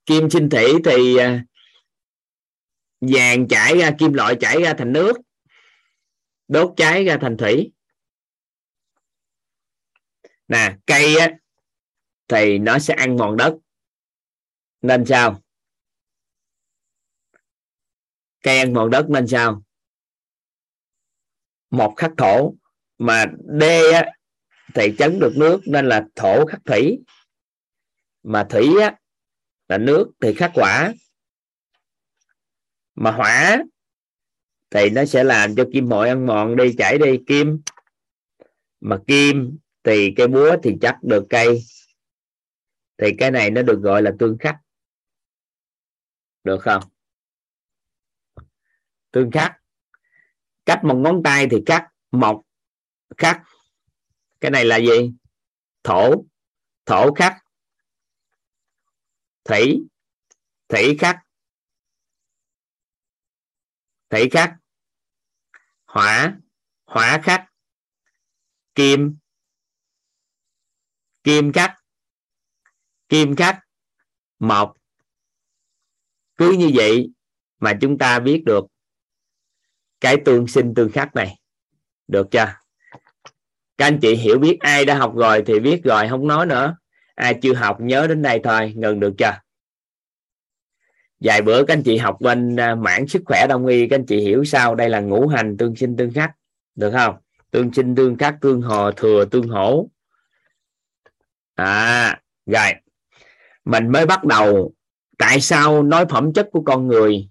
Kim 0.06 0.30
sinh 0.30 0.50
thủy 0.50 0.66
thì 0.86 1.18
à, 1.18 1.44
vàng 3.02 3.48
chảy 3.48 3.78
ra, 3.78 3.92
kim 4.00 4.14
loại 4.14 4.36
chảy 4.40 4.62
ra 4.62 4.74
thành 4.78 4.94
nước, 4.94 5.14
đốt 6.48 6.74
cháy 6.78 7.06
ra 7.06 7.18
thành 7.22 7.38
thủy. 7.38 7.72
Nè, 10.48 10.76
cây 10.86 11.18
á, 11.20 11.32
thì 12.28 12.58
nó 12.58 12.80
sẽ 12.80 12.94
ăn 12.94 13.18
mòn 13.18 13.38
đất. 13.38 13.54
Nên 14.82 15.06
sao? 15.06 15.42
Cây 18.46 18.60
ăn 18.60 18.74
mòn 18.74 18.90
đất 18.90 19.10
nên 19.10 19.28
sao? 19.28 19.64
Một 21.70 21.94
khắc 21.98 22.12
thổ. 22.18 22.54
Mà 22.98 23.26
D 23.60 23.64
á, 23.94 24.06
thì 24.76 24.96
chấn 24.98 25.20
được 25.20 25.34
nước 25.36 25.62
nên 25.66 25.86
là 25.86 26.06
thổ 26.16 26.46
khắc 26.46 26.62
thủy. 26.66 27.00
Mà 28.24 28.48
thủy 28.50 28.82
á, 28.82 28.96
là 29.68 29.78
nước 29.78 30.12
thì 30.22 30.34
khắc 30.34 30.52
hỏa 30.54 30.94
mà 32.96 33.12
hỏa 33.12 33.64
thì 34.70 34.90
nó 34.90 35.06
sẽ 35.06 35.24
làm 35.24 35.56
cho 35.56 35.66
kim 35.74 35.90
mọi 35.90 36.10
ăn 36.10 36.26
mòn 36.26 36.56
đi 36.56 36.76
chảy 36.78 36.98
đi 36.98 37.20
kim. 37.28 37.62
Mà 38.80 39.00
kim 39.08 39.58
thì 39.84 40.14
cây 40.18 40.28
búa 40.28 40.56
thì 40.64 40.78
chắc 40.82 40.98
được 41.04 41.26
cây. 41.30 41.64
Thì 42.98 43.08
cái 43.18 43.32
này 43.32 43.50
nó 43.50 43.62
được 43.62 43.80
gọi 43.82 44.02
là 44.02 44.12
tương 44.20 44.38
khắc. 44.38 44.56
Được 46.44 46.58
không? 46.62 46.84
Tương 49.16 49.32
khắc. 49.32 49.62
Cắt 50.66 50.82
một 50.84 50.96
ngón 50.96 51.22
tay 51.24 51.48
thì 51.52 51.58
cắt 51.66 51.88
một 52.12 52.44
khắc. 53.18 53.44
Cái 54.42 54.52
này 54.52 54.66
là 54.66 54.78
gì? 54.78 55.14
Thổ 55.84 56.26
thổ 56.86 57.14
khắc. 57.14 57.34
Thủy 59.44 59.88
thủy 60.68 60.98
khắc. 61.00 61.18
Thủy 64.10 64.30
khắc. 64.32 64.54
Hỏa 65.86 66.38
hỏa 66.86 67.22
khắc. 67.24 67.46
Kim 68.76 69.18
kim 71.24 71.52
khắc. 71.54 71.76
Kim 73.10 73.36
khắc. 73.36 73.60
Mộc 74.40 74.78
cứ 76.36 76.56
như 76.60 76.72
vậy 76.76 77.12
mà 77.58 77.78
chúng 77.82 77.98
ta 77.98 78.20
biết 78.20 78.44
được 78.46 78.66
cái 80.02 80.18
tương 80.26 80.48
sinh 80.48 80.74
tương 80.74 80.92
khắc 80.92 81.16
này. 81.16 81.40
Được 82.08 82.32
chưa? 82.32 82.48
Các 83.78 83.86
anh 83.86 84.00
chị 84.02 84.16
hiểu 84.16 84.40
biết 84.40 84.58
ai 84.60 84.86
đã 84.86 84.98
học 84.98 85.16
rồi 85.16 85.44
thì 85.46 85.60
biết 85.60 85.82
rồi, 85.84 86.08
không 86.10 86.28
nói 86.28 86.46
nữa. 86.46 86.78
Ai 87.16 87.34
chưa 87.42 87.54
học 87.54 87.78
nhớ 87.82 88.08
đến 88.08 88.22
đây 88.22 88.40
thôi, 88.44 88.74
ngừng 88.76 89.00
được 89.00 89.14
chưa? 89.18 89.40
Vài 91.20 91.42
bữa 91.42 91.64
các 91.64 91.74
anh 91.74 91.84
chị 91.84 91.98
học 91.98 92.18
bên 92.22 92.56
à, 92.56 92.76
mảng 92.76 93.08
sức 93.08 93.22
khỏe 93.26 93.48
đông 93.50 93.66
y, 93.66 93.88
các 93.88 93.96
anh 93.96 94.06
chị 94.06 94.20
hiểu 94.20 94.44
sao 94.44 94.76
đây 94.76 94.90
là 94.90 95.00
ngũ 95.00 95.28
hành 95.28 95.58
tương 95.58 95.76
sinh 95.76 95.98
tương 95.98 96.14
khắc, 96.14 96.32
được 96.76 96.92
không? 96.92 97.16
Tương 97.52 97.74
sinh 97.74 97.96
tương 97.96 98.18
khắc, 98.18 98.36
tương 98.42 98.62
hò 98.62 98.92
thừa, 98.92 99.26
tương 99.26 99.48
hổ. 99.48 99.90
À 101.56 102.22
rồi. 102.46 102.74
Mình 103.66 103.92
mới 103.92 104.06
bắt 104.06 104.24
đầu 104.24 104.74
tại 105.18 105.42
sao 105.42 105.84
nói 105.84 106.06
phẩm 106.10 106.34
chất 106.34 106.50
của 106.52 106.62
con 106.62 106.88
người 106.88 107.30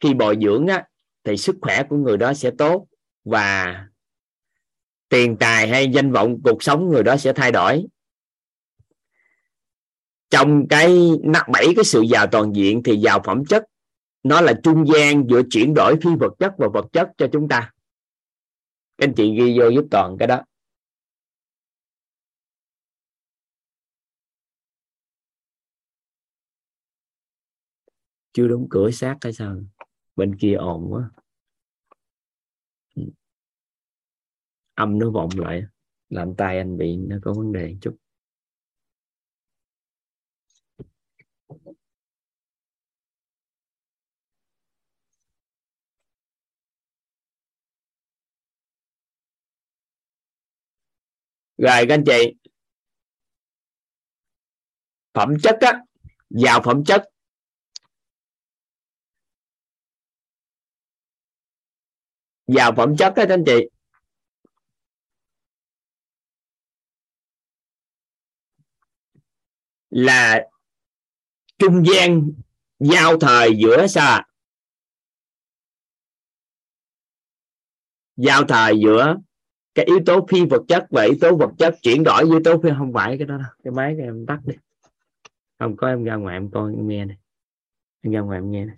khi 0.00 0.14
bồi 0.14 0.36
dưỡng 0.42 0.66
á 0.66 0.84
thì 1.28 1.36
sức 1.36 1.56
khỏe 1.60 1.82
của 1.88 1.96
người 1.96 2.16
đó 2.16 2.34
sẽ 2.34 2.50
tốt 2.58 2.86
và 3.24 3.86
tiền 5.08 5.36
tài 5.40 5.68
hay 5.68 5.90
danh 5.92 6.12
vọng 6.12 6.36
cuộc 6.44 6.62
sống 6.62 6.88
người 6.90 7.02
đó 7.02 7.16
sẽ 7.16 7.32
thay 7.32 7.52
đổi. 7.52 7.86
Trong 10.30 10.68
cái 10.70 11.10
nắp 11.24 11.48
bảy 11.52 11.66
cái 11.76 11.84
sự 11.84 12.00
giàu 12.00 12.26
toàn 12.32 12.52
diện 12.54 12.82
thì 12.84 12.96
giàu 12.96 13.20
phẩm 13.24 13.44
chất, 13.48 13.64
nó 14.22 14.40
là 14.40 14.54
trung 14.62 14.84
gian 14.94 15.24
giữa 15.30 15.42
chuyển 15.50 15.74
đổi 15.74 15.96
phi 16.02 16.10
vật 16.20 16.32
chất 16.38 16.52
và 16.58 16.68
vật 16.74 16.86
chất 16.92 17.08
cho 17.18 17.28
chúng 17.32 17.48
ta. 17.48 17.72
Anh 18.96 19.14
chị 19.16 19.34
ghi 19.38 19.58
vô 19.58 19.68
giúp 19.68 19.84
toàn 19.90 20.16
cái 20.18 20.28
đó. 20.28 20.42
Chưa 28.32 28.48
đóng 28.48 28.66
cửa 28.70 28.90
sát 28.90 29.16
hay 29.20 29.32
sao? 29.32 29.56
bên 30.18 30.36
kia 30.40 30.54
ồn 30.54 30.92
quá. 30.92 31.10
Âm 34.74 34.98
nó 34.98 35.10
vọng 35.10 35.28
lại, 35.36 35.62
làm 36.08 36.34
tay 36.36 36.58
anh 36.58 36.78
bị, 36.78 36.96
nó 36.96 37.16
có 37.22 37.34
vấn 37.34 37.52
đề 37.52 37.76
chút. 37.80 37.96
Rồi, 51.56 51.86
các 51.88 51.94
anh 51.94 52.04
chị. 52.06 52.34
Phẩm 55.14 55.34
chất 55.42 55.56
á, 55.60 55.80
vào 56.30 56.60
phẩm 56.64 56.84
chất. 56.84 57.17
Vào 62.48 62.72
phẩm 62.76 62.96
chất 62.96 63.12
các 63.16 63.28
anh 63.28 63.44
chị. 63.46 63.68
Là 69.90 70.48
trung 71.58 71.84
gian 71.86 72.30
giao 72.78 73.18
thời 73.18 73.50
giữa 73.58 73.86
xa. 73.86 74.24
Giao 78.16 78.44
thời 78.48 78.80
giữa 78.80 79.16
cái 79.74 79.84
yếu 79.84 79.98
tố 80.06 80.26
phi 80.30 80.44
vật 80.50 80.62
chất 80.68 80.86
và 80.90 81.02
yếu 81.02 81.16
tố 81.20 81.36
vật 81.36 81.50
chất 81.58 81.74
chuyển 81.82 82.04
đổi. 82.04 82.24
Yếu 82.24 82.40
tố 82.44 82.60
phi 82.62 82.70
không 82.78 82.92
phải 82.92 83.18
cái 83.18 83.26
đó 83.26 83.36
đâu. 83.36 83.50
Cái 83.64 83.72
máy 83.72 83.96
em 83.98 84.26
tắt 84.26 84.38
đi. 84.44 84.54
Không, 85.58 85.76
có 85.76 85.88
em 85.88 86.04
ra 86.04 86.14
ngoài 86.14 86.36
em 86.36 86.50
coi, 86.50 86.74
em 86.74 86.88
nghe 86.88 87.04
này 87.04 87.16
em 88.00 88.12
ra 88.12 88.20
ngoài 88.20 88.38
em 88.38 88.50
nghe 88.50 88.64
này 88.64 88.76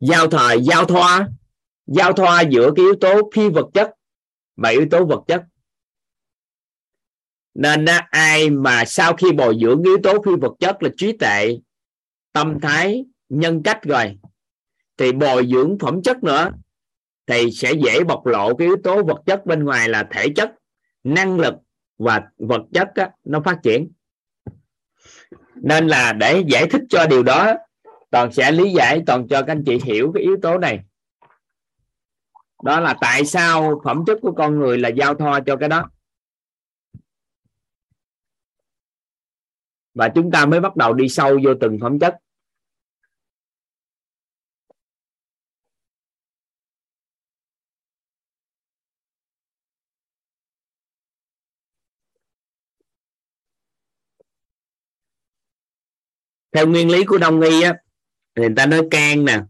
giao 0.00 0.26
thời 0.26 0.62
giao 0.62 0.84
thoa. 0.84 1.28
Giao 1.86 2.12
thoa 2.12 2.40
giữa 2.40 2.70
cái 2.76 2.84
yếu 2.84 2.94
tố 3.00 3.30
phi 3.34 3.48
vật 3.48 3.66
chất 3.74 3.90
và 4.56 4.68
yếu 4.68 4.86
tố 4.90 5.04
vật 5.04 5.20
chất. 5.26 5.42
Nên 7.54 7.86
ai 8.10 8.50
mà 8.50 8.84
sau 8.84 9.16
khi 9.16 9.32
bồi 9.32 9.56
dưỡng 9.60 9.82
yếu 9.82 9.98
tố 10.02 10.22
phi 10.22 10.32
vật 10.40 10.52
chất 10.60 10.82
là 10.82 10.90
trí 10.96 11.12
tuệ 11.12 11.58
tâm 12.32 12.60
thái 12.60 13.04
nhân 13.28 13.62
cách 13.62 13.82
rồi 13.82 14.18
thì 14.96 15.12
bồi 15.12 15.46
dưỡng 15.46 15.78
phẩm 15.80 16.02
chất 16.02 16.24
nữa 16.24 16.50
thì 17.26 17.50
sẽ 17.52 17.72
dễ 17.72 18.04
bộc 18.04 18.26
lộ 18.26 18.56
cái 18.56 18.68
yếu 18.68 18.76
tố 18.84 19.02
vật 19.02 19.22
chất 19.26 19.46
bên 19.46 19.64
ngoài 19.64 19.88
là 19.88 20.08
thể 20.10 20.26
chất 20.36 20.50
năng 21.04 21.40
lực 21.40 21.54
và 21.98 22.22
vật 22.38 22.62
chất 22.72 22.88
á, 22.94 23.10
nó 23.24 23.42
phát 23.44 23.58
triển. 23.62 23.92
Nên 25.54 25.86
là 25.86 26.12
để 26.12 26.44
giải 26.46 26.66
thích 26.70 26.82
cho 26.88 27.06
điều 27.06 27.22
đó 27.22 27.54
toàn 28.14 28.32
sẽ 28.32 28.52
lý 28.52 28.72
giải, 28.72 29.02
toàn 29.06 29.28
cho 29.28 29.40
các 29.40 29.52
anh 29.52 29.62
chị 29.66 29.78
hiểu 29.84 30.12
cái 30.14 30.22
yếu 30.22 30.36
tố 30.42 30.58
này. 30.58 30.80
Đó 32.62 32.80
là 32.80 32.94
tại 33.00 33.26
sao 33.26 33.80
phẩm 33.84 34.04
chất 34.06 34.18
của 34.22 34.32
con 34.32 34.58
người 34.58 34.78
là 34.78 34.88
giao 34.88 35.14
thoa 35.14 35.40
cho 35.46 35.56
cái 35.56 35.68
đó. 35.68 35.90
Và 39.94 40.08
chúng 40.14 40.30
ta 40.30 40.46
mới 40.46 40.60
bắt 40.60 40.76
đầu 40.76 40.92
đi 40.92 41.08
sâu 41.08 41.38
vô 41.44 41.50
từng 41.60 41.78
phẩm 41.80 41.98
chất. 41.98 42.16
Theo 56.52 56.66
nguyên 56.66 56.90
lý 56.90 57.04
của 57.04 57.18
đông 57.18 57.40
y 57.40 57.62
á 57.62 57.83
người 58.36 58.48
ta 58.56 58.66
nói 58.66 58.82
can 58.90 59.24
nè. 59.24 59.40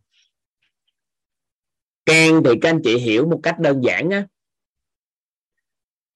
Can 2.06 2.42
thì 2.44 2.50
các 2.62 2.70
anh 2.70 2.80
chị 2.84 2.98
hiểu 2.98 3.26
một 3.28 3.40
cách 3.42 3.58
đơn 3.58 3.80
giản 3.84 4.10
á. 4.10 4.26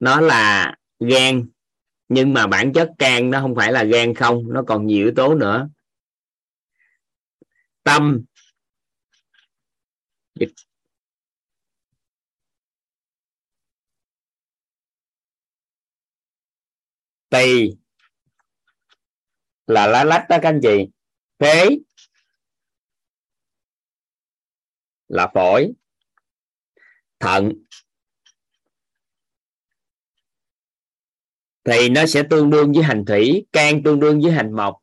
Nó 0.00 0.20
là 0.20 0.74
gan, 0.98 1.48
nhưng 2.08 2.34
mà 2.34 2.46
bản 2.46 2.72
chất 2.72 2.90
can 2.98 3.30
nó 3.30 3.40
không 3.40 3.54
phải 3.54 3.72
là 3.72 3.84
gan 3.84 4.14
không, 4.14 4.42
nó 4.52 4.62
còn 4.66 4.86
nhiều 4.86 5.06
yếu 5.06 5.12
tố 5.16 5.34
nữa. 5.34 5.68
Tâm. 7.82 8.24
Tỳ. 17.30 17.70
Là 19.66 19.86
lá 19.86 20.04
lách 20.04 20.26
đó 20.28 20.38
các 20.42 20.48
anh 20.48 20.60
chị. 20.62 20.88
Phế 21.38 21.68
là 25.08 25.30
phổi 25.34 25.72
thận. 27.18 27.52
Thì 31.64 31.88
nó 31.88 32.06
sẽ 32.06 32.22
tương 32.30 32.50
đương 32.50 32.72
với 32.72 32.82
hành 32.82 33.04
thủy 33.04 33.46
can 33.52 33.82
tương 33.82 34.00
đương 34.00 34.20
với 34.20 34.32
hành 34.32 34.52
mộc 34.52 34.82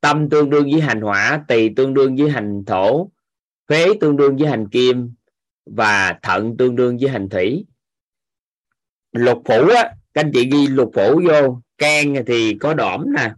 tâm 0.00 0.28
tương 0.30 0.50
đương 0.50 0.70
với 0.72 0.80
hành 0.80 1.00
hỏa 1.00 1.44
tỳ 1.48 1.68
tương 1.76 1.94
đương 1.94 2.16
với 2.16 2.30
hành 2.30 2.64
thổ 2.66 3.10
phế 3.68 3.86
tương 4.00 4.16
đương 4.16 4.36
với 4.36 4.50
hành 4.50 4.68
kim 4.68 5.14
và 5.66 6.18
thận 6.22 6.56
tương 6.58 6.76
đương 6.76 6.98
với 7.00 7.10
hành 7.10 7.28
thủy. 7.28 7.66
Lục 9.12 9.42
phủ 9.44 9.68
á 9.68 9.94
các 10.14 10.20
anh 10.20 10.30
chị 10.34 10.50
ghi 10.52 10.66
lục 10.66 10.90
phủ 10.94 11.22
vô 11.28 11.62
can 11.78 12.14
thì 12.26 12.56
có 12.60 12.74
đỏm 12.74 13.04
nè. 13.16 13.32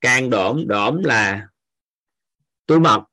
Can 0.00 0.30
đỏm, 0.30 0.66
đỏm 0.66 1.02
là 1.04 1.48
túi 2.66 2.80
mật 2.80 3.04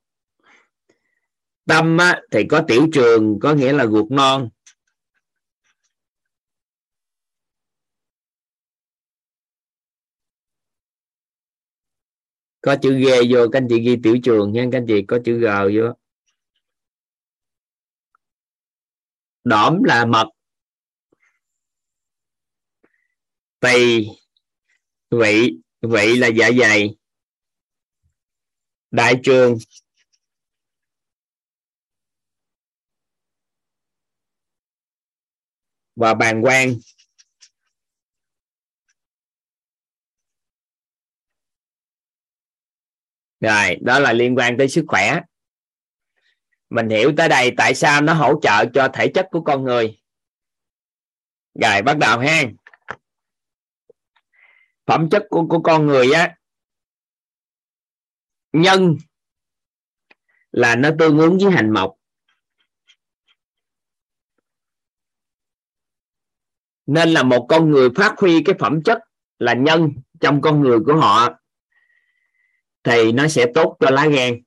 tâm 1.66 1.98
á, 1.98 2.22
thì 2.32 2.40
có 2.50 2.64
tiểu 2.68 2.88
trường 2.94 3.40
có 3.42 3.54
nghĩa 3.54 3.74
là 3.74 3.86
ruột 3.86 4.12
non. 4.12 4.50
Có 12.62 12.76
chữ 12.82 13.00
G 13.00 13.06
vô 13.34 13.48
các 13.52 13.60
anh 13.60 13.68
chị 13.70 13.80
ghi 13.86 13.98
tiểu 14.04 14.18
trường 14.24 14.52
nha 14.52 14.66
các 14.72 14.78
anh 14.78 14.86
chị 14.88 15.06
có 15.08 15.20
chữ 15.26 15.40
G 15.40 15.46
vô. 15.76 15.94
Đỏm 19.44 19.84
là 19.84 20.06
mật. 20.06 20.28
Tỳ 23.60 24.08
vị 25.10 25.52
vị 25.82 26.16
là 26.18 26.28
dạ 26.28 26.50
dày. 26.60 26.96
Đại 28.92 29.14
trường 29.24 29.58
và 35.96 36.14
bàn 36.14 36.42
quan. 36.42 36.76
Rồi 43.40 43.76
đó 43.82 44.00
là 44.00 44.14
liên 44.14 44.38
quan 44.38 44.58
tới 44.58 44.70
sức 44.70 44.86
khỏe. 44.88 45.22
Mình 46.70 46.90
hiểu 46.90 47.14
tới 47.18 47.30
đây 47.30 47.52
tại 47.58 47.76
sao 47.76 48.02
nó 48.02 48.14
hỗ 48.14 48.42
trợ 48.42 48.66
cho 48.74 48.88
thể 48.94 49.12
chất 49.14 49.28
của 49.32 49.42
con 49.42 49.64
người. 49.64 50.02
Rồi 51.62 51.82
bắt 51.82 51.98
đầu 51.98 52.20
ha. 52.20 52.44
Phẩm 54.86 55.10
chất 55.12 55.24
của, 55.30 55.46
của 55.50 55.62
con 55.64 55.86
người 55.86 56.12
á 56.12 56.38
nhân 58.54 58.98
là 60.52 60.76
nó 60.76 60.90
tương 61.00 61.18
ứng 61.18 61.38
với 61.38 61.52
hành 61.52 61.74
mộc. 61.74 61.96
Nên 66.92 67.10
là 67.10 67.24
một 67.24 67.46
con 67.50 67.72
người 67.72 67.90
phát 67.96 68.16
huy 68.18 68.44
cái 68.44 68.56
phẩm 68.60 68.84
chất 68.84 69.00
là 69.40 69.54
nhân 69.54 69.94
trong 70.20 70.42
con 70.42 70.62
người 70.62 70.80
của 70.86 70.96
họ, 70.96 71.30
thì 72.84 73.12
nó 73.12 73.28
sẽ 73.28 73.46
tốt 73.54 73.78
cho 73.80 73.90
lá 73.90 74.08
gan. 74.08 74.42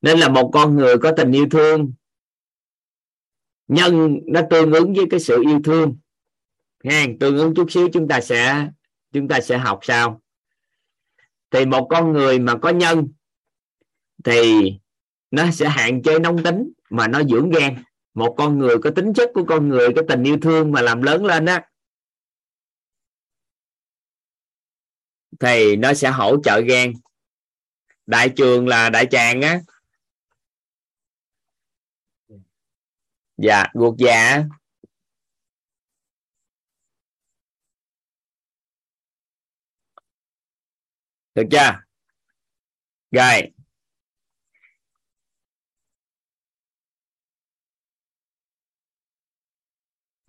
Nên 0.00 0.18
là 0.18 0.28
một 0.28 0.50
con 0.52 0.76
người 0.76 0.98
có 0.98 1.12
tình 1.16 1.32
yêu 1.32 1.46
thương, 1.50 1.92
nhân 3.68 4.18
nó 4.26 4.40
tương 4.50 4.72
ứng 4.72 4.94
với 4.94 5.04
cái 5.10 5.20
sự 5.20 5.42
yêu 5.42 5.60
thương. 5.64 5.96
Nghe, 6.82 7.06
tương 7.20 7.36
ứng 7.36 7.54
chút 7.54 7.70
xíu 7.70 7.88
chúng 7.92 8.08
ta 8.08 8.20
sẽ, 8.20 8.68
chúng 9.12 9.28
ta 9.28 9.40
sẽ 9.40 9.58
học 9.58 9.78
sau. 9.82 10.22
Thì 11.50 11.66
một 11.66 11.86
con 11.90 12.12
người 12.12 12.38
mà 12.38 12.58
có 12.62 12.70
nhân 12.70 13.08
thì 14.24 14.72
nó 15.30 15.50
sẽ 15.50 15.68
hạn 15.68 16.02
chế 16.02 16.18
nóng 16.18 16.42
tính 16.42 16.72
mà 16.90 17.08
nó 17.08 17.22
dưỡng 17.22 17.50
gan 17.50 17.82
một 18.18 18.34
con 18.38 18.58
người 18.58 18.76
có 18.82 18.90
tính 18.96 19.12
chất 19.14 19.30
của 19.34 19.44
con 19.48 19.68
người 19.68 19.88
có 19.96 20.02
tình 20.08 20.24
yêu 20.24 20.38
thương 20.42 20.72
mà 20.72 20.82
làm 20.82 21.02
lớn 21.02 21.24
lên 21.24 21.46
á, 21.46 21.70
thì 25.40 25.76
nó 25.76 25.94
sẽ 25.94 26.10
hỗ 26.10 26.42
trợ 26.42 26.60
gan. 26.60 26.92
Đại 28.06 28.28
trường 28.36 28.68
là 28.68 28.90
đại 28.90 29.06
tràng 29.10 29.42
á. 29.42 29.60
Dạ 33.36 33.64
ruột 33.74 33.94
dạ 33.98 34.44
được 41.34 41.44
chưa? 41.50 41.80
Rồi. 43.10 43.57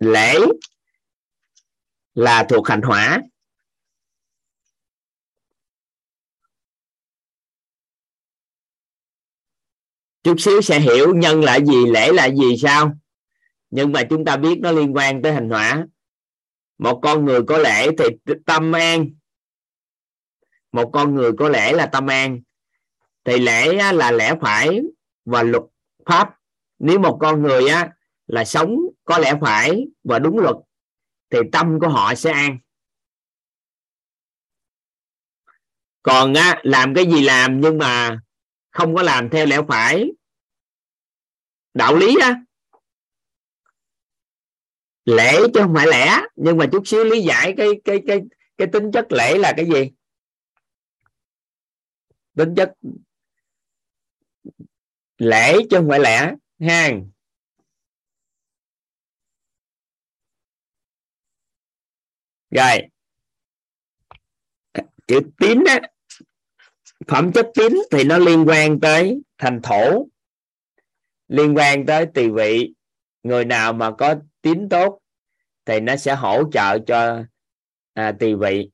Lễ 0.00 0.38
là 2.14 2.46
thuộc 2.48 2.68
hành 2.68 2.82
hỏa 2.82 3.20
chút 10.22 10.34
xíu 10.38 10.60
sẽ 10.60 10.80
hiểu 10.80 11.14
nhân 11.14 11.40
là 11.44 11.60
gì, 11.60 11.86
lễ 11.86 12.12
là 12.12 12.30
gì 12.30 12.56
sao. 12.62 12.92
Nhưng 13.70 13.92
mà 13.92 14.02
chúng 14.10 14.24
ta 14.24 14.36
biết 14.36 14.58
nó 14.60 14.72
liên 14.72 14.96
quan 14.96 15.22
tới 15.22 15.32
hành 15.32 15.50
hỏa 15.50 15.86
một 16.80 17.00
con 17.02 17.24
người 17.24 17.42
có 17.42 17.58
lễ 17.58 17.88
thì 17.98 18.34
tâm 18.46 18.72
an. 18.72 19.10
Một 20.72 20.90
con 20.92 21.14
người 21.14 21.32
có 21.38 21.48
lễ 21.48 21.72
là 21.72 21.86
tâm 21.86 22.06
an. 22.06 22.40
Thì 23.24 23.38
lễ 23.38 23.92
là 23.92 24.10
lẽ 24.10 24.34
phải 24.40 24.80
và 25.24 25.42
luật 25.42 25.62
pháp. 26.06 26.30
Nếu 26.78 26.98
một 26.98 27.18
con 27.20 27.42
người 27.42 27.68
á 27.68 27.90
là 28.26 28.44
sống 28.44 28.76
có 29.10 29.18
lẽ 29.18 29.34
phải 29.40 29.86
và 30.04 30.18
đúng 30.18 30.38
luật 30.38 30.56
thì 31.30 31.38
tâm 31.52 31.78
của 31.80 31.88
họ 31.88 32.14
sẽ 32.14 32.32
an. 32.32 32.58
Còn 36.02 36.34
á, 36.34 36.60
làm 36.62 36.94
cái 36.94 37.04
gì 37.04 37.22
làm 37.22 37.60
nhưng 37.60 37.78
mà 37.78 38.20
không 38.70 38.94
có 38.94 39.02
làm 39.02 39.30
theo 39.30 39.46
lẽ 39.46 39.58
phải. 39.68 40.10
Đạo 41.74 41.96
lý 41.96 42.16
á. 42.20 42.40
Lễ 45.04 45.38
chứ 45.54 45.60
không 45.60 45.74
phải 45.74 45.86
lẽ 45.86 46.20
nhưng 46.36 46.56
mà 46.56 46.66
chút 46.72 46.82
xíu 46.86 47.04
lý 47.04 47.22
giải 47.22 47.54
cái 47.56 47.68
cái 47.84 48.02
cái 48.06 48.20
cái 48.56 48.68
tính 48.72 48.90
chất 48.92 49.12
lễ 49.12 49.38
là 49.38 49.52
cái 49.56 49.66
gì? 49.66 49.90
Tính 52.36 52.54
chất 52.56 52.72
lễ 55.18 55.56
chứ 55.70 55.76
không 55.76 55.88
phải 55.88 56.00
lẽ. 56.00 56.34
Ha 56.60 56.90
rồi. 62.50 62.82
Chữ 65.06 65.20
tín 65.38 65.64
á 65.66 65.80
phẩm 67.08 67.32
chất 67.32 67.46
tín 67.54 67.72
thì 67.90 68.04
nó 68.04 68.18
liên 68.18 68.44
quan 68.48 68.80
tới 68.80 69.22
thành 69.38 69.60
thổ 69.62 70.06
liên 71.28 71.56
quan 71.56 71.86
tới 71.86 72.06
tỳ 72.14 72.28
vị. 72.28 72.72
Người 73.22 73.44
nào 73.44 73.72
mà 73.72 73.90
có 73.90 74.14
tín 74.42 74.68
tốt 74.68 74.98
thì 75.64 75.80
nó 75.80 75.96
sẽ 75.96 76.14
hỗ 76.14 76.50
trợ 76.52 76.78
cho 76.78 77.24
à, 77.94 78.12
tỳ 78.18 78.34
vị. 78.34 78.70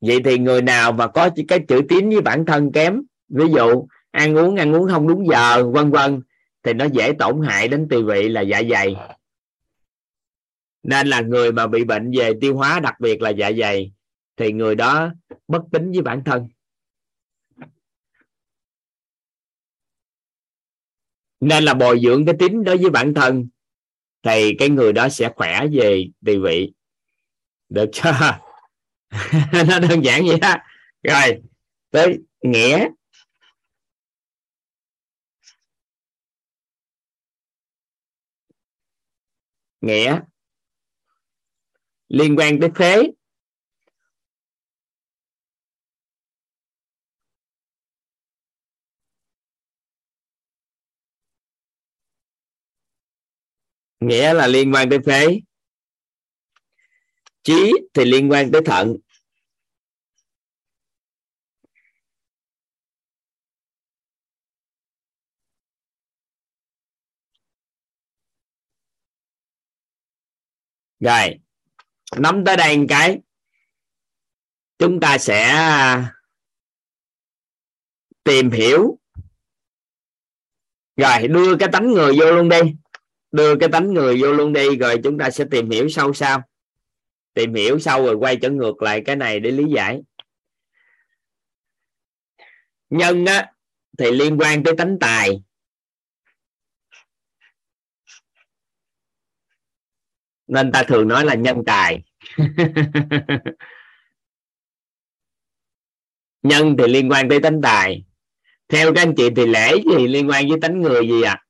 Vậy 0.00 0.20
thì 0.24 0.38
người 0.38 0.62
nào 0.62 0.92
mà 0.92 1.06
có 1.06 1.30
cái 1.48 1.60
chữ 1.68 1.80
tín 1.88 2.08
với 2.08 2.20
bản 2.20 2.44
thân 2.46 2.72
kém 2.72 3.02
ví 3.28 3.44
dụ 3.56 3.86
ăn 4.10 4.36
uống 4.36 4.56
ăn 4.56 4.74
uống 4.74 4.88
không 4.90 5.08
đúng 5.08 5.26
giờ 5.30 5.70
vân 5.70 5.90
vân 5.90 6.22
thì 6.62 6.72
nó 6.72 6.84
dễ 6.92 7.12
tổn 7.18 7.40
hại 7.46 7.68
đến 7.68 7.86
tỳ 7.90 8.02
vị 8.02 8.28
là 8.28 8.40
dạ 8.40 8.62
dày 8.70 8.96
nên 10.82 11.06
là 11.06 11.20
người 11.20 11.52
mà 11.52 11.66
bị 11.66 11.84
bệnh 11.84 12.10
về 12.18 12.32
tiêu 12.40 12.56
hóa, 12.56 12.80
đặc 12.80 12.94
biệt 13.00 13.22
là 13.22 13.30
dạ 13.30 13.50
dày, 13.58 13.92
thì 14.36 14.52
người 14.52 14.74
đó 14.74 15.12
bất 15.48 15.62
tính 15.72 15.92
với 15.92 16.02
bản 16.02 16.22
thân. 16.24 16.48
Nên 21.40 21.64
là 21.64 21.74
bồi 21.74 22.00
dưỡng 22.04 22.26
cái 22.26 22.34
tính 22.38 22.64
đối 22.64 22.76
với 22.76 22.90
bản 22.90 23.14
thân, 23.14 23.48
thì 24.22 24.54
cái 24.58 24.68
người 24.68 24.92
đó 24.92 25.08
sẽ 25.08 25.32
khỏe 25.36 25.66
về 25.72 26.06
tỳ 26.26 26.38
vị. 26.38 26.72
Được 27.68 27.90
chưa? 27.92 28.38
Nó 29.68 29.78
đơn 29.78 30.04
giản 30.04 30.26
vậy 30.26 30.38
đó. 30.40 30.56
Rồi, 31.02 31.42
tới 31.90 32.18
nghĩa. 32.42 32.88
Nghĩa 39.80 40.20
liên 42.08 42.36
quan 42.36 42.60
tới 42.60 42.70
phế 42.76 43.02
nghĩa 54.00 54.34
là 54.34 54.46
liên 54.46 54.72
quan 54.74 54.90
tới 54.90 54.98
phế 55.06 55.40
trí 57.42 57.72
thì 57.94 58.04
liên 58.04 58.30
quan 58.30 58.52
tới 58.52 58.62
thận. 58.64 58.96
Rồi 71.00 71.47
nắm 72.16 72.44
tới 72.44 72.56
đây 72.56 72.78
một 72.78 72.86
cái. 72.88 73.18
Chúng 74.78 75.00
ta 75.00 75.18
sẽ 75.18 75.42
à, 75.42 76.14
tìm 78.24 78.50
hiểu. 78.50 78.98
Rồi, 80.96 81.28
đưa 81.28 81.56
cái 81.56 81.68
tánh 81.72 81.92
người 81.92 82.18
vô 82.18 82.32
luôn 82.32 82.48
đi. 82.48 82.58
Đưa 83.32 83.56
cái 83.56 83.68
tánh 83.68 83.94
người 83.94 84.22
vô 84.22 84.32
luôn 84.32 84.52
đi, 84.52 84.76
rồi 84.76 85.00
chúng 85.04 85.18
ta 85.18 85.30
sẽ 85.30 85.44
tìm 85.50 85.70
hiểu 85.70 85.88
sâu 85.88 86.12
sao. 86.12 86.42
Tìm 87.34 87.54
hiểu 87.54 87.78
sâu 87.78 88.06
rồi 88.06 88.14
quay 88.14 88.36
trở 88.36 88.50
ngược 88.50 88.82
lại 88.82 89.02
cái 89.06 89.16
này 89.16 89.40
để 89.40 89.50
lý 89.50 89.64
giải. 89.74 90.02
Nhân 92.90 93.26
á, 93.26 93.52
thì 93.98 94.10
liên 94.10 94.38
quan 94.40 94.64
tới 94.64 94.74
tánh 94.78 94.96
tài. 95.00 95.42
Nên 100.48 100.72
ta 100.72 100.82
thường 100.88 101.08
nói 101.08 101.24
là 101.24 101.34
nhân 101.34 101.62
tài. 101.66 102.02
Nhân 106.42 106.76
thì 106.78 106.84
liên 106.88 107.10
quan 107.10 107.28
tới 107.28 107.40
tánh 107.40 107.60
tài. 107.62 108.04
Theo 108.68 108.94
các 108.94 109.02
anh 109.02 109.14
chị 109.16 109.28
thì 109.36 109.46
lễ 109.46 109.72
thì 109.96 110.08
liên 110.08 110.28
quan 110.30 110.48
với 110.48 110.58
tánh 110.62 110.80
người 110.80 111.08
gì 111.08 111.22
à 111.22 111.44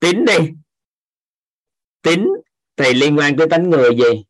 tính 0.00 0.24
đi. 0.24 0.34
Tính 2.02 2.28
thì 2.76 2.94
liên 2.94 3.18
quan 3.18 3.36
tới 3.36 3.46
tánh 3.50 3.70
người 3.70 3.96
gì? 3.96 4.24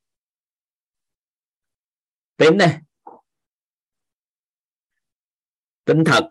Tính 2.37 2.59
đây 2.59 2.71
tính 5.91 6.05
thật. 6.07 6.31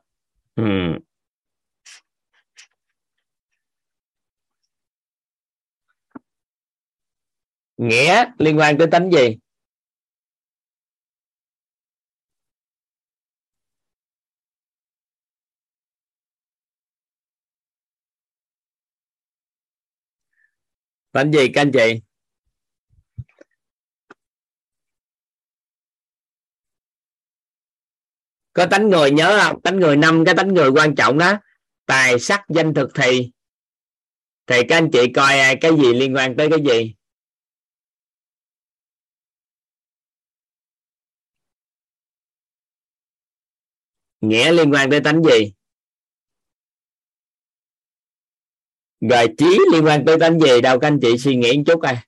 Ừ. 0.55 0.63
nghĩa 7.79 8.25
liên 8.37 8.57
quan 8.57 8.77
tới 8.77 8.87
tánh 8.91 9.11
gì? 9.11 9.37
Tánh 21.11 21.31
gì, 21.31 21.47
các 21.53 21.61
anh 21.61 21.71
chị? 21.71 22.01
Có 28.53 28.65
tánh 28.65 28.89
người 28.89 29.11
nhớ 29.11 29.39
không? 29.43 29.61
Tánh 29.61 29.79
người 29.79 29.97
năm, 29.97 30.25
cái 30.25 30.35
tánh 30.35 30.53
người 30.53 30.69
quan 30.69 30.95
trọng 30.95 31.17
đó. 31.17 31.37
Tài 31.85 32.19
sắc 32.19 32.41
danh 32.49 32.73
thực 32.73 32.89
thì. 32.95 33.31
Thì 34.47 34.55
các 34.69 34.77
anh 34.77 34.89
chị 34.93 35.13
coi 35.15 35.39
à, 35.39 35.53
cái 35.61 35.71
gì 35.77 35.93
liên 35.93 36.15
quan 36.15 36.35
tới 36.37 36.49
cái 36.49 36.59
gì? 36.65 36.98
Nghĩa 44.21 44.51
liên 44.51 44.73
quan 44.73 44.89
tới 44.89 44.99
tánh 45.01 45.23
gì? 45.23 45.53
Rồi 49.09 49.27
trí 49.37 49.59
liên 49.71 49.85
quan 49.85 50.05
tới 50.05 50.19
tánh 50.19 50.39
gì? 50.39 50.61
Đâu, 50.61 50.79
các 50.79 50.87
anh 50.87 50.99
chị 51.01 51.17
suy 51.17 51.35
nghĩ 51.35 51.57
một 51.57 51.63
chút 51.65 51.81
à 51.81 52.05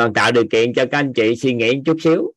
còn 0.00 0.14
tạo 0.14 0.32
điều 0.32 0.44
kiện 0.50 0.74
cho 0.74 0.84
các 0.90 0.98
anh 0.98 1.12
chị 1.16 1.36
suy 1.36 1.54
nghĩ 1.54 1.76
một 1.76 1.82
chút 1.86 1.96
xíu. 2.00 2.32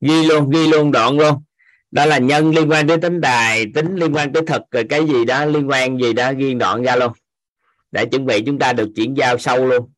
Ghi 0.00 0.26
luôn 0.26 0.50
ghi 0.50 0.66
luôn 0.66 0.92
đoạn 0.92 1.18
luôn 1.18 1.45
đó 1.96 2.06
là 2.06 2.18
nhân 2.18 2.50
liên 2.50 2.70
quan 2.70 2.88
tới 2.88 2.98
tính 3.02 3.20
tài 3.22 3.66
tính 3.74 3.94
liên 3.94 4.14
quan 4.14 4.32
tới 4.32 4.42
thực, 4.46 4.62
rồi 4.70 4.86
cái 4.88 5.06
gì 5.06 5.24
đó 5.24 5.44
liên 5.44 5.68
quan, 5.70 5.98
gì 5.98 6.12
đó 6.12 6.32
ghi 6.32 6.54
đoạn 6.54 6.82
ra 6.82 6.96
luôn 6.96 7.12
để 7.90 8.06
chuẩn 8.06 8.26
bị 8.26 8.42
chúng 8.46 8.58
ta 8.58 8.72
được 8.72 8.92
chuyển 8.96 9.14
giao 9.14 9.38
sâu 9.38 9.66
luôn. 9.66 9.90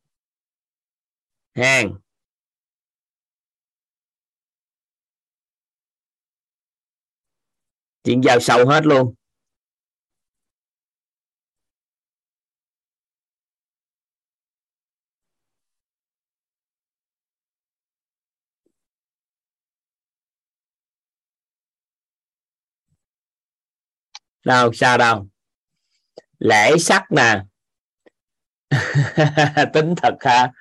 Hàng. 1.54 1.94
Chuyển 8.04 8.20
giao 8.20 8.40
sâu 8.40 8.66
hết 8.66 8.86
luôn. 8.86 9.14
Đâu, 24.48 24.72
sao 24.72 24.98
đâu? 24.98 25.28
Lễ 26.38 26.76
sắc 26.78 27.02
nè. 27.10 27.44
Tính 29.74 29.94
thật 30.02 30.14
ha 30.20 30.52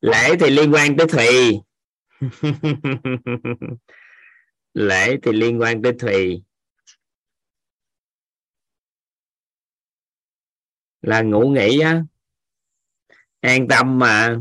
lễ 0.00 0.36
thì 0.40 0.50
liên 0.50 0.72
quan 0.72 0.96
tới 0.96 1.06
thùy. 1.06 1.60
Lễ 4.74 5.16
thì 5.22 5.32
liên 5.32 5.60
quan 5.60 5.82
tới 5.82 5.92
thùy. 5.98 6.42
Là 11.02 11.22
ngủ 11.22 11.40
nghỉ 11.40 11.80
á. 11.80 12.02
An 13.40 13.68
tâm 13.68 13.98
mà. 13.98 14.36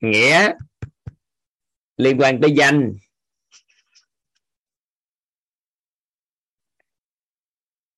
Nghĩa. 0.00 0.52
Liên 1.96 2.18
quan 2.20 2.40
tới 2.40 2.54
danh. 2.56 2.92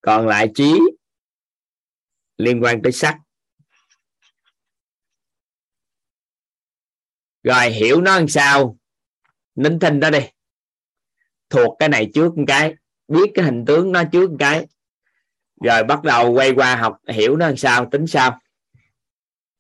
Còn 0.05 0.29
lại 0.29 0.51
trí 0.55 0.75
liên 2.37 2.63
quan 2.63 2.83
tới 2.83 2.93
sắc. 2.93 3.19
Rồi 7.43 7.71
hiểu 7.71 8.01
nó 8.01 8.17
làm 8.17 8.29
sao? 8.29 8.77
Nín 9.55 9.79
thinh 9.79 10.01
đó 10.01 10.11
đi. 10.11 10.21
Thuộc 11.51 11.77
cái 11.79 11.89
này 11.89 12.11
trước 12.15 12.39
một 12.39 12.45
cái, 12.47 12.75
biết 13.09 13.31
cái 13.35 13.45
hình 13.45 13.65
tướng 13.67 13.93
nó 13.93 14.03
trước 14.13 14.31
một 14.31 14.37
cái. 14.39 14.67
Rồi 15.65 15.85
bắt 15.85 16.03
đầu 16.03 16.33
quay 16.33 16.53
qua 16.55 16.77
học, 16.77 16.99
hiểu 17.09 17.37
nó 17.37 17.47
làm 17.47 17.57
sao, 17.57 17.89
tính 17.91 18.07
sao. 18.07 18.41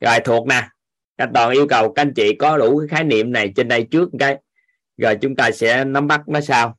Rồi 0.00 0.20
thuộc 0.24 0.46
nè, 0.46 0.68
các 1.16 1.30
toàn 1.34 1.50
yêu 1.50 1.66
cầu 1.68 1.92
các 1.92 2.02
anh 2.02 2.12
chị 2.16 2.36
có 2.38 2.58
đủ 2.58 2.78
cái 2.78 2.88
khái 2.88 3.04
niệm 3.04 3.32
này 3.32 3.52
trên 3.56 3.68
đây 3.68 3.86
trước 3.90 4.12
một 4.12 4.18
cái. 4.20 4.42
Rồi 4.96 5.18
chúng 5.20 5.36
ta 5.36 5.50
sẽ 5.50 5.84
nắm 5.84 6.06
bắt 6.06 6.28
nó 6.28 6.40
sao 6.40 6.78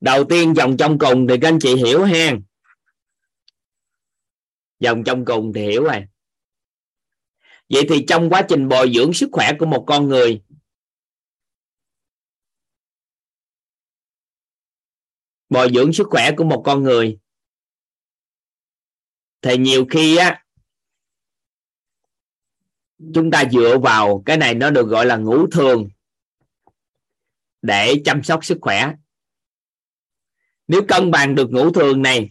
đầu 0.00 0.24
tiên 0.24 0.54
dòng 0.56 0.76
trong 0.76 0.98
cùng 0.98 1.26
thì 1.28 1.34
các 1.42 1.48
anh 1.48 1.58
chị 1.60 1.76
hiểu 1.76 2.04
ha 2.04 2.36
dòng 4.80 5.04
trong 5.04 5.24
cùng 5.24 5.52
thì 5.54 5.62
hiểu 5.62 5.84
rồi. 5.84 6.04
Vậy 7.68 7.82
thì 7.88 8.04
trong 8.08 8.30
quá 8.30 8.42
trình 8.48 8.68
bồi 8.68 8.92
dưỡng 8.94 9.12
sức 9.12 9.28
khỏe 9.32 9.52
của 9.58 9.66
một 9.66 9.84
con 9.86 10.08
người, 10.08 10.42
bồi 15.48 15.70
dưỡng 15.74 15.92
sức 15.92 16.06
khỏe 16.10 16.30
của 16.36 16.44
một 16.44 16.62
con 16.66 16.82
người, 16.82 17.18
thì 19.42 19.56
nhiều 19.56 19.86
khi 19.90 20.16
á, 20.16 20.44
chúng 23.14 23.30
ta 23.30 23.44
dựa 23.52 23.78
vào 23.78 24.22
cái 24.26 24.36
này 24.36 24.54
nó 24.54 24.70
được 24.70 24.88
gọi 24.88 25.06
là 25.06 25.16
ngủ 25.16 25.46
thường 25.52 25.88
để 27.62 28.02
chăm 28.04 28.22
sóc 28.22 28.44
sức 28.44 28.58
khỏe 28.60 28.92
nếu 30.68 30.82
cân 30.88 31.10
bằng 31.10 31.34
được 31.34 31.50
ngũ 31.50 31.70
thường 31.70 32.02
này 32.02 32.30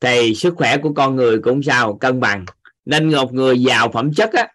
thì 0.00 0.34
sức 0.34 0.54
khỏe 0.56 0.76
của 0.78 0.92
con 0.94 1.16
người 1.16 1.38
cũng 1.42 1.62
sao 1.62 1.96
cân 1.96 2.20
bằng. 2.20 2.44
Nên 2.84 3.12
một 3.12 3.32
người 3.32 3.62
giàu 3.62 3.90
phẩm 3.92 4.12
chất 4.14 4.32
á 4.32 4.48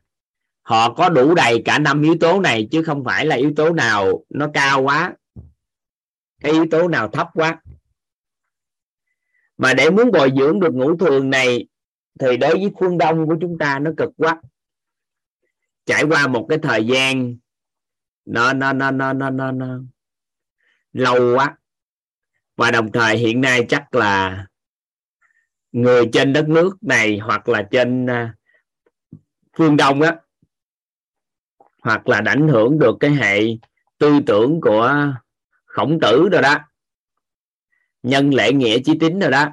họ 0.61 0.93
có 0.93 1.09
đủ 1.09 1.35
đầy 1.35 1.61
cả 1.65 1.79
năm 1.79 2.01
yếu 2.01 2.15
tố 2.19 2.39
này 2.39 2.67
chứ 2.71 2.83
không 2.83 3.03
phải 3.03 3.25
là 3.25 3.35
yếu 3.35 3.53
tố 3.55 3.73
nào 3.73 4.25
nó 4.29 4.49
cao 4.53 4.81
quá 4.81 5.13
cái 6.39 6.51
yếu 6.51 6.65
tố 6.71 6.87
nào 6.87 7.07
thấp 7.07 7.27
quá. 7.33 7.61
Mà 9.57 9.73
để 9.73 9.89
muốn 9.89 10.11
bồi 10.11 10.31
dưỡng 10.37 10.59
được 10.59 10.73
ngũ 10.73 10.97
thường 10.97 11.29
này 11.29 11.67
thì 12.19 12.37
đối 12.37 12.53
với 12.53 12.71
phương 12.79 12.97
đông 12.97 13.27
của 13.27 13.35
chúng 13.41 13.57
ta 13.57 13.79
nó 13.79 13.91
cực 13.97 14.09
quá. 14.17 14.41
Trải 15.85 16.03
qua 16.03 16.27
một 16.27 16.45
cái 16.49 16.57
thời 16.61 16.85
gian 16.85 17.37
nó 18.25 18.53
nó 18.53 18.73
nó 18.73 18.91
nó 18.91 19.13
nó 19.13 19.29
nó, 19.29 19.51
nó 19.51 19.79
lâu 20.93 21.35
quá 21.35 21.58
và 22.59 22.71
đồng 22.71 22.91
thời 22.91 23.17
hiện 23.17 23.41
nay 23.41 23.65
chắc 23.69 23.95
là 23.95 24.45
người 25.71 26.09
trên 26.13 26.33
đất 26.33 26.49
nước 26.49 26.77
này 26.81 27.17
hoặc 27.17 27.49
là 27.49 27.67
trên 27.71 28.05
à, 28.05 28.35
phương 29.57 29.77
đông 29.77 30.01
á, 30.01 30.15
hoặc 31.83 32.07
là 32.07 32.21
ảnh 32.25 32.47
hưởng 32.47 32.79
được 32.79 32.97
cái 32.99 33.11
hệ 33.11 33.41
tư 33.97 34.19
tưởng 34.27 34.61
của 34.61 35.13
khổng 35.65 35.99
tử 36.01 36.29
rồi 36.31 36.41
đó, 36.41 36.57
nhân 38.03 38.33
lễ 38.33 38.53
nghĩa 38.53 38.79
chí 38.85 38.93
tín 38.99 39.19
rồi 39.19 39.31
đó, 39.31 39.49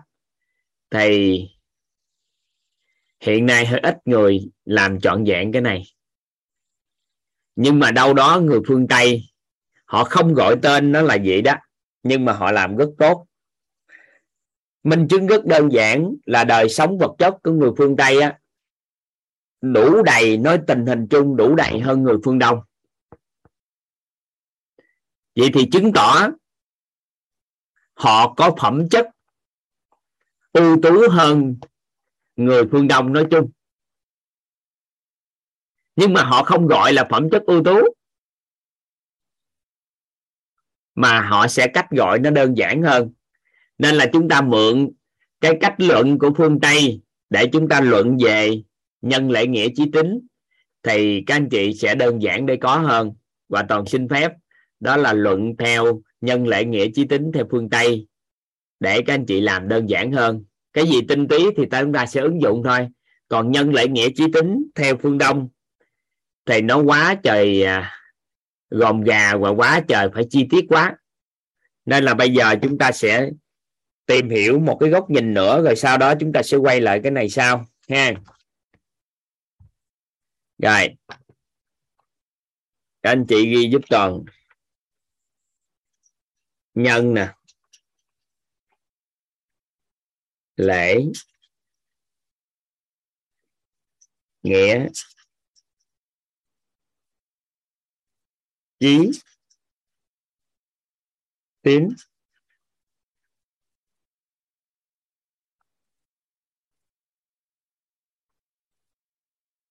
thì 0.91 1.41
hiện 3.21 3.47
nay 3.47 3.67
hơi 3.67 3.81
ít 3.81 3.97
người 4.05 4.51
làm 4.65 5.01
trọn 5.01 5.25
vẹn 5.25 5.53
cái 5.53 5.63
này. 5.63 5.83
Nhưng 7.57 7.79
mà 7.79 7.91
đâu 7.91 8.15
đó 8.15 8.41
người 8.43 8.61
phương 8.69 8.89
tây, 8.89 9.23
họ 9.85 10.05
không 10.05 10.35
gọi 10.35 10.57
tên 10.63 10.93
nó 10.93 11.03
là 11.03 11.17
vậy 11.25 11.43
đó 11.43 11.55
nhưng 12.07 12.25
mà 12.25 12.33
họ 12.33 12.53
làm 12.53 12.77
rất 12.77 12.89
tốt. 12.99 13.27
Minh 14.83 15.09
chứng 15.09 15.27
rất 15.27 15.45
đơn 15.45 15.73
giản 15.73 16.15
là 16.27 16.45
đời 16.45 16.69
sống 16.69 16.99
vật 16.99 17.15
chất 17.19 17.35
của 17.43 17.53
người 17.53 17.71
phương 17.79 17.97
tây 17.97 18.21
á, 18.21 18.39
đủ 19.61 20.03
đầy, 20.03 20.37
nói 20.37 20.61
tình 20.67 20.87
hình 20.87 21.07
chung 21.11 21.37
đủ 21.37 21.55
đầy 21.55 21.81
hơn 21.81 22.03
người 22.03 22.17
phương 22.25 22.39
đông. 22.39 22.61
Vậy 25.37 25.51
thì 25.55 25.69
chứng 25.73 25.93
tỏ 25.93 26.29
họ 27.95 28.35
có 28.35 28.57
phẩm 28.61 28.89
chất 28.89 29.07
ưu 30.53 30.81
tú 30.83 31.09
hơn 31.11 31.57
người 32.37 32.63
phương 32.73 32.89
đông 32.89 33.13
nói 33.13 33.27
chung. 33.31 33.51
Nhưng 35.97 36.13
mà 36.13 36.25
họ 36.25 36.45
không 36.45 36.67
gọi 36.67 36.93
là 36.93 37.09
phẩm 37.11 37.31
chất 37.31 37.43
ưu 37.47 37.65
tú 37.65 37.77
mà 40.97 41.21
họ 41.21 41.47
sẽ 41.47 41.67
cách 41.67 41.91
gọi 41.91 42.19
nó 42.19 42.31
đơn 42.31 42.57
giản 42.57 42.83
hơn. 42.83 43.11
Nên 43.79 43.95
là 43.95 44.07
chúng 44.13 44.29
ta 44.29 44.41
mượn 44.41 44.91
cái 45.41 45.59
cách 45.61 45.75
luận 45.79 46.19
của 46.19 46.31
phương 46.37 46.61
tây 46.61 47.01
để 47.31 47.47
chúng 47.47 47.69
ta 47.69 47.81
luận 47.81 48.17
về 48.25 48.63
nhân 49.03 49.31
lễ 49.31 49.47
nghĩa 49.47 49.69
chí 49.77 49.91
tính, 49.93 50.21
thì 50.83 51.23
các 51.27 51.37
anh 51.37 51.49
chị 51.49 51.75
sẽ 51.75 51.95
đơn 51.95 52.23
giản 52.23 52.47
để 52.47 52.57
có 52.57 52.77
hơn. 52.77 53.13
Và 53.49 53.63
toàn 53.63 53.87
xin 53.87 54.09
phép, 54.09 54.33
đó 54.81 54.97
là 54.97 55.13
luận 55.13 55.57
theo 55.59 56.01
nhân 56.21 56.47
lễ 56.47 56.65
nghĩa 56.65 56.87
chí 56.95 57.05
tính 57.05 57.31
theo 57.35 57.45
phương 57.51 57.71
tây 57.71 58.07
để 58.81 59.03
các 59.03 59.15
anh 59.15 59.27
chị 59.27 59.41
làm 59.41 59.69
đơn 59.69 59.89
giản 59.89 60.13
hơn. 60.13 60.45
Cái 60.73 60.87
gì 60.87 61.01
tinh 61.09 61.29
túy 61.29 61.47
thì 61.57 61.67
ta 61.71 61.83
chúng 61.83 61.93
ta 61.93 62.07
sẽ 62.07 62.21
ứng 62.21 62.43
dụng 62.43 62.63
thôi. 62.65 62.89
Còn 63.29 63.51
nhân 63.51 63.75
lễ 63.75 63.89
nghĩa 63.89 64.09
chí 64.17 64.25
tính 64.33 64.67
theo 64.75 64.97
phương 64.97 65.19
đông 65.19 65.49
thì 66.47 66.61
nó 66.61 66.79
quá 66.79 67.15
trời 67.23 67.63
à, 67.63 67.93
gồm 68.71 69.03
gà 69.03 69.37
và 69.37 69.51
quá 69.51 69.81
trời, 69.89 70.09
phải 70.15 70.25
chi 70.31 70.47
tiết 70.51 70.67
quá. 70.69 70.97
Nên 71.85 72.05
là 72.05 72.15
bây 72.15 72.35
giờ 72.35 72.55
chúng 72.63 72.79
ta 72.79 72.93
sẽ 72.93 73.31
tìm 74.07 74.31
hiểu 74.31 74.59
một 74.59 74.77
cái 74.81 74.91
góc 74.91 75.11
nhìn 75.11 75.35
nữa, 75.35 75.63
rồi 75.63 75.77
sau 75.77 75.99
đó 75.99 76.15
chúng 76.21 76.33
ta 76.33 76.43
sẽ 76.43 76.57
quay 76.57 76.81
lại 76.81 77.01
cái 77.03 77.13
này 77.13 77.29
sau, 77.29 77.67
ha. 77.89 78.13
Rồi. 80.59 80.97
Các 83.03 83.11
anh 83.11 83.27
chị 83.29 83.51
ghi 83.51 83.71
giúp 83.73 83.83
toàn. 83.91 84.25
Nhân 86.75 87.15
nè. 87.15 87.33
Lễ. 90.57 91.05
Nghĩa. 94.43 94.87
Chí. 98.81 99.11
Tín. 101.63 101.89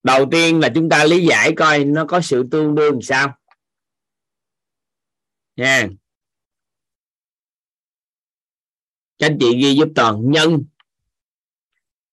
Đầu 0.02 0.26
tiên 0.30 0.60
là 0.60 0.68
chúng 0.74 0.88
ta 0.88 1.04
lý 1.04 1.26
giải 1.26 1.52
coi 1.56 1.84
nó 1.84 2.04
có 2.08 2.20
sự 2.20 2.44
tương 2.50 2.74
đương 2.74 2.98
sao. 3.02 3.38
Nha. 5.56 5.88
Các 9.18 9.26
anh 9.26 9.36
chị 9.40 9.62
ghi 9.62 9.74
giúp 9.74 9.88
toàn. 9.94 10.30
Nhân. 10.30 10.64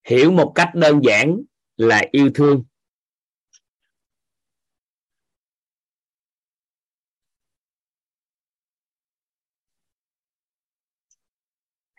Hiểu 0.04 0.32
một 0.32 0.52
cách 0.56 0.70
đơn 0.76 1.02
giản 1.04 1.42
là 1.78 2.02
yêu 2.12 2.32
thương. 2.36 2.64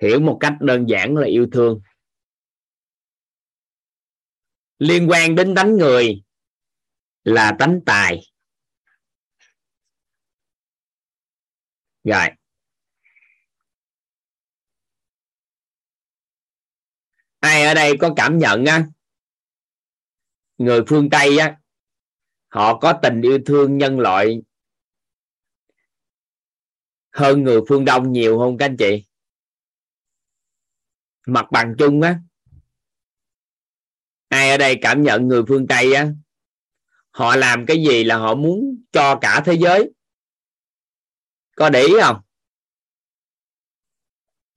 Hiểu 0.04 0.20
một 0.20 0.36
cách 0.40 0.54
đơn 0.60 0.86
giản 0.88 1.16
là 1.16 1.26
yêu 1.26 1.46
thương. 1.52 1.80
Liên 4.78 5.10
quan 5.10 5.34
đến 5.34 5.54
tánh 5.54 5.76
người 5.76 6.22
là 7.24 7.56
tánh 7.58 7.80
tài. 7.86 8.20
Rồi. 12.04 12.28
Ai 17.40 17.64
ở 17.64 17.74
đây 17.74 17.92
có 18.00 18.12
cảm 18.16 18.38
nhận 18.38 18.64
á? 18.64 18.86
Người 20.58 20.80
phương 20.88 21.10
tây 21.10 21.38
á, 21.38 21.60
họ 22.48 22.78
có 22.78 22.98
tình 23.02 23.22
yêu 23.22 23.38
thương 23.46 23.78
nhân 23.78 23.98
loại 23.98 24.42
hơn 27.12 27.42
người 27.42 27.60
phương 27.68 27.84
đông 27.84 28.12
nhiều 28.12 28.38
không 28.38 28.58
các 28.58 28.64
anh 28.66 28.76
chị? 28.76 29.04
Mặt 31.26 31.46
bằng 31.52 31.74
chung 31.78 32.02
á. 32.02 32.18
Ai 34.28 34.50
ở 34.50 34.56
đây 34.56 34.78
cảm 34.82 35.02
nhận 35.02 35.28
người 35.28 35.42
phương 35.48 35.66
tây 35.66 35.94
á, 35.94 36.08
họ 37.10 37.36
làm 37.36 37.66
cái 37.66 37.84
gì 37.84 38.04
là 38.04 38.16
họ 38.16 38.34
muốn 38.34 38.84
cho 38.92 39.18
cả 39.20 39.42
thế 39.44 39.54
giới. 39.54 39.90
Có 41.56 41.70
để 41.70 41.82
ý 41.82 41.94
không? 42.02 42.20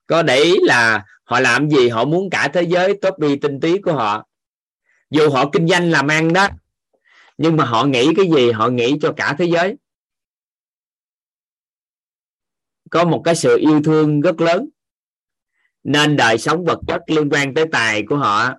Có 0.07 0.23
để 0.23 0.37
ý 0.37 0.55
là 0.61 1.05
họ 1.23 1.39
làm 1.39 1.69
gì, 1.69 1.89
họ 1.89 2.05
muốn 2.05 2.29
cả 2.29 2.49
thế 2.53 2.61
giới 2.61 2.97
tốt 3.01 3.19
đi 3.19 3.35
tinh 3.35 3.59
túy 3.59 3.81
của 3.81 3.93
họ. 3.93 4.27
Dù 5.09 5.29
họ 5.29 5.49
kinh 5.53 5.67
doanh 5.67 5.91
làm 5.91 6.07
ăn 6.07 6.33
đó, 6.33 6.47
nhưng 7.37 7.55
mà 7.57 7.65
họ 7.65 7.85
nghĩ 7.85 8.13
cái 8.15 8.25
gì, 8.35 8.51
họ 8.51 8.69
nghĩ 8.69 8.97
cho 9.01 9.13
cả 9.17 9.35
thế 9.39 9.45
giới. 9.45 9.75
Có 12.89 13.05
một 13.05 13.21
cái 13.25 13.35
sự 13.35 13.57
yêu 13.57 13.81
thương 13.83 14.21
rất 14.21 14.41
lớn 14.41 14.69
nên 15.87 16.15
đời 16.15 16.37
sống 16.37 16.65
vật 16.65 16.79
chất 16.87 17.01
liên 17.07 17.29
quan 17.29 17.53
tới 17.53 17.65
tài 17.71 18.03
của 18.03 18.17
họ 18.17 18.49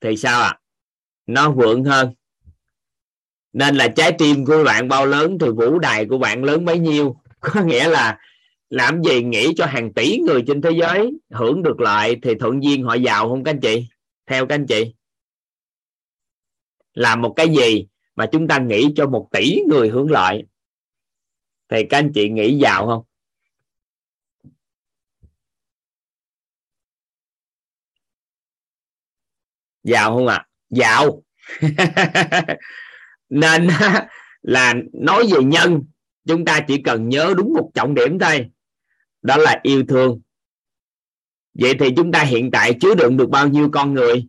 thì 0.00 0.16
sao 0.16 0.40
ạ? 0.40 0.48
À? 0.48 0.60
nó 1.26 1.50
vượng 1.50 1.84
hơn. 1.84 2.14
Nên 3.52 3.76
là 3.76 3.88
trái 3.88 4.12
tim 4.18 4.44
của 4.44 4.64
bạn 4.64 4.88
bao 4.88 5.06
lớn 5.06 5.38
thì 5.40 5.46
vũ 5.50 5.78
đài 5.78 6.06
của 6.06 6.18
bạn 6.18 6.44
lớn 6.44 6.64
bấy 6.64 6.78
nhiêu. 6.78 7.16
Có 7.40 7.62
nghĩa 7.62 7.88
là 7.88 8.18
làm 8.70 9.02
gì 9.02 9.22
nghĩ 9.22 9.52
cho 9.56 9.66
hàng 9.66 9.92
tỷ 9.92 10.18
người 10.18 10.44
trên 10.46 10.62
thế 10.62 10.70
giới 10.70 11.12
hưởng 11.30 11.62
được 11.62 11.80
lợi 11.80 12.16
thì 12.22 12.34
thuận 12.34 12.62
duyên 12.62 12.82
họ 12.82 12.94
giàu 12.94 13.28
không 13.28 13.44
các 13.44 13.50
anh 13.50 13.60
chị? 13.60 13.86
Theo 14.26 14.46
các 14.46 14.54
anh 14.54 14.66
chị. 14.66 14.94
Làm 16.94 17.22
một 17.22 17.32
cái 17.36 17.48
gì 17.48 17.86
mà 18.16 18.26
chúng 18.32 18.48
ta 18.48 18.58
nghĩ 18.58 18.92
cho 18.96 19.06
một 19.06 19.28
tỷ 19.32 19.60
người 19.68 19.88
hưởng 19.88 20.10
lợi? 20.10 20.44
Thì 21.68 21.84
các 21.90 21.98
anh 21.98 22.12
chị 22.14 22.28
nghĩ 22.28 22.58
giàu 22.58 22.86
không? 22.86 23.02
Giàu 29.82 30.16
không 30.16 30.26
ạ? 30.26 30.36
À? 30.36 30.46
giàu 30.70 31.22
nên 33.28 33.68
là 34.42 34.74
nói 34.92 35.26
về 35.32 35.44
nhân, 35.44 35.82
chúng 36.26 36.44
ta 36.44 36.60
chỉ 36.60 36.82
cần 36.82 37.08
nhớ 37.08 37.34
đúng 37.36 37.52
một 37.52 37.70
trọng 37.74 37.94
điểm 37.94 38.18
thôi. 38.18 38.50
Đó 39.22 39.36
là 39.36 39.60
yêu 39.62 39.84
thương. 39.88 40.20
Vậy 41.54 41.74
thì 41.80 41.88
chúng 41.96 42.12
ta 42.12 42.22
hiện 42.22 42.50
tại 42.50 42.74
chứa 42.80 42.94
đựng 42.94 43.16
được 43.16 43.30
bao 43.30 43.48
nhiêu 43.48 43.68
con 43.72 43.94
người? 43.94 44.26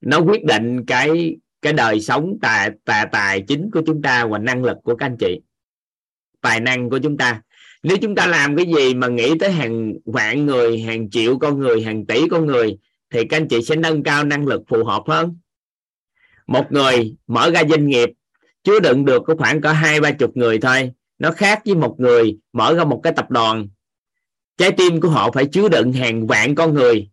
Nó 0.00 0.18
quyết 0.18 0.44
định 0.44 0.86
cái 0.86 1.36
cái 1.62 1.72
đời 1.72 2.00
sống 2.00 2.38
tài 2.42 2.70
tài 2.84 3.06
tài 3.12 3.44
chính 3.48 3.70
của 3.70 3.82
chúng 3.86 4.02
ta 4.02 4.26
và 4.26 4.38
năng 4.38 4.64
lực 4.64 4.76
của 4.84 4.96
các 4.96 5.06
anh 5.06 5.16
chị. 5.20 5.40
Tài 6.40 6.60
năng 6.60 6.90
của 6.90 6.98
chúng 6.98 7.16
ta. 7.16 7.42
Nếu 7.82 7.96
chúng 8.02 8.14
ta 8.14 8.26
làm 8.26 8.56
cái 8.56 8.66
gì 8.76 8.94
mà 8.94 9.08
nghĩ 9.08 9.38
tới 9.40 9.52
hàng 9.52 9.92
vạn 10.04 10.46
người, 10.46 10.78
hàng 10.80 11.10
triệu 11.10 11.38
con 11.38 11.58
người, 11.58 11.82
hàng 11.82 12.06
tỷ 12.06 12.28
con 12.30 12.46
người 12.46 12.78
thì 13.16 13.24
các 13.24 13.36
anh 13.36 13.48
chị 13.48 13.62
sẽ 13.62 13.76
nâng 13.76 14.02
cao 14.02 14.24
năng 14.24 14.46
lực 14.46 14.62
phù 14.68 14.84
hợp 14.84 15.02
hơn. 15.06 15.38
Một 16.46 16.72
người 16.72 17.16
mở 17.26 17.50
ra 17.50 17.62
doanh 17.70 17.86
nghiệp, 17.86 18.10
chứa 18.64 18.80
đựng 18.80 19.04
được 19.04 19.22
có 19.26 19.34
khoảng 19.38 19.60
có 19.60 19.72
hai, 19.72 20.00
ba 20.00 20.12
chục 20.12 20.36
người 20.36 20.58
thôi. 20.58 20.92
Nó 21.18 21.30
khác 21.30 21.62
với 21.64 21.74
một 21.74 21.96
người 21.98 22.38
mở 22.52 22.74
ra 22.74 22.84
một 22.84 23.00
cái 23.02 23.12
tập 23.16 23.30
đoàn. 23.30 23.68
Trái 24.56 24.72
tim 24.72 25.00
của 25.00 25.08
họ 25.08 25.30
phải 25.32 25.46
chứa 25.46 25.68
đựng 25.68 25.92
hàng 25.92 26.26
vạn 26.26 26.54
con 26.54 26.74
người. 26.74 27.10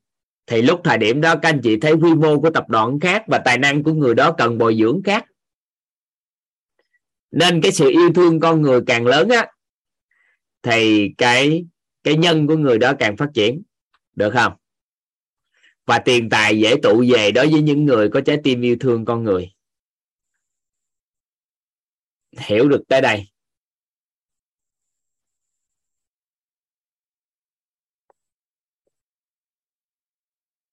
Thì 0.47 0.61
lúc 0.61 0.81
thời 0.83 0.97
điểm 0.97 1.21
đó, 1.21 1.35
các 1.35 1.49
anh 1.49 1.61
chị 1.63 1.77
thấy 1.79 1.93
quy 1.93 2.13
mô 2.13 2.39
của 2.39 2.49
tập 2.49 2.69
đoàn 2.69 2.99
khác 2.99 3.23
và 3.27 3.37
tài 3.37 3.57
năng 3.57 3.83
của 3.83 3.93
người 3.93 4.15
đó 4.15 4.31
cần 4.37 4.57
bồi 4.57 4.77
dưỡng 4.79 5.01
khác. 5.03 5.25
Nên 7.31 7.61
cái 7.61 7.71
sự 7.71 7.89
yêu 7.89 8.13
thương 8.15 8.39
con 8.39 8.61
người 8.61 8.81
càng 8.87 9.05
lớn 9.05 9.29
á, 9.29 9.47
thì 10.63 11.09
cái 11.17 11.65
cái 12.03 12.17
nhân 12.17 12.47
của 12.47 12.57
người 12.57 12.79
đó 12.79 12.93
càng 12.99 13.17
phát 13.17 13.29
triển. 13.33 13.61
Được 14.15 14.29
không? 14.33 14.53
Và 15.85 15.99
tiền 16.05 16.29
tài 16.29 16.59
dễ 16.59 16.75
tụ 16.83 17.03
về 17.13 17.31
đối 17.31 17.51
với 17.51 17.61
những 17.61 17.85
người 17.85 18.09
có 18.13 18.21
trái 18.25 18.37
tim 18.43 18.61
yêu 18.61 18.77
thương 18.79 19.05
con 19.05 19.23
người. 19.23 19.53
Hiểu 22.37 22.69
được 22.69 22.81
tới 22.87 23.01
đây. 23.01 23.27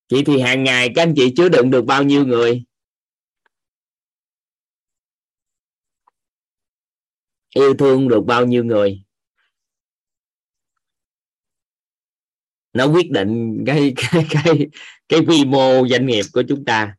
Chị 0.09 0.23
thì 0.27 0.41
hàng 0.41 0.65
ngày 0.65 0.89
các 0.95 1.03
anh 1.03 1.15
chị 1.17 1.33
chứa 1.37 1.49
đựng 1.49 1.71
được 1.71 1.85
bao 1.85 2.03
nhiêu 2.03 2.27
người? 2.27 2.65
Yêu 7.55 7.75
thương 7.79 8.09
được 8.09 8.21
bao 8.27 8.47
nhiêu 8.47 8.65
người? 8.65 9.03
Nó 12.73 12.87
quyết 12.87 13.11
định 13.11 13.65
cái 13.67 13.95
cái 14.13 14.27
cái 14.31 14.69
cái 15.09 15.21
quy 15.29 15.45
mô 15.45 15.89
doanh 15.89 16.07
nghiệp 16.07 16.23
của 16.33 16.43
chúng 16.49 16.65
ta. 16.65 16.97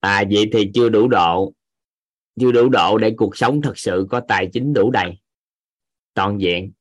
À 0.00 0.24
vậy 0.30 0.50
thì 0.52 0.70
chưa 0.74 0.88
đủ 0.88 1.08
độ, 1.08 1.52
chưa 2.40 2.52
đủ 2.52 2.68
độ 2.68 2.98
để 2.98 3.14
cuộc 3.16 3.36
sống 3.36 3.62
thật 3.62 3.78
sự 3.78 4.06
có 4.10 4.20
tài 4.28 4.48
chính 4.52 4.72
đủ 4.72 4.90
đầy. 4.90 5.20
Toàn 6.14 6.40
diện. 6.40 6.72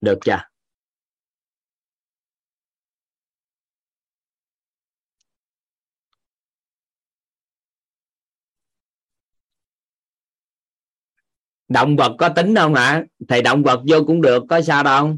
Được 0.00 0.18
chưa? 0.24 0.53
Động 11.68 11.96
vật 11.96 12.12
có 12.18 12.28
tính 12.28 12.54
không 12.54 12.74
ạ 12.74 13.04
thầy 13.28 13.42
động 13.42 13.62
vật 13.62 13.80
vô 13.86 14.04
cũng 14.06 14.22
được 14.22 14.42
có 14.48 14.62
sao 14.62 14.82
đâu. 14.82 15.16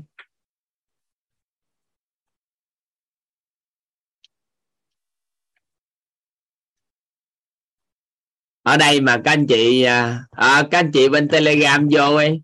Ở 8.63 8.77
đây 8.77 9.01
mà 9.01 9.21
các 9.25 9.31
anh 9.31 9.47
chị 9.47 9.83
à, 9.83 10.25
à 10.31 10.63
các 10.71 10.79
anh 10.79 10.91
chị 10.93 11.09
bên 11.09 11.29
telegram 11.29 11.89
vô 11.91 12.15
ấy. 12.15 12.41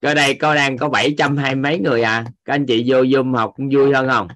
Ở 0.00 0.14
đây 0.14 0.34
có 0.34 0.54
đang 0.54 0.78
có 0.78 0.88
720 0.88 1.54
mấy 1.62 1.78
người 1.78 2.02
à. 2.02 2.24
Các 2.44 2.54
anh 2.54 2.66
chị 2.66 2.84
vô 2.86 3.02
zoom 3.02 3.36
học 3.36 3.52
cũng 3.56 3.68
vui 3.72 3.94
hơn 3.94 4.08
không? 4.08 4.28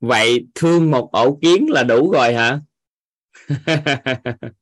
Vậy 0.00 0.46
thương 0.54 0.90
một 0.90 1.12
ổ 1.12 1.38
kiến 1.42 1.66
là 1.70 1.82
đủ 1.82 2.10
rồi 2.10 2.34
hả? 2.34 2.60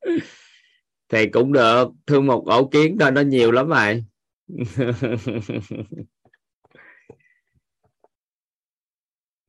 Thì 1.08 1.26
cũng 1.32 1.52
được, 1.52 1.88
thương 2.06 2.26
một 2.26 2.44
ổ 2.46 2.68
kiến 2.68 2.96
thôi, 3.00 3.10
nó 3.10 3.20
nhiều 3.20 3.50
lắm 3.52 3.68
mày. 3.68 4.04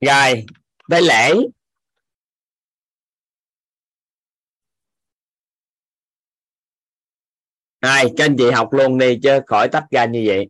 Rồi, 0.02 0.46
tới 0.90 1.02
lễ. 1.02 1.34
Này 7.82 8.06
các 8.18 8.26
anh 8.26 8.36
chị 8.38 8.52
học 8.52 8.74
luôn 8.74 8.98
đi 8.98 9.20
chứ, 9.24 9.40
khỏi 9.48 9.68
tách 9.68 9.86
ra 9.92 10.06
như 10.06 10.24
vậy. 10.28 10.50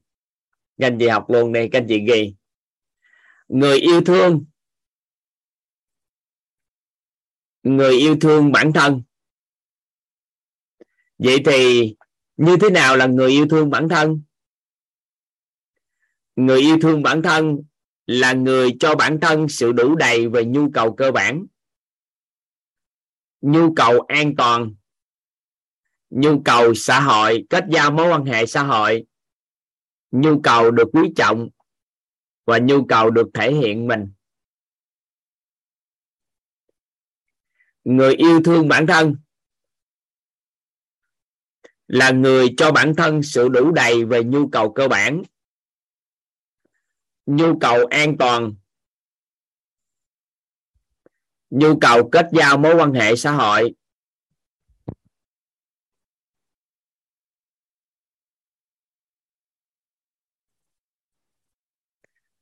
Các 0.78 0.88
anh 0.88 0.98
chị 1.00 1.08
học 1.08 1.26
luôn 1.30 1.54
đi, 1.54 1.70
các 1.70 1.80
anh 1.80 1.86
chị 1.90 2.00
ghi. 2.08 2.36
Người 3.48 3.78
yêu 3.80 4.02
thương 4.02 4.46
người 7.66 7.94
yêu 7.94 8.18
thương 8.22 8.52
bản 8.52 8.74
thân. 8.74 9.02
Vậy 11.18 11.38
thì 11.46 11.96
như 12.38 12.58
thế 12.62 12.70
nào 12.70 12.98
là 12.98 13.06
người 13.06 13.32
yêu 13.32 13.48
thương 13.50 13.70
bản 13.70 13.90
thân? 13.90 14.22
Người 16.36 16.60
yêu 16.60 16.78
thương 16.82 17.04
bản 17.04 17.22
thân 17.22 17.58
là 18.06 18.34
người 18.34 18.76
cho 18.80 18.96
bản 18.96 19.20
thân 19.22 19.48
sự 19.50 19.72
đủ 19.72 19.96
đầy 19.96 20.30
về 20.30 20.46
nhu 20.46 20.70
cầu 20.74 20.96
cơ 20.96 21.12
bản. 21.12 21.46
Nhu 23.42 23.74
cầu 23.74 24.00
an 24.00 24.36
toàn. 24.36 24.74
Nhu 26.10 26.42
cầu 26.46 26.74
xã 26.74 27.00
hội, 27.00 27.46
kết 27.50 27.64
giao 27.70 27.92
mối 27.92 28.10
quan 28.10 28.26
hệ 28.26 28.46
xã 28.46 28.64
hội. 28.64 29.06
Nhu 30.12 30.42
cầu 30.42 30.72
được 30.72 30.88
quý 30.94 31.02
trọng 31.16 31.50
và 32.46 32.60
nhu 32.60 32.86
cầu 32.86 33.10
được 33.10 33.28
thể 33.34 33.54
hiện 33.54 33.88
mình. 33.88 34.15
Người 37.86 38.16
yêu 38.16 38.42
thương 38.46 38.68
bản 38.68 38.88
thân 38.88 39.16
là 41.88 42.12
người 42.12 42.54
cho 42.58 42.72
bản 42.72 42.94
thân 42.98 43.24
sự 43.24 43.50
đủ 43.50 43.72
đầy 43.72 44.06
về 44.06 44.24
nhu 44.24 44.50
cầu 44.52 44.74
cơ 44.74 44.88
bản. 44.88 45.24
Nhu 47.26 47.60
cầu 47.60 47.86
an 47.86 48.16
toàn. 48.20 48.56
Nhu 51.50 51.80
cầu 51.82 52.10
kết 52.12 52.26
giao 52.32 52.58
mối 52.58 52.76
quan 52.76 52.94
hệ 52.94 53.16
xã 53.16 53.32
hội. 53.32 53.76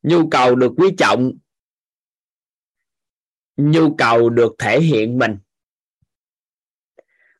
Nhu 0.01 0.29
cầu 0.31 0.55
được 0.55 0.71
quý 0.77 0.89
trọng 0.97 1.31
nhu 3.57 3.95
cầu 3.95 4.29
được 4.29 4.55
thể 4.59 4.81
hiện 4.81 5.19
mình. 5.19 5.37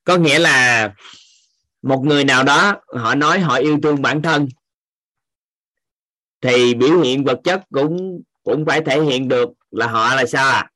Có 0.04 0.18
nghĩa 0.18 0.40
là 0.40 0.94
một 1.82 2.02
người 2.06 2.26
nào 2.26 2.44
đó, 2.44 2.82
họ 2.88 3.16
nói 3.16 3.40
họ 3.40 3.56
yêu 3.56 3.80
thương 3.84 4.02
bản 4.02 4.22
thân, 4.22 4.48
thì 6.42 6.74
biểu 6.74 7.02
hiện 7.02 7.24
vật 7.24 7.40
chất 7.44 7.62
cũng 7.72 8.22
cũng 8.44 8.66
phải 8.66 8.82
thể 8.82 9.02
hiện 9.02 9.28
được 9.28 9.50
là 9.72 9.88
họ 9.88 10.16
là 10.16 10.26
sao 10.26 10.50
à? 10.50 10.72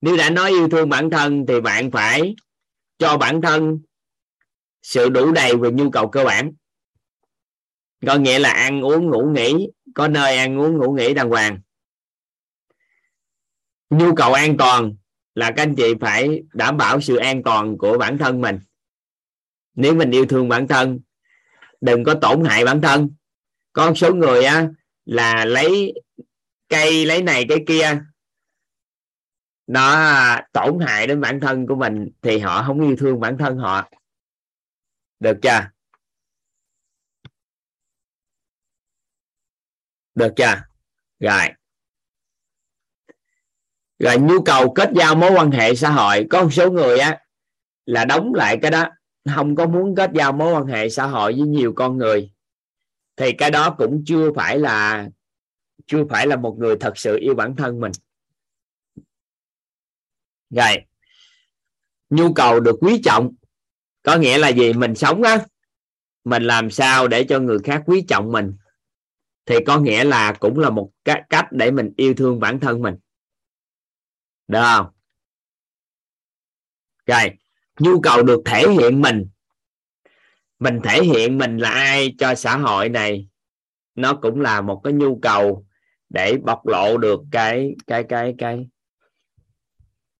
Nếu 0.00 0.16
đã 0.16 0.30
nói 0.30 0.50
yêu 0.50 0.68
thương 0.68 0.88
bản 0.88 1.10
thân 1.10 1.46
thì 1.48 1.60
bạn 1.60 1.90
phải 1.90 2.34
cho 2.98 3.16
bản 3.16 3.42
thân 3.42 3.80
sự 4.82 5.08
đủ 5.08 5.32
đầy 5.32 5.56
về 5.56 5.70
nhu 5.70 5.90
cầu 5.90 6.08
cơ 6.08 6.24
bản. 6.24 6.52
Có 8.06 8.14
nghĩa 8.14 8.38
là 8.38 8.52
ăn 8.52 8.80
uống 8.80 9.10
ngủ 9.10 9.32
nghỉ, 9.34 9.68
có 9.94 10.08
nơi 10.08 10.36
ăn 10.36 10.58
uống 10.58 10.78
ngủ 10.78 10.92
nghỉ 10.92 11.14
đàng 11.14 11.28
hoàng 11.28 11.60
nhu 13.90 14.14
cầu 14.14 14.32
an 14.32 14.56
toàn 14.56 14.94
là 15.34 15.50
các 15.56 15.62
anh 15.62 15.74
chị 15.76 15.94
phải 16.00 16.42
đảm 16.52 16.76
bảo 16.76 17.00
sự 17.00 17.16
an 17.16 17.42
toàn 17.42 17.78
của 17.78 17.98
bản 17.98 18.18
thân 18.18 18.40
mình. 18.40 18.60
Nếu 19.74 19.94
mình 19.94 20.10
yêu 20.10 20.26
thương 20.26 20.48
bản 20.48 20.68
thân, 20.68 21.00
đừng 21.80 22.04
có 22.04 22.14
tổn 22.14 22.44
hại 22.44 22.64
bản 22.64 22.80
thân. 22.82 23.10
Có 23.72 23.86
một 23.86 23.94
số 23.96 24.14
người 24.14 24.44
á, 24.44 24.68
là 25.04 25.44
lấy 25.44 25.94
cây, 26.68 27.06
lấy 27.06 27.22
này, 27.22 27.44
cái 27.48 27.58
kia, 27.66 28.02
nó 29.66 30.40
tổn 30.52 30.78
hại 30.80 31.06
đến 31.06 31.20
bản 31.20 31.40
thân 31.40 31.66
của 31.66 31.74
mình 31.74 32.10
thì 32.22 32.38
họ 32.38 32.64
không 32.66 32.80
yêu 32.80 32.96
thương 32.98 33.20
bản 33.20 33.38
thân 33.38 33.56
họ. 33.56 33.90
Được 35.20 35.38
chưa? 35.42 35.70
Được 40.14 40.32
chưa? 40.36 40.62
Rồi 41.20 41.57
rồi 43.98 44.18
nhu 44.18 44.42
cầu 44.42 44.72
kết 44.72 44.90
giao 44.96 45.14
mối 45.14 45.30
quan 45.30 45.50
hệ 45.50 45.74
xã 45.74 45.90
hội, 45.90 46.26
có 46.30 46.42
một 46.42 46.52
số 46.52 46.70
người 46.70 46.98
á, 46.98 47.20
là 47.86 48.04
đóng 48.04 48.34
lại 48.34 48.58
cái 48.62 48.70
đó, 48.70 48.88
không 49.34 49.56
có 49.56 49.66
muốn 49.66 49.94
kết 49.96 50.10
giao 50.14 50.32
mối 50.32 50.52
quan 50.52 50.66
hệ 50.66 50.88
xã 50.88 51.06
hội 51.06 51.32
với 51.32 51.48
nhiều 51.48 51.72
con 51.76 51.98
người. 51.98 52.30
Thì 53.16 53.32
cái 53.32 53.50
đó 53.50 53.74
cũng 53.78 54.02
chưa 54.06 54.32
phải 54.32 54.58
là, 54.58 55.08
chưa 55.86 56.04
phải 56.10 56.26
là 56.26 56.36
một 56.36 56.56
người 56.58 56.76
thật 56.80 56.98
sự 56.98 57.18
yêu 57.20 57.34
bản 57.34 57.56
thân 57.56 57.80
mình. 57.80 57.92
Rồi, 60.50 60.76
nhu 62.10 62.32
cầu 62.32 62.60
được 62.60 62.76
quý 62.80 63.00
trọng, 63.04 63.34
có 64.02 64.16
nghĩa 64.16 64.38
là 64.38 64.48
gì? 64.48 64.72
Mình 64.72 64.94
sống 64.94 65.22
á, 65.22 65.44
mình 66.24 66.42
làm 66.42 66.70
sao 66.70 67.08
để 67.08 67.24
cho 67.24 67.38
người 67.38 67.58
khác 67.58 67.82
quý 67.86 68.04
trọng 68.08 68.32
mình? 68.32 68.56
Thì 69.46 69.54
có 69.66 69.80
nghĩa 69.80 70.04
là 70.04 70.32
cũng 70.32 70.58
là 70.58 70.70
một 70.70 70.90
cách 71.04 71.46
để 71.50 71.70
mình 71.70 71.92
yêu 71.96 72.14
thương 72.14 72.40
bản 72.40 72.60
thân 72.60 72.82
mình 72.82 72.94
được 74.48 74.62
không? 74.62 74.86
Rồi, 77.06 77.38
nhu 77.78 78.00
cầu 78.00 78.22
được 78.22 78.42
thể 78.44 78.68
hiện 78.68 79.02
mình. 79.02 79.28
Mình 80.58 80.80
thể 80.84 81.02
hiện 81.02 81.38
mình 81.38 81.58
là 81.58 81.70
ai 81.70 82.14
cho 82.18 82.34
xã 82.34 82.56
hội 82.56 82.88
này, 82.88 83.28
nó 83.94 84.14
cũng 84.14 84.40
là 84.40 84.60
một 84.60 84.80
cái 84.84 84.92
nhu 84.92 85.18
cầu 85.22 85.66
để 86.08 86.36
bộc 86.42 86.66
lộ 86.66 86.96
được 86.96 87.20
cái 87.32 87.74
cái 87.86 88.04
cái 88.08 88.34
cái 88.38 88.68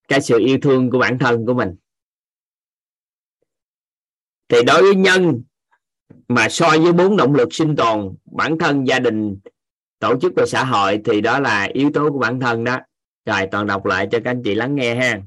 cái 0.09 0.21
sự 0.21 0.39
yêu 0.39 0.59
thương 0.63 0.91
của 0.91 0.99
bản 0.99 1.19
thân 1.19 1.47
của 1.47 1.55
mình. 1.55 1.77
Thì 4.49 4.63
đối 4.67 4.83
với 4.83 4.95
nhân 4.95 5.43
mà 6.29 6.49
so 6.49 6.69
với 6.69 6.93
bốn 6.93 7.17
động 7.17 7.35
lực 7.35 7.49
sinh 7.55 7.77
tồn, 7.77 8.17
bản 8.25 8.59
thân, 8.59 8.87
gia 8.87 8.99
đình, 8.99 9.39
tổ 9.99 10.21
chức 10.21 10.33
và 10.37 10.47
xã 10.47 10.65
hội 10.65 11.01
thì 11.05 11.21
đó 11.21 11.39
là 11.39 11.69
yếu 11.73 11.91
tố 11.95 12.11
của 12.11 12.19
bản 12.19 12.41
thân 12.41 12.65
đó 12.65 12.79
rồi, 13.29 13.49
toàn 13.51 13.67
đọc 13.67 13.87
lại 13.87 14.09
cho 14.11 14.19
các 14.25 14.31
anh 14.31 14.43
chị 14.45 14.55
lắng 14.55 14.75
nghe 14.75 14.95
ha. 14.95 15.23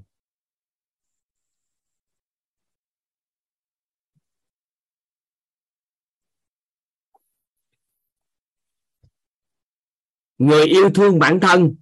Người 10.37 10.65
yêu 10.65 10.89
thương 10.95 11.19
bản 11.19 11.39
thân 11.39 11.75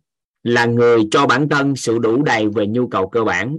là 0.43 0.65
người 0.65 1.07
cho 1.11 1.27
bản 1.27 1.49
thân 1.49 1.75
sự 1.75 1.99
đủ 1.99 2.23
đầy 2.23 2.49
về 2.49 2.67
nhu 2.67 2.87
cầu 2.87 3.09
cơ 3.09 3.23
bản, 3.23 3.57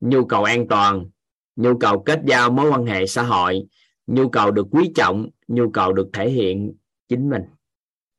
nhu 0.00 0.24
cầu 0.24 0.44
an 0.44 0.66
toàn, 0.68 1.10
nhu 1.56 1.78
cầu 1.78 2.02
kết 2.06 2.20
giao 2.26 2.50
mối 2.50 2.70
quan 2.70 2.86
hệ 2.86 3.06
xã 3.06 3.22
hội, 3.22 3.66
nhu 4.06 4.28
cầu 4.28 4.50
được 4.50 4.66
quý 4.70 4.90
trọng, 4.94 5.28
nhu 5.48 5.70
cầu 5.70 5.92
được 5.92 6.10
thể 6.12 6.30
hiện 6.30 6.74
chính 7.08 7.30
mình, 7.30 7.42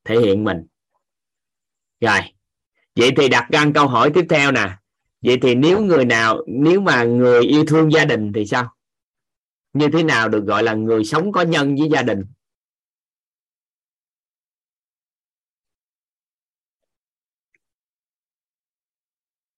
thể 0.04 0.20
hiện 0.20 0.44
mình. 0.44 0.66
Rồi 2.00 2.37
vậy 2.98 3.12
thì 3.18 3.30
đặt 3.30 3.48
ra 3.52 3.66
câu 3.74 3.88
hỏi 3.88 4.12
tiếp 4.14 4.26
theo 4.30 4.52
nè. 4.52 4.78
Vậy 5.22 5.38
thì 5.42 5.56
nếu 5.56 5.82
người 5.82 6.06
nào 6.06 6.44
nếu 6.48 6.82
mà 6.82 7.04
người 7.04 7.44
yêu 7.44 7.66
thương 7.68 7.92
gia 7.92 8.06
đình 8.06 8.32
thì 8.36 8.46
sao? 8.46 8.74
Như 9.74 9.88
thế 9.94 10.04
nào 10.04 10.30
được 10.30 10.46
gọi 10.46 10.64
là 10.64 10.74
người 10.74 11.04
sống 11.04 11.32
có 11.32 11.42
nhân 11.42 11.76
với 11.76 11.90
gia 11.92 12.02
đình? 12.02 12.26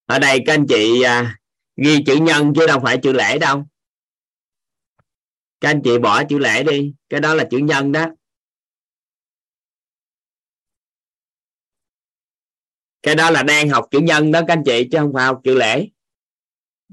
Ở 0.05 0.19
đây 0.19 0.43
các 0.45 0.53
anh 0.53 0.65
chị 0.67 1.01
à, 1.01 1.39
ghi 1.75 2.03
chữ 2.05 2.15
nhân 2.15 2.53
chứ 2.55 2.67
đâu 2.67 2.79
phải 2.83 2.97
chữ 3.03 3.11
lễ 3.11 3.39
đâu. 3.39 3.65
Các 5.61 5.69
anh 5.69 5.81
chị 5.83 5.97
bỏ 5.97 6.23
chữ 6.23 6.37
lễ 6.37 6.63
đi 6.63 6.93
cái 7.09 7.19
đó 7.19 7.33
là 7.33 7.43
chữ 7.51 7.57
nhân 7.57 7.91
đó. 7.91 8.05
Cái 13.03 13.15
đó 13.15 13.31
là 13.31 13.43
đang 13.43 13.69
học 13.69 13.85
chữ 13.91 13.99
nhân 13.99 14.31
đó, 14.31 14.41
các 14.47 14.53
anh 14.53 14.63
chị, 14.65 14.87
chứ 14.91 14.97
không 14.97 15.13
phải 15.13 15.25
học 15.25 15.41
chữ 15.43 15.55
lễ. 15.55 15.87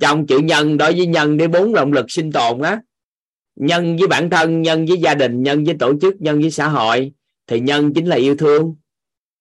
Trong 0.00 0.26
chữ 0.26 0.38
nhân, 0.38 0.76
đối 0.76 0.92
với 0.92 1.06
nhân 1.06 1.36
để 1.36 1.48
bốn 1.48 1.72
động 1.72 1.92
lực 1.92 2.10
sinh 2.10 2.32
tồn 2.32 2.62
á, 2.62 2.80
nhân 3.56 3.96
với 3.96 4.08
bản 4.08 4.30
thân, 4.30 4.62
nhân 4.62 4.86
với 4.86 4.98
gia 4.98 5.14
đình, 5.14 5.42
nhân 5.42 5.64
với 5.64 5.76
tổ 5.78 5.92
chức, 6.00 6.14
nhân 6.20 6.40
với 6.40 6.50
xã 6.50 6.68
hội, 6.68 7.12
thì 7.46 7.60
nhân 7.60 7.92
chính 7.94 8.06
là 8.06 8.16
yêu 8.16 8.36
thương. 8.36 8.76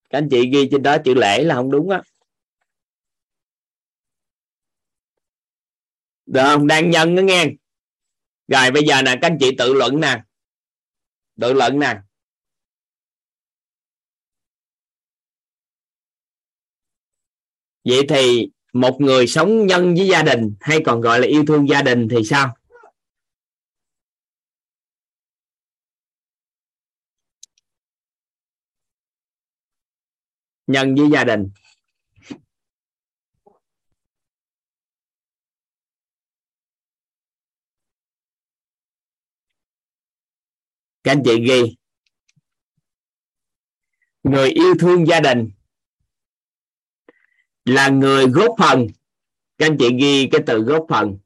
Các 0.10 0.18
anh 0.18 0.30
chị 0.30 0.50
ghi 0.54 0.68
trên 0.72 0.84
đó 0.84 0.98
chữ 0.98 1.14
lễ 1.14 1.44
là 1.44 1.56
không 1.56 1.72
đúng 1.72 1.90
á. 1.90 2.02
Được 6.26 6.42
không? 6.44 6.68
Đang 6.68 6.90
nhân 6.90 7.16
nó 7.16 7.22
nghe. 7.22 7.46
Rồi 8.48 8.72
bây 8.72 8.84
giờ 8.84 9.02
nè, 9.02 9.12
các 9.22 9.28
anh 9.28 9.38
chị 9.40 9.56
tự 9.58 9.74
luận 9.74 10.00
nè. 10.00 10.22
Tự 11.42 11.54
luận 11.54 11.80
nè. 11.80 11.98
Vậy 17.86 18.06
thì 18.10 18.50
một 18.74 19.02
người 19.02 19.28
sống 19.28 19.68
nhân 19.68 19.96
với 19.96 20.08
gia 20.08 20.24
đình 20.24 20.56
hay 20.62 20.80
còn 20.86 21.02
gọi 21.02 21.20
là 21.20 21.28
yêu 21.28 21.46
thương 21.48 21.70
gia 21.70 21.82
đình 21.82 22.08
thì 22.12 22.24
sao? 22.24 22.56
Nhân 30.68 30.96
với 30.96 31.10
gia 31.14 31.24
đình. 31.24 31.50
Các 41.04 41.12
anh 41.12 41.22
chị 41.26 41.46
ghi. 41.48 41.76
Người 44.24 44.50
yêu 44.50 44.76
thương 44.80 45.08
gia 45.08 45.20
đình 45.20 45.50
là 47.66 47.90
người 47.90 48.28
góp 48.28 48.56
phần. 48.60 48.88
Các 49.58 49.66
anh 49.66 49.78
chị 49.80 49.90
ghi 50.00 50.30
cái 50.32 50.42
từ 50.48 50.60
góp 50.60 50.86
phần. 50.90 51.18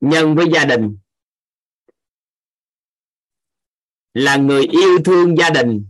Nhân 0.00 0.34
với 0.34 0.46
gia 0.54 0.64
đình. 0.64 0.98
Là 4.14 4.36
người 4.36 4.66
yêu 4.66 4.98
thương 5.04 5.38
gia 5.38 5.50
đình. 5.50 5.86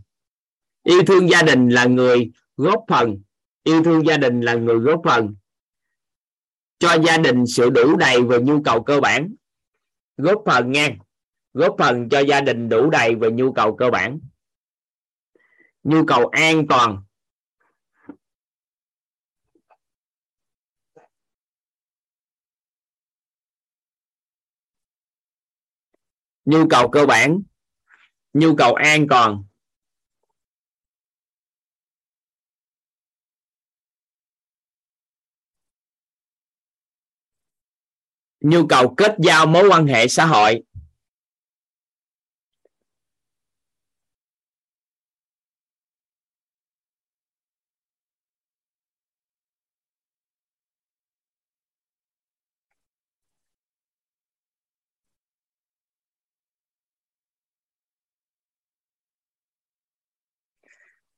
Yêu 0.83 1.03
thương 1.07 1.29
gia 1.29 1.41
đình 1.41 1.69
là 1.69 1.85
người 1.85 2.31
góp 2.57 2.85
phần. 2.87 3.21
Yêu 3.63 3.83
thương 3.83 4.05
gia 4.05 4.17
đình 4.17 4.41
là 4.41 4.53
người 4.53 4.77
góp 4.77 5.01
phần. 5.05 5.35
Cho 6.79 6.97
gia 7.05 7.17
đình 7.17 7.47
sự 7.47 7.69
đủ 7.69 7.97
đầy 7.97 8.21
về 8.23 8.39
nhu 8.41 8.63
cầu 8.63 8.83
cơ 8.83 8.99
bản. 8.99 9.35
Góp 10.17 10.43
phần 10.45 10.71
nha. 10.71 10.95
Góp 11.53 11.75
phần 11.79 12.09
cho 12.09 12.19
gia 12.19 12.41
đình 12.41 12.69
đủ 12.69 12.89
đầy 12.89 13.15
về 13.15 13.31
nhu 13.31 13.53
cầu 13.53 13.75
cơ 13.75 13.89
bản. 13.89 14.19
Nhu 15.83 16.05
cầu 16.05 16.27
an 16.27 16.67
toàn. 16.67 17.03
Nhu 26.49 26.67
cầu 26.69 26.89
cơ 26.89 27.05
bản, 27.05 27.41
nhu 28.33 28.55
cầu 28.55 28.73
an 28.73 29.07
toàn. 29.09 29.43
Nhu 38.39 38.67
cầu 38.67 38.93
kết 38.97 39.15
giao 39.19 39.45
mối 39.45 39.67
quan 39.69 39.87
hệ 39.87 40.07
xã 40.07 40.25
hội. 40.25 40.63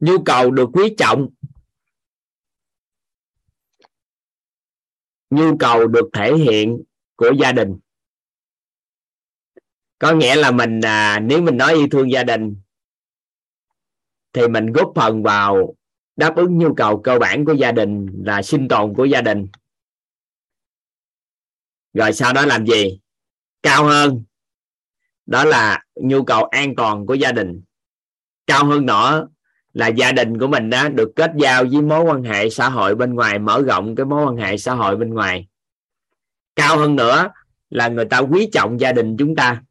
Nhu 0.02 0.24
cầu 0.26 0.52
được 0.52 0.70
quý 0.74 0.96
trọng. 0.98 1.30
Nhu 5.30 5.58
cầu 5.58 5.88
được 5.88 6.10
thể 6.14 6.38
hiện 6.38 6.84
của 7.16 7.32
gia 7.40 7.52
đình. 7.52 7.80
Có 10.00 10.14
nghĩa 10.14 10.36
là 10.36 10.52
mình 10.52 10.82
à, 10.82 11.20
nếu 11.20 11.42
mình 11.42 11.58
nói 11.58 11.74
yêu 11.74 11.88
thương 11.92 12.12
gia 12.12 12.24
đình 12.24 12.56
thì 14.34 14.48
mình 14.48 14.66
góp 14.72 14.92
phần 14.96 15.24
vào 15.24 15.76
đáp 16.16 16.36
ứng 16.36 16.58
nhu 16.58 16.74
cầu 16.74 17.02
cơ 17.04 17.20
bản 17.20 17.46
của 17.46 17.54
gia 17.54 17.72
đình 17.72 18.08
là 18.26 18.42
sinh 18.42 18.68
tồn 18.68 18.94
của 18.96 19.06
gia 19.06 19.22
đình. 19.22 19.48
Rồi 21.94 22.14
sau 22.14 22.34
đó 22.34 22.46
làm 22.46 22.66
gì? 22.66 23.00
Cao 23.64 23.86
hơn. 23.86 24.24
Đó 25.26 25.46
là 25.46 25.84
nhu 25.96 26.24
cầu 26.24 26.46
an 26.46 26.74
toàn 26.78 27.06
của 27.06 27.14
gia 27.14 27.32
đình. 27.32 27.62
Cao 28.48 28.66
hơn 28.66 28.86
nữa 28.86 29.28
là 29.74 29.88
gia 29.88 30.12
đình 30.12 30.40
của 30.40 30.48
mình 30.48 30.70
đó 30.70 30.90
được 30.90 31.12
kết 31.16 31.32
giao 31.38 31.64
với 31.72 31.82
mối 31.82 32.04
quan 32.04 32.24
hệ 32.24 32.50
xã 32.50 32.70
hội 32.70 32.96
bên 32.96 33.14
ngoài, 33.14 33.40
mở 33.40 33.62
rộng 33.62 33.96
cái 33.96 34.06
mối 34.06 34.26
quan 34.26 34.38
hệ 34.38 34.58
xã 34.58 34.74
hội 34.74 34.98
bên 34.98 35.14
ngoài. 35.14 35.48
Cao 36.56 36.78
hơn 36.78 36.96
nữa 36.96 37.32
là 37.70 37.88
người 37.88 38.06
ta 38.06 38.20
quý 38.20 38.50
trọng 38.54 38.80
gia 38.80 38.92
đình 38.92 39.16
chúng 39.20 39.36
ta. 39.36 39.64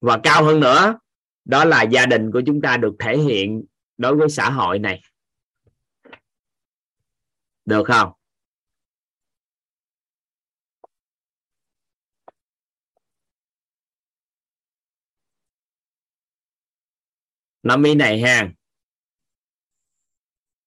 Và 0.00 0.20
cao 0.22 0.44
hơn 0.44 0.60
nữa, 0.60 0.98
đó 1.44 1.64
là 1.64 1.82
gia 1.82 2.06
đình 2.06 2.32
của 2.32 2.42
chúng 2.46 2.60
ta 2.60 2.76
được 2.76 2.94
thể 2.98 3.18
hiện 3.18 3.64
đối 3.96 4.16
với 4.16 4.28
xã 4.28 4.50
hội 4.50 4.78
này. 4.78 5.00
Được 7.64 7.84
không? 7.86 8.12
Năm 17.62 17.82
ý 17.82 17.94
này 17.94 18.20
ha 18.20 18.52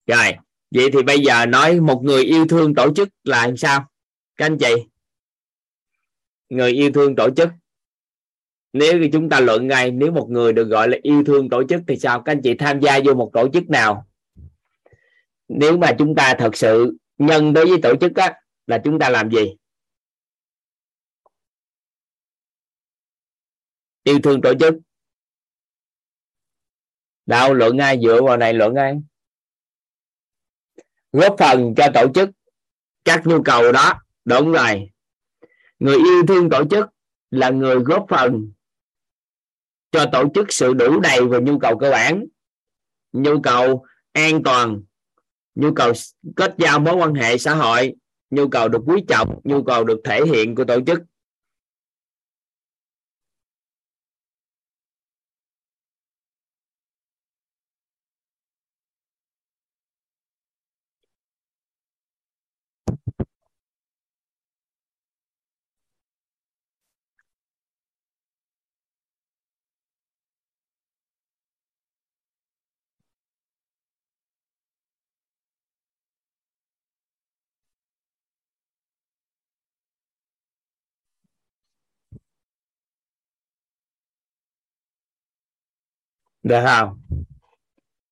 rồi, 0.08 0.34
vậy 0.72 0.90
thì 0.94 1.04
bây 1.04 1.20
giờ 1.20 1.46
nói 1.46 1.80
một 1.80 2.02
người 2.04 2.24
yêu 2.24 2.46
thương 2.48 2.76
tổ 2.76 2.94
chức 2.94 3.10
là 3.24 3.48
làm 3.48 3.58
sao? 3.58 3.86
Các 4.36 4.46
anh 4.46 4.58
chị, 4.58 4.74
người 6.50 6.72
yêu 6.72 6.92
thương 6.94 7.16
tổ 7.16 7.30
chức. 7.36 7.50
Nếu 8.74 9.00
chúng 9.14 9.30
ta 9.30 9.40
luận 9.40 9.68
ngay, 9.68 9.92
nếu 9.92 10.12
một 10.12 10.28
người 10.30 10.54
được 10.54 10.68
gọi 10.68 10.90
là 10.90 10.98
yêu 11.02 11.24
thương 11.24 11.50
tổ 11.50 11.64
chức 11.70 11.82
thì 11.88 11.98
sao? 11.98 12.22
Các 12.22 12.32
anh 12.32 12.42
chị 12.44 12.54
tham 12.60 12.80
gia 12.80 13.00
vô 13.06 13.14
một 13.14 13.30
tổ 13.34 13.50
chức 13.54 13.70
nào? 13.70 14.08
Nếu 15.48 15.78
mà 15.78 15.96
chúng 16.00 16.16
ta 16.16 16.36
thật 16.40 16.56
sự 16.56 16.98
nhân 17.18 17.54
đối 17.54 17.66
với 17.66 17.80
tổ 17.84 17.96
chức 18.02 18.16
á, 18.16 18.34
là 18.68 18.82
chúng 18.84 19.00
ta 19.00 19.10
làm 19.10 19.32
gì? 19.32 19.56
Yêu 24.04 24.20
thương 24.24 24.42
tổ 24.42 24.54
chức. 24.60 24.76
Đâu, 27.26 27.54
luận 27.54 27.78
ngay, 27.78 28.00
dựa 28.04 28.22
vào 28.22 28.38
này 28.38 28.54
luận 28.54 28.74
ngay 28.74 28.94
góp 31.18 31.36
phần 31.40 31.76
cho 31.76 31.88
tổ 31.94 32.08
chức. 32.16 32.30
Các 33.06 33.28
nhu 33.28 33.44
cầu 33.44 33.72
đó, 33.72 33.94
đúng 34.26 34.52
rồi. 34.52 34.90
Người 35.80 35.96
yêu 35.96 36.24
thương 36.28 36.50
tổ 36.50 36.64
chức 36.66 36.86
là 37.32 37.50
người 37.50 37.76
góp 37.76 38.06
phần 38.10 38.52
cho 39.92 40.06
tổ 40.12 40.24
chức 40.36 40.52
sự 40.54 40.74
đủ 40.74 41.00
đầy 41.00 41.28
về 41.28 41.40
nhu 41.42 41.60
cầu 41.60 41.78
cơ 41.78 41.92
bản, 41.92 42.26
nhu 43.14 43.42
cầu 43.42 43.86
an 44.12 44.44
toàn, 44.44 44.82
nhu 45.56 45.74
cầu 45.74 45.94
kết 46.36 46.56
giao 46.58 46.80
mối 46.80 46.96
quan 46.96 47.14
hệ 47.14 47.38
xã 47.38 47.56
hội, 47.56 47.96
nhu 48.30 48.48
cầu 48.48 48.70
được 48.70 48.82
quý 48.86 49.04
trọng, 49.08 49.40
nhu 49.44 49.64
cầu 49.64 49.84
được 49.84 50.02
thể 50.04 50.26
hiện 50.26 50.56
của 50.56 50.64
tổ 50.64 50.80
chức. 50.88 51.00
Được 86.48 86.64
không? 86.66 87.02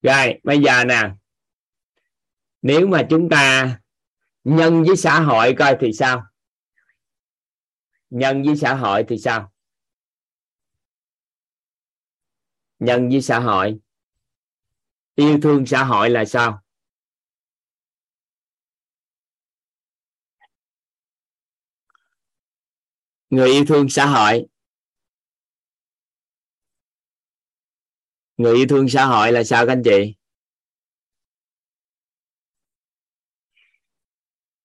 Rồi, 0.01 0.39
bây 0.43 0.59
giờ 0.59 0.83
nè. 0.83 1.11
Nếu 2.61 2.87
mà 2.87 3.07
chúng 3.09 3.29
ta 3.29 3.79
nhân 4.43 4.83
với 4.83 4.97
xã 4.97 5.19
hội 5.19 5.55
coi 5.59 5.77
thì 5.79 5.93
sao? 5.93 6.23
Nhân 8.09 8.43
với 8.43 8.57
xã 8.57 8.75
hội 8.75 9.05
thì 9.07 9.17
sao? 9.17 9.51
Nhân 12.79 13.09
với 13.09 13.21
xã 13.21 13.39
hội. 13.39 13.79
Yêu 15.15 15.39
thương 15.43 15.65
xã 15.65 15.83
hội 15.83 16.09
là 16.09 16.25
sao? 16.25 16.61
Người 23.29 23.49
yêu 23.49 23.65
thương 23.67 23.89
xã 23.89 24.05
hội. 24.05 24.47
Người 28.37 28.55
yêu 28.55 28.65
thương 28.69 28.89
xã 28.89 29.05
hội 29.05 29.31
là 29.31 29.43
sao 29.43 29.65
các 29.65 29.71
anh 29.71 29.83
chị? 29.83 30.15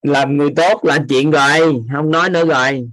Làm 0.02 0.36
người 0.36 0.50
tốt 0.56 0.84
là 0.84 1.04
chuyện 1.08 1.30
rồi, 1.30 1.82
không 1.94 2.10
nói 2.10 2.30
nữa 2.30 2.46
rồi. 2.46 2.90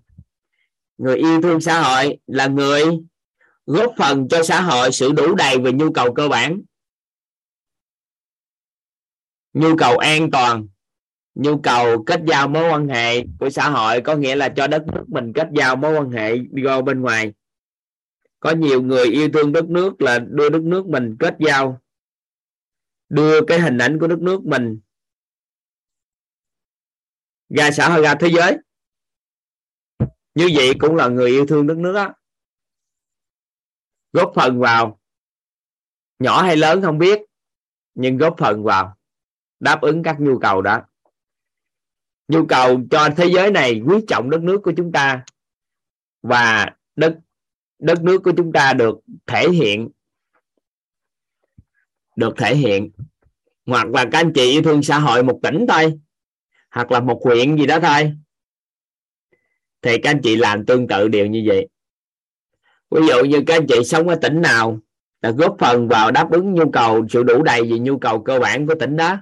Người 0.98 1.18
yêu 1.18 1.42
thương 1.42 1.62
xã 1.62 1.82
hội 1.82 2.18
là 2.28 2.48
người 2.48 2.84
góp 3.66 3.94
phần 3.98 4.28
cho 4.30 4.44
xã 4.44 4.62
hội 4.62 4.92
sự 4.92 5.12
đủ 5.12 5.36
đầy 5.36 5.58
về 5.58 5.72
nhu 5.72 5.92
cầu 5.92 6.14
cơ 6.14 6.28
bản. 6.28 6.62
Nhu 9.54 9.76
cầu 9.78 9.98
an 9.98 10.32
toàn, 10.32 10.68
nhu 11.36 11.58
cầu 11.58 12.04
kết 12.04 12.22
giao 12.28 12.48
mối 12.48 12.70
quan 12.70 12.88
hệ 12.88 13.24
của 13.40 13.50
xã 13.50 13.70
hội 13.70 14.02
có 14.02 14.16
nghĩa 14.16 14.36
là 14.36 14.50
cho 14.50 14.68
đất 14.68 14.84
nước 14.94 15.04
mình 15.08 15.34
kết 15.34 15.48
giao 15.58 15.76
mối 15.76 15.98
quan 15.98 16.12
hệ 16.12 16.38
đi 16.38 16.64
ra 16.64 16.82
bên 16.82 17.02
ngoài 17.02 17.34
có 18.40 18.52
nhiều 18.52 18.82
người 18.82 19.06
yêu 19.06 19.30
thương 19.34 19.52
đất 19.52 19.66
nước 19.66 20.02
là 20.02 20.20
đưa 20.20 20.50
đất 20.50 20.62
nước 20.62 20.86
mình 20.86 21.16
kết 21.20 21.36
giao, 21.40 21.82
đưa 23.10 23.46
cái 23.48 23.60
hình 23.60 23.78
ảnh 23.78 24.00
của 24.00 24.08
đất 24.08 24.20
nước 24.20 24.46
mình. 24.46 24.80
Ra 27.50 27.72
xã 27.72 27.90
hội 27.90 28.02
ra 28.02 28.16
thế 28.20 28.30
giới. 28.36 28.58
Như 30.36 30.50
vậy 30.56 30.74
cũng 30.80 30.96
là 30.96 31.08
người 31.08 31.30
yêu 31.30 31.46
thương 31.46 31.68
đất 31.68 31.78
nước 31.78 31.94
đó 31.94 32.14
góp 34.18 34.32
phần 34.36 34.60
vào, 34.60 35.00
nhỏ 36.20 36.42
hay 36.42 36.58
lớn 36.58 36.82
không 36.82 36.98
biết, 36.98 37.22
nhưng 37.96 38.18
góp 38.18 38.36
phần 38.38 38.64
vào 38.64 38.98
đáp 39.60 39.82
ứng 39.82 40.04
các 40.04 40.18
nhu 40.20 40.40
cầu 40.40 40.62
đó. 40.62 40.82
Nhu 42.28 42.46
cầu 42.46 42.82
cho 42.92 43.10
thế 43.18 43.26
giới 43.34 43.52
này, 43.52 43.82
quý 43.88 43.96
trọng 44.08 44.30
đất 44.30 44.42
nước 44.42 44.62
của 44.64 44.74
chúng 44.78 44.92
ta 44.92 45.26
và 46.22 46.76
đất 46.96 47.20
đất 47.80 48.04
nước 48.04 48.24
của 48.24 48.32
chúng 48.38 48.52
ta 48.52 48.74
được 48.74 49.00
thể 49.26 49.50
hiện, 49.50 49.90
được 52.16 52.34
thể 52.38 52.56
hiện. 52.56 52.92
Hoặc 53.66 53.88
là 53.88 54.06
các 54.12 54.20
anh 54.20 54.34
chị 54.34 54.52
yêu 54.52 54.62
thương 54.62 54.84
xã 54.84 55.00
hội 55.00 55.24
một 55.24 55.40
tỉnh 55.44 55.66
thôi, 55.68 56.00
hoặc 56.72 56.92
là 56.92 57.00
một 57.00 57.22
huyện 57.24 57.58
gì 57.58 57.66
đó 57.66 57.80
thôi, 57.80 58.14
thì 59.82 59.98
các 59.98 60.10
anh 60.10 60.22
chị 60.24 60.36
làm 60.36 60.66
tương 60.66 60.88
tự 60.88 61.08
điều 61.08 61.26
như 61.26 61.44
vậy. 61.48 61.68
Ví 62.92 63.08
dụ 63.08 63.24
như 63.24 63.44
các 63.48 63.56
anh 63.56 63.68
chị 63.68 63.84
sống 63.86 64.08
ở 64.08 64.16
tỉnh 64.16 64.42
nào 64.42 64.80
là 65.22 65.32
góp 65.32 65.56
phần 65.60 65.88
vào 65.88 66.12
đáp 66.12 66.32
ứng 66.32 66.54
nhu 66.54 66.72
cầu, 66.72 67.08
sự 67.10 67.24
đủ 67.24 67.44
đầy 67.44 67.62
về 67.64 67.80
nhu 67.80 68.00
cầu 68.00 68.24
cơ 68.24 68.40
bản 68.40 68.68
của 68.68 68.76
tỉnh 68.80 68.96
đó. 68.96 69.18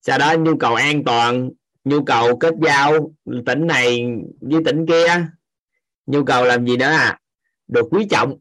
Sau 0.00 0.18
đó 0.18 0.34
nhu 0.38 0.56
cầu 0.56 0.74
an 0.74 1.04
toàn, 1.04 1.50
nhu 1.84 2.04
cầu 2.04 2.36
kết 2.38 2.54
giao 2.64 3.12
tỉnh 3.46 3.66
này 3.66 4.04
với 4.40 4.62
tỉnh 4.64 4.86
kia 4.86 5.26
nhu 6.06 6.24
cầu 6.24 6.44
làm 6.44 6.66
gì 6.66 6.76
nữa 6.76 6.84
à? 6.84 7.18
Được 7.68 7.88
quý 7.90 8.06
trọng. 8.10 8.38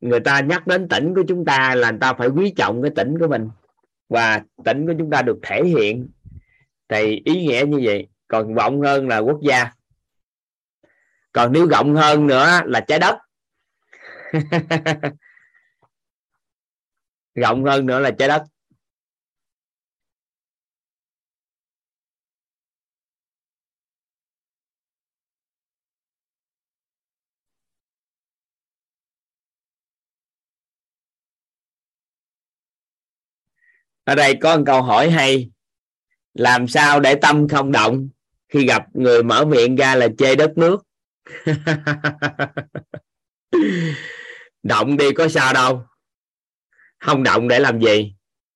Người 0.00 0.20
ta 0.20 0.40
nhắc 0.40 0.66
đến 0.66 0.88
tỉnh 0.88 1.14
của 1.14 1.22
chúng 1.28 1.44
ta 1.44 1.74
là 1.74 1.90
người 1.90 2.00
ta 2.00 2.12
phải 2.12 2.28
quý 2.28 2.52
trọng 2.56 2.82
cái 2.82 2.90
tỉnh 2.96 3.18
của 3.18 3.28
mình. 3.28 3.48
Và 4.08 4.42
tỉnh 4.64 4.86
của 4.86 4.94
chúng 4.98 5.10
ta 5.10 5.22
được 5.22 5.38
thể 5.42 5.64
hiện. 5.64 6.08
Thì 6.88 7.22
ý 7.24 7.46
nghĩa 7.46 7.64
như 7.68 7.80
vậy. 7.84 8.08
Còn 8.28 8.54
rộng 8.54 8.80
hơn 8.80 9.08
là 9.08 9.18
quốc 9.18 9.38
gia. 9.42 9.70
Còn 11.32 11.52
nếu 11.52 11.66
rộng 11.66 11.94
hơn 11.94 12.26
nữa 12.26 12.60
là 12.64 12.80
trái 12.80 12.98
đất. 12.98 13.16
Rộng 17.34 17.64
hơn 17.64 17.86
nữa 17.86 18.00
là 18.00 18.10
trái 18.10 18.28
đất. 18.28 18.42
Ở 34.06 34.14
đây 34.14 34.38
có 34.40 34.56
một 34.56 34.62
câu 34.66 34.82
hỏi 34.82 35.10
hay. 35.10 35.50
Làm 36.34 36.68
sao 36.68 37.00
để 37.00 37.14
tâm 37.14 37.48
không 37.48 37.72
động 37.72 38.08
khi 38.48 38.66
gặp 38.66 38.82
người 38.94 39.22
mở 39.22 39.44
miệng 39.44 39.76
ra 39.76 39.94
là 39.94 40.08
chê 40.18 40.34
đất 40.34 40.52
nước? 40.58 40.82
Động 44.62 44.96
đi 44.96 45.12
có 45.12 45.28
sao 45.28 45.52
đâu. 45.52 45.82
Không 46.98 47.22
động 47.22 47.48
để 47.48 47.58
làm 47.58 47.80
gì? 47.80 48.14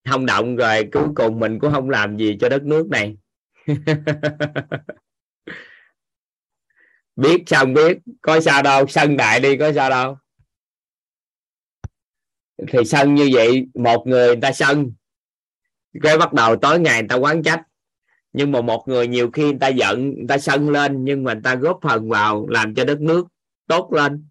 Không 0.08 0.26
động 0.26 0.56
rồi 0.56 0.88
cuối 0.92 1.08
cùng 1.14 1.40
mình 1.40 1.58
cũng 1.58 1.72
không 1.72 1.90
làm 1.90 2.16
gì 2.16 2.36
cho 2.40 2.48
đất 2.48 2.62
nước 2.62 2.88
này. 2.90 3.16
Biết 7.16 7.42
xong 7.46 7.74
biết? 7.74 7.98
Có 8.22 8.40
sao 8.40 8.62
đâu. 8.62 8.86
Sân 8.86 9.16
đại 9.16 9.40
đi, 9.40 9.56
có 9.56 9.72
sao 9.72 9.90
đâu. 9.90 10.16
Thì 12.68 12.78
sân 12.84 13.14
như 13.14 13.30
vậy, 13.32 13.66
một 13.74 14.06
người 14.06 14.26
người 14.26 14.36
ta 14.42 14.52
sân 14.52 14.92
cái 16.02 16.18
bắt 16.18 16.32
đầu 16.32 16.56
tối 16.56 16.80
ngày 16.80 17.00
người 17.00 17.08
ta 17.08 17.14
quán 17.14 17.42
trách. 17.42 17.62
Nhưng 18.32 18.52
mà 18.52 18.60
một 18.60 18.84
người 18.88 19.08
nhiều 19.08 19.30
khi 19.30 19.42
người 19.42 19.58
ta 19.60 19.68
giận, 19.68 20.14
người 20.16 20.26
ta 20.28 20.38
sân 20.38 20.70
lên, 20.70 21.04
nhưng 21.04 21.24
mà 21.24 21.32
người 21.32 21.42
ta 21.42 21.54
góp 21.54 21.78
phần 21.82 22.08
vào 22.08 22.46
làm 22.48 22.74
cho 22.74 22.84
đất 22.84 23.00
nước 23.00 23.26
tốt 23.66 23.92
lên. 23.92 24.26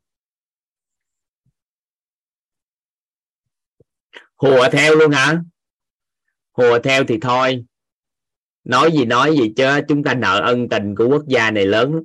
Hùa 4.35 4.69
theo 4.71 4.95
luôn 4.95 5.11
hả? 5.11 5.41
Hùa 6.51 6.79
theo 6.79 7.03
thì 7.03 7.17
thôi. 7.21 7.65
Nói 8.63 8.91
gì 8.91 9.05
nói 9.05 9.37
gì 9.37 9.53
chứ, 9.57 9.79
chúng 9.87 10.03
ta 10.03 10.13
nợ 10.13 10.41
ân 10.45 10.69
tình 10.69 10.95
của 10.95 11.07
quốc 11.07 11.23
gia 11.27 11.51
này 11.51 11.65
lớn 11.65 12.03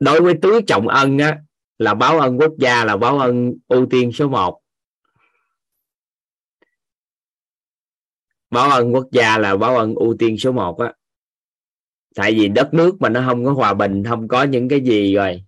đối 0.00 0.20
với 0.20 0.34
tứ 0.42 0.60
trọng 0.66 0.88
ân 0.88 1.18
á, 1.18 1.38
là 1.78 1.94
báo 1.94 2.20
ân 2.20 2.38
quốc 2.38 2.52
gia 2.58 2.84
là 2.84 2.96
báo 2.96 3.18
ân 3.18 3.54
ưu 3.68 3.86
tiên 3.90 4.12
số 4.12 4.28
1 4.28 4.60
báo 8.54 8.70
ân 8.70 8.92
quốc 8.94 9.06
gia 9.12 9.38
là 9.38 9.56
báo 9.56 9.76
ân 9.76 9.94
ưu 9.94 10.16
tiên 10.18 10.38
số 10.38 10.52
1 10.52 10.78
á. 10.78 10.92
Tại 12.14 12.34
vì 12.34 12.48
đất 12.48 12.74
nước 12.74 12.96
mà 13.00 13.08
nó 13.08 13.24
không 13.28 13.44
có 13.44 13.52
hòa 13.52 13.74
bình, 13.74 14.04
không 14.08 14.28
có 14.28 14.42
những 14.42 14.68
cái 14.68 14.80
gì 14.80 15.14
rồi, 15.14 15.44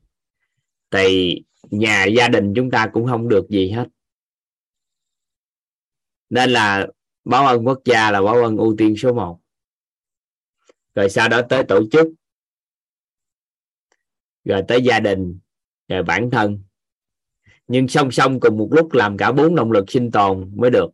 thì 0.90 1.34
nhà 1.70 2.04
gia 2.04 2.28
đình 2.28 2.52
chúng 2.56 2.70
ta 2.70 2.90
cũng 2.92 3.06
không 3.06 3.28
được 3.28 3.48
gì 3.48 3.70
hết. 3.70 3.88
Nên 6.30 6.50
là 6.50 6.86
báo 7.24 7.46
ân 7.46 7.66
quốc 7.66 7.78
gia 7.84 8.10
là 8.10 8.22
báo 8.22 8.42
ân 8.42 8.56
ưu 8.56 8.74
tiên 8.78 8.96
số 8.96 9.12
1 9.12 9.40
rồi 10.94 11.10
sau 11.10 11.28
đó 11.28 11.42
tới 11.48 11.64
tổ 11.64 11.82
chức, 11.92 12.06
rồi 14.44 14.62
tới 14.68 14.82
gia 14.82 15.00
đình, 15.00 15.38
rồi 15.88 16.02
bản 16.02 16.30
thân. 16.30 16.62
Nhưng 17.68 17.88
song 17.88 18.10
song 18.10 18.40
cùng 18.40 18.58
một 18.58 18.68
lúc 18.70 18.92
làm 18.92 19.16
cả 19.16 19.32
bốn 19.32 19.54
động 19.54 19.72
lực 19.72 19.90
sinh 19.90 20.10
tồn 20.10 20.52
mới 20.56 20.70
được. 20.70 20.90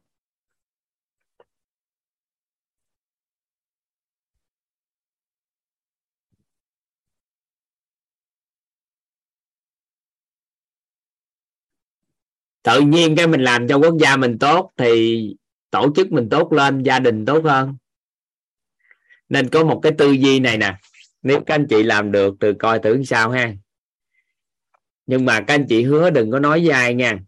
Tự 12.62 12.80
nhiên 12.80 13.16
cái 13.16 13.26
mình 13.26 13.42
làm 13.42 13.68
cho 13.68 13.76
quốc 13.78 13.94
gia 14.00 14.16
mình 14.16 14.38
tốt 14.38 14.72
thì 14.76 15.26
tổ 15.70 15.92
chức 15.96 16.12
mình 16.12 16.28
tốt 16.30 16.52
lên, 16.52 16.82
gia 16.82 16.98
đình 16.98 17.26
tốt 17.26 17.44
hơn. 17.44 17.76
Nên 19.28 19.48
có 19.48 19.64
một 19.64 19.80
cái 19.82 19.92
tư 19.98 20.12
duy 20.12 20.40
này 20.40 20.58
nè. 20.58 20.78
Nếu 21.22 21.42
các 21.46 21.54
anh 21.54 21.66
chị 21.70 21.82
làm 21.82 22.12
được 22.12 22.34
từ 22.40 22.54
coi 22.58 22.78
thử 22.78 23.04
sao 23.04 23.30
ha. 23.30 23.54
Nhưng 25.06 25.24
mà 25.24 25.44
các 25.46 25.54
anh 25.54 25.66
chị 25.68 25.82
hứa 25.82 26.10
đừng 26.10 26.30
có 26.30 26.38
nói 26.38 26.60
với 26.60 26.70
ai 26.70 26.94
nha. 26.94 27.18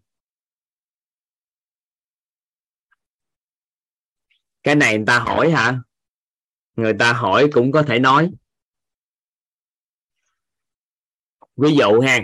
Cái 4.62 4.74
này 4.74 4.96
người 4.96 5.06
ta 5.06 5.18
hỏi 5.18 5.50
hả? 5.50 5.78
Người 6.76 6.92
ta 6.98 7.12
hỏi 7.12 7.48
cũng 7.52 7.72
có 7.72 7.82
thể 7.82 7.98
nói. 7.98 8.30
Ví 11.56 11.76
dụ 11.76 12.00
ha 12.00 12.20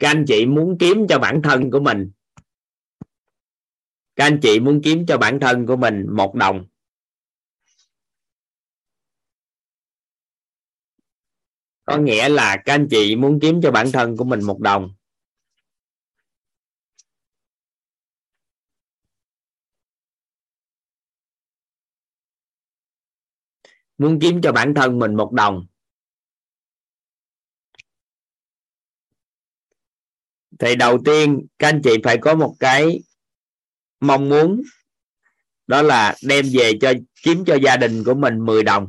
các 0.00 0.08
anh 0.08 0.24
chị 0.28 0.46
muốn 0.46 0.76
kiếm 0.80 1.06
cho 1.08 1.18
bản 1.18 1.40
thân 1.44 1.70
của 1.70 1.80
mình. 1.80 2.10
Các 4.16 4.24
anh 4.24 4.38
chị 4.42 4.60
muốn 4.60 4.80
kiếm 4.84 5.06
cho 5.06 5.18
bản 5.18 5.40
thân 5.40 5.66
của 5.66 5.76
mình 5.76 6.06
một 6.10 6.34
đồng. 6.34 6.66
Có 11.84 11.98
nghĩa 11.98 12.28
là 12.28 12.56
các 12.64 12.74
anh 12.74 12.88
chị 12.90 13.16
muốn 13.16 13.38
kiếm 13.42 13.60
cho 13.62 13.70
bản 13.70 13.92
thân 13.92 14.16
của 14.16 14.24
mình 14.24 14.42
một 14.42 14.60
đồng. 14.60 14.94
Muốn 23.98 24.18
kiếm 24.20 24.40
cho 24.42 24.52
bản 24.52 24.74
thân 24.74 24.98
mình 24.98 25.14
một 25.14 25.32
đồng. 25.32 25.66
Thì 30.58 30.76
đầu 30.76 30.98
tiên, 31.04 31.46
các 31.58 31.68
anh 31.68 31.80
chị 31.84 31.90
phải 32.04 32.18
có 32.18 32.34
một 32.34 32.56
cái 32.60 33.02
mong 34.00 34.28
muốn, 34.28 34.62
đó 35.66 35.82
là 35.82 36.14
đem 36.22 36.46
về 36.52 36.72
cho, 36.80 36.92
kiếm 37.22 37.44
cho 37.46 37.54
gia 37.54 37.76
đình 37.76 38.04
của 38.04 38.14
mình 38.14 38.46
10 38.46 38.62
đồng. 38.62 38.88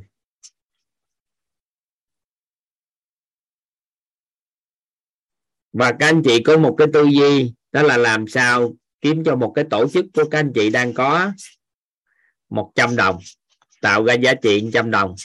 Và 5.74 5.92
các 6.00 6.08
anh 6.08 6.22
chị 6.26 6.44
có 6.44 6.58
một 6.58 6.76
cái 6.78 6.88
tư 6.94 7.04
duy, 7.04 7.54
đó 7.72 7.84
là 7.84 7.98
làm 7.98 8.28
sao 8.28 8.74
kiếm 9.02 9.24
cho 9.24 9.36
một 9.36 9.54
cái 9.56 9.66
tổ 9.70 9.88
chức 9.90 10.06
của 10.14 10.24
các 10.32 10.40
anh 10.40 10.52
chị 10.56 10.70
đang 10.70 10.94
có 10.94 11.32
100 12.50 12.96
đồng, 12.96 13.20
tạo 13.82 14.04
ra 14.04 14.14
giá 14.14 14.34
trị 14.34 14.62
100 14.62 14.92
đồng. 14.92 15.16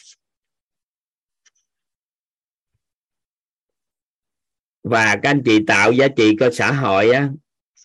Và 4.83 5.17
các 5.23 5.31
anh 5.31 5.43
chị 5.45 5.59
tạo 5.67 5.93
giá 5.93 6.09
trị 6.17 6.37
cho 6.41 6.51
xã 6.53 6.73
hội 6.73 7.11
á, 7.11 7.29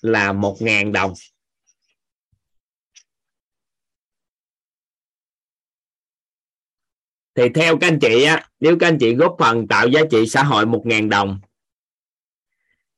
là 0.02 0.34
một 0.34 0.57
ngàn 0.60 0.91
đồng. 0.91 1.14
Thì 7.36 7.44
theo 7.56 7.78
các 7.78 7.88
anh 7.88 7.99
chị 8.02 8.24
á 8.24 8.49
nếu 8.60 8.78
các 8.80 8.88
anh 8.88 8.98
chị 8.99 9.15
góp 9.15 9.36
phần 9.40 9.68
tạo 9.68 9.88
giá 9.88 10.02
trị 10.11 10.28
xã 10.28 10.44
hội 10.44 10.65
một 10.65 10.82
ngàn 10.86 11.10
đồng 11.10 11.40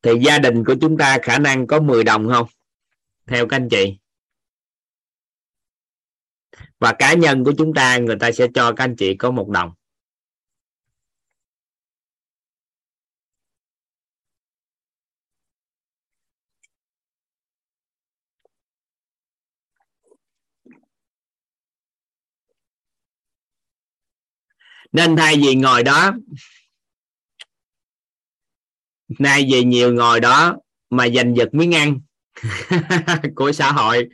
thì 0.02 0.12
gia 0.26 0.40
đình 0.40 0.64
của 0.66 0.76
chúng 0.82 0.98
ta 0.98 1.18
khả 1.22 1.40
năng 1.40 1.68
có 1.68 1.80
10 1.80 2.04
đồng 2.04 2.30
không? 2.32 2.48
Theo 3.26 3.48
các 3.48 3.58
anh 3.58 3.70
chị. 3.70 4.00
Và 6.80 6.96
cá 7.00 7.14
nhân 7.14 7.44
của 7.44 7.54
chúng 7.58 7.74
ta 7.74 7.98
người 7.98 8.16
ta 8.20 8.32
sẽ 8.32 8.48
cho 8.54 8.72
các 8.72 8.84
anh 8.84 8.96
chị 8.96 9.16
có 9.16 9.32
một 9.32 9.50
đồng. 9.50 9.72
Nên 24.92 25.16
thay 25.16 25.36
vì 25.36 25.56
ngồi 25.56 25.84
đó 25.84 26.12
nay 29.20 29.48
về 29.52 29.64
nhiều 29.64 29.94
ngồi 29.94 30.20
đó 30.20 30.58
mà 30.90 31.10
giành 31.10 31.36
giật 31.36 31.54
miếng 31.54 31.76
ăn 31.76 32.00
của 33.36 33.52
xã 33.52 33.72
hội, 33.72 34.08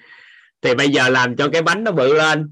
thì 0.62 0.76
bây 0.76 0.90
giờ 0.90 1.10
làm 1.10 1.36
cho 1.36 1.50
cái 1.54 1.62
bánh 1.62 1.84
nó 1.84 1.92
bự 1.92 2.14
lên. 2.14 2.52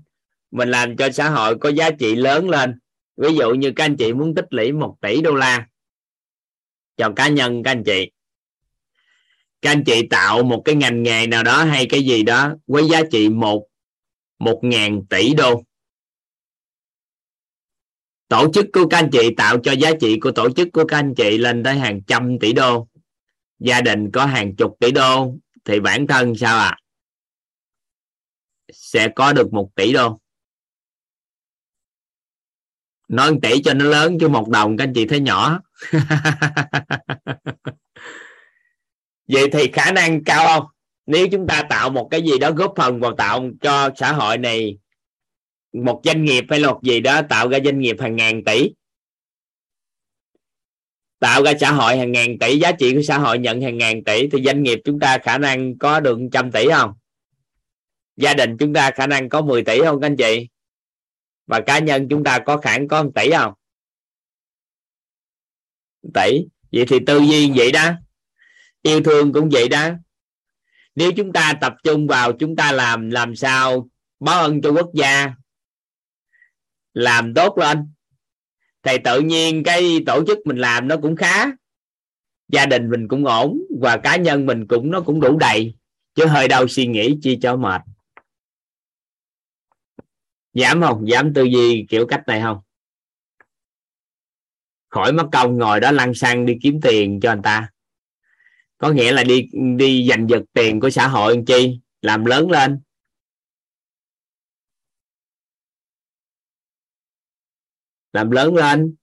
Mình 0.52 0.70
làm 0.70 0.98
cho 0.98 1.12
xã 1.12 1.30
hội 1.30 1.58
có 1.58 1.70
giá 1.70 1.92
trị 1.92 2.16
lớn 2.16 2.50
lên. 2.50 2.80
Ví 3.18 3.36
dụ 3.36 3.54
như 3.54 3.72
các 3.76 3.86
anh 3.86 3.96
chị 3.98 4.14
muốn 4.14 4.36
tích 4.36 4.46
lũy 4.50 4.72
một 4.72 4.96
tỷ 5.02 5.22
đô 5.22 5.36
la 5.36 5.68
cho 6.98 7.12
cá 7.16 7.28
nhân 7.28 7.64
các 7.64 7.72
anh 7.72 7.84
chị. 7.84 8.12
Các 9.62 9.72
anh 9.72 9.84
chị 9.84 10.08
tạo 10.10 10.44
một 10.44 10.62
cái 10.66 10.76
ngành 10.76 11.04
nghề 11.04 11.28
nào 11.28 11.44
đó 11.44 11.64
hay 11.64 11.86
cái 11.86 12.04
gì 12.04 12.24
đó 12.24 12.54
với 12.68 12.88
giá 12.90 13.02
trị 13.12 13.30
một 13.30 13.68
một 14.40 14.60
ngàn 14.64 15.06
tỷ 15.10 15.34
đô 15.34 15.64
tổ 18.28 18.52
chức 18.54 18.66
của 18.74 18.88
các 18.88 18.98
anh 18.98 19.10
chị 19.12 19.30
tạo 19.38 19.58
cho 19.64 19.72
giá 19.72 19.92
trị 20.02 20.20
của 20.20 20.32
tổ 20.32 20.50
chức 20.50 20.68
của 20.74 20.86
các 20.86 20.98
anh 20.98 21.14
chị 21.16 21.38
lên 21.38 21.64
tới 21.64 21.76
hàng 21.76 22.02
trăm 22.08 22.40
tỷ 22.40 22.54
đô. 22.54 22.88
Gia 23.60 23.82
đình 23.82 24.12
có 24.12 24.26
hàng 24.26 24.56
chục 24.56 24.78
tỷ 24.80 24.92
đô, 24.92 25.36
thì 25.66 25.80
bản 25.80 26.08
thân 26.08 26.36
sao 26.36 26.58
ạ? 26.58 26.66
À? 26.66 26.78
sẽ 28.74 29.10
có 29.16 29.34
được 29.34 29.54
một 29.54 29.70
tỷ 29.76 29.94
đô. 29.94 30.20
Nói 33.08 33.32
một 33.32 33.40
tỷ 33.42 33.62
cho 33.64 33.74
nó 33.74 33.86
lớn 33.86 34.18
chứ 34.20 34.28
một 34.28 34.50
đồng 34.50 34.78
các 34.78 34.84
anh 34.84 34.94
chị 34.94 35.06
thấy 35.06 35.20
nhỏ. 35.20 35.60
Vậy 39.28 39.50
thì 39.54 39.72
khả 39.74 39.92
năng 39.92 40.24
cao 40.24 40.48
không? 40.48 40.68
Nếu 41.06 41.28
chúng 41.32 41.48
ta 41.48 41.64
tạo 41.70 41.90
một 41.90 42.08
cái 42.12 42.22
gì 42.22 42.40
đó 42.40 42.52
góp 42.52 42.74
phần 42.78 43.00
vào 43.00 43.16
tạo 43.16 43.50
cho 43.62 43.90
xã 43.96 44.12
hội 44.12 44.38
này 44.38 44.78
một 45.74 46.02
doanh 46.04 46.26
nghiệp 46.26 46.46
hay 46.50 46.60
một 46.60 46.80
gì 46.84 47.00
đó 47.00 47.22
tạo 47.30 47.50
ra 47.50 47.60
doanh 47.66 47.80
nghiệp 47.80 47.96
hàng 48.00 48.16
ngàn 48.16 48.44
tỷ, 48.44 48.70
tạo 51.20 51.44
ra 51.44 51.54
xã 51.60 51.72
hội 51.72 51.98
hàng 51.98 52.12
ngàn 52.12 52.40
tỷ, 52.40 52.60
giá 52.60 52.72
trị 52.72 52.94
của 52.94 53.02
xã 53.02 53.18
hội 53.18 53.40
nhận 53.40 53.62
hàng 53.62 53.78
ngàn 53.78 54.04
tỷ, 54.04 54.28
thì 54.28 54.44
doanh 54.46 54.64
nghiệp 54.64 54.80
chúng 54.86 55.00
ta 55.00 55.18
khả 55.18 55.38
năng 55.38 55.78
có 55.78 56.00
được 56.00 56.20
trăm 56.32 56.52
tỷ 56.52 56.68
không? 56.70 56.94
Gia 58.16 58.34
đình 58.34 58.58
chúng 58.58 58.74
ta 58.74 58.92
khả 58.92 59.08
năng 59.08 59.30
có 59.30 59.42
10 59.42 59.64
tỷ 59.64 59.80
không 59.80 60.02
các 60.02 60.08
anh 60.08 60.18
chị? 60.18 60.48
Và 61.48 61.62
cá 61.66 61.80
nhân 61.80 62.08
chúng 62.10 62.24
ta 62.24 62.40
có 62.40 62.58
khả 62.58 62.78
năng 62.78 62.88
có 62.88 63.04
1 63.04 63.12
tỷ 63.16 63.32
không? 63.32 63.54
Tỷ. 66.14 66.46
Vậy 66.72 66.86
thì 66.88 67.00
tư 67.08 67.20
duy 67.20 67.52
vậy 67.56 67.72
đó. 67.72 67.92
Yêu 68.82 69.04
thương 69.04 69.34
cũng 69.34 69.50
vậy 69.50 69.70
đó. 69.70 69.90
Nếu 70.96 71.12
chúng 71.12 71.34
ta 71.34 71.54
tập 71.62 71.74
trung 71.84 72.08
vào 72.08 72.34
chúng 72.34 72.56
ta 72.56 72.72
làm 72.72 73.10
làm 73.10 73.36
sao 73.36 73.90
báo 74.20 74.42
ân 74.42 74.62
cho 74.62 74.72
quốc 74.72 74.90
gia 74.94 75.34
làm 76.94 77.34
tốt 77.34 77.58
lên 77.58 77.88
thì 78.84 78.98
tự 79.04 79.22
nhiên 79.22 79.64
cái 79.64 80.04
tổ 80.06 80.24
chức 80.28 80.38
mình 80.46 80.58
làm 80.58 80.88
nó 80.88 80.98
cũng 80.98 81.16
khá. 81.16 81.46
Gia 82.48 82.66
đình 82.66 82.90
mình 82.90 83.08
cũng 83.08 83.26
ổn 83.26 83.58
và 83.82 83.98
cá 83.98 84.16
nhân 84.16 84.46
mình 84.46 84.68
cũng, 84.68 84.92
nó 84.92 85.02
cũng 85.02 85.22
đủ 85.22 85.38
đầy. 85.38 85.76
Chứ 86.16 86.26
hơi 86.26 86.48
đau 86.48 86.68
suy 86.68 86.88
nghĩ 86.88 87.18
chi 87.22 87.40
cho 87.42 87.56
mệt. 87.56 87.82
Dám 90.54 90.82
không? 90.82 91.08
Dám 91.08 91.34
tư 91.34 91.44
duy 91.44 91.86
kiểu 91.90 92.06
cách 92.06 92.22
này 92.28 92.42
không? 92.42 92.60
Khỏi 94.90 95.14
mất 95.14 95.28
công 95.32 95.58
ngồi 95.58 95.80
đó 95.80 95.92
lăn 95.92 96.14
xăng 96.14 96.46
đi 96.46 96.54
kiếm 96.62 96.80
tiền 96.82 97.20
cho 97.20 97.32
anh 97.32 97.42
ta. 97.42 97.70
Có 98.78 98.92
nghĩa 98.92 99.12
là 99.12 99.24
đi 99.24 99.50
đi 99.78 100.08
giành 100.10 100.30
giật 100.30 100.42
tiền 100.54 100.80
của 100.80 100.90
xã 100.90 101.08
hội 101.08 101.36
làm 101.36 101.46
chi? 101.46 101.80
Làm 102.02 102.26
lớn 102.26 102.52
lên. 102.52 102.80
Làm 108.14 108.32
lớn 108.32 108.56
lên 108.56 108.96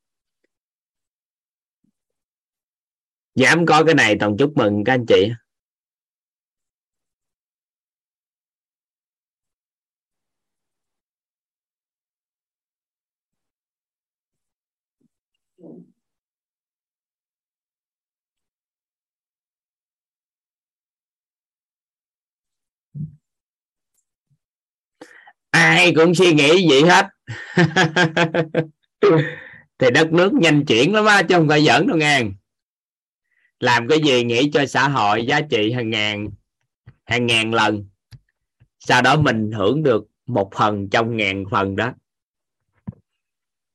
dám 3.34 3.66
có 3.66 3.84
cái 3.84 3.94
này 3.94 4.16
toàn 4.20 4.36
chúc 4.38 4.52
mừng 4.56 4.84
các 4.84 4.94
anh 4.94 5.06
chị. 5.06 5.30
Ai 25.50 25.92
cũng 25.94 26.14
suy 26.14 26.32
nghĩ 26.32 26.68
vậy 26.68 26.82
hết. 26.82 27.06
thì 29.78 29.90
đất 29.90 30.12
nước 30.12 30.32
nhanh 30.32 30.64
chuyển 30.64 30.94
lắm 30.94 31.04
á, 31.04 31.22
chứ 31.22 31.34
không 31.34 31.48
phải 31.48 31.64
giỡn 31.64 31.86
đâu 31.86 31.96
nghe. 31.96 32.22
Làm 33.60 33.88
cái 33.88 33.98
gì 34.00 34.24
nghĩ 34.24 34.50
cho 34.50 34.66
xã 34.66 34.88
hội, 34.88 35.26
giá 35.26 35.40
trị 35.40 35.72
hàng 35.72 35.90
ngàn 35.90 36.28
hàng 37.04 37.26
ngàn 37.26 37.54
lần. 37.54 37.84
Sau 38.78 39.02
đó 39.02 39.16
mình 39.16 39.52
hưởng 39.52 39.82
được 39.82 40.06
một 40.26 40.50
phần 40.54 40.88
trong 40.90 41.16
ngàn 41.16 41.44
phần 41.50 41.76
đó. 41.76 41.92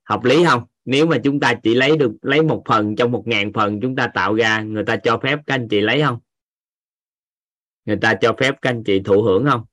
Hợp 0.03 0.23
lý 0.23 0.45
không? 0.45 0.63
Nếu 0.85 1.05
mà 1.05 1.17
chúng 1.23 1.39
ta 1.39 1.53
chỉ 1.63 1.75
lấy 1.75 1.97
được, 1.97 2.11
lấy 2.21 2.41
một 2.41 2.63
phần 2.65 2.95
trong 2.95 3.11
một 3.11 3.23
ngàn 3.25 3.53
phần, 3.53 3.81
chúng 3.81 3.95
ta 3.95 4.07
tạo 4.07 4.35
ra, 4.35 4.61
người 4.61 4.85
ta 4.85 4.95
cho 4.95 5.19
phép 5.23 5.39
các 5.47 5.55
anh 5.55 5.67
chị 5.67 5.81
lấy 5.81 6.01
không? 6.01 6.19
Người 7.85 7.97
ta 8.01 8.15
cho 8.21 8.35
phép 8.39 8.55
các 8.61 8.69
anh 8.69 8.83
chị 8.83 9.01
thụ 9.05 9.21
hưởng 9.21 9.45
không? 9.45 9.65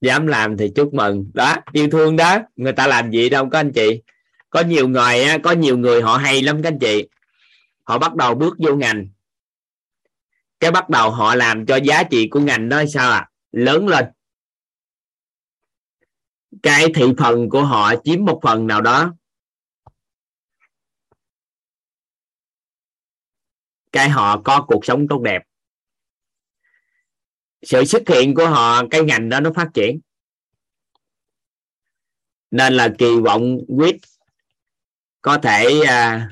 Dám 0.00 0.26
làm 0.26 0.56
thì 0.56 0.72
chúc 0.74 0.94
mừng. 0.94 1.30
Đó, 1.34 1.56
yêu 1.72 1.88
thương 1.90 2.16
đó. 2.16 2.38
Người 2.56 2.72
ta 2.72 2.86
làm 2.86 3.10
gì 3.10 3.28
đâu 3.28 3.48
có 3.52 3.58
anh 3.58 3.72
chị. 3.72 4.02
Có 4.50 4.60
nhiều 4.60 4.88
người 4.88 5.24
có 5.42 5.52
nhiều 5.52 5.78
người 5.78 6.02
họ 6.02 6.16
hay 6.16 6.42
lắm, 6.42 6.62
các 6.62 6.68
anh 6.68 6.78
chị. 6.78 7.08
Họ 7.84 7.98
bắt 7.98 8.14
đầu 8.14 8.34
bước 8.34 8.56
vô 8.58 8.76
ngành. 8.76 9.08
Cái 10.60 10.70
bắt 10.70 10.88
đầu 10.88 11.10
họ 11.10 11.34
làm 11.34 11.66
cho 11.66 11.76
giá 11.76 12.02
trị 12.02 12.28
của 12.28 12.40
ngành 12.40 12.68
đó 12.68 12.82
sao 12.94 13.10
à 13.10 13.30
lớn 13.52 13.88
lên. 13.88 14.04
Cái 16.62 16.86
thị 16.94 17.04
phần 17.18 17.48
của 17.48 17.64
họ 17.64 17.94
chiếm 18.04 18.24
một 18.24 18.40
phần 18.42 18.66
nào 18.66 18.80
đó. 18.80 19.14
Cái 23.92 24.08
họ 24.08 24.42
có 24.44 24.64
cuộc 24.68 24.84
sống 24.84 25.08
tốt 25.08 25.22
đẹp 25.22 25.47
sự 27.62 27.84
xuất 27.84 28.02
hiện 28.08 28.34
của 28.34 28.46
họ 28.48 28.82
cái 28.90 29.02
ngành 29.02 29.28
đó 29.28 29.40
nó 29.40 29.52
phát 29.52 29.68
triển. 29.74 30.00
Nên 32.50 32.72
là 32.72 32.94
kỳ 32.98 33.20
vọng 33.24 33.58
quyết 33.68 33.96
có 35.22 35.38
thể 35.38 35.80
à, 35.86 36.28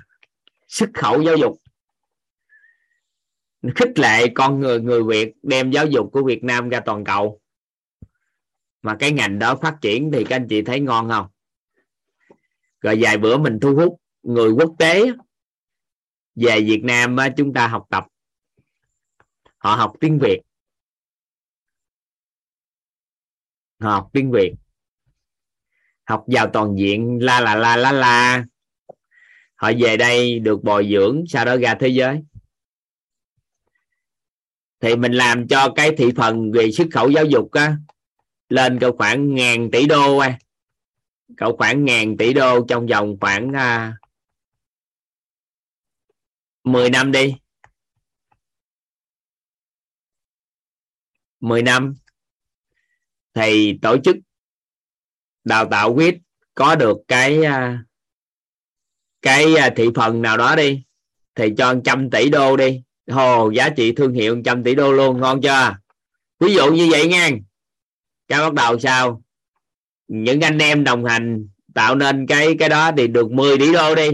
xuất 0.69 0.91
khẩu 0.95 1.23
giáo 1.23 1.37
dục 1.37 1.61
khích 3.75 3.99
lệ 3.99 4.29
con 4.35 4.61
người 4.61 4.81
người 4.81 5.03
Việt 5.03 5.35
đem 5.43 5.71
giáo 5.71 5.87
dục 5.87 6.09
của 6.13 6.23
Việt 6.25 6.45
Nam 6.45 6.69
ra 6.69 6.81
toàn 6.81 7.05
cầu. 7.05 7.41
Mà 8.83 8.97
cái 8.99 9.13
ngành 9.13 9.39
đó 9.39 9.57
phát 9.63 9.77
triển 9.81 10.11
thì 10.13 10.25
các 10.25 10.37
anh 10.37 10.47
chị 10.49 10.63
thấy 10.63 10.81
ngon 10.81 11.09
không? 11.09 11.27
Rồi 12.81 12.99
vài 13.01 13.19
bữa 13.19 13.39
mình 13.39 13.59
thu 13.61 13.75
hút 13.75 14.01
người 14.23 14.51
quốc 14.51 14.75
tế 14.79 15.03
về 16.35 16.61
Việt 16.61 16.81
Nam 16.85 17.17
chúng 17.37 17.53
ta 17.53 17.69
học 17.69 17.87
tập. 17.91 18.07
Họ 19.59 19.75
học 19.75 19.93
tiếng 20.01 20.19
Việt. 20.19 20.41
Học 23.81 24.11
tiếng 24.13 24.31
Việt. 24.31 24.55
Học 26.05 26.25
vào 26.27 26.51
toàn 26.53 26.77
diện 26.79 27.19
la 27.23 27.41
la 27.41 27.55
la 27.55 27.77
la 27.77 27.93
la. 27.93 28.45
Họ 29.55 29.71
về 29.79 29.97
đây 29.97 30.39
được 30.39 30.63
bồi 30.63 30.89
dưỡng 30.93 31.25
sau 31.29 31.45
đó 31.45 31.57
ra 31.57 31.75
thế 31.81 31.89
giới. 31.89 32.23
Thì 34.81 34.97
mình 34.97 35.13
làm 35.13 35.49
cho 35.49 35.73
cái 35.77 35.91
thị 35.99 36.13
phần 36.17 36.53
về 36.53 36.71
xuất 36.71 36.89
khẩu 36.93 37.11
giáo 37.11 37.25
dục 37.25 37.53
á, 37.53 37.77
lên 38.49 38.79
cỡ 38.79 38.93
khoảng 38.93 39.35
ngàn 39.35 39.71
tỷ 39.71 39.87
đô 39.87 40.19
à. 40.19 40.39
cỡ 41.37 41.57
khoảng 41.59 41.85
ngàn 41.85 42.17
tỷ 42.17 42.33
đô 42.33 42.67
trong 42.69 42.87
vòng 42.87 43.17
khoảng 43.21 43.53
à, 43.53 43.97
10 46.65 46.91
năm 46.91 47.13
đi. 47.13 47.35
10 51.41 51.63
năm 51.63 51.95
thì 53.37 53.79
tổ 53.83 53.97
chức 54.05 54.17
đào 55.45 55.65
tạo 55.71 55.95
quýt 55.95 56.17
có 56.55 56.75
được 56.75 56.99
cái 57.09 57.45
à, 57.45 57.85
cái 59.23 59.57
à, 59.57 59.71
thị 59.77 59.89
phần 59.95 60.23
nào 60.23 60.37
đó 60.37 60.57
đi, 60.57 60.83
thì 61.35 61.51
cho 61.59 61.75
trăm 61.85 62.11
tỷ 62.11 62.31
đô 62.31 62.57
đi. 62.57 62.83
Hồ 63.11 63.51
giá 63.51 63.69
trị 63.69 63.93
thương 63.93 64.13
hiệu 64.13 64.43
trăm 64.45 64.65
tỷ 64.65 64.75
đô 64.75 64.93
luôn, 64.93 65.21
ngon 65.21 65.41
chưa? 65.43 65.77
Ví 66.41 66.55
dụ 66.55 66.73
như 66.73 66.89
vậy 66.91 67.09
nha. 67.09 67.31
Cái 68.29 68.41
bắt 68.41 68.55
đầu 68.55 68.79
sao? 68.79 69.23
Những 70.09 70.41
anh 70.41 70.59
em 70.59 70.85
đồng 70.85 71.05
hành 71.05 71.49
tạo 71.75 71.95
nên 71.95 72.27
cái 72.27 72.57
cái 72.59 72.69
đó 72.69 72.91
thì 72.97 73.07
được 73.07 73.31
10 73.31 73.59
tỷ 73.59 73.73
đô 73.73 73.95
đi. 73.95 74.09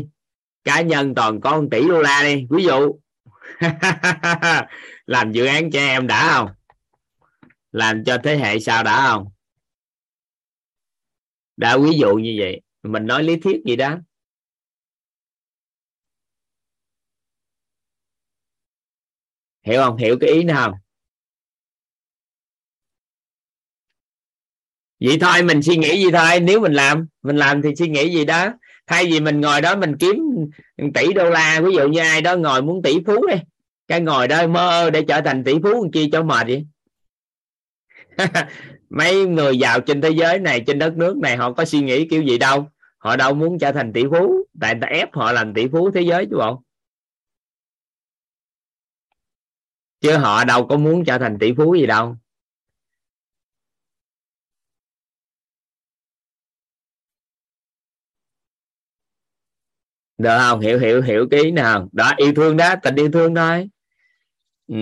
Cá 0.64 0.80
nhân 0.80 1.14
toàn 1.14 1.40
có 1.40 1.60
1 1.60 1.68
tỷ 1.70 1.88
đô 1.88 2.02
la 2.02 2.22
đi. 2.22 2.46
Ví 2.50 2.64
dụ, 2.64 2.94
làm 5.06 5.32
dự 5.32 5.46
án 5.46 5.70
cho 5.70 5.80
em 5.80 6.06
đã 6.06 6.34
không? 6.34 6.48
Làm 7.72 8.04
cho 8.04 8.18
thế 8.24 8.36
hệ 8.36 8.58
sau 8.60 8.84
đã 8.84 9.08
không? 9.10 9.26
Đã 11.56 11.78
ví 11.78 11.98
dụ 11.98 12.14
như 12.14 12.36
vậy, 12.38 12.60
mình 12.82 13.06
nói 13.06 13.22
lý 13.22 13.36
thuyết 13.36 13.62
gì 13.66 13.76
đó. 13.76 13.98
Hiểu 19.66 19.82
không? 19.82 19.96
Hiểu 19.96 20.16
cái 20.20 20.30
ý 20.30 20.44
nào 20.44 20.70
không? 20.70 20.78
Vậy 25.00 25.18
thôi, 25.20 25.42
mình 25.42 25.62
suy 25.62 25.76
nghĩ 25.76 26.02
gì 26.04 26.10
thôi. 26.12 26.40
Nếu 26.40 26.60
mình 26.60 26.72
làm 26.72 27.06
mình 27.22 27.36
làm 27.36 27.62
thì 27.62 27.74
suy 27.78 27.88
nghĩ 27.88 28.14
gì 28.14 28.24
đó. 28.24 28.52
Thay 28.86 29.04
vì 29.04 29.20
mình 29.20 29.40
ngồi 29.40 29.60
đó 29.60 29.76
mình 29.76 29.96
kiếm 29.98 30.16
tỷ 30.94 31.12
đô 31.12 31.30
la, 31.30 31.60
ví 31.64 31.74
dụ 31.74 31.88
như 31.88 32.00
ai 32.00 32.22
đó 32.22 32.36
ngồi 32.36 32.62
muốn 32.62 32.82
tỷ 32.82 32.98
phú 33.06 33.26
đi, 33.26 33.36
cái 33.88 34.00
ngồi 34.00 34.28
đó 34.28 34.46
mơ 34.46 34.90
để 34.90 35.04
trở 35.08 35.20
thành 35.20 35.44
tỷ 35.44 35.54
phú 35.62 35.90
chi 35.92 36.08
cho 36.12 36.22
mệt 36.22 36.46
vậy. 36.46 36.66
mấy 38.90 39.26
người 39.26 39.58
giàu 39.58 39.80
trên 39.80 40.00
thế 40.00 40.10
giới 40.10 40.38
này, 40.38 40.64
trên 40.66 40.78
đất 40.78 40.96
nước 40.96 41.16
này, 41.16 41.36
họ 41.36 41.52
có 41.52 41.64
suy 41.64 41.80
nghĩ 41.80 42.08
kiểu 42.08 42.22
gì 42.22 42.38
đâu. 42.38 42.68
Họ 42.98 43.16
đâu 43.16 43.34
muốn 43.34 43.58
trở 43.58 43.72
thành 43.72 43.92
tỷ 43.92 44.04
phú. 44.10 44.46
Tại 44.60 44.74
người 44.74 44.80
ta 44.80 44.86
ép 44.86 45.14
họ 45.14 45.32
làm 45.32 45.54
tỷ 45.54 45.68
phú 45.68 45.90
thế 45.90 46.00
giới 46.00 46.26
chứ 46.30 46.36
bộ. 46.36 46.62
Chứ 50.00 50.16
họ 50.16 50.44
đâu 50.44 50.66
có 50.66 50.76
muốn 50.76 51.04
trở 51.04 51.18
thành 51.18 51.38
tỷ 51.38 51.52
phú 51.56 51.74
gì 51.74 51.86
đâu. 51.86 52.16
Được 60.18 60.38
không? 60.38 60.60
Hiểu 60.60 60.78
hiểu 60.78 61.02
hiểu 61.02 61.26
ký 61.30 61.50
nào. 61.50 61.88
Đó, 61.92 62.12
yêu 62.16 62.32
thương 62.36 62.56
đó, 62.56 62.74
tình 62.82 62.94
yêu 62.96 63.10
thương 63.12 63.34
thôi. 63.34 63.70
Ừ 64.66 64.76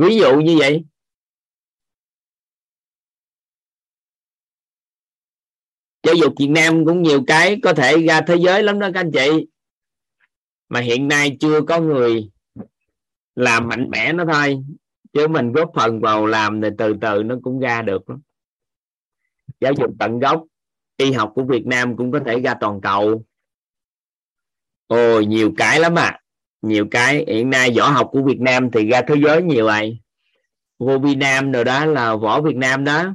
ví 0.00 0.16
dụ 0.16 0.40
như 0.40 0.56
vậy. 0.58 0.84
Giáo 6.02 6.14
dục 6.14 6.34
Việt 6.38 6.50
Nam 6.50 6.84
cũng 6.84 7.02
nhiều 7.02 7.24
cái 7.26 7.60
có 7.62 7.74
thể 7.74 8.06
ra 8.08 8.20
thế 8.20 8.36
giới 8.36 8.62
lắm 8.62 8.78
đó 8.78 8.88
các 8.94 9.00
anh 9.00 9.10
chị. 9.12 9.46
Mà 10.68 10.80
hiện 10.80 11.08
nay 11.08 11.36
chưa 11.40 11.60
có 11.62 11.80
người 11.80 12.30
làm 13.34 13.68
mạnh 13.68 13.90
mẽ 13.90 14.12
nó 14.12 14.24
thôi. 14.32 14.64
Chứ 15.12 15.28
mình 15.28 15.52
góp 15.52 15.70
phần 15.74 16.00
vào 16.00 16.26
làm 16.26 16.60
thì 16.62 16.68
từ 16.78 16.94
từ 17.00 17.22
nó 17.22 17.34
cũng 17.42 17.60
ra 17.60 17.82
được 17.82 18.02
giáo 19.60 19.72
dục 19.78 19.90
tận 19.98 20.18
gốc, 20.18 20.44
y 20.96 21.12
học 21.12 21.32
của 21.34 21.44
Việt 21.44 21.66
Nam 21.66 21.96
cũng 21.96 22.12
có 22.12 22.20
thể 22.26 22.40
ra 22.40 22.54
toàn 22.60 22.80
cầu. 22.80 23.24
Ôi, 24.86 25.26
nhiều 25.26 25.52
cái 25.56 25.80
lắm 25.80 25.94
à 25.98 26.20
nhiều 26.62 26.86
cái, 26.90 27.24
hiện 27.28 27.50
nay 27.50 27.70
võ 27.76 27.90
học 27.90 28.08
của 28.12 28.22
Việt 28.22 28.40
Nam 28.40 28.70
thì 28.70 28.86
ra 28.88 29.02
thế 29.08 29.14
giới 29.24 29.42
nhiều 29.42 29.66
vậy. 29.66 30.00
Vô 30.78 30.98
Việt 30.98 31.14
Nam 31.14 31.52
rồi 31.52 31.64
đó 31.64 31.84
là 31.84 32.16
võ 32.16 32.40
Việt 32.40 32.56
Nam 32.56 32.84
đó. 32.84 33.14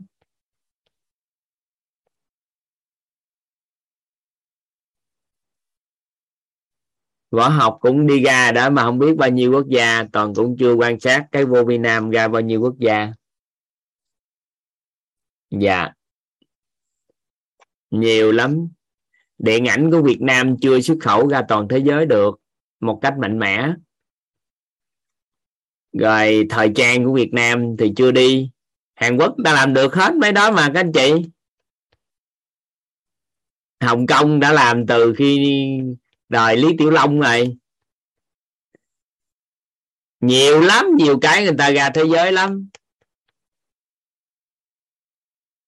Võ 7.32 7.48
học 7.50 7.78
cũng 7.82 8.08
đi 8.08 8.24
ra 8.24 8.52
đó 8.52 8.70
mà 8.70 8.84
không 8.84 9.00
biết 9.00 9.16
bao 9.18 9.30
nhiêu 9.30 9.52
quốc 9.52 9.68
gia, 9.70 10.04
toàn 10.14 10.34
cũng 10.36 10.56
chưa 10.60 10.74
quan 10.74 11.00
sát 11.00 11.26
cái 11.32 11.46
vô 11.46 11.64
Việt 11.64 11.78
Nam 11.78 12.10
ra 12.10 12.28
bao 12.28 12.42
nhiêu 12.42 12.62
quốc 12.62 12.76
gia. 12.80 13.14
Dạ. 15.52 15.90
Nhiều 17.92 18.32
lắm. 18.32 18.68
Điện 19.38 19.66
ảnh 19.68 19.92
của 19.92 20.02
Việt 20.02 20.22
Nam 20.22 20.56
chưa 20.62 20.82
xuất 20.82 20.98
khẩu 21.02 21.28
ra 21.28 21.42
toàn 21.48 21.68
thế 21.68 21.78
giới 21.78 22.06
được 22.06 22.43
một 22.84 23.00
cách 23.02 23.14
mạnh 23.20 23.40
mẽ. 23.40 23.74
Rồi, 25.94 26.46
thời 26.50 26.72
trang 26.76 27.06
của 27.06 27.14
Việt 27.14 27.30
Nam 27.34 27.76
thì 27.80 27.94
chưa 27.96 28.12
đi. 28.12 28.50
Hàn 28.96 29.18
Quốc 29.18 29.38
đã 29.38 29.54
làm 29.54 29.74
được 29.74 29.94
hết 29.94 30.14
mấy 30.16 30.32
đó 30.32 30.52
mà, 30.52 30.72
các 30.74 30.80
anh 30.80 30.92
chị. 30.92 31.30
Hồng 33.82 34.06
Kông 34.08 34.40
đã 34.40 34.52
làm 34.52 34.88
từ 34.88 35.14
khi 35.18 35.58
đời 36.30 36.58
Lý 36.58 36.68
Tiểu 36.78 36.90
Long 36.90 37.20
rồi. 37.20 37.58
Nhiều 40.20 40.60
lắm, 40.60 40.86
nhiều 40.98 41.20
cái 41.22 41.44
người 41.44 41.56
ta 41.58 41.72
ra 41.72 41.90
thế 41.90 42.04
giới 42.14 42.32
lắm. 42.32 42.70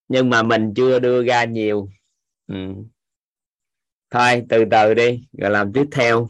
Nhưng 0.08 0.30
mà 0.30 0.44
mình 0.44 0.74
chưa 0.76 1.00
đưa 1.00 1.24
ra 1.24 1.46
nhiều. 1.46 1.90
Ừ. 2.48 2.56
thôi, 4.10 4.44
từ 4.50 4.64
từ 4.72 4.94
đi, 4.94 5.28
rồi 5.38 5.52
làm 5.52 5.74
tiếp 5.74 5.86
theo 5.92 6.30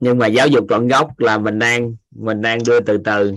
nhưng 0.00 0.18
mà 0.18 0.26
giáo 0.26 0.48
dục 0.48 0.66
trọn 0.68 0.88
gốc 0.88 1.18
là 1.18 1.38
mình 1.38 1.58
đang 1.58 1.96
mình 2.10 2.42
đang 2.42 2.58
đưa 2.66 2.80
từ 2.80 2.98
từ. 2.98 3.34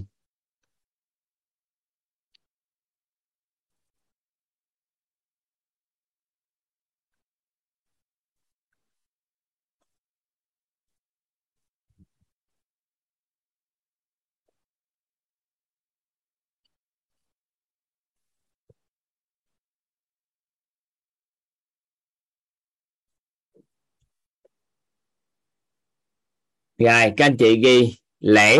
Rồi, 26.77 27.13
các 27.17 27.25
anh 27.25 27.37
chị 27.39 27.61
ghi 27.63 27.95
lễ. 28.19 28.59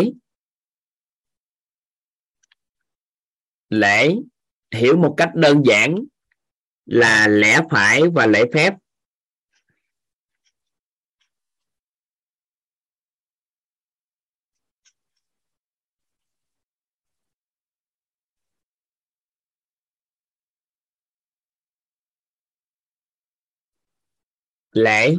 Lễ, 3.68 4.14
hiểu 4.74 4.96
một 4.96 5.14
cách 5.16 5.30
đơn 5.34 5.62
giản 5.66 5.96
là 6.86 7.28
lẽ 7.28 7.60
phải 7.70 8.02
và 8.14 8.26
lễ 8.26 8.44
phép. 8.54 8.74
Lễ 24.72 25.16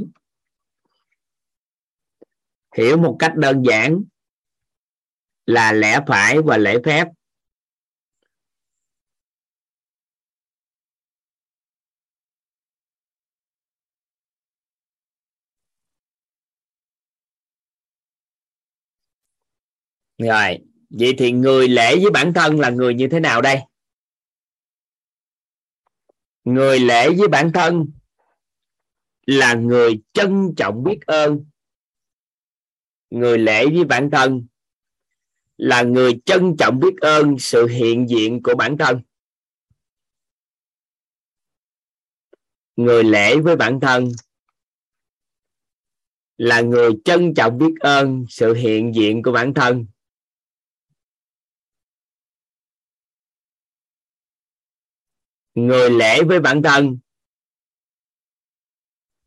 hiểu 2.77 2.97
một 2.97 3.15
cách 3.19 3.35
đơn 3.35 3.63
giản 3.65 4.03
là 5.45 5.71
lẽ 5.71 5.99
phải 6.07 6.41
và 6.41 6.57
lễ 6.57 6.77
phép. 6.85 7.07
Rồi, 20.17 20.59
vậy 20.89 21.13
thì 21.17 21.31
người 21.31 21.67
lễ 21.67 21.95
với 21.95 22.11
bản 22.11 22.33
thân 22.33 22.59
là 22.59 22.69
người 22.69 22.93
như 22.93 23.07
thế 23.11 23.19
nào 23.19 23.41
đây? 23.41 23.59
Người 26.43 26.79
lễ 26.79 27.09
với 27.17 27.27
bản 27.27 27.51
thân 27.53 27.85
là 29.25 29.53
người 29.53 30.01
trân 30.13 30.53
trọng 30.57 30.83
biết 30.83 30.99
ơn 31.05 31.45
người 33.09 33.37
lễ 33.37 33.65
với 33.65 33.83
bản 33.83 34.09
thân 34.11 34.47
là 35.57 35.83
người 35.83 36.21
trân 36.25 36.55
trọng 36.59 36.79
biết 36.79 36.95
ơn 37.01 37.35
sự 37.39 37.67
hiện 37.67 38.09
diện 38.09 38.43
của 38.43 38.55
bản 38.55 38.77
thân. 38.77 39.01
Người 42.75 43.03
lễ 43.03 43.39
với 43.39 43.55
bản 43.55 43.79
thân 43.79 44.11
là 46.37 46.61
người 46.61 46.91
trân 47.05 47.33
trọng 47.33 47.57
biết 47.57 47.73
ơn 47.79 48.25
sự 48.29 48.53
hiện 48.53 48.91
diện 48.95 49.23
của 49.23 49.31
bản 49.31 49.53
thân. 49.53 49.85
Người 55.55 55.89
lễ 55.89 56.23
với 56.23 56.39
bản 56.39 56.61
thân 56.63 56.97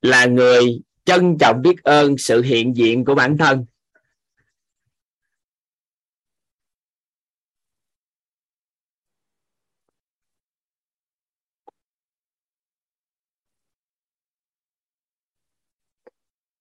là 0.02 0.26
người 0.26 0.80
trân 1.08 1.36
trọng 1.40 1.62
biết 1.62 1.82
ơn 1.82 2.18
sự 2.18 2.42
hiện 2.42 2.76
diện 2.76 3.04
của 3.04 3.14
bản 3.14 3.36
thân. 3.38 3.66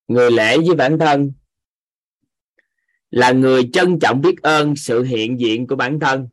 Người 0.08 0.32
lễ 0.32 0.58
với 0.58 0.76
bản 0.76 0.98
thân 1.00 1.32
là 3.12 3.32
người 3.32 3.70
trân 3.74 4.00
trọng 4.02 4.22
biết 4.22 4.36
ơn 4.42 4.76
sự 4.76 5.04
hiện 5.04 5.40
diện 5.40 5.68
của 5.68 5.76
bản 5.76 6.00
thân. 6.00 6.28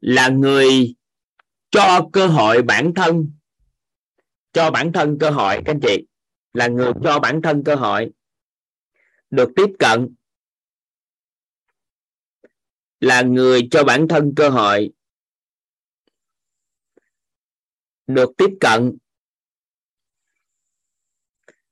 Là 0.00 0.28
người 0.28 0.94
cho 1.70 2.08
cơ 2.12 2.26
hội 2.26 2.62
bản 2.62 2.92
thân 2.96 3.35
cho 4.56 4.70
bản 4.70 4.92
thân 4.92 5.16
cơ 5.20 5.30
hội, 5.30 5.56
các 5.64 5.72
anh 5.72 5.80
chị, 5.82 6.06
là 6.52 6.68
người 6.68 6.92
cho 7.04 7.18
bản 7.18 7.40
thân 7.42 7.62
cơ 7.64 7.74
hội 7.74 8.12
được 9.30 9.50
tiếp 9.56 9.70
cận, 9.78 10.14
là 13.00 13.22
người 13.22 13.68
cho 13.70 13.84
bản 13.84 14.06
thân 14.08 14.32
cơ 14.36 14.48
hội 14.48 14.90
được 18.06 18.30
tiếp 18.36 18.50
cận, 18.60 18.98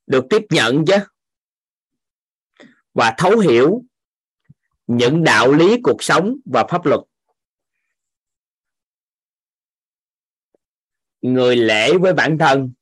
được 0.06 0.24
tiếp 0.30 0.42
nhận 0.50 0.84
chứ, 0.86 0.96
và 2.94 3.14
thấu 3.18 3.38
hiểu 3.38 3.84
những 4.86 5.24
đạo 5.24 5.52
lý 5.52 5.76
cuộc 5.82 6.02
sống 6.02 6.36
và 6.44 6.66
pháp 6.68 6.86
luật. 6.86 7.00
Người 11.24 11.56
lễ 11.56 11.98
với 11.98 12.12
bản 12.12 12.38
thân, 12.38 12.72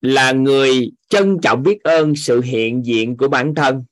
là 0.00 0.32
người 0.32 0.92
trân 1.08 1.38
trọng 1.42 1.62
biết 1.62 1.82
ơn 1.82 2.16
sự 2.16 2.40
hiện 2.40 2.86
diện 2.86 3.16
của 3.16 3.28
bản 3.28 3.54
thân, 3.56 3.84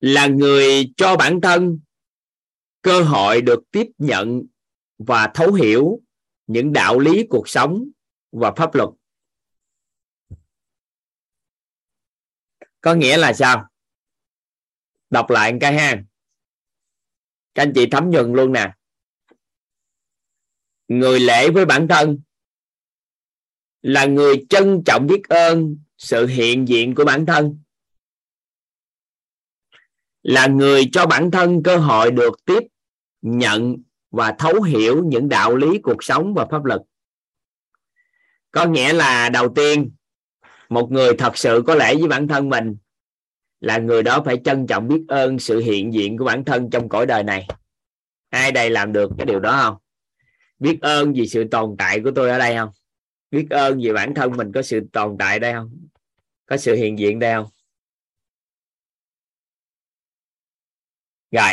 là 0.00 0.26
người 0.26 0.92
cho 0.96 1.16
bản 1.16 1.40
thân 1.40 1.80
cơ 2.82 3.02
hội 3.02 3.40
được 3.40 3.62
tiếp 3.70 3.86
nhận 3.98 4.42
và 4.98 5.30
thấu 5.34 5.52
hiểu 5.52 6.00
những 6.46 6.72
đạo 6.72 6.98
lý 6.98 7.26
cuộc 7.30 7.48
sống 7.48 7.84
và 8.32 8.52
pháp 8.56 8.74
luật. 8.74 8.88
Có 12.80 12.94
nghĩa 12.94 13.16
là 13.16 13.32
sao? 13.32 13.68
Đọc 15.10 15.30
lại 15.30 15.52
cái 15.60 15.72
ha. 15.72 16.02
Các 17.54 17.62
anh 17.62 17.72
chị 17.74 17.86
thấm 17.90 18.10
nhuần 18.10 18.32
luôn 18.32 18.52
nè 18.52 18.72
người 20.90 21.20
lễ 21.20 21.50
với 21.50 21.64
bản 21.64 21.88
thân 21.88 22.18
là 23.82 24.06
người 24.06 24.46
trân 24.48 24.82
trọng 24.86 25.06
biết 25.06 25.28
ơn 25.28 25.76
sự 25.98 26.26
hiện 26.26 26.68
diện 26.68 26.94
của 26.94 27.04
bản 27.04 27.26
thân, 27.26 27.58
là 30.22 30.46
người 30.46 30.88
cho 30.92 31.06
bản 31.06 31.30
thân 31.30 31.62
cơ 31.62 31.76
hội 31.76 32.10
được 32.10 32.44
tiếp 32.44 32.62
nhận 33.22 33.76
và 34.10 34.34
thấu 34.38 34.62
hiểu 34.62 35.04
những 35.04 35.28
đạo 35.28 35.56
lý, 35.56 35.78
cuộc 35.78 36.04
sống 36.04 36.34
và 36.34 36.46
pháp 36.50 36.64
luật. 36.64 36.80
Có 38.50 38.66
nghĩa 38.66 38.92
là 38.92 39.28
đầu 39.28 39.48
tiên, 39.54 39.90
một 40.68 40.90
người 40.90 41.16
thật 41.18 41.38
sự 41.38 41.62
có 41.66 41.74
lễ 41.74 41.94
với 41.96 42.08
bản 42.08 42.28
thân 42.28 42.48
mình 42.48 42.76
là 43.60 43.78
người 43.78 44.02
đó 44.02 44.22
phải 44.24 44.40
trân 44.44 44.66
trọng 44.66 44.88
biết 44.88 45.04
ơn 45.08 45.38
sự 45.38 45.58
hiện 45.58 45.94
diện 45.94 46.18
của 46.18 46.24
bản 46.24 46.44
thân 46.44 46.70
trong 46.70 46.88
cõi 46.88 47.06
đời 47.06 47.22
này. 47.22 47.48
Ai 48.30 48.52
đây 48.52 48.70
làm 48.70 48.92
được 48.92 49.10
cái 49.18 49.26
điều 49.26 49.40
đó 49.40 49.62
không? 49.62 49.79
Biết 50.60 50.78
ơn 50.80 51.12
vì 51.12 51.28
sự 51.28 51.44
tồn 51.50 51.76
tại 51.78 52.00
của 52.00 52.10
tôi 52.14 52.30
ở 52.30 52.38
đây 52.38 52.56
không? 52.56 52.70
Biết 53.30 53.46
ơn 53.50 53.80
vì 53.80 53.92
bản 53.92 54.14
thân 54.14 54.36
mình 54.36 54.52
có 54.52 54.62
sự 54.62 54.80
tồn 54.92 55.16
tại 55.18 55.38
đây 55.38 55.52
không? 55.52 55.86
Có 56.46 56.56
sự 56.56 56.74
hiện 56.74 56.98
diện 56.98 57.18
đây 57.18 57.34
không? 57.34 57.46
Rồi, 61.30 61.52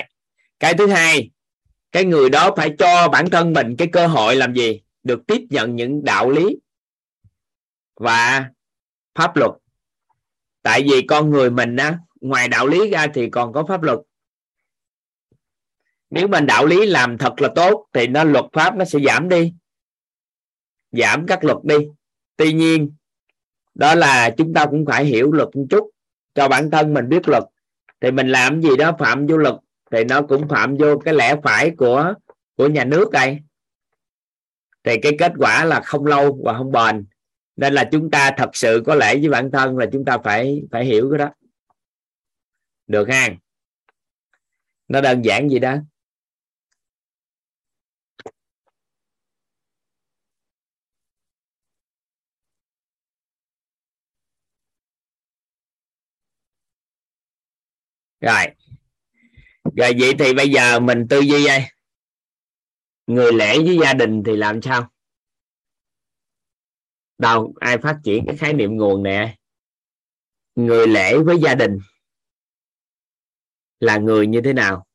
cái 0.59 0.73
thứ 0.77 0.87
hai, 0.87 1.31
cái 1.91 2.05
người 2.05 2.29
đó 2.29 2.53
phải 2.57 2.75
cho 2.79 3.07
bản 3.09 3.29
thân 3.29 3.53
mình 3.53 3.75
cái 3.77 3.87
cơ 3.91 4.07
hội 4.07 4.35
làm 4.35 4.53
gì? 4.53 4.81
Được 5.03 5.27
tiếp 5.27 5.41
nhận 5.49 5.75
những 5.75 6.03
đạo 6.03 6.29
lý 6.29 6.57
và 7.95 8.49
pháp 9.15 9.35
luật. 9.35 9.51
Tại 10.61 10.83
vì 10.83 11.01
con 11.07 11.29
người 11.29 11.49
mình 11.49 11.75
á, 11.75 11.99
ngoài 12.21 12.47
đạo 12.47 12.67
lý 12.67 12.89
ra 12.89 13.07
thì 13.13 13.29
còn 13.29 13.53
có 13.53 13.65
pháp 13.67 13.83
luật 13.83 13.99
nếu 16.09 16.27
mà 16.27 16.39
đạo 16.39 16.65
lý 16.65 16.85
làm 16.85 17.17
thật 17.17 17.41
là 17.41 17.49
tốt, 17.55 17.87
thì 17.93 18.07
nó 18.07 18.23
luật 18.23 18.45
pháp 18.53 18.75
nó 18.75 18.85
sẽ 18.85 18.99
giảm 19.07 19.29
đi. 19.29 19.53
Giảm 20.91 21.25
các 21.27 21.43
luật 21.43 21.57
đi. 21.63 21.75
Tuy 22.35 22.53
nhiên, 22.53 22.91
đó 23.75 23.95
là 23.95 24.29
chúng 24.37 24.53
ta 24.53 24.65
cũng 24.65 24.85
phải 24.85 25.05
hiểu 25.05 25.31
luật 25.31 25.49
một 25.55 25.65
chút. 25.69 25.89
Cho 26.35 26.47
bản 26.47 26.71
thân 26.71 26.93
mình 26.93 27.09
biết 27.09 27.27
luật, 27.27 27.43
thì 28.01 28.11
mình 28.11 28.27
làm 28.27 28.61
gì 28.61 28.77
đó 28.77 28.91
phạm 28.99 29.27
vô 29.27 29.37
luật, 29.37 29.55
thì 29.91 30.03
nó 30.03 30.21
cũng 30.21 30.47
phạm 30.47 30.77
vô 30.77 30.97
cái 30.97 31.13
lẽ 31.13 31.35
phải 31.43 31.71
của 31.77 32.13
của 32.55 32.67
nhà 32.67 32.85
nước 32.85 33.11
đây. 33.11 33.39
Thì 34.83 34.97
cái 35.01 35.11
kết 35.19 35.31
quả 35.37 35.65
là 35.65 35.81
không 35.81 36.05
lâu 36.05 36.39
và 36.43 36.53
không 36.57 36.71
bền. 36.71 37.05
Nên 37.55 37.73
là 37.73 37.89
chúng 37.91 38.11
ta 38.11 38.31
thật 38.37 38.49
sự 38.53 38.83
có 38.85 38.95
lẽ 38.95 39.15
với 39.15 39.29
bản 39.29 39.51
thân 39.51 39.77
là 39.77 39.85
chúng 39.91 40.05
ta 40.05 40.17
phải 40.17 40.61
phải 40.71 40.85
hiểu 40.85 41.09
cái 41.11 41.17
đó. 41.17 41.33
Được 42.87 43.09
ha? 43.09 43.29
Nó 44.87 45.01
đơn 45.01 45.21
giản 45.21 45.49
gì 45.49 45.59
đó? 45.59 45.75
Rồi. 58.21 58.45
Rồi 59.63 59.93
vậy 59.99 60.13
thì 60.19 60.33
bây 60.33 60.49
giờ 60.49 60.79
mình 60.79 61.07
tư 61.09 61.19
duy 61.19 61.47
đây. 61.47 61.63
Người 63.07 63.33
lẻ 63.33 63.57
với 63.59 63.77
gia 63.81 63.93
đình 63.93 64.23
thì 64.25 64.35
làm 64.35 64.61
sao? 64.61 64.91
Đâu, 67.17 67.53
ai 67.59 67.77
phát 67.77 67.99
triển 68.03 68.23
cái 68.27 68.37
khái 68.37 68.53
niệm 68.53 68.77
nguồn 68.77 69.03
nè? 69.03 69.37
Người 70.55 70.87
lễ 70.87 71.17
với 71.17 71.37
gia 71.43 71.55
đình 71.55 71.77
là 73.79 73.97
người 73.97 74.27
như 74.27 74.41
thế 74.41 74.53
nào? 74.53 74.86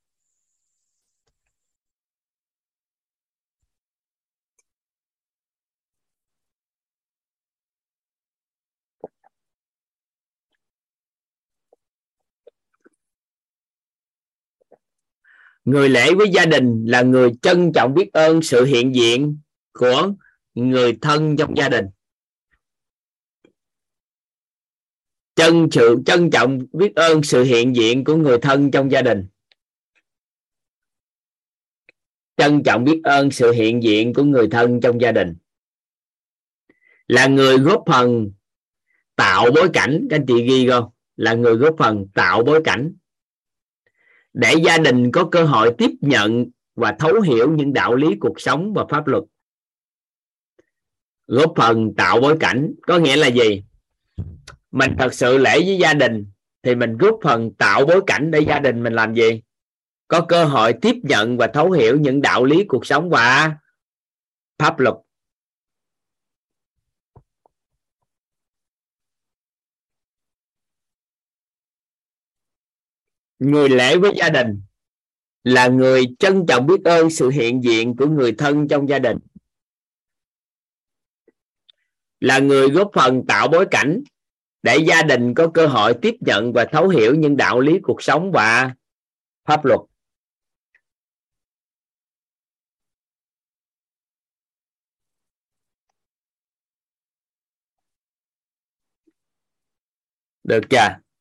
Người 15.64 15.88
lễ 15.88 16.14
với 16.14 16.28
gia 16.34 16.46
đình 16.46 16.84
là 16.86 17.02
người 17.02 17.30
trân 17.42 17.72
trọng 17.74 17.94
biết 17.94 18.12
ơn 18.12 18.42
sự 18.42 18.64
hiện 18.64 18.94
diện 18.94 19.38
của 19.72 20.12
người 20.54 20.98
thân 21.00 21.36
trong 21.36 21.56
gia 21.56 21.68
đình. 21.68 21.86
Trân 25.34 25.68
sự, 25.72 26.02
trân 26.06 26.30
trọng 26.30 26.58
biết 26.72 26.94
ơn 26.94 27.22
sự 27.22 27.42
hiện 27.42 27.76
diện 27.76 28.04
của 28.04 28.16
người 28.16 28.38
thân 28.38 28.70
trong 28.70 28.90
gia 28.90 29.02
đình. 29.02 29.26
Trân 32.36 32.62
trọng 32.62 32.84
biết 32.84 33.00
ơn 33.04 33.30
sự 33.30 33.52
hiện 33.52 33.82
diện 33.82 34.14
của 34.14 34.24
người 34.24 34.48
thân 34.50 34.80
trong 34.80 35.00
gia 35.00 35.12
đình. 35.12 35.36
Là 37.08 37.26
người 37.26 37.58
góp 37.58 37.82
phần 37.86 38.32
tạo 39.16 39.50
bối 39.54 39.68
cảnh. 39.72 40.06
Các 40.10 40.16
anh 40.16 40.26
chị 40.26 40.46
ghi 40.48 40.68
không? 40.68 40.90
Là 41.16 41.34
người 41.34 41.54
góp 41.54 41.74
phần 41.78 42.06
tạo 42.14 42.42
bối 42.44 42.60
cảnh 42.64 42.94
để 44.32 44.54
gia 44.64 44.78
đình 44.78 45.12
có 45.12 45.24
cơ 45.24 45.44
hội 45.44 45.74
tiếp 45.78 45.90
nhận 46.00 46.46
và 46.74 46.96
thấu 46.98 47.20
hiểu 47.20 47.52
những 47.52 47.72
đạo 47.72 47.94
lý 47.94 48.14
cuộc 48.20 48.40
sống 48.40 48.72
và 48.74 48.84
pháp 48.90 49.06
luật. 49.06 49.24
Góp 51.26 51.52
phần 51.56 51.94
tạo 51.96 52.20
bối 52.20 52.36
cảnh, 52.40 52.74
có 52.82 52.98
nghĩa 52.98 53.16
là 53.16 53.26
gì? 53.26 53.64
Mình 54.70 54.90
thật 54.98 55.14
sự 55.14 55.38
lễ 55.38 55.60
với 55.60 55.78
gia 55.78 55.94
đình 55.94 56.26
thì 56.62 56.74
mình 56.74 56.96
góp 56.96 57.18
phần 57.22 57.54
tạo 57.54 57.86
bối 57.86 58.00
cảnh 58.06 58.30
để 58.30 58.40
gia 58.40 58.58
đình 58.58 58.82
mình 58.82 58.92
làm 58.92 59.14
gì? 59.14 59.42
Có 60.08 60.20
cơ 60.20 60.44
hội 60.44 60.72
tiếp 60.72 60.96
nhận 61.02 61.36
và 61.36 61.46
thấu 61.46 61.70
hiểu 61.70 61.98
những 62.00 62.22
đạo 62.22 62.44
lý 62.44 62.64
cuộc 62.64 62.86
sống 62.86 63.10
và 63.10 63.56
pháp 64.58 64.78
luật. 64.78 64.94
Người 73.42 73.68
lễ 73.68 73.98
với 73.98 74.12
gia 74.16 74.28
đình 74.28 74.62
là 75.44 75.68
người 75.68 76.06
trân 76.18 76.44
trọng 76.48 76.66
biết 76.66 76.84
ơn 76.84 77.10
sự 77.10 77.28
hiện 77.28 77.64
diện 77.64 77.96
của 77.96 78.06
người 78.06 78.32
thân 78.38 78.68
trong 78.68 78.88
gia 78.88 78.98
đình. 78.98 79.18
Là 82.20 82.38
người 82.38 82.68
góp 82.68 82.90
phần 82.94 83.26
tạo 83.28 83.48
bối 83.48 83.66
cảnh 83.70 84.02
để 84.62 84.78
gia 84.88 85.02
đình 85.02 85.34
có 85.34 85.50
cơ 85.54 85.66
hội 85.66 85.94
tiếp 86.02 86.14
nhận 86.20 86.52
và 86.52 86.64
thấu 86.72 86.88
hiểu 86.88 87.14
những 87.14 87.36
đạo 87.36 87.60
lý 87.60 87.78
cuộc 87.82 88.02
sống 88.02 88.32
và 88.32 88.74
pháp 89.44 89.64
luật. 89.64 89.80
Được 100.44 100.60
chưa? 100.70 101.11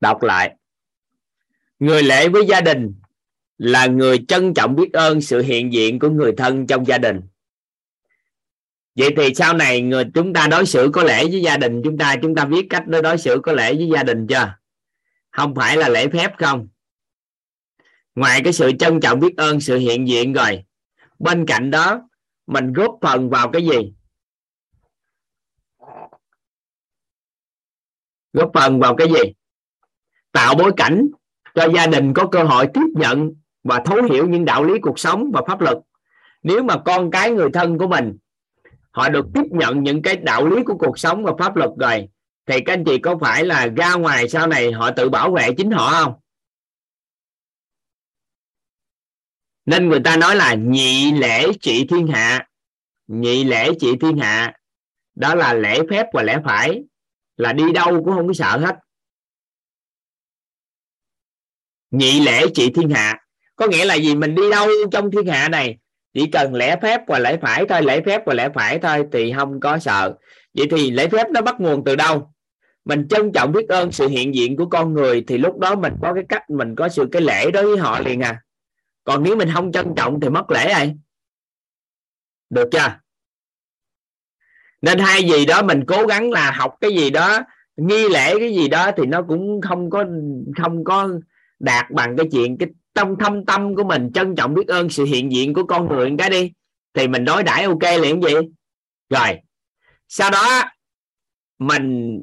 Đọc 0.00 0.22
lại. 0.22 0.56
Người 1.78 2.02
lễ 2.02 2.28
với 2.28 2.46
gia 2.46 2.60
đình 2.60 2.94
là 3.58 3.86
người 3.86 4.24
trân 4.28 4.54
trọng 4.54 4.76
biết 4.76 4.92
ơn 4.92 5.20
sự 5.20 5.42
hiện 5.42 5.72
diện 5.72 5.98
của 5.98 6.10
người 6.10 6.32
thân 6.36 6.66
trong 6.66 6.86
gia 6.86 6.98
đình. 6.98 7.20
Vậy 8.94 9.10
thì 9.16 9.34
sau 9.34 9.54
này 9.54 9.80
người 9.80 10.04
chúng 10.14 10.32
ta 10.32 10.46
đối 10.50 10.66
xử 10.66 10.90
có 10.92 11.02
lễ 11.02 11.24
với 11.24 11.42
gia 11.42 11.56
đình 11.56 11.80
chúng 11.84 11.98
ta 11.98 12.16
chúng 12.22 12.34
ta 12.34 12.44
biết 12.44 12.66
cách 12.70 12.86
đối 12.86 13.02
đối 13.02 13.18
xử 13.18 13.40
có 13.42 13.52
lễ 13.52 13.74
với 13.74 13.88
gia 13.94 14.02
đình 14.02 14.26
chưa? 14.26 14.54
Không 15.30 15.54
phải 15.54 15.76
là 15.76 15.88
lễ 15.88 16.08
phép 16.08 16.32
không? 16.38 16.68
Ngoài 18.14 18.40
cái 18.44 18.52
sự 18.52 18.72
trân 18.78 19.00
trọng 19.00 19.20
biết 19.20 19.36
ơn 19.36 19.60
sự 19.60 19.78
hiện 19.78 20.08
diện 20.08 20.32
rồi, 20.32 20.64
bên 21.18 21.46
cạnh 21.46 21.70
đó 21.70 22.08
mình 22.46 22.72
góp 22.72 22.98
phần 23.02 23.30
vào 23.30 23.50
cái 23.50 23.62
gì? 23.62 23.92
Góp 28.32 28.50
phần 28.54 28.80
vào 28.80 28.96
cái 28.96 29.08
gì? 29.08 29.32
Tạo 30.32 30.54
bối 30.54 30.72
cảnh 30.76 31.08
cho 31.54 31.68
gia 31.74 31.86
đình 31.86 32.14
có 32.14 32.26
cơ 32.26 32.42
hội 32.42 32.66
tiếp 32.74 32.86
nhận 32.94 33.34
và 33.64 33.82
thấu 33.84 34.02
hiểu 34.02 34.28
những 34.28 34.44
đạo 34.44 34.64
lý 34.64 34.80
cuộc 34.80 34.98
sống 34.98 35.30
và 35.32 35.42
pháp 35.46 35.60
luật. 35.60 35.78
Nếu 36.42 36.62
mà 36.62 36.74
con 36.84 37.10
cái 37.10 37.30
người 37.30 37.48
thân 37.54 37.78
của 37.78 37.86
mình, 37.86 38.16
họ 38.90 39.08
được 39.08 39.26
tiếp 39.34 39.44
nhận 39.50 39.82
những 39.82 40.02
cái 40.02 40.16
đạo 40.16 40.46
lý 40.46 40.62
của 40.62 40.74
cuộc 40.78 40.98
sống 40.98 41.24
và 41.24 41.32
pháp 41.38 41.56
luật 41.56 41.70
rồi, 41.78 42.08
thì 42.46 42.60
các 42.60 42.72
anh 42.72 42.84
chị 42.84 42.98
có 42.98 43.18
phải 43.20 43.44
là 43.44 43.68
ra 43.76 43.94
ngoài 43.94 44.28
sau 44.28 44.46
này 44.46 44.72
họ 44.72 44.90
tự 44.90 45.08
bảo 45.08 45.30
vệ 45.32 45.52
chính 45.56 45.70
họ 45.70 45.90
không? 45.90 46.14
Nên 49.66 49.88
người 49.88 50.00
ta 50.00 50.16
nói 50.16 50.36
là 50.36 50.54
nhị 50.54 51.12
lễ 51.12 51.52
trị 51.60 51.86
thiên 51.90 52.06
hạ. 52.06 52.48
Nhị 53.06 53.44
lễ 53.44 53.70
trị 53.80 53.96
thiên 54.00 54.18
hạ, 54.18 54.52
đó 55.14 55.34
là 55.34 55.54
lễ 55.54 55.80
phép 55.90 56.06
và 56.12 56.22
lễ 56.22 56.36
phải, 56.44 56.84
là 57.36 57.52
đi 57.52 57.72
đâu 57.72 58.04
cũng 58.04 58.14
không 58.14 58.26
có 58.26 58.32
sợ 58.32 58.58
hết 58.58 58.76
nhị 61.90 62.20
lễ 62.20 62.46
trị 62.54 62.70
thiên 62.74 62.90
hạ. 62.90 63.18
Có 63.56 63.66
nghĩa 63.66 63.84
là 63.84 63.94
gì? 63.94 64.14
Mình 64.14 64.34
đi 64.34 64.50
đâu 64.50 64.68
trong 64.92 65.10
thiên 65.10 65.26
hạ 65.26 65.48
này? 65.48 65.78
Chỉ 66.14 66.26
cần 66.26 66.54
lễ 66.54 66.76
phép 66.82 67.00
và 67.06 67.18
lễ 67.18 67.36
phải 67.42 67.64
thôi, 67.68 67.82
lễ 67.82 68.00
phép 68.06 68.22
và 68.26 68.34
lễ 68.34 68.48
phải 68.54 68.78
thôi 68.78 69.04
thì 69.12 69.32
không 69.36 69.60
có 69.60 69.78
sợ. 69.78 70.14
Vậy 70.54 70.66
thì 70.70 70.90
lễ 70.90 71.08
phép 71.08 71.26
nó 71.30 71.40
bắt 71.40 71.60
nguồn 71.60 71.84
từ 71.84 71.96
đâu? 71.96 72.32
Mình 72.84 73.08
trân 73.08 73.32
trọng 73.32 73.52
biết 73.52 73.68
ơn 73.68 73.92
sự 73.92 74.08
hiện 74.08 74.34
diện 74.34 74.56
của 74.56 74.66
con 74.66 74.94
người 74.94 75.24
thì 75.26 75.38
lúc 75.38 75.58
đó 75.58 75.74
mình 75.74 75.92
có 76.02 76.14
cái 76.14 76.24
cách, 76.28 76.50
mình 76.50 76.74
có 76.76 76.88
sự 76.88 77.08
cái 77.12 77.22
lễ 77.22 77.50
đối 77.50 77.64
với 77.64 77.78
họ 77.78 78.00
liền 78.00 78.20
à. 78.20 78.42
Còn 79.04 79.22
nếu 79.22 79.36
mình 79.36 79.48
không 79.54 79.72
trân 79.72 79.94
trọng 79.96 80.20
thì 80.20 80.28
mất 80.28 80.50
lễ 80.50 80.64
ai? 80.64 80.96
Được 82.50 82.68
chưa? 82.72 82.98
Nên 84.82 84.98
hai 84.98 85.22
gì 85.22 85.46
đó 85.46 85.62
mình 85.62 85.84
cố 85.86 86.06
gắng 86.06 86.30
là 86.30 86.50
học 86.50 86.74
cái 86.80 86.90
gì 86.90 87.10
đó, 87.10 87.40
nghi 87.76 88.08
lễ 88.08 88.38
cái 88.38 88.54
gì 88.54 88.68
đó 88.68 88.90
thì 88.96 89.06
nó 89.06 89.22
cũng 89.22 89.60
không 89.60 89.90
có 89.90 90.04
không 90.62 90.84
có 90.84 91.08
đạt 91.58 91.90
bằng 91.90 92.16
cái 92.16 92.26
chuyện 92.32 92.58
cái 92.58 92.68
trong 92.94 93.16
thâm 93.18 93.44
tâm 93.44 93.74
của 93.74 93.84
mình, 93.84 94.10
trân 94.14 94.36
trọng 94.36 94.54
biết 94.54 94.68
ơn 94.68 94.90
sự 94.90 95.04
hiện 95.04 95.32
diện 95.32 95.54
của 95.54 95.64
con 95.64 95.88
người 95.88 96.12
cái 96.18 96.30
đi, 96.30 96.52
thì 96.94 97.08
mình 97.08 97.24
đối 97.24 97.42
đãi 97.42 97.64
ok 97.64 97.82
liền 98.00 98.22
gì? 98.22 98.34
Rồi, 99.10 99.40
sau 100.08 100.30
đó, 100.30 100.62
mình 101.58 102.18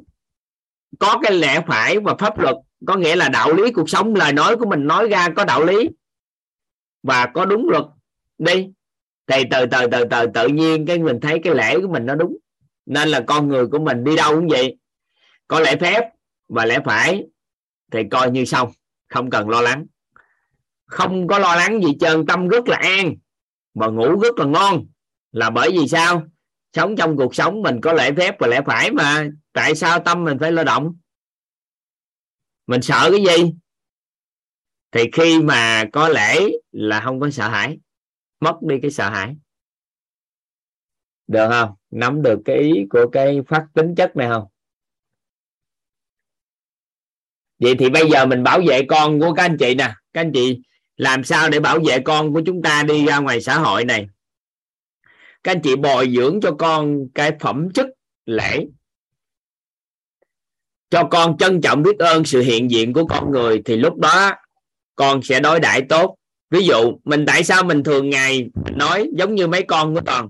có 0.99 1.19
cái 1.23 1.33
lẽ 1.33 1.61
phải 1.67 1.99
và 1.99 2.15
pháp 2.19 2.39
luật, 2.39 2.55
có 2.87 2.95
nghĩa 2.95 3.15
là 3.15 3.29
đạo 3.29 3.53
lý 3.53 3.71
cuộc 3.71 3.89
sống, 3.89 4.15
lời 4.15 4.33
nói 4.33 4.57
của 4.57 4.65
mình 4.65 4.87
nói 4.87 5.09
ra 5.09 5.29
có 5.35 5.45
đạo 5.45 5.65
lý 5.65 5.89
và 7.03 7.25
có 7.33 7.45
đúng 7.45 7.69
luật 7.69 7.85
đi, 8.37 8.67
thì 9.27 9.43
từ 9.51 9.65
từ 9.65 9.87
từ 9.91 10.05
từ 10.11 10.27
tự 10.33 10.47
nhiên 10.47 10.85
cái 10.85 10.99
mình 10.99 11.19
thấy 11.21 11.39
cái 11.43 11.55
lễ 11.55 11.79
của 11.79 11.87
mình 11.87 12.05
nó 12.05 12.15
đúng. 12.15 12.37
Nên 12.85 13.09
là 13.09 13.23
con 13.27 13.47
người 13.47 13.67
của 13.67 13.79
mình 13.79 14.03
đi 14.03 14.15
đâu 14.15 14.35
cũng 14.35 14.47
vậy, 14.47 14.77
có 15.47 15.59
lễ 15.59 15.75
phép 15.75 16.09
và 16.49 16.65
lẽ 16.65 16.79
phải 16.85 17.23
thì 17.91 17.99
coi 18.11 18.31
như 18.31 18.45
xong 18.45 18.71
không 19.15 19.29
cần 19.29 19.49
lo 19.49 19.61
lắng. 19.61 19.85
Không 20.85 21.27
có 21.27 21.39
lo 21.39 21.55
lắng 21.55 21.81
gì 21.83 21.97
trơn, 21.99 22.25
tâm 22.25 22.47
rất 22.47 22.67
là 22.67 22.77
an 22.77 23.15
và 23.73 23.87
ngủ 23.87 24.19
rất 24.19 24.37
là 24.37 24.45
ngon. 24.45 24.85
Là 25.31 25.49
bởi 25.49 25.71
vì 25.71 25.87
sao? 25.87 26.23
Sống 26.73 26.95
trong 26.95 27.17
cuộc 27.17 27.35
sống 27.35 27.61
mình 27.61 27.81
có 27.81 27.93
lễ 27.93 28.11
phép 28.17 28.35
và 28.39 28.47
lẽ 28.47 28.61
phải 28.65 28.91
mà. 28.91 29.29
Tại 29.53 29.75
sao 29.75 29.99
tâm 29.99 30.23
mình 30.23 30.39
phải 30.39 30.51
lo 30.51 30.63
động? 30.63 30.95
Mình 32.67 32.81
sợ 32.81 33.09
cái 33.11 33.23
gì? 33.25 33.53
Thì 34.91 35.03
khi 35.13 35.41
mà 35.41 35.85
có 35.93 36.09
lễ 36.09 36.39
là 36.71 37.01
không 37.01 37.19
có 37.19 37.29
sợ 37.29 37.49
hãi, 37.49 37.79
mất 38.39 38.57
đi 38.61 38.75
cái 38.81 38.91
sợ 38.91 39.09
hãi. 39.09 39.35
Được 41.27 41.49
không? 41.49 41.75
Nắm 41.91 42.21
được 42.21 42.39
cái 42.45 42.57
ý 42.57 42.71
của 42.89 43.05
cái 43.11 43.39
phát 43.47 43.65
tính 43.73 43.95
chất 43.95 44.15
này 44.15 44.29
không? 44.29 44.47
Vậy 47.59 47.75
thì 47.79 47.89
bây 47.89 48.09
giờ 48.09 48.25
mình 48.25 48.43
bảo 48.43 48.61
vệ 48.67 48.81
con 48.87 49.19
của 49.19 49.33
các 49.33 49.43
anh 49.43 49.57
chị 49.57 49.75
nè. 49.75 49.93
Các 50.13 50.21
anh 50.21 50.31
chị 50.33 50.61
làm 50.97 51.23
sao 51.23 51.49
để 51.49 51.59
bảo 51.59 51.79
vệ 51.79 51.99
con 51.99 52.33
của 52.33 52.41
chúng 52.45 52.61
ta 52.61 52.83
đi 52.83 53.05
ra 53.05 53.19
ngoài 53.19 53.41
xã 53.41 53.57
hội 53.59 53.85
này? 53.85 54.07
Các 55.43 55.51
anh 55.51 55.61
chị 55.61 55.75
bồi 55.75 56.13
dưỡng 56.15 56.41
cho 56.41 56.51
con 56.51 57.07
cái 57.15 57.31
phẩm 57.39 57.67
chất 57.73 57.87
lễ. 58.25 58.65
Cho 60.89 61.03
con 61.03 61.37
trân 61.37 61.61
trọng 61.61 61.83
biết 61.83 61.99
ơn 61.99 62.25
sự 62.25 62.41
hiện 62.41 62.71
diện 62.71 62.93
của 62.93 63.05
con 63.05 63.31
người 63.31 63.61
thì 63.65 63.75
lúc 63.77 63.97
đó 63.97 64.31
con 64.95 65.21
sẽ 65.23 65.39
đối 65.39 65.59
đãi 65.59 65.81
tốt. 65.89 66.15
Ví 66.49 66.65
dụ, 66.65 66.99
mình 67.03 67.25
tại 67.25 67.43
sao 67.43 67.63
mình 67.63 67.83
thường 67.83 68.09
ngày 68.09 68.49
nói 68.75 69.09
giống 69.17 69.35
như 69.35 69.47
mấy 69.47 69.63
con 69.63 69.95
của 69.95 70.01
toàn? 70.01 70.29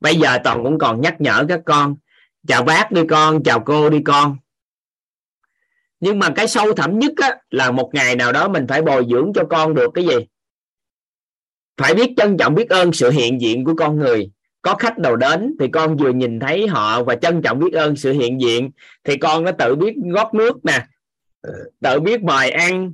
Bây 0.00 0.16
giờ 0.16 0.38
toàn 0.44 0.64
cũng 0.64 0.78
còn 0.78 1.00
nhắc 1.00 1.16
nhở 1.18 1.44
các 1.48 1.60
con, 1.66 1.96
chào 2.48 2.62
bác 2.62 2.92
đi 2.92 3.02
con, 3.08 3.42
chào 3.42 3.60
cô 3.60 3.90
đi 3.90 3.98
con 4.04 4.36
nhưng 6.00 6.18
mà 6.18 6.30
cái 6.36 6.48
sâu 6.48 6.72
thẳm 6.72 6.98
nhất 6.98 7.12
á, 7.16 7.36
là 7.50 7.70
một 7.70 7.90
ngày 7.92 8.16
nào 8.16 8.32
đó 8.32 8.48
mình 8.48 8.66
phải 8.66 8.82
bồi 8.82 9.06
dưỡng 9.10 9.32
cho 9.34 9.44
con 9.50 9.74
được 9.74 9.90
cái 9.94 10.04
gì? 10.04 10.16
Phải 11.76 11.94
biết 11.94 12.10
trân 12.16 12.36
trọng 12.36 12.54
biết 12.54 12.68
ơn 12.68 12.92
sự 12.92 13.10
hiện 13.10 13.40
diện 13.40 13.64
của 13.64 13.74
con 13.76 13.98
người. 13.98 14.30
Có 14.62 14.74
khách 14.74 14.98
đầu 14.98 15.16
đến 15.16 15.56
thì 15.60 15.68
con 15.68 15.96
vừa 15.96 16.12
nhìn 16.12 16.40
thấy 16.40 16.66
họ 16.66 17.02
và 17.02 17.16
trân 17.16 17.42
trọng 17.42 17.58
biết 17.58 17.72
ơn 17.72 17.96
sự 17.96 18.12
hiện 18.12 18.40
diện. 18.40 18.70
Thì 19.04 19.16
con 19.16 19.44
nó 19.44 19.52
tự 19.52 19.74
biết 19.74 19.94
góp 20.12 20.34
nước 20.34 20.64
nè 20.64 20.86
tự 21.80 22.00
biết 22.00 22.22
mời 22.22 22.50
ăn 22.50 22.92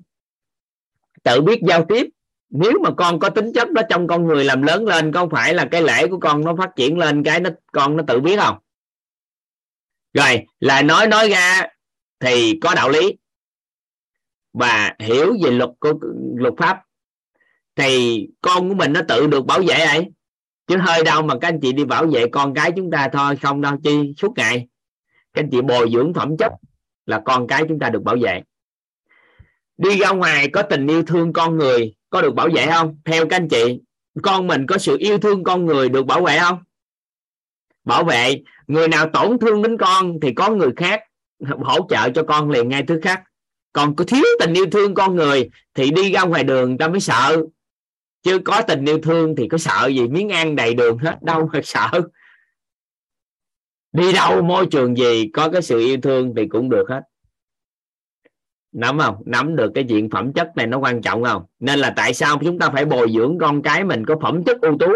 tự 1.23 1.41
biết 1.41 1.61
giao 1.69 1.85
tiếp. 1.85 2.07
Nếu 2.51 2.73
mà 2.83 2.91
con 2.97 3.19
có 3.19 3.31
tính 3.31 3.53
chất 3.53 3.71
đó 3.71 3.83
trong 3.89 4.07
con 4.07 4.27
người 4.27 4.45
làm 4.45 4.63
lớn 4.63 4.87
lên 4.87 5.13
có 5.13 5.29
phải 5.31 5.55
là 5.55 5.69
cái 5.71 5.83
lễ 5.83 6.07
của 6.07 6.19
con 6.19 6.45
nó 6.45 6.57
phát 6.57 6.71
triển 6.77 6.99
lên 6.99 7.25
cái 7.25 7.41
nó 7.41 7.51
con 7.73 7.97
nó 7.97 8.05
tự 8.07 8.21
biết 8.21 8.41
không? 8.41 8.57
Rồi 10.15 10.47
là 10.61 10.83
nói 10.83 11.07
nói 11.07 11.29
ra 11.29 11.69
thì 12.23 12.59
có 12.61 12.75
đạo 12.75 12.91
lý. 12.91 13.17
Và 14.53 14.95
hiểu 14.99 15.37
về 15.45 15.51
luật 15.51 15.71
của 15.81 15.93
luật 16.37 16.55
pháp 16.59 16.83
thì 17.77 18.27
con 18.41 18.69
của 18.69 18.75
mình 18.75 18.93
nó 18.93 19.01
tự 19.09 19.27
được 19.27 19.47
bảo 19.47 19.61
vệ 19.67 19.75
ấy. 19.75 20.11
Chứ 20.67 20.77
hơi 20.77 21.05
đâu 21.05 21.23
mà 21.23 21.35
các 21.41 21.49
anh 21.49 21.61
chị 21.63 21.73
đi 21.73 21.85
bảo 21.85 22.07
vệ 22.07 22.27
con 22.33 22.55
cái 22.55 22.73
chúng 22.77 22.91
ta 22.91 23.09
thôi, 23.13 23.37
không 23.37 23.61
đâu, 23.61 23.77
chi 23.85 24.15
suốt 24.17 24.33
ngày. 24.37 24.69
Các 25.33 25.43
anh 25.43 25.51
chị 25.51 25.61
bồi 25.61 25.91
dưỡng 25.93 26.15
phẩm 26.15 26.37
chất 26.37 26.53
là 27.07 27.23
con 27.25 27.47
cái 27.47 27.65
chúng 27.69 27.79
ta 27.79 27.91
được 27.91 28.03
bảo 28.03 28.17
vệ. 28.23 28.43
Đi 29.79 29.99
ra 29.99 30.11
ngoài 30.11 30.49
có 30.49 30.63
tình 30.63 30.87
yêu 30.87 31.03
thương 31.03 31.33
con 31.33 31.57
người 31.57 31.95
có 32.11 32.23
được 32.23 32.35
bảo 32.35 32.49
vệ 32.55 32.67
không? 32.67 32.99
Theo 33.05 33.29
các 33.29 33.37
anh 33.37 33.49
chị, 33.49 33.81
con 34.23 34.47
mình 34.47 34.67
có 34.67 34.79
sự 34.79 34.97
yêu 34.99 35.19
thương 35.19 35.45
con 35.45 35.67
người 35.67 35.89
được 35.89 36.07
bảo 36.07 36.23
vệ 36.23 36.39
không? 36.39 36.59
Bảo 37.85 38.05
vệ, 38.05 38.43
người 38.67 38.89
nào 38.89 39.09
tổn 39.13 39.39
thương 39.39 39.63
đến 39.63 39.79
con 39.79 40.21
thì 40.23 40.35
có 40.35 40.51
người 40.51 40.71
khác 40.77 41.01
hỗ 41.61 41.87
trợ 41.89 42.11
cho 42.11 42.23
con 42.23 42.51
liền 42.51 42.69
ngay 42.69 42.83
thứ 42.83 43.01
khác. 43.03 43.23
Còn 43.73 43.97
có 43.97 44.05
thiếu 44.05 44.25
tình 44.41 44.55
yêu 44.55 44.67
thương 44.73 44.95
con 44.95 45.17
người 45.17 45.51
thì 45.75 45.91
đi 45.91 46.13
ra 46.13 46.23
ngoài 46.23 46.45
đường 46.45 46.79
ta 46.79 46.89
mới 46.89 47.01
sợ. 47.01 47.43
Chứ 48.23 48.39
có 48.45 48.63
tình 48.63 48.85
yêu 48.85 48.99
thương 49.03 49.37
thì 49.37 49.49
có 49.49 49.59
sợ 49.59 49.87
gì? 49.87 50.09
Miếng 50.09 50.29
ăn 50.29 50.57
đầy 50.57 50.75
đường 50.75 50.99
hết, 50.99 51.23
đâu 51.23 51.51
mà 51.53 51.61
sợ. 51.65 51.89
Đi 53.93 54.13
đâu, 54.13 54.43
môi 54.43 54.67
trường 54.71 54.97
gì, 54.97 55.31
có 55.33 55.49
cái 55.49 55.63
sự 55.63 55.79
yêu 55.79 55.97
thương 56.03 56.35
thì 56.37 56.49
cũng 56.49 56.71
được 56.71 56.85
hết. 56.89 57.03
Nắm 58.73 58.99
không? 58.99 59.23
Nắm 59.27 59.57
được 59.57 59.73
cái 59.75 59.85
chuyện 59.89 60.11
phẩm 60.11 60.33
chất 60.33 60.53
này 60.57 60.67
nó 60.67 60.79
quan 60.79 61.03
trọng 61.03 61.25
không? 61.25 61.45
Nên 61.61 61.79
là 61.79 61.93
tại 61.97 62.15
sao 62.15 62.39
chúng 62.45 62.59
ta 62.59 62.71
phải 62.71 62.85
bồi 62.85 63.13
dưỡng 63.15 63.39
con 63.41 63.63
cái 63.63 63.85
mình 63.85 64.05
có 64.07 64.17
phẩm 64.23 64.45
chất 64.45 64.61
ưu 64.61 64.79
tú? 64.79 64.93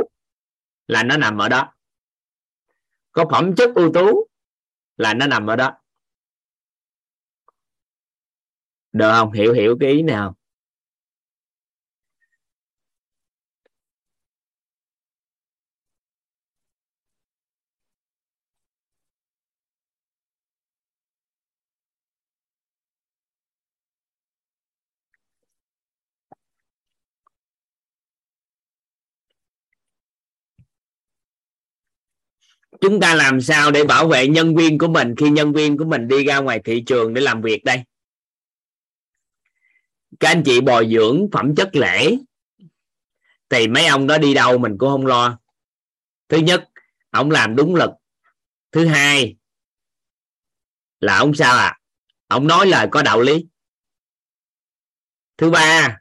Là 0.88 1.02
nó 1.02 1.16
nằm 1.16 1.38
ở 1.38 1.48
đó. 1.48 1.72
Có 3.12 3.24
phẩm 3.30 3.54
chất 3.54 3.74
ưu 3.74 3.92
tú 3.92 4.26
là 4.96 5.14
nó 5.14 5.26
nằm 5.26 5.46
ở 5.46 5.56
đó. 5.56 5.72
Được 8.96 9.10
không? 9.12 9.32
Hiểu 9.32 9.52
hiểu 9.52 9.76
cái 9.80 9.90
ý 9.90 10.02
nào. 10.02 10.34
Chúng 32.80 33.00
ta 33.00 33.14
làm 33.14 33.40
sao 33.40 33.70
để 33.70 33.84
bảo 33.84 34.08
vệ 34.08 34.26
nhân 34.28 34.54
viên 34.56 34.78
của 34.78 34.88
mình 34.88 35.14
khi 35.16 35.30
nhân 35.30 35.52
viên 35.52 35.78
của 35.78 35.84
mình 35.84 36.08
đi 36.08 36.24
ra 36.24 36.38
ngoài 36.38 36.60
thị 36.64 36.80
trường 36.86 37.14
để 37.14 37.20
làm 37.20 37.42
việc 37.42 37.64
đây? 37.64 37.82
Các 40.20 40.28
anh 40.28 40.42
chị 40.44 40.60
bồi 40.60 40.88
dưỡng 40.92 41.28
phẩm 41.32 41.54
chất 41.54 41.76
lễ, 41.76 42.16
thì 43.50 43.68
mấy 43.68 43.86
ông 43.86 44.06
đó 44.06 44.18
đi 44.18 44.34
đâu 44.34 44.58
mình 44.58 44.78
cũng 44.78 44.90
không 44.90 45.06
lo. 45.06 45.38
Thứ 46.28 46.38
nhất, 46.38 46.68
ông 47.10 47.30
làm 47.30 47.56
đúng 47.56 47.74
lực 47.74 47.90
thứ 48.72 48.86
hai 48.86 49.36
là 51.00 51.16
ông 51.16 51.34
sao 51.34 51.56
à? 51.56 51.78
Ông 52.28 52.46
nói 52.46 52.66
lời 52.66 52.88
có 52.90 53.02
đạo 53.02 53.20
lý. 53.20 53.46
Thứ 55.38 55.50
ba 55.50 55.98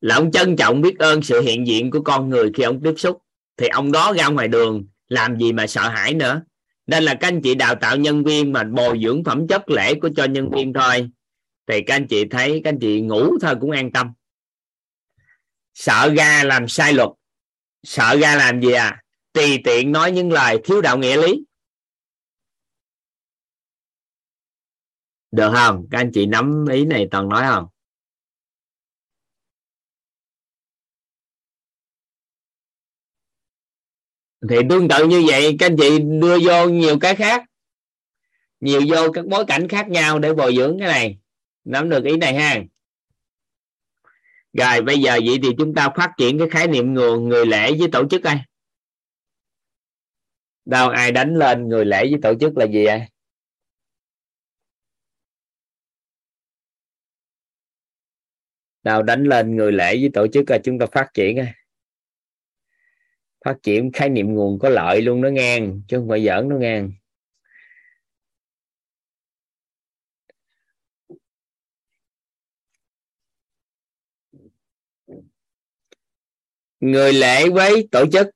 là 0.00 0.14
ông 0.14 0.30
trân 0.30 0.56
trọng 0.56 0.80
biết 0.80 0.98
ơn 0.98 1.22
sự 1.22 1.40
hiện 1.40 1.66
diện 1.66 1.90
của 1.90 2.00
con 2.00 2.28
người 2.28 2.50
khi 2.54 2.62
ông 2.62 2.80
tiếp 2.84 2.94
xúc. 2.96 3.22
Thì 3.56 3.68
ông 3.68 3.92
đó 3.92 4.12
ra 4.12 4.28
ngoài 4.28 4.48
đường, 4.48 4.86
làm 5.08 5.38
gì 5.38 5.52
mà 5.52 5.66
sợ 5.66 5.88
hãi 5.88 6.14
nữa. 6.14 6.42
Nên 6.86 7.04
là 7.04 7.14
các 7.14 7.28
anh 7.28 7.40
chị 7.42 7.54
đào 7.54 7.74
tạo 7.74 7.96
nhân 7.96 8.24
viên 8.24 8.52
mà 8.52 8.64
bồi 8.64 9.00
dưỡng 9.04 9.24
phẩm 9.24 9.48
chất 9.48 9.70
lễ 9.70 9.94
của 9.94 10.10
cho 10.16 10.24
nhân 10.24 10.50
viên 10.50 10.72
thôi 10.72 11.10
thì 11.68 11.82
các 11.86 11.94
anh 11.94 12.06
chị 12.10 12.24
thấy, 12.30 12.60
các 12.64 12.70
anh 12.70 12.78
chị 12.80 13.00
ngủ 13.00 13.38
thôi 13.40 13.54
cũng 13.60 13.70
an 13.70 13.92
tâm. 13.92 14.12
Sợ 15.74 16.14
ra 16.16 16.44
làm 16.44 16.68
sai 16.68 16.92
luật. 16.92 17.08
Sợ 17.82 18.16
ra 18.20 18.36
làm 18.36 18.60
gì 18.60 18.72
à? 18.72 19.02
Tùy 19.32 19.60
tiện 19.64 19.92
nói 19.92 20.12
những 20.12 20.32
lời 20.32 20.56
thiếu 20.64 20.80
đạo 20.80 20.98
nghĩa 20.98 21.16
lý. 21.16 21.44
Được 25.30 25.50
không? 25.54 25.86
Các 25.90 25.98
anh 25.98 26.10
chị 26.14 26.26
nắm 26.26 26.64
ý 26.72 26.84
này 26.84 27.08
toàn 27.10 27.28
nói 27.28 27.44
không? 27.46 27.66
Thì 34.50 34.56
tương 34.70 34.88
tự 34.88 35.06
như 35.08 35.24
vậy, 35.28 35.56
các 35.58 35.66
anh 35.66 35.76
chị 35.78 35.98
đưa 36.20 36.38
vô 36.44 36.68
nhiều 36.68 36.98
cái 37.00 37.16
khác. 37.16 37.44
Nhiều 38.60 38.80
vô 38.88 39.12
các 39.12 39.26
bối 39.26 39.44
cảnh 39.48 39.68
khác 39.68 39.88
nhau 39.88 40.18
để 40.18 40.34
bồi 40.34 40.56
dưỡng 40.56 40.76
cái 40.78 40.88
này 40.88 41.18
nắm 41.68 41.88
được 41.88 42.04
ý 42.04 42.16
này 42.16 42.34
ha. 42.34 42.60
Rồi, 44.52 44.82
bây 44.82 44.98
giờ 44.98 45.20
vậy 45.26 45.38
thì 45.42 45.48
chúng 45.58 45.74
ta 45.74 45.88
phát 45.96 46.12
triển 46.18 46.38
cái 46.38 46.48
khái 46.50 46.68
niệm 46.68 46.94
người 46.94 47.18
người 47.18 47.46
lễ 47.46 47.72
với 47.78 47.88
tổ 47.92 48.08
chức 48.08 48.24
ai? 48.24 48.44
Đâu, 50.64 50.88
ai 50.88 51.12
đánh 51.12 51.34
lên 51.34 51.68
người 51.68 51.84
lễ 51.84 52.06
với 52.10 52.18
tổ 52.22 52.34
chức 52.40 52.56
là 52.56 52.66
gì 52.66 52.84
ai? 52.84 53.08
Nào 58.82 59.02
đánh 59.02 59.24
lên 59.24 59.56
người 59.56 59.72
lễ 59.72 59.96
với 60.00 60.10
tổ 60.14 60.26
chức 60.32 60.50
là 60.50 60.58
chúng 60.64 60.78
ta 60.78 60.86
phát 60.92 61.08
triển 61.14 61.36
phát 63.44 63.56
triển 63.62 63.92
khái 63.92 64.08
niệm 64.08 64.34
nguồn 64.34 64.58
có 64.58 64.68
lợi 64.68 65.02
luôn 65.02 65.22
đó 65.22 65.28
ngang, 65.28 65.82
chứ 65.88 65.96
không 65.96 66.08
phải 66.08 66.24
giỡn 66.24 66.48
nó 66.48 66.56
ngang. 66.56 66.92
Người 76.80 77.12
lễ 77.12 77.48
với 77.48 77.88
tổ 77.92 78.04
chức. 78.12 78.26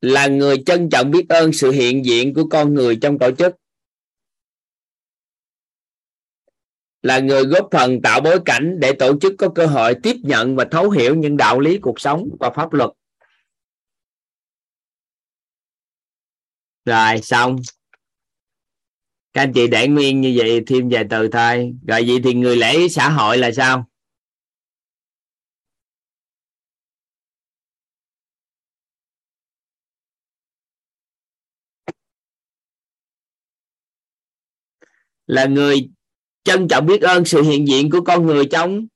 Là 0.00 0.26
người 0.26 0.62
trân 0.66 0.88
trọng 0.90 1.10
biết 1.10 1.28
ơn 1.28 1.52
sự 1.52 1.70
hiện 1.70 2.04
diện 2.04 2.34
của 2.34 2.48
con 2.50 2.74
người 2.74 2.98
trong 3.02 3.18
tổ 3.18 3.30
chức. 3.38 3.56
Là 7.02 7.18
người 7.18 7.44
góp 7.44 7.68
phần 7.72 8.02
tạo 8.02 8.20
bối 8.20 8.38
cảnh 8.44 8.80
để 8.80 8.92
tổ 8.92 9.18
chức 9.20 9.32
có 9.38 9.48
cơ 9.54 9.66
hội 9.66 9.94
tiếp 10.02 10.16
nhận 10.22 10.56
và 10.56 10.64
thấu 10.70 10.90
hiểu 10.90 11.14
những 11.14 11.36
đạo 11.36 11.60
lý 11.60 11.78
cuộc 11.78 12.00
sống 12.00 12.28
và 12.40 12.50
pháp 12.50 12.72
luật. 12.72 12.90
Rồi, 16.84 17.22
xong. 17.22 17.56
Các 19.32 19.42
anh 19.42 19.52
chị 19.52 19.66
để 19.66 19.88
nguyên 19.88 20.20
như 20.20 20.34
vậy 20.36 20.62
thêm 20.66 20.88
vài 20.88 21.04
từ 21.10 21.28
thôi. 21.28 21.74
Rồi 21.88 22.04
vậy 22.08 22.20
thì 22.24 22.34
người 22.34 22.56
lễ 22.56 22.88
xã 22.88 23.08
hội 23.08 23.38
là 23.38 23.52
sao? 23.52 23.91
Là 35.26 35.46
người 35.46 35.88
trân 36.44 36.68
trọng 36.68 36.86
biết 36.86 37.02
ơn 37.02 37.24
sự 37.24 37.42
hiện 37.42 37.68
diện 37.68 37.90
của 37.90 38.00
con 38.00 38.26
người 38.26 38.44
trong 38.50 38.86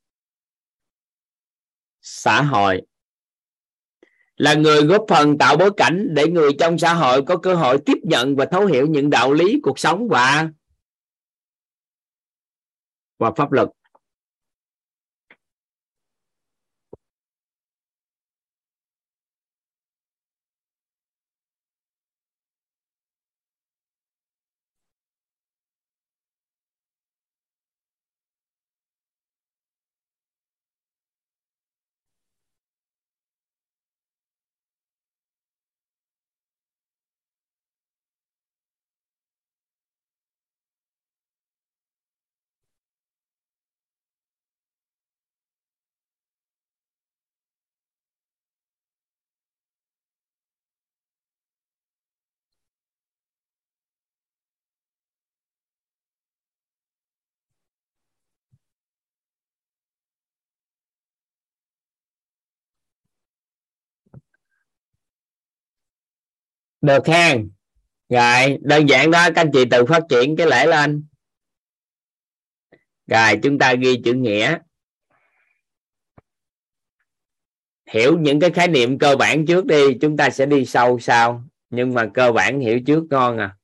xã 2.01 2.41
hội, 2.41 2.81
là 4.35 4.53
người 4.53 4.81
góp 4.81 5.05
phần 5.09 5.37
tạo 5.37 5.57
bối 5.57 5.71
cảnh 5.77 6.07
để 6.09 6.27
người 6.27 6.51
trong 6.59 6.77
xã 6.77 6.93
hội 6.93 7.23
có 7.27 7.37
cơ 7.37 7.55
hội 7.55 7.77
tiếp 7.85 7.97
nhận 8.03 8.35
và 8.35 8.45
thấu 8.51 8.65
hiểu 8.65 8.87
những 8.87 9.09
đạo 9.09 9.33
lý, 9.33 9.59
cuộc 9.63 9.79
sống 9.79 10.07
và 10.07 10.49
và 13.17 13.31
pháp 13.37 13.51
luật. 13.51 13.69
Được 66.87 67.07
ha 67.07 67.35
rồi, 68.09 68.57
đơn 68.61 68.89
giản 68.89 69.11
đó, 69.11 69.29
các 69.35 69.41
anh 69.41 69.51
chị 69.53 69.65
tự 69.71 69.85
phát 69.85 70.03
triển 70.09 70.35
cái 70.35 70.47
lễ 70.47 70.65
lên. 70.65 71.05
Rồi, 73.07 73.39
chúng 73.43 73.59
ta 73.59 73.73
ghi 73.73 74.01
chữ 74.05 74.13
nghĩa. 74.13 74.57
Hiểu 77.89 78.17
những 78.19 78.39
cái 78.39 78.51
khái 78.51 78.67
niệm 78.67 78.99
cơ 78.99 79.15
bản 79.15 79.45
trước 79.45 79.65
đi, 79.65 79.97
chúng 80.01 80.17
ta 80.17 80.29
sẽ 80.29 80.45
đi 80.45 80.65
sâu 80.65 80.99
sau. 80.99 81.43
Nhưng 81.69 81.93
mà 81.93 82.09
cơ 82.13 82.31
bản 82.31 82.59
hiểu 82.59 82.79
trước 82.85 83.03
ngon 83.09 83.37
à. 83.37 83.57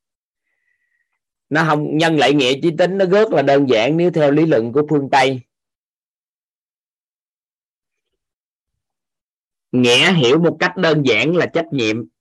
Nó 1.50 1.66
không, 1.68 1.98
nhân 1.98 2.18
lại 2.18 2.34
nghĩa 2.34 2.54
trí 2.62 2.72
tính, 2.78 2.98
nó 2.98 3.06
rất 3.06 3.32
là 3.32 3.42
đơn 3.42 3.70
giản 3.70 3.98
nếu 3.98 4.12
theo 4.12 4.32
lý 4.32 4.46
luận 4.46 4.74
của 4.74 4.82
phương 4.90 5.10
tây. 5.12 5.42
Nghĩa 9.72 10.14
hiểu 10.14 10.40
một 10.40 10.58
cách 10.60 10.78
đơn 10.78 11.04
giản 11.06 11.36
là 11.36 11.46
trách 11.46 11.66
nhiệm. 11.72 12.13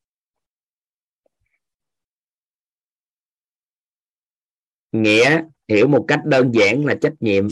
Nghĩa 4.92 5.42
hiểu 5.68 5.88
một 5.88 6.04
cách 6.08 6.20
đơn 6.24 6.52
giản 6.54 6.86
là 6.86 6.94
trách 7.00 7.14
nhiệm. 7.20 7.48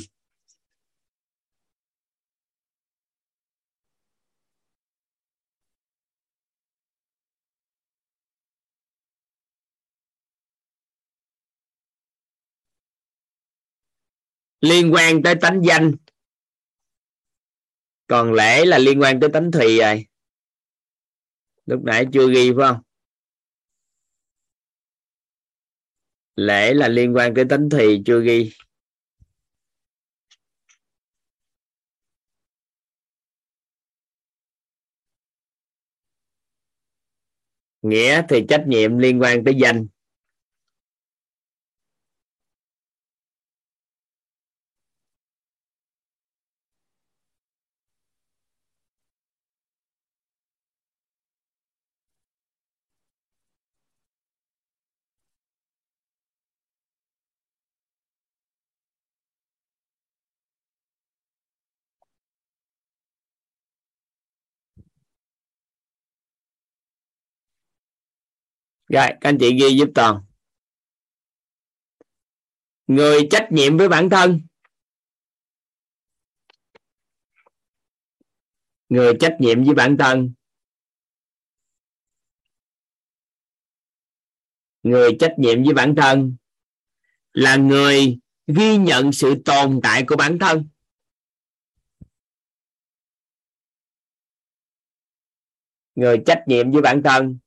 Liên 14.60 14.92
quan 14.94 15.22
tới 15.22 15.34
tánh 15.40 15.62
danh. 15.64 15.92
Còn 18.06 18.32
lễ 18.32 18.64
là 18.64 18.78
liên 18.78 19.00
quan 19.00 19.20
tới 19.20 19.30
tánh 19.32 19.50
thùy 19.52 19.78
rồi. 19.78 20.06
Lúc 21.66 21.80
nãy 21.84 22.06
chưa 22.12 22.32
ghi 22.34 22.52
phải 22.56 22.68
không? 22.68 22.82
Lễ 26.36 26.74
là 26.74 26.88
liên 26.88 27.16
quan 27.16 27.34
tới 27.34 27.44
tánh 27.44 27.68
thì 27.70 28.02
chưa 28.06 28.20
ghi? 28.20 28.50
Nghĩa 37.82 38.22
thì 38.28 38.44
trách 38.48 38.64
nhiệm 38.66 38.98
liên 38.98 39.20
quan 39.20 39.44
tới 39.44 39.54
danh. 39.54 39.86
Rồi, 68.90 69.06
các 69.06 69.18
anh 69.20 69.36
chị 69.40 69.58
ghi 69.60 69.76
giúp 69.78 69.88
toàn. 69.94 70.24
Người 72.86 73.28
trách 73.30 73.48
nhiệm 73.50 73.78
với 73.78 73.88
bản 73.88 74.10
thân. 74.10 74.40
Người 78.88 79.12
trách 79.20 79.36
nhiệm 79.40 79.64
với 79.64 79.74
bản 79.74 79.96
thân. 79.98 80.32
Người 84.82 85.16
trách 85.20 85.34
nhiệm 85.38 85.64
với 85.64 85.74
bản 85.74 85.94
thân 85.96 86.36
là 87.32 87.56
người 87.56 88.18
ghi 88.46 88.76
nhận 88.76 89.12
sự 89.12 89.34
tồn 89.44 89.80
tại 89.82 90.04
của 90.08 90.16
bản 90.16 90.38
thân. 90.38 90.68
Người 95.94 96.22
trách 96.26 96.44
nhiệm 96.46 96.70
với 96.70 96.82
bản 96.82 97.02
thân 97.04 97.38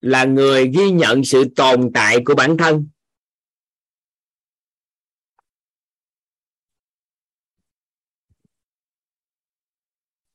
là 0.00 0.24
người 0.24 0.68
ghi 0.68 0.90
nhận 0.90 1.24
sự 1.24 1.44
tồn 1.56 1.90
tại 1.94 2.16
của 2.24 2.34
bản 2.34 2.56
thân. 2.56 2.88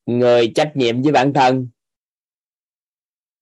Người 0.05 0.51
trách 0.55 0.71
nhiệm 0.75 1.01
với 1.01 1.11
bản 1.11 1.33
thân 1.33 1.69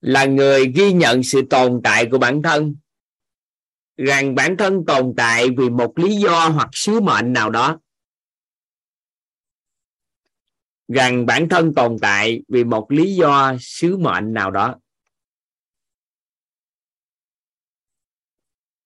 là 0.02 0.26
người 0.26 0.72
ghi 0.76 0.94
nhận 0.94 1.24
sự 1.24 1.42
tồn 1.50 1.82
tại 1.84 2.08
của 2.12 2.18
bản 2.18 2.42
thân. 2.42 2.76
Rằng 3.98 4.36
bản 4.36 4.56
thân 4.58 4.86
tồn 4.88 5.14
tại 5.18 5.48
vì 5.58 5.70
một 5.70 5.94
lý 5.96 6.16
do 6.16 6.50
hoặc 6.50 6.70
sứ 6.72 7.00
mệnh 7.00 7.34
nào 7.34 7.50
đó. 7.50 7.80
Rằng 10.88 11.26
bản 11.26 11.50
thân 11.50 11.74
tồn 11.76 11.98
tại 12.02 12.42
vì 12.48 12.64
một 12.64 12.92
lý 12.92 13.16
do, 13.16 13.54
sứ 13.60 13.98
mệnh 13.98 14.34
nào 14.34 14.52
đó. 14.52 14.80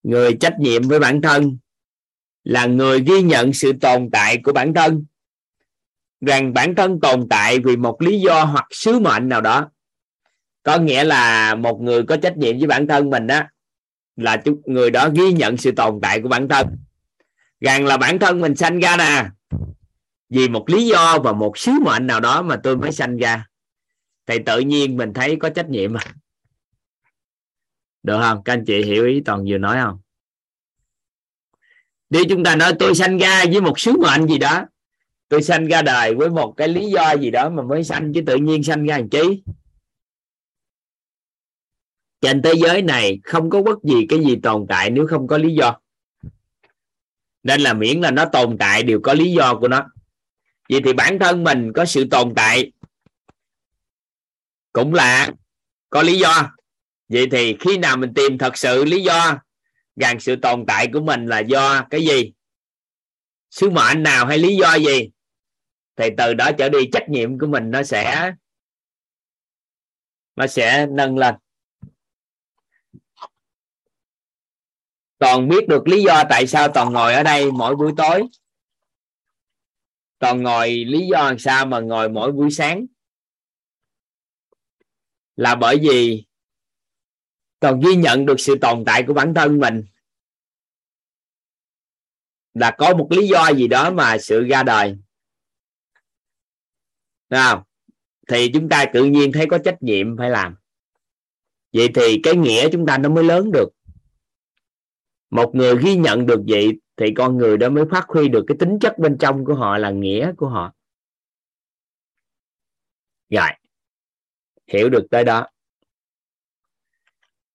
Người 0.03 0.37
trách 0.39 0.59
nhiệm 0.59 0.87
với 0.87 0.99
bản 0.99 1.21
thân 1.21 1.57
là 2.43 2.65
người 2.65 2.99
ghi 2.99 3.21
nhận 3.21 3.53
sự 3.53 3.73
tồn 3.81 4.09
tại 4.11 4.37
của 4.43 4.53
bản 4.53 4.73
thân. 4.73 5.05
Rằng 6.21 6.53
bản 6.53 6.75
thân 6.75 6.99
tồn 6.99 7.27
tại 7.29 7.59
vì 7.59 7.75
một 7.75 8.01
lý 8.01 8.19
do 8.19 8.43
hoặc 8.43 8.65
sứ 8.71 8.99
mệnh 8.99 9.29
nào 9.29 9.41
đó. 9.41 9.69
Có 10.63 10.77
nghĩa 10.77 11.03
là 11.03 11.55
một 11.55 11.81
người 11.81 12.03
có 12.03 12.17
trách 12.17 12.37
nhiệm 12.37 12.57
với 12.57 12.67
bản 12.67 12.87
thân 12.87 13.09
mình 13.09 13.27
đó 13.27 13.41
là 14.15 14.41
người 14.65 14.91
đó 14.91 15.09
ghi 15.09 15.33
nhận 15.33 15.57
sự 15.57 15.71
tồn 15.71 15.99
tại 16.01 16.21
của 16.21 16.29
bản 16.29 16.47
thân. 16.47 16.67
Rằng 17.61 17.85
là 17.85 17.97
bản 17.97 18.19
thân 18.19 18.41
mình 18.41 18.55
sanh 18.55 18.79
ra 18.79 18.97
nè, 18.97 19.25
vì 20.29 20.49
một 20.49 20.69
lý 20.69 20.87
do 20.87 21.19
và 21.23 21.31
một 21.31 21.57
sứ 21.57 21.71
mệnh 21.85 22.07
nào 22.07 22.19
đó 22.19 22.41
mà 22.41 22.55
tôi 22.63 22.77
mới 22.77 22.91
sanh 22.91 23.17
ra. 23.17 23.47
Thì 24.27 24.39
tự 24.45 24.59
nhiên 24.59 24.97
mình 24.97 25.13
thấy 25.13 25.35
có 25.35 25.49
trách 25.49 25.69
nhiệm 25.69 25.93
được 28.03 28.19
không? 28.21 28.43
Các 28.43 28.53
anh 28.53 28.65
chị 28.65 28.83
hiểu 28.83 29.05
ý 29.05 29.21
toàn 29.25 29.45
vừa 29.47 29.57
nói 29.57 29.77
không? 29.83 29.99
Đi 32.09 32.19
chúng 32.29 32.43
ta 32.43 32.55
nói, 32.55 32.73
tôi 32.79 32.95
sanh 32.95 33.17
ra 33.17 33.45
với 33.51 33.61
một 33.61 33.79
sứ 33.79 33.91
mệnh 33.91 34.27
gì 34.27 34.37
đó. 34.37 34.65
Tôi 35.27 35.43
sanh 35.43 35.67
ra 35.67 35.81
đời 35.81 36.15
với 36.15 36.29
một 36.29 36.53
cái 36.57 36.67
lý 36.67 36.89
do 36.91 37.13
gì 37.13 37.31
đó 37.31 37.49
mà 37.49 37.63
mới 37.63 37.83
sanh, 37.83 38.13
chứ 38.13 38.21
tự 38.25 38.35
nhiên 38.35 38.63
sanh 38.63 38.85
ra 38.85 38.97
làm 38.97 39.09
chi? 39.09 39.43
Trên 42.21 42.41
thế 42.41 42.53
giới 42.55 42.81
này 42.81 43.19
không 43.23 43.49
có 43.49 43.61
bất 43.61 43.83
gì 43.83 44.05
cái 44.09 44.19
gì 44.19 44.35
tồn 44.43 44.65
tại 44.69 44.89
nếu 44.89 45.07
không 45.07 45.27
có 45.27 45.37
lý 45.37 45.53
do. 45.53 45.79
Nên 47.43 47.61
là 47.61 47.73
miễn 47.73 48.01
là 48.01 48.11
nó 48.11 48.25
tồn 48.25 48.57
tại 48.57 48.83
đều 48.83 48.99
có 49.03 49.13
lý 49.13 49.31
do 49.31 49.55
của 49.59 49.67
nó. 49.67 49.89
Vậy 50.69 50.81
thì 50.85 50.93
bản 50.93 51.19
thân 51.19 51.43
mình 51.43 51.71
có 51.75 51.85
sự 51.85 52.07
tồn 52.11 52.33
tại 52.35 52.71
cũng 54.73 54.93
là 54.93 55.31
có 55.89 56.01
lý 56.01 56.19
do 56.19 56.51
vậy 57.09 57.27
thì 57.31 57.57
khi 57.59 57.77
nào 57.77 57.97
mình 57.97 58.13
tìm 58.15 58.37
thật 58.37 58.57
sự 58.57 58.85
lý 58.85 59.03
do, 59.03 59.39
rằng 59.95 60.19
sự 60.19 60.35
tồn 60.35 60.65
tại 60.67 60.87
của 60.93 61.01
mình 61.01 61.25
là 61.25 61.39
do 61.39 61.85
cái 61.89 62.05
gì? 62.05 62.33
Sứ 63.49 63.69
mệnh 63.69 64.03
nào 64.03 64.25
hay 64.25 64.37
lý 64.37 64.55
do 64.55 64.75
gì? 64.75 65.09
Thì 65.95 66.09
từ 66.17 66.33
đó 66.33 66.51
trở 66.57 66.69
đi 66.69 66.79
trách 66.91 67.09
nhiệm 67.09 67.39
của 67.39 67.47
mình 67.47 67.71
nó 67.71 67.83
sẽ 67.83 68.33
nó 70.35 70.47
sẽ 70.47 70.87
nâng 70.91 71.17
lên. 71.17 71.35
Toàn 75.17 75.49
biết 75.49 75.67
được 75.67 75.87
lý 75.87 76.03
do 76.03 76.23
tại 76.29 76.47
sao 76.47 76.67
toàn 76.73 76.93
ngồi 76.93 77.13
ở 77.13 77.23
đây 77.23 77.51
mỗi 77.51 77.75
buổi 77.75 77.91
tối. 77.97 78.23
Toàn 80.19 80.43
ngồi 80.43 80.69
lý 80.69 81.07
do 81.11 81.23
làm 81.23 81.39
sao 81.39 81.65
mà 81.65 81.79
ngồi 81.79 82.09
mỗi 82.09 82.31
buổi 82.31 82.51
sáng? 82.51 82.85
Là 85.35 85.55
bởi 85.55 85.77
vì 85.81 86.25
còn 87.63 87.79
ghi 87.79 87.95
nhận 87.95 88.25
được 88.25 88.39
sự 88.39 88.57
tồn 88.61 88.83
tại 88.85 89.03
của 89.07 89.13
bản 89.13 89.33
thân 89.33 89.59
mình 89.59 89.83
là 92.53 92.75
có 92.77 92.95
một 92.95 93.07
lý 93.11 93.27
do 93.27 93.49
gì 93.49 93.67
đó 93.67 93.91
mà 93.91 94.17
sự 94.17 94.43
ra 94.43 94.63
đời. 94.63 94.97
Nào, 97.29 97.67
thì 98.27 98.51
chúng 98.53 98.69
ta 98.69 98.85
tự 98.93 99.05
nhiên 99.05 99.31
thấy 99.31 99.45
có 99.49 99.57
trách 99.57 99.83
nhiệm 99.83 100.17
phải 100.17 100.29
làm. 100.29 100.55
Vậy 101.73 101.89
thì 101.95 102.19
cái 102.23 102.35
nghĩa 102.35 102.69
chúng 102.71 102.85
ta 102.85 102.97
nó 102.97 103.09
mới 103.09 103.23
lớn 103.23 103.51
được. 103.51 103.69
Một 105.29 105.51
người 105.55 105.75
ghi 105.83 105.95
nhận 105.95 106.25
được 106.25 106.41
vậy 106.47 106.79
thì 106.97 107.13
con 107.15 107.37
người 107.37 107.57
đó 107.57 107.69
mới 107.69 107.85
phát 107.91 108.05
huy 108.07 108.27
được 108.27 108.43
cái 108.47 108.57
tính 108.59 108.77
chất 108.81 108.99
bên 108.99 109.17
trong 109.19 109.45
của 109.45 109.55
họ 109.55 109.77
là 109.77 109.91
nghĩa 109.91 110.33
của 110.37 110.47
họ. 110.47 110.73
Rồi, 113.29 113.49
hiểu 114.67 114.89
được 114.89 115.07
tới 115.11 115.23
đó 115.23 115.47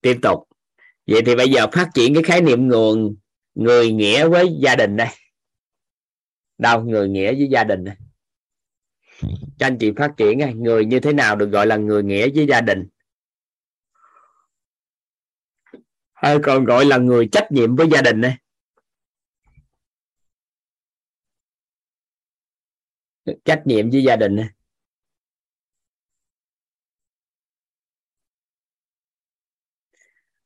tiếp 0.08 0.18
tục. 0.22 0.48
Vậy 1.06 1.22
thì 1.26 1.36
bây 1.36 1.50
giờ 1.50 1.66
phát 1.72 1.88
triển 1.94 2.14
cái 2.14 2.22
khái 2.22 2.40
niệm 2.40 2.68
nguồn, 2.68 3.16
người 3.54 3.92
nghĩa 3.92 4.28
với 4.28 4.56
gia 4.60 4.76
đình 4.76 4.96
đây. 4.96 5.08
Đâu, 6.58 6.84
người 6.84 7.08
nghĩa 7.08 7.34
với 7.34 7.48
gia 7.50 7.64
đình 7.64 7.84
này 7.84 7.96
cho 9.58 9.66
anh 9.66 9.76
chị 9.80 9.92
phát 9.96 10.10
triển 10.16 10.38
này. 10.38 10.54
người 10.54 10.84
như 10.84 11.00
thế 11.00 11.12
nào 11.12 11.36
được 11.36 11.46
gọi 11.46 11.66
là 11.66 11.76
người 11.76 12.02
nghĩa 12.02 12.28
với 12.34 12.46
gia 12.46 12.60
đình? 12.60 12.88
Hay 16.12 16.38
còn 16.42 16.64
gọi 16.64 16.84
là 16.84 16.98
người 16.98 17.28
trách 17.32 17.52
nhiệm 17.52 17.76
với 17.76 17.88
gia 17.92 18.02
đình 18.02 18.20
này 18.20 18.36
trách 23.44 23.62
nhiệm 23.64 23.90
với 23.90 24.02
gia 24.02 24.16
đình 24.16 24.36
này 24.36 24.48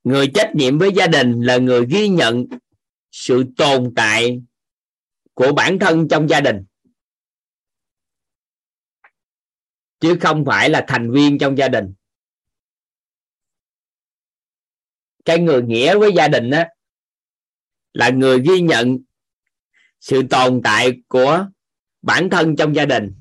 người 0.04 0.30
trách 0.34 0.50
nhiệm 0.54 0.78
với 0.78 0.90
gia 0.96 1.06
đình 1.06 1.40
là 1.40 1.56
người 1.56 1.86
ghi 1.90 2.08
nhận 2.08 2.46
sự 3.10 3.44
tồn 3.56 3.92
tại 3.96 4.42
của 5.34 5.52
bản 5.52 5.78
thân 5.78 6.08
trong 6.08 6.28
gia 6.28 6.40
đình. 6.40 6.64
Chứ 10.00 10.18
không 10.20 10.44
phải 10.44 10.70
là 10.70 10.84
thành 10.88 11.12
viên 11.12 11.38
trong 11.38 11.58
gia 11.58 11.68
đình. 11.68 11.94
Cái 15.24 15.38
người 15.38 15.62
nghĩa 15.62 15.98
với 15.98 16.12
gia 16.16 16.28
đình 16.28 16.50
đó 16.50 16.62
là 17.92 18.10
người 18.10 18.40
ghi 18.40 18.60
nhận 18.60 18.98
sự 20.00 20.22
tồn 20.30 20.60
tại 20.64 21.02
của 21.08 21.46
bản 22.02 22.30
thân 22.30 22.56
trong 22.56 22.74
gia 22.74 22.84
đình. 22.84 23.14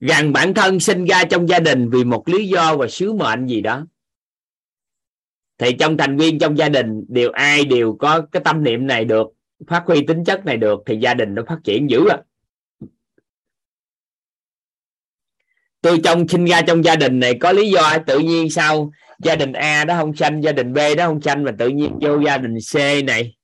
Rằng 0.00 0.32
bản 0.32 0.54
thân 0.54 0.80
sinh 0.80 1.04
ra 1.04 1.24
trong 1.30 1.48
gia 1.48 1.58
đình 1.58 1.90
vì 1.90 2.04
một 2.04 2.28
lý 2.28 2.48
do 2.48 2.76
và 2.76 2.88
sứ 2.88 3.12
mệnh 3.12 3.46
gì 3.46 3.60
đó 3.60 3.86
thì 5.58 5.72
trong 5.80 5.96
thành 5.96 6.16
viên 6.16 6.38
trong 6.38 6.58
gia 6.58 6.68
đình, 6.68 7.04
đều 7.08 7.30
ai 7.30 7.64
đều 7.64 7.96
có 8.00 8.26
cái 8.32 8.42
tâm 8.44 8.64
niệm 8.64 8.86
này 8.86 9.04
được, 9.04 9.26
phát 9.66 9.82
huy 9.86 10.06
tính 10.06 10.24
chất 10.24 10.46
này 10.46 10.56
được, 10.56 10.80
thì 10.86 10.96
gia 10.96 11.14
đình 11.14 11.34
nó 11.34 11.42
phát 11.48 11.58
triển 11.64 11.90
dữ 11.90 12.08
à 12.08 12.18
tôi 15.80 16.00
trong 16.04 16.28
sinh 16.28 16.44
ra 16.44 16.62
trong 16.66 16.84
gia 16.84 16.96
đình 16.96 17.20
này 17.20 17.34
có 17.40 17.52
lý 17.52 17.70
do 17.70 17.98
tự 18.06 18.18
nhiên 18.18 18.50
sao? 18.50 18.90
Gia 19.18 19.36
đình 19.36 19.52
A 19.52 19.84
đó 19.84 19.96
không 19.96 20.16
sanh, 20.16 20.42
gia 20.42 20.52
đình 20.52 20.72
B 20.72 20.78
đó 20.96 21.06
không 21.06 21.20
sanh 21.20 21.44
mà 21.44 21.52
tự 21.58 21.68
nhiên 21.68 21.98
vô 22.00 22.20
gia 22.20 22.38
đình 22.38 22.54
C 22.72 22.76
này. 23.04 23.36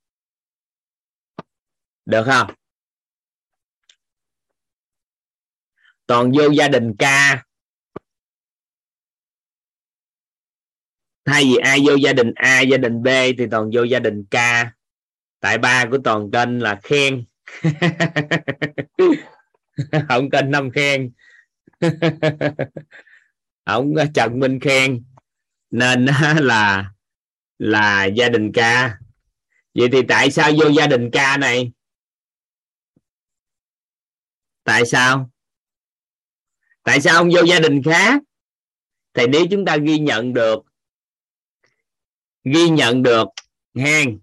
Được 2.07 2.25
không? 2.27 2.51
Toàn 6.07 6.33
vô 6.33 6.51
gia 6.51 6.69
đình 6.69 6.93
K. 6.99 7.05
thay 11.25 11.45
vì 11.45 11.57
ai 11.57 11.81
vô 11.87 11.95
gia 11.95 12.13
đình 12.13 12.33
A, 12.35 12.61
gia 12.61 12.77
đình 12.77 13.03
B 13.03 13.09
thì 13.39 13.47
toàn 13.51 13.71
vô 13.73 13.83
gia 13.83 13.99
đình 13.99 14.25
K. 14.25 14.37
Tại 15.41 15.59
ba 15.59 15.87
của 15.91 15.99
toàn 16.05 16.31
kênh 16.31 16.63
là 16.63 16.81
khen. 16.83 17.25
Không 20.09 20.31
kênh 20.31 20.51
năm 20.51 20.71
khen. 20.71 21.13
Ông 23.65 23.95
trần 24.15 24.39
minh 24.41 24.61
khen. 24.61 25.05
Nên 25.71 26.07
là 26.41 26.91
là 27.59 28.05
gia 28.05 28.29
đình 28.29 28.53
ca 28.53 28.99
vậy 29.75 29.89
thì 29.93 29.99
tại 30.09 30.31
sao 30.31 30.51
vô 30.59 30.69
gia 30.69 30.87
đình 30.87 31.11
ca 31.13 31.37
này? 31.37 31.73
Tại 34.65 34.87
sao? 34.87 35.31
Tại 36.83 37.01
sao 37.01 37.17
ông 37.17 37.31
vô 37.35 37.43
gia 37.45 37.61
đình 37.61 37.83
khác? 37.83 38.23
Thì 39.15 39.27
nếu 39.27 39.47
chúng 39.51 39.65
ta 39.65 39.77
ghi 39.77 39.99
nhận 39.99 40.33
được 40.33 40.65
ghi 42.45 42.69
nhận 42.69 43.03
được 43.03 43.29
hang 43.75 44.19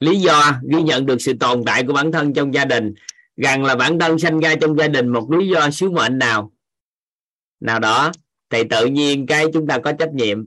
lý 0.00 0.20
do 0.20 0.60
ghi 0.70 0.82
nhận 0.82 1.06
được 1.06 1.16
sự 1.20 1.32
tồn 1.40 1.62
tại 1.66 1.84
của 1.86 1.92
bản 1.92 2.12
thân 2.12 2.34
trong 2.34 2.54
gia 2.54 2.64
đình, 2.64 2.94
rằng 3.36 3.64
là 3.64 3.76
bản 3.76 3.98
thân 3.98 4.18
sinh 4.18 4.40
ra 4.40 4.54
trong 4.60 4.78
gia 4.78 4.88
đình 4.88 5.08
một 5.08 5.30
lý 5.30 5.48
do 5.48 5.70
sứ 5.70 5.90
mệnh 5.90 6.18
nào? 6.18 6.52
Nào 7.60 7.80
đó, 7.80 8.12
thì 8.50 8.64
tự 8.70 8.86
nhiên 8.86 9.26
cái 9.26 9.46
chúng 9.52 9.66
ta 9.66 9.78
có 9.78 9.92
trách 9.92 10.14
nhiệm. 10.14 10.46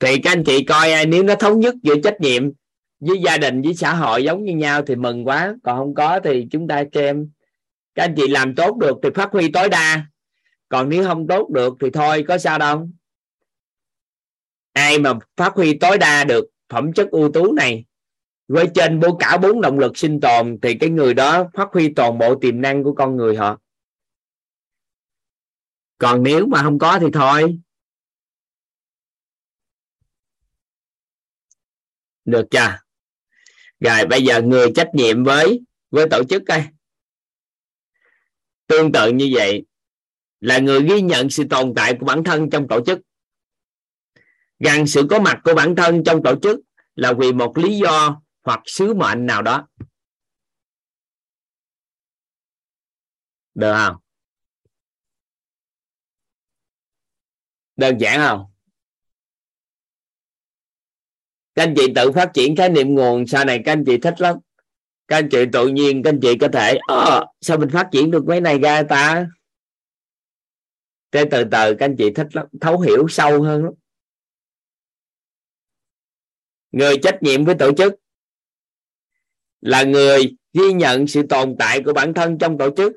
Thì 0.00 0.18
các 0.22 0.30
anh 0.30 0.44
chị 0.44 0.64
coi, 0.64 1.06
nếu 1.06 1.22
nó 1.22 1.34
thống 1.34 1.60
nhất 1.60 1.74
giữa 1.82 1.94
trách 2.04 2.20
nhiệm 2.20 2.42
với 3.00 3.18
gia 3.24 3.38
đình 3.38 3.62
với 3.62 3.74
xã 3.74 3.94
hội 3.94 4.24
giống 4.24 4.44
như 4.44 4.52
nhau 4.52 4.82
thì 4.86 4.96
mừng 4.96 5.26
quá, 5.26 5.54
còn 5.62 5.78
không 5.78 5.94
có 5.94 6.20
thì 6.24 6.46
chúng 6.50 6.68
ta 6.68 6.84
xem 6.92 7.30
các 7.96 8.04
anh 8.04 8.14
chị 8.16 8.28
làm 8.28 8.54
tốt 8.54 8.76
được 8.76 8.96
thì 9.02 9.08
phát 9.14 9.32
huy 9.32 9.50
tối 9.52 9.68
đa. 9.68 10.06
Còn 10.68 10.88
nếu 10.88 11.04
không 11.04 11.26
tốt 11.26 11.50
được 11.50 11.74
thì 11.80 11.90
thôi, 11.90 12.24
có 12.28 12.38
sao 12.38 12.58
đâu. 12.58 12.88
Ai 14.72 14.98
mà 14.98 15.12
phát 15.36 15.52
huy 15.54 15.78
tối 15.78 15.98
đa 15.98 16.24
được 16.24 16.44
phẩm 16.68 16.92
chất 16.92 17.10
ưu 17.10 17.32
tú 17.32 17.52
này, 17.52 17.84
với 18.48 18.66
trên 18.74 19.00
bố 19.00 19.16
cả 19.16 19.36
bốn 19.36 19.60
động 19.60 19.78
lực 19.78 19.96
sinh 19.96 20.20
tồn 20.20 20.58
thì 20.62 20.74
cái 20.80 20.90
người 20.90 21.14
đó 21.14 21.50
phát 21.54 21.68
huy 21.72 21.92
toàn 21.96 22.18
bộ 22.18 22.34
tiềm 22.40 22.60
năng 22.60 22.84
của 22.84 22.94
con 22.94 23.16
người 23.16 23.36
họ. 23.36 23.58
Còn 25.98 26.22
nếu 26.22 26.46
mà 26.46 26.62
không 26.62 26.78
có 26.78 26.98
thì 26.98 27.06
thôi. 27.12 27.58
Được 32.24 32.46
chưa? 32.50 32.78
Rồi, 33.80 34.06
bây 34.06 34.24
giờ 34.24 34.42
người 34.42 34.72
trách 34.74 34.90
nhiệm 34.94 35.24
với 35.24 35.60
với 35.90 36.06
tổ 36.10 36.24
chức 36.24 36.42
coi 36.48 36.64
tương 38.66 38.92
tự 38.92 39.12
như 39.12 39.30
vậy, 39.32 39.64
là 40.40 40.58
người 40.58 40.82
ghi 40.82 41.00
nhận 41.00 41.30
sự 41.30 41.44
tồn 41.50 41.72
tại 41.76 41.96
của 42.00 42.06
bản 42.06 42.24
thân 42.24 42.50
trong 42.50 42.68
tổ 42.68 42.84
chức. 42.84 42.98
Rằng 44.58 44.86
sự 44.86 45.06
có 45.10 45.20
mặt 45.20 45.40
của 45.44 45.54
bản 45.54 45.76
thân 45.76 46.02
trong 46.04 46.22
tổ 46.24 46.34
chức 46.42 46.60
là 46.94 47.12
vì 47.18 47.32
một 47.32 47.58
lý 47.58 47.78
do 47.78 48.22
hoặc 48.42 48.60
sứ 48.66 48.94
mệnh 48.94 49.26
nào 49.26 49.42
đó. 49.42 49.68
Được 53.54 53.74
không? 53.76 53.96
Đơn 57.76 57.98
giản 57.98 58.20
không? 58.20 58.44
Các 61.54 61.62
anh 61.62 61.74
chị 61.76 61.82
tự 61.96 62.12
phát 62.12 62.30
triển 62.34 62.56
khái 62.56 62.68
niệm 62.68 62.94
nguồn 62.94 63.26
sau 63.26 63.44
này 63.44 63.62
các 63.64 63.72
anh 63.72 63.84
chị 63.86 63.98
thích 63.98 64.20
lắm 64.20 64.36
các 65.08 65.16
anh 65.16 65.28
chị 65.30 65.38
tự 65.52 65.68
nhiên 65.68 66.02
các 66.02 66.10
anh 66.10 66.20
chị 66.22 66.38
có 66.38 66.48
thể 66.48 66.78
ờ, 66.88 67.24
sao 67.40 67.58
mình 67.58 67.68
phát 67.68 67.88
triển 67.92 68.10
được 68.10 68.26
mấy 68.26 68.40
này 68.40 68.58
ra 68.58 68.82
ta? 68.82 69.26
Thế 71.12 71.24
từ 71.30 71.44
từ 71.44 71.74
các 71.74 71.80
anh 71.80 71.96
chị 71.98 72.10
thích 72.10 72.26
lắm 72.32 72.46
thấu 72.60 72.80
hiểu 72.80 73.08
sâu 73.08 73.42
hơn 73.42 73.64
lắm. 73.64 73.72
Người 76.72 76.98
trách 77.02 77.22
nhiệm 77.22 77.44
với 77.44 77.54
tổ 77.54 77.72
chức 77.72 77.94
là 79.60 79.82
người 79.82 80.36
ghi 80.52 80.72
nhận 80.72 81.06
sự 81.06 81.22
tồn 81.22 81.56
tại 81.58 81.82
của 81.82 81.92
bản 81.92 82.14
thân 82.14 82.38
trong 82.38 82.58
tổ 82.58 82.70
chức 82.76 82.92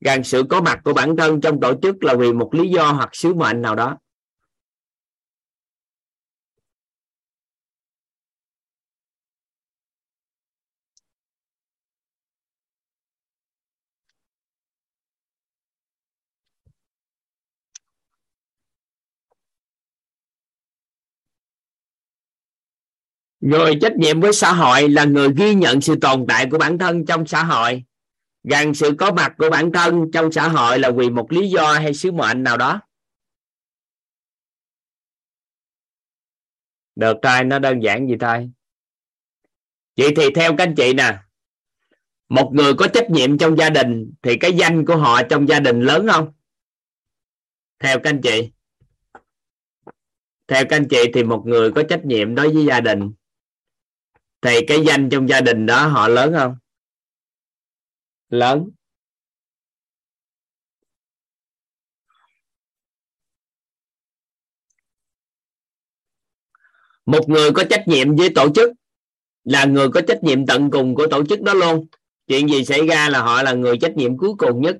rằng 0.00 0.24
sự 0.24 0.42
có 0.48 0.60
mặt 0.60 0.80
của 0.84 0.92
bản 0.92 1.16
thân 1.16 1.40
trong 1.40 1.60
tổ 1.60 1.74
chức 1.82 2.04
là 2.04 2.14
vì 2.14 2.32
một 2.32 2.54
lý 2.54 2.68
do 2.68 2.92
hoặc 2.92 3.10
sứ 3.12 3.34
mệnh 3.34 3.62
nào 3.62 3.74
đó. 3.74 3.98
Người 23.48 23.78
trách 23.80 23.96
nhiệm 23.96 24.20
với 24.20 24.32
xã 24.32 24.52
hội 24.52 24.88
là 24.88 25.04
người 25.04 25.28
ghi 25.36 25.54
nhận 25.54 25.80
sự 25.80 25.96
tồn 26.00 26.24
tại 26.28 26.46
của 26.50 26.58
bản 26.58 26.78
thân 26.78 27.06
trong 27.06 27.26
xã 27.26 27.44
hội. 27.44 27.84
Rằng 28.44 28.74
sự 28.74 28.94
có 28.98 29.12
mặt 29.12 29.34
của 29.38 29.50
bản 29.50 29.72
thân 29.72 30.10
trong 30.12 30.32
xã 30.32 30.48
hội 30.48 30.78
là 30.78 30.90
vì 30.90 31.10
một 31.10 31.32
lý 31.32 31.50
do 31.50 31.72
hay 31.72 31.94
sứ 31.94 32.12
mệnh 32.12 32.42
nào 32.42 32.56
đó. 32.56 32.80
Được 36.96 37.16
thôi, 37.22 37.44
nó 37.44 37.58
đơn 37.58 37.82
giản 37.82 38.08
gì 38.08 38.14
thôi. 38.20 38.50
Vậy 39.96 40.12
thì 40.16 40.22
theo 40.34 40.56
các 40.56 40.64
anh 40.64 40.74
chị 40.74 40.94
nè, 40.94 41.18
một 42.28 42.50
người 42.54 42.74
có 42.74 42.88
trách 42.88 43.10
nhiệm 43.10 43.38
trong 43.38 43.56
gia 43.56 43.70
đình 43.70 44.12
thì 44.22 44.36
cái 44.36 44.52
danh 44.52 44.86
của 44.86 44.96
họ 44.96 45.22
trong 45.22 45.48
gia 45.48 45.60
đình 45.60 45.80
lớn 45.80 46.06
không? 46.12 46.32
Theo 47.78 47.98
các 47.98 48.10
anh 48.10 48.20
chị. 48.22 48.52
Theo 50.48 50.64
các 50.68 50.76
anh 50.76 50.88
chị 50.90 51.10
thì 51.14 51.24
một 51.24 51.42
người 51.46 51.72
có 51.72 51.82
trách 51.88 52.04
nhiệm 52.04 52.34
đối 52.34 52.54
với 52.54 52.64
gia 52.64 52.80
đình 52.80 53.12
thì 54.42 54.66
cái 54.68 54.78
danh 54.86 55.08
trong 55.10 55.28
gia 55.28 55.40
đình 55.40 55.66
đó 55.66 55.86
họ 55.86 56.08
lớn 56.08 56.32
không? 56.36 56.56
Lớn. 58.28 58.70
Một 67.06 67.28
người 67.28 67.52
có 67.52 67.64
trách 67.70 67.88
nhiệm 67.88 68.16
với 68.16 68.28
tổ 68.34 68.48
chức 68.54 68.72
là 69.44 69.64
người 69.64 69.88
có 69.88 70.00
trách 70.08 70.22
nhiệm 70.22 70.46
tận 70.46 70.70
cùng 70.70 70.94
của 70.94 71.06
tổ 71.06 71.26
chức 71.26 71.42
đó 71.42 71.54
luôn. 71.54 71.86
Chuyện 72.26 72.48
gì 72.48 72.64
xảy 72.64 72.86
ra 72.86 73.08
là 73.08 73.22
họ 73.22 73.42
là 73.42 73.52
người 73.52 73.78
trách 73.78 73.96
nhiệm 73.96 74.18
cuối 74.18 74.30
cùng 74.38 74.62
nhất. 74.62 74.76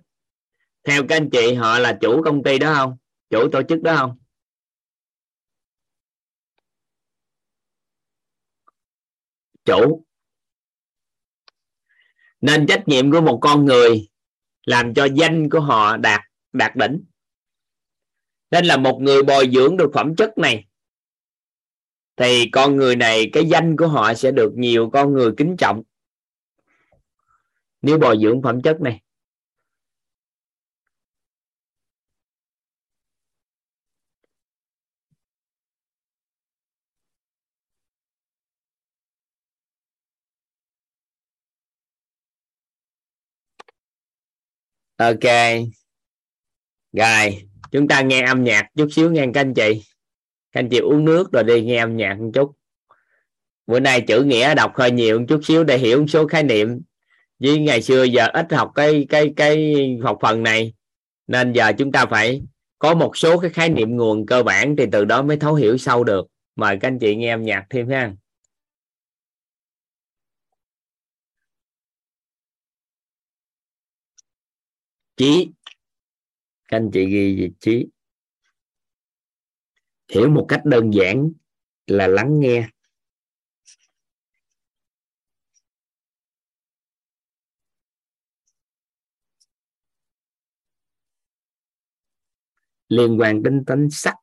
Theo 0.84 1.02
các 1.08 1.16
anh 1.16 1.30
chị 1.30 1.54
họ 1.54 1.78
là 1.78 1.98
chủ 2.00 2.22
công 2.24 2.42
ty 2.42 2.58
đó 2.58 2.74
không? 2.74 2.96
Chủ 3.30 3.48
tổ 3.52 3.62
chức 3.68 3.82
đó 3.82 3.96
không 3.96 4.18
chủ. 9.68 10.04
Nên 12.40 12.66
trách 12.66 12.88
nhiệm 12.88 13.12
của 13.12 13.20
một 13.20 13.38
con 13.42 13.64
người 13.64 14.08
làm 14.66 14.94
cho 14.94 15.08
danh 15.14 15.50
của 15.50 15.60
họ 15.60 15.96
đạt 15.96 16.20
đạt 16.52 16.76
đỉnh. 16.76 17.04
Nên 18.50 18.64
là 18.64 18.76
một 18.76 18.98
người 19.00 19.22
bồi 19.22 19.50
dưỡng 19.54 19.76
được 19.76 19.90
phẩm 19.94 20.16
chất 20.16 20.38
này, 20.38 20.68
thì 22.16 22.50
con 22.52 22.76
người 22.76 22.96
này, 22.96 23.30
cái 23.32 23.44
danh 23.44 23.76
của 23.76 23.88
họ 23.88 24.14
sẽ 24.14 24.30
được 24.30 24.52
nhiều 24.56 24.90
con 24.92 25.12
người 25.12 25.32
kính 25.36 25.56
trọng. 25.58 25.82
Nếu 27.82 27.98
bồi 27.98 28.18
dưỡng 28.22 28.42
phẩm 28.42 28.62
chất 28.62 28.80
này 28.80 29.02
ok. 44.98 45.24
Rồi, 46.92 47.42
chúng 47.70 47.88
ta 47.88 48.00
nghe 48.00 48.22
âm 48.22 48.44
nhạc 48.44 48.66
chút 48.76 48.88
xíu 48.90 49.10
nghe 49.10 49.26
các 49.34 49.40
anh 49.40 49.54
chị. 49.54 49.82
Các 50.52 50.60
anh 50.60 50.68
chị 50.68 50.78
uống 50.78 51.04
nước 51.04 51.32
rồi 51.32 51.44
đi 51.44 51.62
nghe 51.62 51.76
âm 51.76 51.96
nhạc 51.96 52.18
một 52.18 52.30
chút. 52.34 52.52
Bữa 53.66 53.80
nay 53.80 54.00
chữ 54.00 54.22
nghĩa 54.22 54.54
đọc 54.54 54.72
hơi 54.74 54.90
nhiều 54.90 55.18
một 55.18 55.24
chút 55.28 55.40
xíu 55.44 55.64
để 55.64 55.78
hiểu 55.78 56.00
một 56.00 56.06
số 56.08 56.26
khái 56.26 56.42
niệm. 56.42 56.80
Với 57.38 57.58
ngày 57.58 57.82
xưa 57.82 58.04
giờ 58.04 58.26
ít 58.32 58.52
học 58.52 58.72
cái 58.74 59.06
cái 59.08 59.32
cái 59.36 59.76
học 60.02 60.18
phần 60.22 60.42
này, 60.42 60.72
nên 61.26 61.52
giờ 61.52 61.72
chúng 61.78 61.92
ta 61.92 62.06
phải 62.06 62.42
có 62.78 62.94
một 62.94 63.16
số 63.16 63.38
cái 63.38 63.50
khái 63.50 63.68
niệm 63.68 63.96
nguồn 63.96 64.26
cơ 64.26 64.42
bản 64.42 64.76
thì 64.76 64.84
từ 64.92 65.04
đó 65.04 65.22
mới 65.22 65.36
thấu 65.36 65.54
hiểu 65.54 65.78
sâu 65.78 66.04
được. 66.04 66.26
Mời 66.56 66.78
các 66.80 66.88
anh 66.88 66.98
chị 66.98 67.16
nghe 67.16 67.30
âm 67.30 67.42
nhạc 67.42 67.64
thêm 67.70 67.88
ha. 67.88 68.12
Trí 75.18 75.50
các 76.68 76.76
anh 76.76 76.90
chị 76.92 77.06
ghi 77.06 77.40
về 77.40 77.50
trí 77.60 77.86
hiểu 80.08 80.30
một 80.30 80.46
cách 80.48 80.60
đơn 80.64 80.90
giản 80.94 81.32
là 81.86 82.06
lắng 82.06 82.40
nghe. 82.40 82.68
Liên 92.88 93.20
quan 93.20 93.42
đến 93.42 93.64
tính 93.66 93.88
sắc. 93.90 94.14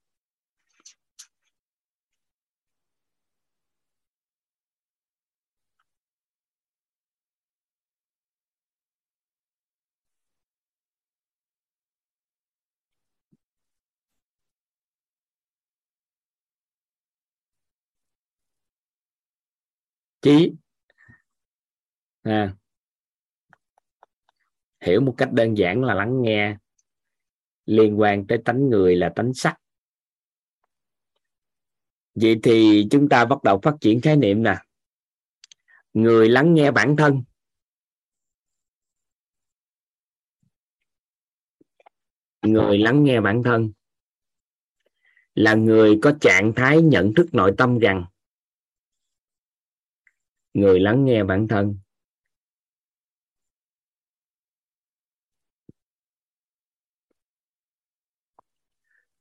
Trí 20.26 20.54
à. 22.22 22.56
hiểu 24.82 25.02
một 25.02 25.16
cách 25.18 25.30
đơn 25.34 25.58
giản 25.58 25.84
là 25.84 25.94
lắng 25.94 26.22
nghe. 26.22 26.58
Liên 27.66 28.00
quan 28.00 28.28
tới 28.28 28.38
tánh 28.46 28.70
người 28.70 28.96
là 28.96 29.14
tánh 29.16 29.34
sắc. 29.34 29.58
Vậy 32.16 32.40
thì 32.44 32.88
chúng 32.92 33.10
ta 33.10 33.26
bắt 33.26 33.44
đầu 33.44 33.60
phát 33.64 33.76
triển 33.82 34.02
khái 34.02 34.16
niệm 34.16 34.44
nè. 34.44 34.56
Người 35.94 36.30
lắng 36.30 36.54
nghe 36.54 36.72
bản 36.72 36.96
thân. 36.96 37.24
Người 42.42 42.78
lắng 42.78 43.04
nghe 43.04 43.22
bản 43.22 43.44
thân 43.44 43.72
là 45.36 45.54
người 45.54 46.00
có 46.02 46.14
trạng 46.22 46.54
thái 46.56 46.82
nhận 46.82 47.14
thức 47.16 47.28
nội 47.32 47.54
tâm 47.58 47.80
rằng 47.80 48.06
người 50.56 50.80
lắng 50.80 51.06
nghe 51.06 51.24
bản 51.24 51.48
thân. 51.48 51.78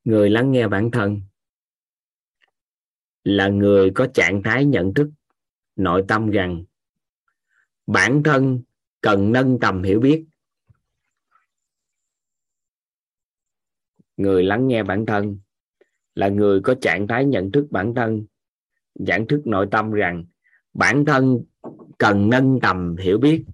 Người 0.05 0.31
lắng 0.31 0.53
nghe 0.53 0.69
bản 0.69 0.91
thân 0.91 1.21
là 3.25 3.49
người 3.49 3.91
có 3.95 4.07
trạng 4.15 4.43
thái 4.45 4.65
nhận 4.65 4.95
thức 4.95 5.11
nội 5.77 6.05
tâm 6.09 6.31
rằng 6.31 6.65
bản 7.87 8.23
thân 8.25 8.63
cần 9.01 9.33
nâng 9.33 9.59
tầm 9.61 9.83
hiểu 9.83 10.01
biết. 10.01 10.27
Người 14.17 14.45
lắng 14.45 14.69
nghe 14.69 14.83
bản 14.83 15.07
thân 15.07 15.39
là 16.15 16.29
người 16.29 16.61
có 16.65 16.75
trạng 16.81 17.07
thái 17.09 17.25
nhận 17.25 17.53
thức 17.53 17.67
bản 17.71 17.95
thân 17.97 18.27
nhận 18.95 19.27
thức 19.29 19.43
nội 19.47 19.69
tâm 19.71 19.93
rằng 19.93 20.25
bản 20.75 21.05
thân 21.05 21.45
cần 21.99 22.31
nâng 22.31 22.59
tầm 22.63 22.97
hiểu 22.97 23.19
biết, 23.19 23.45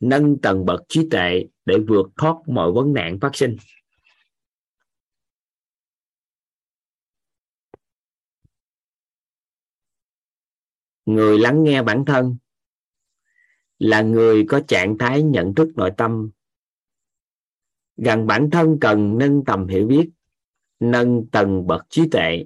nâng 0.00 0.38
tầng 0.38 0.66
bậc 0.66 0.80
trí 0.88 1.08
tuệ 1.10 1.44
để 1.64 1.78
vượt 1.88 2.10
thoát 2.16 2.36
mọi 2.46 2.72
vấn 2.72 2.92
nạn 2.92 3.18
phát 3.20 3.30
sinh. 3.34 3.56
Người 11.06 11.38
lắng 11.38 11.64
nghe 11.64 11.82
bản 11.82 12.04
thân 12.04 12.36
là 13.78 14.02
người 14.02 14.44
có 14.48 14.60
trạng 14.68 14.98
thái 14.98 15.22
nhận 15.22 15.54
thức 15.54 15.68
nội 15.76 15.90
tâm. 15.96 16.30
Rằng 17.96 18.26
bản 18.26 18.50
thân 18.50 18.78
cần 18.80 19.18
nâng 19.18 19.44
tầm 19.44 19.66
hiểu 19.66 19.86
biết, 19.86 20.10
nâng 20.80 21.26
tầng 21.32 21.66
bậc 21.66 21.86
trí 21.88 22.08
tuệ 22.10 22.44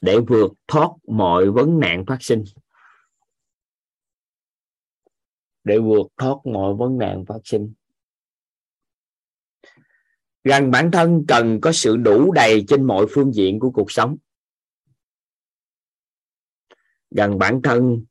để 0.00 0.18
vượt 0.28 0.52
thoát 0.68 0.88
mọi 1.08 1.50
vấn 1.50 1.80
nạn 1.80 2.04
phát 2.06 2.18
sinh 2.20 2.44
để 5.64 5.78
vượt 5.78 6.06
thoát 6.16 6.36
mọi 6.44 6.74
vấn 6.74 6.98
nạn 6.98 7.24
phát 7.28 7.40
sinh. 7.44 7.72
Rằng 10.44 10.70
bản 10.70 10.90
thân 10.90 11.24
cần 11.28 11.58
có 11.62 11.72
sự 11.72 11.96
đủ 11.96 12.32
đầy 12.32 12.64
trên 12.68 12.84
mọi 12.84 13.06
phương 13.10 13.34
diện 13.34 13.60
của 13.60 13.70
cuộc 13.70 13.90
sống. 13.90 14.16
Rằng 17.10 17.38
bản 17.38 17.60
thân 17.62 18.04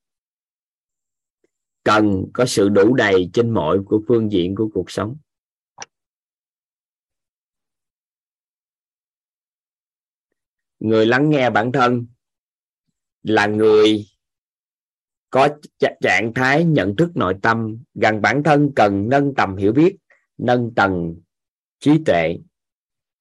cần 1.83 2.25
có 2.33 2.45
sự 2.45 2.69
đủ 2.69 2.93
đầy 2.93 3.29
trên 3.33 3.49
mọi 3.49 3.79
của 3.85 4.03
phương 4.07 4.31
diện 4.31 4.55
của 4.55 4.69
cuộc 4.73 4.91
sống. 4.91 5.17
Người 10.79 11.05
lắng 11.05 11.29
nghe 11.29 11.49
bản 11.49 11.71
thân 11.71 12.05
là 13.23 13.47
người 13.47 14.05
có 15.31 15.49
trạng 16.01 16.31
thái 16.35 16.65
nhận 16.65 16.95
thức 16.95 17.11
nội 17.15 17.35
tâm 17.41 17.77
rằng 17.95 18.21
bản 18.21 18.43
thân 18.43 18.71
cần 18.75 19.09
nâng 19.09 19.33
tầm 19.35 19.55
hiểu 19.55 19.73
biết, 19.73 19.97
nâng 20.37 20.73
tầng 20.75 21.15
trí 21.79 21.91
tuệ 22.05 22.37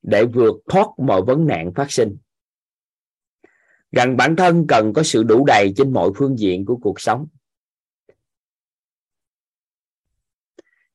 để 0.03 0.25
vượt 0.25 0.55
thoát 0.69 0.87
mọi 0.99 1.23
vấn 1.23 1.47
nạn 1.47 1.73
phát 1.75 1.91
sinh. 1.93 2.17
Rằng 3.93 4.17
bản 4.17 4.37
thân 4.37 4.67
cần 4.69 4.93
có 4.93 5.03
sự 5.03 5.23
đủ 5.23 5.45
đầy 5.47 5.73
trên 5.77 5.93
mọi 5.93 6.11
phương 6.17 6.39
diện 6.39 6.65
của 6.65 6.77
cuộc 6.77 7.01
sống. 7.01 7.27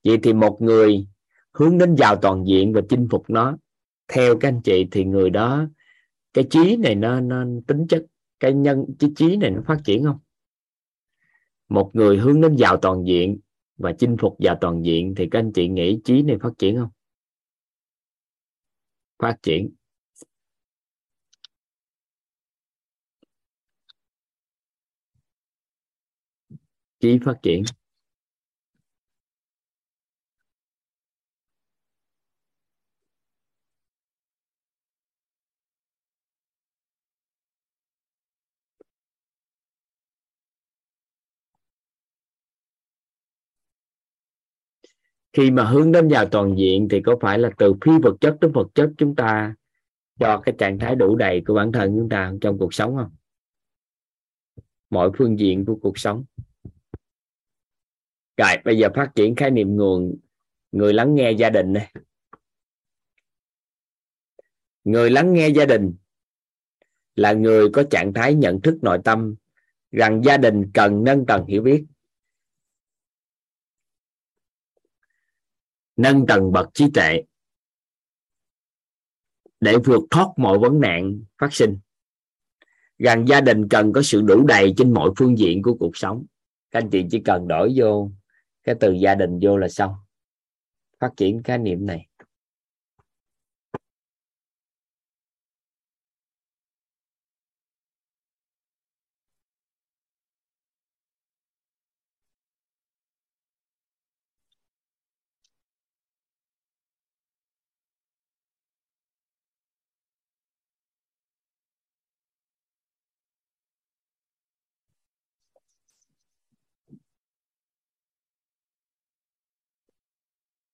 Vậy 0.03 0.19
thì 0.23 0.33
một 0.33 0.57
người 0.61 1.07
hướng 1.51 1.77
đến 1.77 1.95
giàu 1.95 2.15
toàn 2.15 2.43
diện 2.47 2.73
và 2.73 2.81
chinh 2.89 3.07
phục 3.11 3.29
nó, 3.29 3.57
theo 4.07 4.37
các 4.39 4.47
anh 4.47 4.61
chị 4.61 4.87
thì 4.91 5.05
người 5.05 5.29
đó, 5.29 5.67
cái 6.33 6.47
trí 6.49 6.77
này 6.77 6.95
nó 6.95 7.19
nó 7.19 7.45
tính 7.67 7.87
chất, 7.89 8.05
cái 8.39 8.53
nhân, 8.53 8.85
cái 8.99 9.11
trí 9.15 9.37
này 9.37 9.51
nó 9.51 9.61
phát 9.67 9.77
triển 9.85 10.03
không? 10.03 10.19
Một 11.69 11.91
người 11.93 12.17
hướng 12.17 12.41
đến 12.41 12.55
giàu 12.55 12.77
toàn 12.81 13.03
diện 13.07 13.39
và 13.77 13.93
chinh 13.99 14.17
phục 14.19 14.39
giàu 14.39 14.57
toàn 14.61 14.81
diện 14.85 15.13
thì 15.17 15.27
các 15.31 15.39
anh 15.39 15.51
chị 15.53 15.67
nghĩ 15.67 15.99
trí 16.03 16.21
này 16.21 16.37
phát 16.41 16.51
triển 16.57 16.77
không? 16.77 16.89
Phát 19.19 19.37
triển. 19.43 19.75
Trí 26.99 27.19
phát 27.25 27.35
triển. 27.43 27.63
Khi 45.35 45.51
mà 45.51 45.63
hướng 45.63 45.91
đến 45.91 46.07
vào 46.07 46.25
toàn 46.25 46.55
diện 46.57 46.87
thì 46.91 47.01
có 47.01 47.17
phải 47.21 47.39
là 47.39 47.49
từ 47.57 47.73
phi 47.85 47.91
vật 48.03 48.15
chất 48.21 48.37
đến 48.41 48.51
vật 48.51 48.67
chất 48.75 48.89
chúng 48.97 49.15
ta 49.15 49.55
cho 50.19 50.41
cái 50.45 50.55
trạng 50.57 50.79
thái 50.79 50.95
đủ 50.95 51.15
đầy 51.15 51.43
của 51.47 51.53
bản 51.53 51.71
thân 51.71 51.95
chúng 51.97 52.09
ta 52.09 52.33
trong 52.41 52.57
cuộc 52.57 52.73
sống 52.73 52.95
không? 52.95 53.15
Mọi 54.89 55.11
phương 55.17 55.39
diện 55.39 55.65
của 55.65 55.75
cuộc 55.75 55.97
sống. 55.97 56.23
Rồi, 58.37 58.57
bây 58.65 58.77
giờ 58.77 58.89
phát 58.95 59.11
triển 59.15 59.35
khái 59.35 59.51
niệm 59.51 59.75
nguồn. 59.75 60.15
Người 60.71 60.93
lắng 60.93 61.15
nghe 61.15 61.31
gia 61.31 61.49
đình 61.49 61.73
này 61.73 61.91
người 64.85 65.09
lắng 65.09 65.33
nghe 65.33 65.49
gia 65.49 65.65
đình 65.65 65.95
là 67.15 67.33
người 67.33 67.69
có 67.73 67.83
trạng 67.83 68.13
thái 68.13 68.33
nhận 68.33 68.61
thức 68.61 68.77
nội 68.81 68.99
tâm 69.03 69.35
rằng 69.91 70.21
gia 70.23 70.37
đình 70.37 70.71
cần 70.73 71.03
nâng 71.03 71.25
tầng 71.25 71.45
hiểu 71.45 71.61
biết. 71.61 71.85
Nâng 75.97 76.25
tầng 76.25 76.51
bậc 76.51 76.73
trí 76.73 76.85
tuệ 76.93 77.23
để 79.59 79.77
vượt 79.85 80.03
thoát 80.09 80.27
mọi 80.37 80.59
vấn 80.59 80.79
nạn 80.79 81.19
phát 81.37 81.53
sinh. 81.53 81.77
Rằng 82.97 83.27
gia 83.27 83.41
đình 83.41 83.69
cần 83.69 83.93
có 83.93 84.01
sự 84.01 84.21
đủ 84.21 84.45
đầy 84.47 84.73
trên 84.77 84.93
mọi 84.93 85.09
phương 85.17 85.37
diện 85.37 85.61
của 85.61 85.73
cuộc 85.79 85.97
sống. 85.97 86.25
Các 86.71 86.79
anh 86.79 86.89
chị 86.89 87.05
chỉ 87.11 87.19
cần 87.19 87.47
đổi 87.47 87.73
vô, 87.75 88.11
cái 88.63 88.75
từ 88.79 88.91
gia 88.91 89.15
đình 89.15 89.39
vô 89.41 89.57
là 89.57 89.69
xong. 89.69 89.95
Phát 90.99 91.09
triển 91.17 91.43
khái 91.43 91.57
niệm 91.57 91.85
này. 91.85 92.07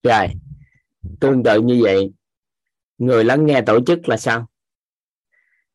Rồi, 0.03 0.27
tương 1.19 1.43
tự 1.43 1.61
như 1.61 1.79
vậy, 1.83 2.11
người 2.97 3.23
lắng 3.23 3.45
nghe 3.45 3.61
tổ 3.65 3.79
chức 3.85 4.09
là 4.09 4.17
sao? 4.17 4.47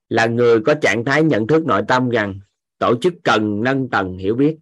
Là 0.08 0.26
người 0.26 0.60
có 0.60 0.74
trạng 0.82 1.04
thái 1.04 1.22
nhận 1.22 1.46
thức 1.46 1.66
nội 1.66 1.82
tâm 1.88 2.08
rằng 2.08 2.40
tổ 2.78 2.94
chức 3.00 3.14
cần 3.24 3.62
nâng 3.62 3.90
tầng 3.90 4.18
hiểu 4.18 4.34
biết, 4.34 4.56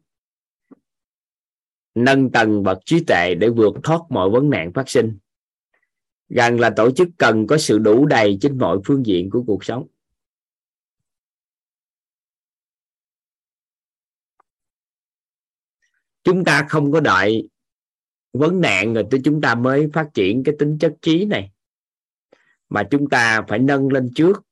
nâng 1.94 2.31
tầng 2.33 2.62
bậc 2.62 2.78
trí 2.84 3.05
tuệ 3.05 3.34
để 3.34 3.49
vượt 3.49 3.75
thoát 3.83 4.01
mọi 4.10 4.31
vấn 4.31 4.51
nạn 4.51 4.73
phát 4.73 4.89
sinh. 4.89 5.18
Rằng 6.28 6.60
là 6.60 6.70
tổ 6.76 6.91
chức 6.91 7.09
cần 7.18 7.47
có 7.47 7.59
sự 7.59 7.78
đủ 7.78 8.07
đầy 8.07 8.39
trên 8.41 8.59
mọi 8.59 8.78
phương 8.84 9.07
diện 9.07 9.31
của 9.31 9.44
cuộc 9.47 9.65
sống. 9.65 9.86
Chúng 16.25 16.44
ta 16.44 16.67
không 16.68 16.93
có 16.93 17.01
đợi 17.01 17.49
vấn 18.34 18.60
nạn 18.60 18.94
rồi 18.94 19.04
tới 19.10 19.20
chúng 19.24 19.40
ta 19.40 19.54
mới 19.54 19.90
phát 19.92 20.08
triển 20.14 20.44
cái 20.44 20.54
tính 20.58 20.78
chất 20.78 20.94
trí 21.02 21.24
này. 21.24 21.50
Mà 22.68 22.82
chúng 22.90 23.08
ta 23.08 23.44
phải 23.48 23.58
nâng 23.58 23.88
lên 23.88 24.10
trước, 24.14 24.44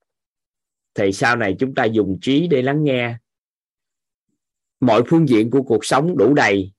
thì 0.95 1.13
sau 1.13 1.37
này 1.37 1.57
chúng 1.59 1.75
ta 1.75 1.85
dùng 1.85 2.19
trí 2.23 2.49
để 2.49 2.63
lắng 2.63 2.85
nghe. 2.85 3.17
Mọi 4.81 5.03
phương 5.07 5.29
diện 5.29 5.51
của 5.51 5.63
cuộc 5.63 5.85
sống 5.85 6.17
đủ 6.17 6.35
đầy, 6.35 6.73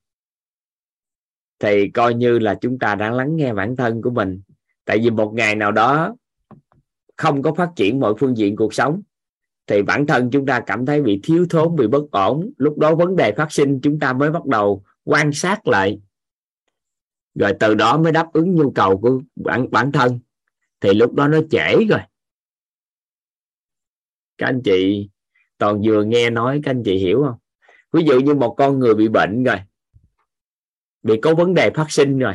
thì 1.59 1.89
coi 1.89 2.13
như 2.13 2.39
là 2.39 2.55
chúng 2.61 2.79
ta 2.79 2.95
đã 2.95 3.11
lắng 3.11 3.35
nghe 3.35 3.53
bản 3.53 3.75
thân 3.75 4.01
của 4.01 4.09
mình. 4.09 4.41
Tại 4.85 4.99
vì 4.99 5.09
một 5.09 5.33
ngày 5.33 5.55
nào 5.55 5.71
đó 5.71 6.15
không 7.17 7.41
có 7.41 7.53
phát 7.53 7.69
triển 7.75 7.99
mọi 7.99 8.13
phương 8.19 8.37
diện 8.37 8.55
cuộc 8.55 8.73
sống, 8.73 9.01
thì 9.67 9.81
bản 9.81 10.07
thân 10.07 10.29
chúng 10.31 10.45
ta 10.45 10.59
cảm 10.65 10.85
thấy 10.85 11.01
bị 11.01 11.19
thiếu 11.23 11.45
thốn, 11.49 11.75
bị 11.75 11.87
bất 11.87 12.11
ổn. 12.11 12.51
Lúc 12.57 12.77
đó 12.77 12.95
vấn 12.95 13.15
đề 13.15 13.31
phát 13.37 13.51
sinh, 13.51 13.79
chúng 13.83 13.99
ta 13.99 14.13
mới 14.13 14.31
bắt 14.31 14.45
đầu 14.45 14.83
quan 15.03 15.33
sát 15.33 15.67
lại 15.67 16.01
rồi 17.35 17.53
từ 17.59 17.75
đó 17.75 17.97
mới 17.97 18.11
đáp 18.11 18.33
ứng 18.33 18.55
nhu 18.55 18.71
cầu 18.71 18.97
của 18.97 19.21
bản 19.35 19.71
bản 19.71 19.91
thân. 19.91 20.19
Thì 20.81 20.93
lúc 20.93 21.13
đó 21.13 21.27
nó 21.27 21.39
trễ 21.51 21.85
rồi. 21.89 21.99
Các 24.37 24.45
anh 24.45 24.61
chị, 24.63 25.09
toàn 25.57 25.81
vừa 25.85 26.03
nghe 26.03 26.29
nói, 26.29 26.61
các 26.63 26.71
anh 26.71 26.83
chị 26.85 26.97
hiểu 26.97 27.23
không? 27.27 27.37
Ví 27.91 28.03
dụ 28.03 28.19
như 28.19 28.33
một 28.33 28.55
con 28.57 28.79
người 28.79 28.95
bị 28.95 29.07
bệnh 29.07 29.43
rồi, 29.43 29.57
bị 31.03 31.19
có 31.21 31.35
vấn 31.35 31.53
đề 31.53 31.71
phát 31.75 31.85
sinh 31.91 32.19
rồi, 32.19 32.33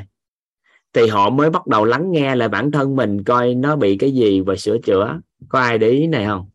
thì 0.93 1.07
họ 1.07 1.31
mới 1.31 1.51
bắt 1.51 1.67
đầu 1.67 1.85
lắng 1.85 2.13
nghe 2.13 2.35
lại 2.35 2.49
bản 2.49 2.71
thân 2.71 2.97
mình 2.97 3.25
coi 3.25 3.55
nó 3.55 3.77
bị 3.77 3.97
cái 3.97 4.13
gì 4.13 4.41
và 4.41 4.57
sửa 4.57 4.79
chữa. 4.79 5.21
Có 5.49 5.61
ai 5.61 5.79
để 5.79 5.89
ý 5.89 6.07
này 6.07 6.27
không? 6.27 6.51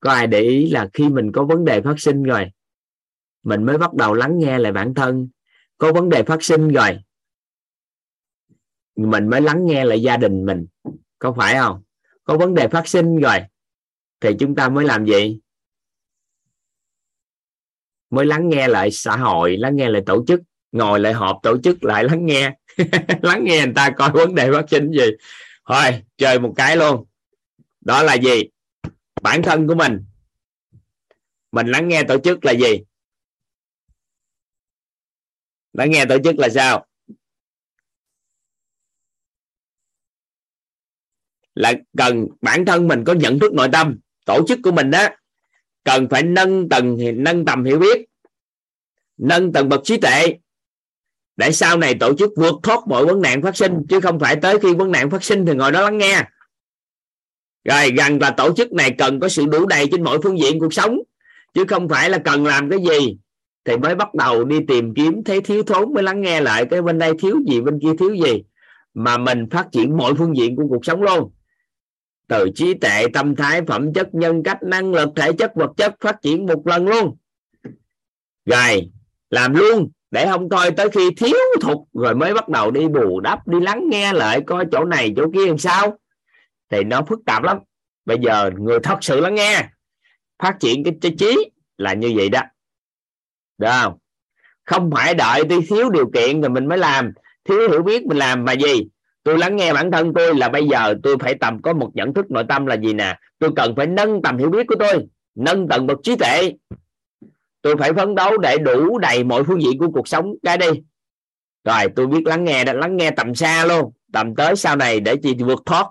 Có 0.00 0.10
ai 0.10 0.26
để 0.26 0.40
ý 0.40 0.70
là 0.70 0.88
khi 0.92 1.08
mình 1.08 1.32
có 1.32 1.44
vấn 1.44 1.64
đề 1.64 1.80
phát 1.80 2.00
sinh 2.00 2.22
rồi, 2.22 2.50
mình 3.42 3.64
mới 3.64 3.78
bắt 3.78 3.94
đầu 3.94 4.14
lắng 4.14 4.38
nghe 4.38 4.58
lại 4.58 4.72
bản 4.72 4.94
thân 4.94 5.28
có 5.78 5.92
vấn 5.92 6.08
đề 6.08 6.22
phát 6.22 6.42
sinh 6.42 6.68
rồi. 6.68 6.98
Mình 8.96 9.30
mới 9.30 9.40
lắng 9.40 9.66
nghe 9.66 9.84
lại 9.84 10.02
gia 10.02 10.16
đình 10.16 10.46
mình. 10.46 10.66
Có 11.18 11.34
phải 11.36 11.54
không? 11.54 11.82
Có 12.24 12.36
vấn 12.36 12.54
đề 12.54 12.68
phát 12.68 12.88
sinh 12.88 13.20
rồi, 13.20 13.38
thì 14.20 14.30
chúng 14.38 14.54
ta 14.54 14.68
mới 14.68 14.84
làm 14.84 15.06
gì? 15.06 15.40
Mới 18.10 18.26
lắng 18.26 18.48
nghe 18.48 18.68
lại 18.68 18.90
xã 18.90 19.16
hội, 19.16 19.56
lắng 19.56 19.76
nghe 19.76 19.88
lại 19.88 20.02
tổ 20.06 20.24
chức. 20.26 20.40
Ngồi 20.72 21.00
lại 21.00 21.12
họp 21.12 21.38
tổ 21.42 21.58
chức 21.64 21.84
lại 21.84 22.04
lắng 22.04 22.26
nghe. 22.26 22.56
Lắng 23.22 23.44
nghe 23.44 23.64
người 23.64 23.74
ta 23.74 23.90
coi 23.90 24.10
vấn 24.10 24.34
đề 24.34 24.52
phát 24.52 24.64
sinh 24.70 24.90
gì. 24.90 25.10
Thôi, 25.68 26.02
chơi 26.16 26.38
một 26.38 26.52
cái 26.56 26.76
luôn. 26.76 27.04
Đó 27.80 28.02
là 28.02 28.14
gì? 28.14 28.42
Bản 29.22 29.42
thân 29.42 29.66
của 29.66 29.74
mình. 29.74 30.04
Mình 31.52 31.66
lắng 31.66 31.88
nghe 31.88 32.02
tổ 32.02 32.18
chức 32.18 32.44
là 32.44 32.52
gì? 32.52 32.80
Lắng 35.78 35.90
nghe 35.90 36.04
tổ 36.04 36.16
chức 36.24 36.38
là 36.38 36.48
sao? 36.48 36.86
Là 41.54 41.72
cần 41.98 42.26
bản 42.40 42.64
thân 42.64 42.88
mình 42.88 43.04
có 43.04 43.12
nhận 43.12 43.38
thức 43.38 43.52
nội 43.52 43.68
tâm, 43.72 43.98
tổ 44.24 44.46
chức 44.48 44.58
của 44.62 44.72
mình 44.72 44.90
đó 44.90 45.08
cần 45.84 46.08
phải 46.10 46.22
nâng 46.22 46.68
tầng 46.68 46.98
nâng 47.16 47.44
tầm 47.44 47.64
hiểu 47.64 47.78
biết, 47.78 48.06
nâng 49.16 49.52
tầng 49.52 49.68
bậc 49.68 49.80
trí 49.84 49.96
tuệ, 49.96 50.34
để 51.36 51.52
sau 51.52 51.76
này 51.76 51.94
tổ 52.00 52.14
chức 52.14 52.30
vượt 52.36 52.54
thoát 52.62 52.78
mọi 52.86 53.06
vấn 53.06 53.22
nạn 53.22 53.42
phát 53.42 53.56
sinh, 53.56 53.72
chứ 53.88 54.00
không 54.00 54.20
phải 54.20 54.36
tới 54.36 54.58
khi 54.58 54.74
vấn 54.74 54.92
nạn 54.92 55.10
phát 55.10 55.24
sinh 55.24 55.46
thì 55.46 55.54
ngồi 55.54 55.72
đó 55.72 55.82
lắng 55.82 55.98
nghe. 55.98 56.24
Rồi, 57.64 57.90
gần 57.90 58.18
là 58.20 58.30
tổ 58.30 58.54
chức 58.54 58.72
này 58.72 58.94
cần 58.98 59.20
có 59.20 59.28
sự 59.28 59.46
đủ 59.46 59.66
đầy 59.66 59.86
trên 59.90 60.02
mọi 60.02 60.18
phương 60.22 60.38
diện 60.38 60.60
cuộc 60.60 60.74
sống, 60.74 60.98
chứ 61.54 61.64
không 61.68 61.88
phải 61.88 62.10
là 62.10 62.18
cần 62.24 62.46
làm 62.46 62.70
cái 62.70 62.78
gì 62.88 63.18
thì 63.66 63.76
mới 63.76 63.94
bắt 63.94 64.14
đầu 64.14 64.44
đi 64.44 64.60
tìm 64.68 64.94
kiếm 64.94 65.24
thấy 65.24 65.40
thiếu 65.40 65.62
thốn 65.62 65.94
mới 65.94 66.02
lắng 66.02 66.20
nghe 66.20 66.40
lại 66.40 66.66
cái 66.70 66.82
bên 66.82 66.98
đây 66.98 67.12
thiếu 67.18 67.36
gì 67.46 67.60
bên 67.60 67.78
kia 67.82 67.92
thiếu 67.98 68.14
gì. 68.14 68.44
Mà 68.94 69.18
mình 69.18 69.46
phát 69.50 69.66
triển 69.72 69.96
mọi 69.96 70.14
phương 70.14 70.36
diện 70.36 70.56
của 70.56 70.64
cuộc 70.68 70.84
sống 70.84 71.02
luôn. 71.02 71.32
Từ 72.28 72.50
trí 72.54 72.74
tệ 72.74 73.06
tâm 73.12 73.36
thái 73.36 73.62
phẩm 73.62 73.92
chất 73.94 74.14
nhân 74.14 74.42
cách 74.42 74.62
năng 74.62 74.94
lực 74.94 75.08
thể 75.16 75.32
chất 75.32 75.54
vật 75.54 75.70
chất 75.76 75.94
phát 76.00 76.22
triển 76.22 76.46
một 76.46 76.66
lần 76.66 76.88
luôn. 76.88 77.16
Rồi 78.44 78.90
làm 79.30 79.54
luôn 79.54 79.90
để 80.10 80.26
không 80.26 80.48
coi 80.48 80.70
tới 80.70 80.90
khi 80.90 81.10
thiếu 81.16 81.36
thục 81.60 81.88
rồi 81.92 82.14
mới 82.14 82.34
bắt 82.34 82.48
đầu 82.48 82.70
đi 82.70 82.88
bù 82.88 83.20
đắp 83.20 83.48
đi 83.48 83.60
lắng 83.60 83.84
nghe 83.88 84.12
lại 84.12 84.40
coi 84.46 84.64
chỗ 84.72 84.84
này 84.84 85.12
chỗ 85.16 85.30
kia 85.34 85.46
làm 85.46 85.58
sao. 85.58 85.98
Thì 86.70 86.84
nó 86.84 87.02
phức 87.08 87.18
tạp 87.26 87.42
lắm. 87.42 87.58
Bây 88.04 88.18
giờ 88.18 88.50
người 88.58 88.78
thật 88.82 88.98
sự 89.00 89.20
lắng 89.20 89.34
nghe 89.34 89.68
phát 90.42 90.56
triển 90.60 90.84
cái, 90.84 90.94
cái 91.00 91.14
trí 91.18 91.50
là 91.78 91.94
như 91.94 92.12
vậy 92.16 92.28
đó 92.28 92.40
được 93.58 93.68
không? 93.82 93.98
Không 94.64 94.90
phải 94.90 95.14
đợi 95.14 95.44
đi 95.44 95.56
thiếu 95.68 95.90
điều 95.90 96.10
kiện 96.10 96.40
rồi 96.40 96.50
mình 96.50 96.66
mới 96.66 96.78
làm. 96.78 97.12
Thiếu 97.44 97.70
hiểu 97.70 97.82
biết 97.82 98.06
mình 98.06 98.18
làm 98.18 98.44
mà 98.44 98.52
gì? 98.52 98.88
Tôi 99.22 99.38
lắng 99.38 99.56
nghe 99.56 99.72
bản 99.72 99.90
thân 99.90 100.12
tôi 100.14 100.34
là 100.34 100.48
bây 100.48 100.68
giờ 100.68 100.94
tôi 101.02 101.16
phải 101.20 101.34
tầm 101.40 101.62
có 101.62 101.72
một 101.72 101.90
nhận 101.94 102.14
thức 102.14 102.30
nội 102.30 102.44
tâm 102.48 102.66
là 102.66 102.76
gì 102.76 102.92
nè? 102.92 103.18
Tôi 103.38 103.50
cần 103.56 103.76
phải 103.76 103.86
nâng 103.86 104.22
tầm 104.22 104.38
hiểu 104.38 104.50
biết 104.50 104.66
của 104.66 104.76
tôi, 104.78 105.06
nâng 105.34 105.68
tầng 105.68 105.86
bậc 105.86 105.98
trí 106.02 106.16
tuệ. 106.16 106.52
Tôi 107.62 107.76
phải 107.76 107.92
phấn 107.92 108.14
đấu 108.14 108.38
để 108.38 108.58
đủ 108.58 108.98
đầy 108.98 109.24
mọi 109.24 109.44
phương 109.44 109.62
diện 109.62 109.78
của 109.78 109.90
cuộc 109.94 110.08
sống 110.08 110.34
cái 110.42 110.58
đi. 110.58 110.66
Rồi, 111.64 111.84
tôi 111.96 112.06
biết 112.06 112.26
lắng 112.26 112.44
nghe 112.44 112.64
đã, 112.64 112.72
lắng 112.72 112.96
nghe 112.96 113.10
tầm 113.10 113.34
xa 113.34 113.64
luôn. 113.64 113.92
Tầm 114.12 114.34
tới 114.34 114.56
sau 114.56 114.76
này 114.76 115.00
để 115.00 115.16
chị 115.22 115.34
vượt 115.34 115.62
thoát. 115.66 115.86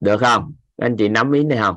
Được 0.00 0.16
không? 0.20 0.54
Anh 0.76 0.96
chị 0.98 1.08
nắm 1.08 1.32
ý 1.32 1.44
này 1.44 1.58
không? 1.58 1.76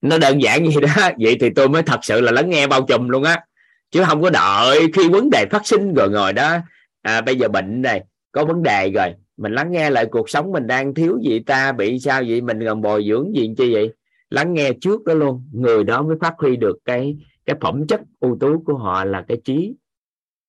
Nó 0.00 0.18
đơn 0.18 0.42
giản 0.42 0.66
gì 0.66 0.80
đó 0.96 1.10
vậy 1.18 1.36
thì 1.40 1.50
tôi 1.50 1.68
mới 1.68 1.82
thật 1.82 2.00
sự 2.02 2.20
là 2.20 2.32
lắng 2.32 2.50
nghe 2.50 2.66
bao 2.66 2.82
trùm 2.88 3.08
luôn 3.08 3.22
á. 3.22 3.44
Chứ 3.90 4.04
không 4.06 4.22
có 4.22 4.30
đợi 4.30 4.80
khi 4.94 5.08
vấn 5.08 5.30
đề 5.30 5.46
phát 5.50 5.66
sinh 5.66 5.94
rồi 5.94 6.10
ngồi 6.10 6.32
đó. 6.32 6.58
À, 7.02 7.20
bây 7.20 7.36
giờ 7.36 7.48
bệnh 7.48 7.82
này 7.82 8.04
có 8.32 8.44
vấn 8.44 8.62
đề 8.62 8.90
rồi. 8.90 9.14
Mình 9.36 9.52
lắng 9.52 9.72
nghe 9.72 9.90
lại 9.90 10.06
cuộc 10.06 10.30
sống 10.30 10.52
mình 10.52 10.66
đang 10.66 10.94
thiếu 10.94 11.18
gì 11.22 11.38
ta 11.38 11.72
bị 11.72 11.98
sao 11.98 12.22
vậy 12.28 12.40
mình 12.40 12.60
cần 12.64 12.80
bồi 12.80 13.04
dưỡng 13.08 13.36
gì 13.36 13.50
chi 13.58 13.74
vậy? 13.74 13.92
Lắng 14.30 14.54
nghe 14.54 14.72
trước 14.80 15.04
đó 15.04 15.14
luôn. 15.14 15.48
Người 15.52 15.84
đó 15.84 16.02
mới 16.02 16.16
phát 16.20 16.34
huy 16.38 16.56
được 16.56 16.78
cái 16.84 17.16
cái 17.46 17.56
phẩm 17.60 17.86
chất 17.86 18.00
ưu 18.20 18.36
tú 18.40 18.62
của 18.66 18.74
họ 18.74 19.04
là 19.04 19.24
cái 19.28 19.40
trí. 19.44 19.74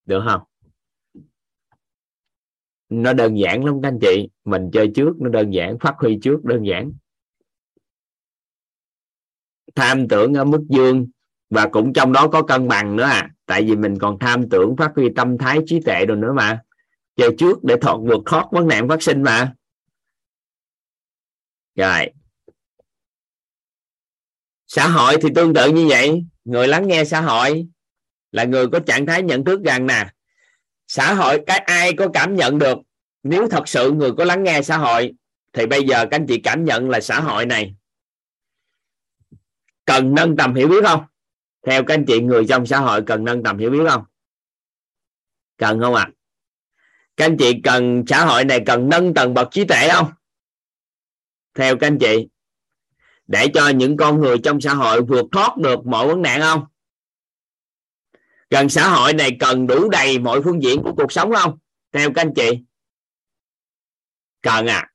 Được 0.05 0.23
không? 0.27 0.41
Nó 2.89 3.13
đơn 3.13 3.39
giản 3.39 3.65
lắm 3.65 3.81
các 3.81 3.87
anh 3.89 3.99
chị. 4.01 4.29
Mình 4.45 4.69
chơi 4.73 4.91
trước 4.95 5.21
nó 5.21 5.29
đơn 5.29 5.53
giản. 5.53 5.79
Phát 5.79 5.95
huy 5.97 6.19
trước 6.21 6.43
đơn 6.43 6.63
giản 6.63 6.91
tham 9.75 10.07
tưởng 10.07 10.33
ở 10.33 10.43
mức 10.43 10.61
dương. 10.69 11.07
Và 11.49 11.67
cũng 11.67 11.93
trong 11.93 12.13
đó 12.13 12.27
có 12.27 12.41
cân 12.41 12.67
bằng 12.67 12.95
nữa 12.95 13.03
à. 13.03 13.29
Tại 13.45 13.63
vì 13.63 13.75
mình 13.75 13.99
còn 13.99 14.19
tham 14.19 14.49
tưởng 14.49 14.75
phát 14.77 14.91
huy 14.95 15.09
tâm 15.15 15.37
thái 15.37 15.59
trí 15.65 15.79
tuệ 15.79 16.05
rồi 16.05 16.17
nữa 16.17 16.33
mà. 16.35 16.61
Chơi 17.15 17.29
trước 17.37 17.63
để 17.63 17.75
thoát 17.81 17.97
vượt 18.01 18.21
thoát 18.25 18.45
vấn 18.51 18.67
nạn 18.67 18.89
phát 18.89 19.01
sinh 19.01 19.23
mà. 19.23 19.53
Rồi. 21.75 22.11
Xã 24.67 24.87
hội 24.87 25.17
thì 25.21 25.29
tương 25.35 25.53
tự 25.53 25.71
như 25.71 25.87
vậy. 25.89 26.25
Người 26.45 26.67
lắng 26.67 26.87
nghe 26.87 27.05
xã 27.05 27.21
hội 27.21 27.67
là 28.31 28.43
người 28.43 28.67
có 28.67 28.79
trạng 28.79 29.05
thái 29.05 29.23
nhận 29.23 29.45
thức 29.45 29.61
rằng 29.65 29.87
nè, 29.87 30.07
xã 30.87 31.13
hội 31.13 31.43
cái 31.47 31.57
ai 31.57 31.93
có 31.93 32.07
cảm 32.13 32.35
nhận 32.35 32.59
được? 32.59 32.77
Nếu 33.23 33.49
thật 33.49 33.67
sự 33.67 33.91
người 33.91 34.11
có 34.17 34.25
lắng 34.25 34.43
nghe 34.43 34.61
xã 34.61 34.77
hội, 34.77 35.13
thì 35.53 35.65
bây 35.65 35.83
giờ 35.83 36.05
các 36.05 36.15
anh 36.15 36.27
chị 36.27 36.41
cảm 36.43 36.65
nhận 36.65 36.89
là 36.89 37.01
xã 37.01 37.19
hội 37.19 37.45
này 37.45 37.75
cần 39.85 40.15
nâng 40.15 40.37
tầm 40.37 40.55
hiểu 40.55 40.67
biết 40.67 40.83
không? 40.83 41.05
Theo 41.65 41.83
các 41.83 41.93
anh 41.93 42.05
chị 42.05 42.19
người 42.19 42.45
trong 42.49 42.65
xã 42.65 42.79
hội 42.79 43.01
cần 43.01 43.23
nâng 43.23 43.43
tầm 43.43 43.57
hiểu 43.57 43.69
biết 43.69 43.83
không? 43.89 44.03
Cần 45.57 45.79
không 45.79 45.95
ạ? 45.95 46.03
À? 46.07 46.11
các 47.17 47.25
anh 47.25 47.37
chị 47.37 47.61
cần, 47.63 48.03
xã 48.07 48.25
hội 48.25 48.45
này 48.45 48.63
cần 48.65 48.89
nâng 48.89 49.13
tầng 49.13 49.33
bậc 49.33 49.51
trí 49.51 49.65
tuệ 49.65 49.89
không? 49.89 50.11
Theo 51.55 51.77
các 51.77 51.87
anh 51.87 51.99
chị, 51.99 52.27
để 53.27 53.47
cho 53.53 53.69
những 53.69 53.97
con 53.97 54.19
người 54.19 54.37
trong 54.43 54.61
xã 54.61 54.73
hội 54.73 55.01
vượt 55.01 55.25
thoát 55.31 55.57
được 55.57 55.85
mọi 55.85 56.07
vấn 56.07 56.21
nạn 56.21 56.41
không? 56.41 56.65
Cần 58.49 58.69
xã 58.69 58.89
hội 58.89 59.13
này 59.13 59.37
cần 59.39 59.67
đủ 59.67 59.89
đầy 59.89 60.19
mọi 60.19 60.41
phương 60.41 60.63
diện 60.63 60.81
của 60.83 60.93
cuộc 60.97 61.11
sống 61.11 61.31
không? 61.35 61.57
Theo 61.91 62.11
các 62.13 62.21
anh 62.21 62.33
chị. 62.35 62.49
Cần 64.41 64.67
à 64.67 64.87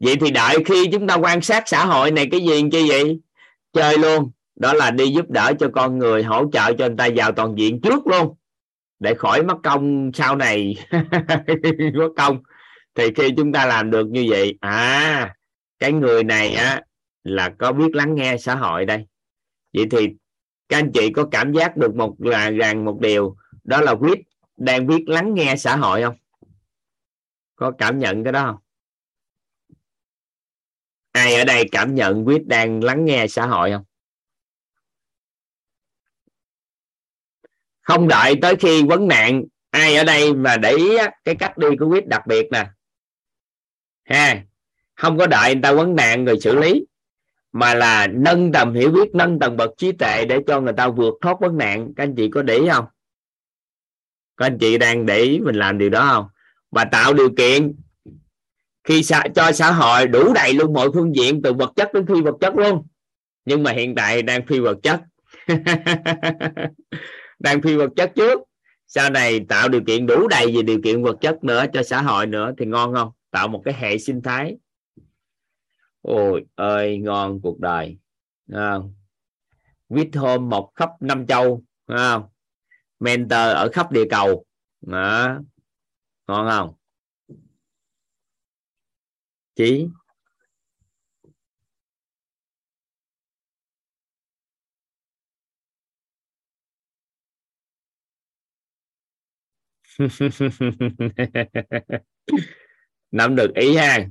vậy 0.00 0.16
thì 0.20 0.30
đợi 0.30 0.56
khi 0.66 0.88
chúng 0.92 1.06
ta 1.06 1.14
quan 1.14 1.40
sát 1.40 1.62
xã 1.66 1.84
hội 1.84 2.10
này, 2.10 2.28
cái 2.30 2.40
gì 2.40 2.62
chi 2.72 2.88
vậy 2.88 3.20
chơi 3.74 3.98
luôn. 3.98 4.30
Đó 4.56 4.72
là 4.72 4.90
đi 4.90 5.06
giúp 5.06 5.30
đỡ 5.30 5.52
cho 5.58 5.70
con 5.74 5.98
người, 5.98 6.22
hỗ 6.22 6.50
trợ 6.52 6.72
cho 6.72 6.86
người 6.86 6.96
ta 6.98 7.08
vào 7.16 7.32
toàn 7.32 7.54
diện 7.58 7.80
trước 7.80 8.06
luôn. 8.06 8.34
Để 8.98 9.14
khỏi 9.14 9.42
mất 9.42 9.56
công 9.62 10.10
sau 10.14 10.36
này. 10.36 10.76
Mất 11.94 12.10
công. 12.16 12.42
Thì 12.94 13.04
khi 13.16 13.30
chúng 13.36 13.52
ta 13.52 13.66
làm 13.66 13.90
được 13.90 14.06
như 14.06 14.26
vậy 14.28 14.58
à 14.60 15.34
cái 15.78 15.92
người 15.92 16.24
này 16.24 16.54
á, 16.54 16.82
là 17.24 17.48
có 17.58 17.72
biết 17.72 17.94
lắng 17.94 18.14
nghe 18.14 18.36
xã 18.36 18.54
hội 18.54 18.84
đây. 18.84 19.06
Vậy 19.72 19.86
thì 19.90 20.08
các 20.68 20.78
anh 20.78 20.92
chị 20.94 21.10
có 21.10 21.28
cảm 21.30 21.52
giác 21.52 21.76
được 21.76 21.94
một 21.94 22.14
là 22.18 22.50
rằng 22.50 22.84
một 22.84 22.98
điều, 23.00 23.36
đó 23.64 23.80
là 23.80 23.92
quyết 23.92 24.18
đang 24.56 24.86
biết 24.86 25.04
lắng 25.06 25.34
nghe 25.34 25.56
xã 25.56 25.76
hội 25.76 26.02
không? 26.02 26.14
Có 27.56 27.72
cảm 27.78 27.98
nhận 27.98 28.24
cái 28.24 28.32
đó 28.32 28.44
không? 28.46 28.56
Ai 31.14 31.34
ở 31.34 31.44
đây 31.44 31.68
cảm 31.72 31.94
nhận 31.94 32.26
quyết 32.26 32.46
đang 32.46 32.84
lắng 32.84 33.04
nghe 33.04 33.26
xã 33.28 33.46
hội 33.46 33.70
không? 33.70 33.84
Không 37.82 38.08
đợi 38.08 38.34
tới 38.42 38.56
khi 38.56 38.82
vấn 38.82 39.08
nạn, 39.08 39.44
ai 39.70 39.96
ở 39.96 40.04
đây 40.04 40.34
mà 40.34 40.56
để 40.56 40.70
ý 40.70 40.96
cái 41.24 41.34
cách 41.34 41.58
đi 41.58 41.68
của 41.78 41.88
quyết 41.88 42.06
đặc 42.06 42.26
biệt 42.26 42.48
nè. 42.50 42.66
Ha, 44.04 44.42
không 44.94 45.18
có 45.18 45.26
đợi 45.26 45.54
người 45.54 45.62
ta 45.62 45.72
vấn 45.72 45.96
nạn 45.96 46.24
rồi 46.24 46.40
xử 46.40 46.56
lý, 46.60 46.86
mà 47.52 47.74
là 47.74 48.06
nâng 48.06 48.52
tầm 48.52 48.74
hiểu 48.74 48.90
biết, 48.90 49.14
nâng 49.14 49.38
tầm 49.38 49.56
bậc 49.56 49.70
trí 49.76 49.92
tuệ 49.92 50.24
để 50.24 50.38
cho 50.46 50.60
người 50.60 50.74
ta 50.76 50.88
vượt 50.88 51.14
thoát 51.20 51.40
vấn 51.40 51.58
nạn. 51.58 51.92
Các 51.96 52.04
anh 52.04 52.14
chị 52.16 52.30
có 52.30 52.42
để 52.42 52.56
ý 52.56 52.68
không? 52.72 52.86
Các 54.36 54.46
anh 54.46 54.58
chị 54.60 54.78
đang 54.78 55.06
để 55.06 55.18
ý 55.18 55.38
mình 55.38 55.56
làm 55.56 55.78
điều 55.78 55.90
đó 55.90 56.10
không? 56.12 56.28
Và 56.70 56.84
tạo 56.84 57.14
điều 57.14 57.30
kiện 57.36 57.74
khi 58.84 59.02
xã, 59.02 59.22
cho 59.34 59.52
xã 59.52 59.72
hội 59.72 60.06
đủ 60.06 60.32
đầy 60.32 60.52
luôn 60.52 60.72
mọi 60.72 60.88
phương 60.94 61.14
diện 61.16 61.42
từ 61.42 61.52
vật 61.52 61.72
chất 61.76 61.92
đến 61.94 62.06
phi 62.06 62.20
vật 62.20 62.34
chất 62.40 62.54
luôn. 62.56 62.86
Nhưng 63.44 63.62
mà 63.62 63.72
hiện 63.72 63.94
tại 63.94 64.22
đang 64.22 64.46
phi 64.46 64.60
vật 64.60 64.78
chất. 64.82 65.00
Đang 67.38 67.62
phi 67.62 67.76
vật 67.76 67.90
chất 67.96 68.12
trước. 68.14 68.40
Sau 68.86 69.10
này 69.10 69.40
tạo 69.48 69.68
điều 69.68 69.80
kiện 69.86 70.06
đủ 70.06 70.28
đầy 70.28 70.52
về 70.56 70.62
điều 70.62 70.80
kiện 70.84 71.02
vật 71.02 71.16
chất 71.20 71.44
nữa 71.44 71.64
cho 71.72 71.82
xã 71.82 72.02
hội 72.02 72.26
nữa 72.26 72.52
thì 72.58 72.66
ngon 72.66 72.94
không? 72.94 73.10
Tạo 73.30 73.48
một 73.48 73.62
cái 73.64 73.74
hệ 73.78 73.98
sinh 73.98 74.22
thái. 74.22 74.56
Ôi 76.02 76.44
ơi 76.54 76.98
ngon 76.98 77.40
cuộc 77.40 77.60
đời. 77.60 77.98
Không? 78.52 78.94
viết 79.88 80.10
hôm 80.14 80.48
một 80.48 80.70
khắp 80.74 80.90
năm 81.00 81.26
châu 81.26 81.62
không? 81.88 82.22
mentor 83.00 83.32
ở 83.32 83.68
khắp 83.72 83.92
địa 83.92 84.04
cầu. 84.10 84.44
Đó. 84.80 85.38
ngon 86.28 86.48
không? 86.50 86.74
Trí 89.56 89.86
nắm 103.10 103.36
được 103.36 103.54
ý 103.54 103.76
ha. 103.76 104.06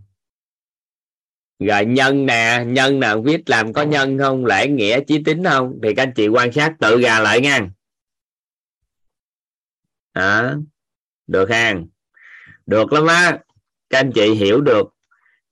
Rồi 1.59 1.85
nhân 1.85 2.25
nè 2.25 2.63
nhân 2.67 2.99
nè 2.99 3.15
viết 3.23 3.49
làm 3.49 3.73
có 3.73 3.83
nhân 3.83 4.17
không, 4.17 4.45
lễ 4.45 4.67
nghĩa, 4.67 4.99
chí 5.07 5.23
tính 5.23 5.43
không? 5.43 5.80
Thì 5.83 5.95
các 5.95 6.03
anh 6.03 6.13
chị 6.15 6.27
quan 6.27 6.51
sát 6.51 6.73
tự 6.80 7.01
gà 7.01 7.19
lại 7.19 7.41
nha. 7.41 7.69
Đó. 10.13 10.55
Được 11.27 11.49
ha. 11.49 11.75
Được 12.65 12.93
lắm 12.93 13.07
á. 13.07 13.39
Các 13.89 13.99
anh 13.99 14.11
chị 14.15 14.33
hiểu 14.33 14.61
được 14.61 14.92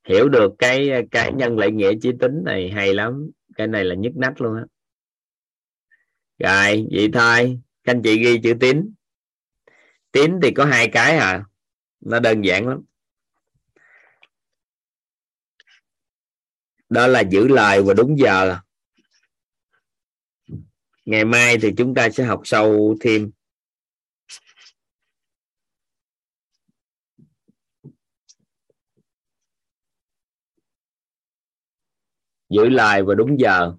hiểu 0.08 0.28
được 0.28 0.52
cái 0.58 0.90
cái 1.10 1.32
nhân 1.32 1.58
lại 1.58 1.70
nghĩa 1.70 1.92
chí 2.02 2.10
tính 2.20 2.44
này 2.44 2.70
hay 2.70 2.94
lắm. 2.94 3.30
Cái 3.56 3.66
này 3.66 3.84
là 3.84 3.94
nhức 3.94 4.16
nách 4.16 4.40
luôn 4.40 4.56
á. 4.56 4.64
Rồi, 6.38 6.86
vậy 6.92 7.10
thôi. 7.12 7.60
Các 7.84 7.92
anh 7.92 8.02
chị 8.02 8.18
ghi 8.18 8.40
chữ 8.42 8.54
tín. 8.60 8.94
Tín 10.12 10.40
thì 10.42 10.50
có 10.50 10.64
hai 10.64 10.88
cái 10.88 11.16
à. 11.16 11.44
Nó 12.00 12.20
đơn 12.20 12.42
giản 12.44 12.68
lắm. 12.68 12.80
Đó 16.88 17.06
là 17.06 17.20
giữ 17.20 17.48
lời 17.48 17.82
và 17.82 17.94
đúng 17.94 18.18
giờ. 18.18 18.56
Ngày 21.04 21.24
mai 21.24 21.58
thì 21.58 21.72
chúng 21.76 21.94
ta 21.94 22.10
sẽ 22.10 22.24
học 22.24 22.40
sâu 22.44 22.96
thêm. 23.00 23.30
Giữ 32.52 32.68
lời 32.68 33.02
và 33.02 33.14
đúng 33.14 33.40
giờ. 33.40 33.72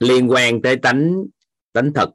Liên 0.00 0.30
quan 0.30 0.62
tới 0.62 0.76
tánh 0.76 1.24
tánh 1.72 1.92
thật. 1.94 2.10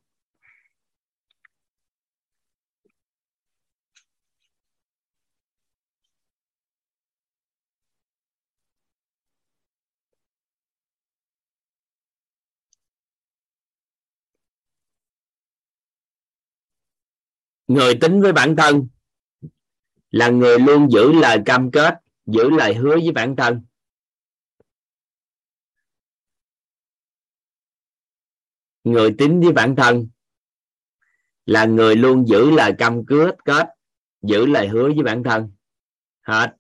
Người 17.70 17.98
tính 18.02 18.22
với 18.22 18.34
bản 18.34 18.56
thân. 18.56 18.88
Là 20.12 20.30
người 20.30 20.60
luôn 20.60 20.92
giữ 20.92 21.12
lời 21.12 21.38
cam 21.46 21.72
kết, 21.72 21.94
giữ 22.26 22.50
lời 22.50 22.76
hứa 22.76 22.96
với 22.96 23.12
bản 23.12 23.36
thân. 23.36 23.66
Người 28.84 29.16
tính 29.18 29.42
với 29.42 29.52
bản 29.52 29.76
thân. 29.76 30.10
Là 31.46 31.66
người 31.66 31.96
luôn 31.96 32.28
giữ 32.28 32.52
lời 32.52 32.74
cam 32.78 33.06
kết 33.06 33.36
kết, 33.46 33.68
giữ 34.22 34.46
lời 34.46 34.68
hứa 34.68 34.90
với 34.96 35.04
bản 35.04 35.24
thân. 35.24 35.52
Hết. 36.22 36.56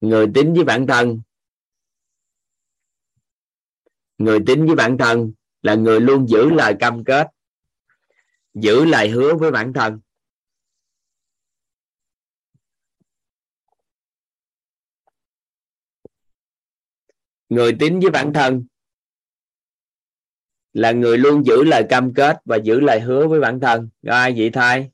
Người 0.00 0.26
tính 0.34 0.54
với 0.54 0.64
bản 0.64 0.86
thân. 0.86 1.20
Người 4.18 4.38
tính 4.46 4.66
với 4.66 4.76
bản 4.76 4.98
thân 4.98 5.32
là 5.62 5.74
người 5.74 6.00
luôn 6.00 6.28
giữ 6.28 6.50
lời 6.50 6.76
cam 6.80 7.04
kết 7.04 7.26
giữ 8.54 8.84
lời 8.84 9.08
hứa 9.08 9.34
với 9.34 9.50
bản 9.50 9.72
thân. 9.72 10.00
Người 17.48 17.76
tín 17.80 18.00
với 18.00 18.10
bản 18.10 18.32
thân 18.32 18.66
là 20.72 20.92
người 20.92 21.18
luôn 21.18 21.46
giữ 21.46 21.64
lời 21.64 21.86
cam 21.88 22.14
kết 22.14 22.36
và 22.44 22.56
giữ 22.56 22.80
lời 22.80 23.00
hứa 23.00 23.26
với 23.26 23.40
bản 23.40 23.60
thân. 23.60 23.88
Ai 24.06 24.34
vậy 24.36 24.50
thay? 24.50 24.90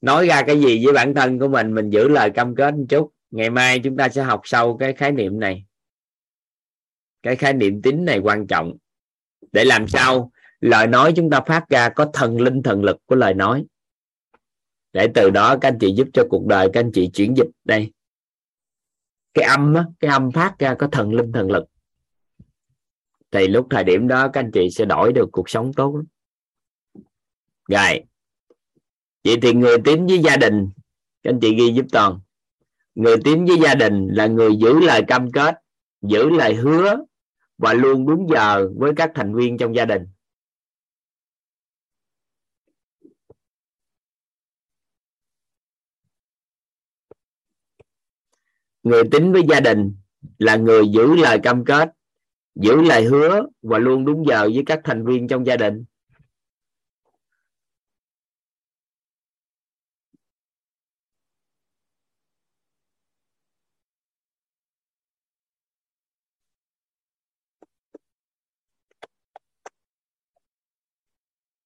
Nói 0.00 0.26
ra 0.26 0.42
cái 0.46 0.60
gì 0.60 0.84
với 0.84 0.94
bản 0.94 1.14
thân 1.14 1.38
của 1.38 1.48
mình 1.48 1.74
mình 1.74 1.90
giữ 1.90 2.08
lời 2.08 2.30
cam 2.34 2.54
kết 2.54 2.74
một 2.74 2.84
chút. 2.88 3.12
Ngày 3.30 3.50
mai 3.50 3.80
chúng 3.84 3.96
ta 3.96 4.08
sẽ 4.08 4.22
học 4.22 4.40
sâu 4.44 4.76
cái 4.76 4.92
khái 4.92 5.12
niệm 5.12 5.40
này. 5.40 5.64
Cái 7.22 7.36
khái 7.36 7.52
niệm 7.52 7.82
tính 7.82 8.04
này 8.04 8.18
quan 8.18 8.46
trọng. 8.46 8.76
Để 9.52 9.64
làm 9.64 9.88
sao 9.88 10.32
lời 10.64 10.86
nói 10.86 11.12
chúng 11.16 11.30
ta 11.30 11.40
phát 11.40 11.68
ra 11.68 11.88
có 11.88 12.10
thần 12.12 12.40
linh 12.40 12.62
thần 12.62 12.84
lực 12.84 12.96
của 13.06 13.14
lời 13.14 13.34
nói. 13.34 13.64
Để 14.92 15.08
từ 15.14 15.30
đó 15.30 15.56
các 15.60 15.68
anh 15.68 15.78
chị 15.80 15.94
giúp 15.96 16.08
cho 16.12 16.24
cuộc 16.30 16.46
đời 16.46 16.68
các 16.72 16.80
anh 16.80 16.90
chị 16.94 17.10
chuyển 17.14 17.36
dịch 17.36 17.48
đây. 17.64 17.92
Cái 19.34 19.44
âm 19.44 19.74
á, 19.74 19.84
cái 20.00 20.10
âm 20.10 20.30
phát 20.30 20.58
ra 20.58 20.74
có 20.78 20.88
thần 20.92 21.12
linh 21.12 21.32
thần 21.32 21.50
lực. 21.50 21.64
Thì 23.30 23.48
lúc 23.48 23.66
thời 23.70 23.84
điểm 23.84 24.08
đó 24.08 24.28
các 24.28 24.40
anh 24.40 24.50
chị 24.52 24.70
sẽ 24.70 24.84
đổi 24.84 25.12
được 25.12 25.28
cuộc 25.32 25.50
sống 25.50 25.72
tốt 25.72 25.96
lắm. 25.96 26.04
Rồi. 27.68 28.04
Vậy 29.24 29.38
thì 29.42 29.52
người 29.52 29.76
tín 29.84 30.06
với 30.06 30.18
gia 30.18 30.36
đình 30.36 30.70
các 31.22 31.30
anh 31.30 31.40
chị 31.40 31.54
ghi 31.54 31.72
giúp 31.74 31.86
toàn. 31.92 32.20
Người 32.94 33.16
tín 33.24 33.44
với 33.44 33.56
gia 33.62 33.74
đình 33.74 34.08
là 34.08 34.26
người 34.26 34.56
giữ 34.56 34.80
lời 34.80 35.02
cam 35.06 35.32
kết 35.32 35.54
giữ 36.02 36.30
lời 36.30 36.54
hứa 36.54 36.96
và 37.58 37.72
luôn 37.72 38.06
đúng 38.06 38.26
giờ 38.30 38.68
với 38.76 38.92
các 38.96 39.10
thành 39.14 39.34
viên 39.34 39.58
trong 39.58 39.74
gia 39.74 39.84
đình. 39.84 40.06
Người 48.84 49.02
tính 49.12 49.32
với 49.32 49.42
gia 49.48 49.60
đình 49.60 49.94
là 50.38 50.56
người 50.56 50.88
giữ 50.88 51.14
lời 51.16 51.38
cam 51.42 51.64
kết, 51.64 51.90
giữ 52.54 52.82
lời 52.82 53.04
hứa 53.04 53.46
và 53.62 53.78
luôn 53.78 54.04
đúng 54.04 54.24
giờ 54.28 54.50
với 54.54 54.62
các 54.66 54.80
thành 54.84 55.04
viên 55.06 55.28
trong 55.28 55.46
gia 55.46 55.56
đình. 55.56 55.84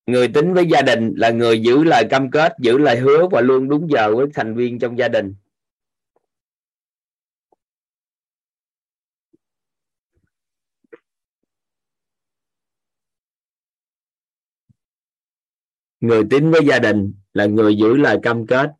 Người 0.06 0.28
tính 0.28 0.54
với 0.54 0.66
gia 0.66 0.82
đình 0.82 1.12
là 1.16 1.30
người 1.30 1.60
giữ 1.60 1.84
lời 1.84 2.04
cam 2.10 2.30
kết, 2.30 2.52
giữ 2.58 2.78
lời 2.78 2.96
hứa 2.96 3.26
và 3.30 3.40
luôn 3.40 3.68
đúng 3.68 3.90
giờ 3.90 4.16
với 4.16 4.26
thành 4.34 4.54
viên 4.54 4.78
trong 4.78 4.98
gia 4.98 5.08
đình. 5.08 5.34
Người 16.08 16.24
tín 16.30 16.50
với 16.50 16.60
gia 16.66 16.78
đình 16.78 17.14
là 17.32 17.46
người 17.46 17.76
giữ 17.76 17.96
lời 17.96 18.18
cam 18.22 18.46
kết, 18.46 18.70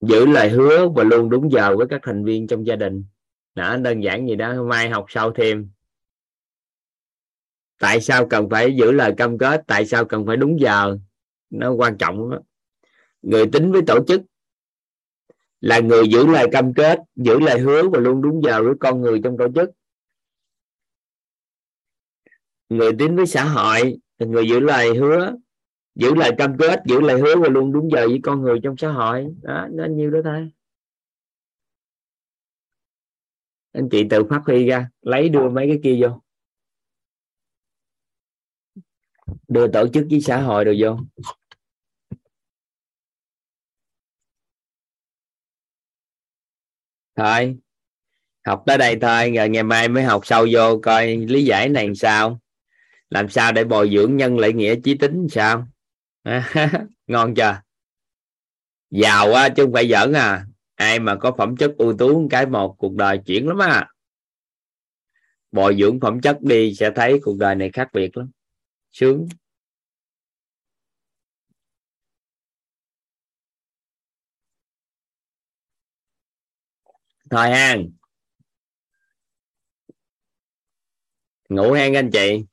giữ 0.00 0.26
lời 0.26 0.50
hứa 0.50 0.88
và 0.88 1.04
luôn 1.04 1.30
đúng 1.30 1.52
giờ 1.52 1.76
với 1.76 1.86
các 1.90 2.00
thành 2.04 2.24
viên 2.24 2.46
trong 2.46 2.66
gia 2.66 2.76
đình. 2.76 3.04
Đó, 3.54 3.76
đơn 3.76 4.00
giản 4.00 4.28
gì 4.28 4.36
đó, 4.36 4.62
mai 4.62 4.90
học 4.90 5.06
sau 5.08 5.32
thêm. 5.32 5.70
Tại 7.78 8.00
sao 8.00 8.26
cần 8.26 8.48
phải 8.50 8.76
giữ 8.76 8.92
lời 8.92 9.14
cam 9.16 9.38
kết? 9.38 9.62
Tại 9.66 9.86
sao 9.86 10.04
cần 10.04 10.26
phải 10.26 10.36
đúng 10.36 10.60
giờ? 10.60 10.98
Nó 11.50 11.72
quan 11.72 11.98
trọng 11.98 12.30
đó. 12.30 12.38
người 13.22 13.46
tính 13.52 13.72
với 13.72 13.82
tổ 13.86 14.04
chức 14.08 14.22
là 15.60 15.80
người 15.80 16.08
giữ 16.08 16.26
lời 16.26 16.46
cam 16.52 16.74
kết, 16.74 16.98
giữ 17.16 17.40
lời 17.40 17.60
hứa 17.60 17.88
và 17.88 17.98
luôn 17.98 18.22
đúng 18.22 18.42
giờ 18.44 18.62
với 18.62 18.74
con 18.80 19.00
người 19.00 19.20
trong 19.24 19.36
tổ 19.38 19.48
chức. 19.54 19.70
Người 22.68 22.92
tính 22.98 23.16
với 23.16 23.26
xã 23.26 23.44
hội 23.44 23.98
người 24.18 24.48
giữ 24.48 24.60
lời 24.60 24.96
hứa. 24.96 25.34
Giữ 25.94 26.14
lời 26.14 26.30
cam 26.38 26.56
kết 26.58 26.82
giữ 26.86 27.00
lời 27.00 27.20
hứa 27.20 27.36
và 27.36 27.48
luôn 27.48 27.72
đúng 27.72 27.90
giờ 27.90 28.08
với 28.08 28.20
con 28.22 28.42
người 28.42 28.60
trong 28.62 28.76
xã 28.76 28.92
hội. 28.92 29.34
Đó 29.42 29.68
nó 29.70 29.84
nhiêu 29.84 30.10
đó 30.10 30.18
thôi. 30.24 30.50
Anh 33.72 33.88
chị 33.90 34.06
tự 34.10 34.24
phát 34.30 34.42
huy 34.46 34.66
ra. 34.66 34.90
Lấy 35.02 35.28
đưa 35.28 35.48
mấy 35.48 35.66
cái 35.68 35.80
kia 35.82 35.98
vô. 36.02 36.22
Đưa 39.48 39.68
tổ 39.68 39.88
chức 39.88 40.06
với 40.10 40.20
xã 40.20 40.40
hội 40.40 40.64
rồi 40.64 40.78
vô. 40.80 40.96
Thôi. 47.16 47.58
Học 48.46 48.62
tới 48.66 48.78
đây 48.78 48.98
thôi 49.00 49.32
rồi 49.36 49.48
ngày 49.48 49.62
mai 49.62 49.88
mới 49.88 50.02
học 50.02 50.26
sâu 50.26 50.46
vô 50.52 50.80
coi 50.82 51.16
lý 51.16 51.44
giải 51.44 51.68
này 51.68 51.86
làm 51.86 51.94
sao 51.94 52.40
làm 53.10 53.28
sao 53.28 53.52
để 53.52 53.64
bồi 53.64 53.90
dưỡng 53.94 54.16
nhân 54.16 54.38
lại 54.38 54.52
nghĩa 54.52 54.74
trí 54.84 54.94
tính 54.94 55.26
sao? 55.30 55.68
Ngon 57.06 57.34
chưa? 57.34 57.60
Giàu 58.90 59.32
á 59.32 59.48
chứ 59.48 59.64
không 59.64 59.72
phải 59.72 59.88
giỡn 59.88 60.12
à. 60.12 60.46
Ai 60.74 60.98
mà 60.98 61.16
có 61.16 61.32
phẩm 61.38 61.56
chất 61.56 61.72
ưu 61.78 61.96
tú 61.98 62.28
cái 62.30 62.46
một, 62.46 62.74
cuộc 62.78 62.94
đời 62.94 63.18
chuyển 63.26 63.48
lắm 63.48 63.62
à 63.62 63.88
bồi 65.56 65.76
dưỡng 65.80 66.00
phẩm 66.00 66.20
chất 66.20 66.38
đi, 66.42 66.74
sẽ 66.74 66.90
thấy 66.96 67.20
cuộc 67.22 67.36
đời 67.38 67.54
này 67.54 67.70
khác 67.72 67.88
biệt 67.92 68.16
lắm. 68.16 68.30
Sướng. 68.92 69.28
Thôi 77.30 77.50
ha 77.50 77.76
ngủ 81.48 81.72
hen 81.72 81.94
anh 81.94 82.10
chị. 82.12 82.44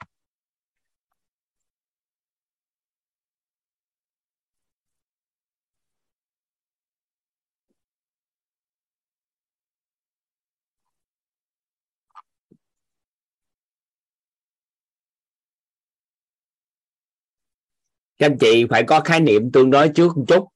Các 18.24 18.32
anh 18.32 18.38
chị 18.38 18.66
phải 18.70 18.84
có 18.84 19.00
khái 19.00 19.20
niệm 19.20 19.52
tương 19.52 19.70
đối 19.70 19.90
trước 19.90 20.18
một 20.18 20.24
chút. 20.28 20.48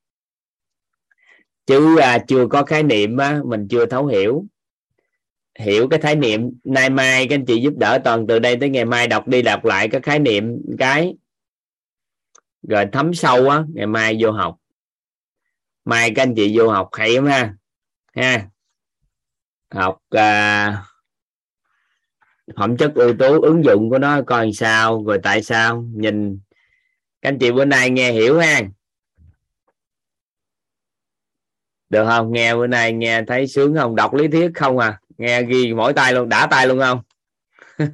Chứ 1.65 1.97
à, 1.99 2.17
chưa 2.27 2.47
có 2.47 2.63
khái 2.63 2.83
niệm 2.83 3.17
á, 3.17 3.41
mình 3.45 3.67
chưa 3.69 3.85
thấu 3.85 4.05
hiểu. 4.05 4.45
Hiểu 5.59 5.87
cái 5.87 5.99
khái 5.99 6.15
niệm 6.15 6.51
nay 6.63 6.89
mai 6.89 7.27
các 7.27 7.35
anh 7.35 7.45
chị 7.45 7.61
giúp 7.61 7.73
đỡ 7.77 7.99
toàn 8.03 8.27
từ 8.27 8.39
đây 8.39 8.57
tới 8.59 8.69
ngày 8.69 8.85
mai 8.85 9.07
đọc 9.07 9.27
đi 9.27 9.41
đọc 9.41 9.65
lại 9.65 9.87
các 9.89 10.03
khái 10.03 10.19
niệm 10.19 10.61
cái. 10.79 11.15
Rồi 12.67 12.85
thấm 12.91 13.13
sâu 13.13 13.49
á 13.49 13.63
ngày 13.73 13.87
mai 13.87 14.17
vô 14.19 14.31
học. 14.31 14.57
Mai 15.85 16.11
các 16.15 16.23
anh 16.23 16.35
chị 16.35 16.57
vô 16.57 16.69
học 16.69 16.89
hay 16.91 17.13
lắm 17.13 17.25
ha 17.25 17.53
ha. 18.13 18.47
Học 19.71 19.99
à, 20.09 20.83
phẩm 22.55 22.77
chất 22.77 22.95
ưu 22.95 23.13
tú 23.19 23.41
ứng 23.41 23.63
dụng 23.63 23.89
của 23.89 23.99
nó 23.99 24.21
coi 24.21 24.53
sao 24.53 25.03
rồi 25.05 25.19
tại 25.23 25.43
sao 25.43 25.81
nhìn 25.93 26.39
các 27.21 27.29
anh 27.29 27.39
chị 27.39 27.51
bữa 27.51 27.65
nay 27.65 27.89
nghe 27.89 28.11
hiểu 28.11 28.39
ha? 28.39 28.61
Được 31.89 32.05
không? 32.05 32.31
Nghe 32.31 32.55
bữa 32.55 32.67
nay 32.67 32.93
nghe 32.93 33.21
thấy 33.27 33.47
sướng 33.47 33.75
không? 33.75 33.95
Đọc 33.95 34.13
lý 34.13 34.27
thuyết 34.27 34.51
không 34.55 34.77
à? 34.77 34.99
Nghe 35.17 35.43
ghi 35.43 35.73
mỗi 35.73 35.93
tay 35.93 36.13
luôn, 36.13 36.29
đã 36.29 36.47
tay 36.51 36.67
luôn 36.67 36.79
không? 36.79 37.01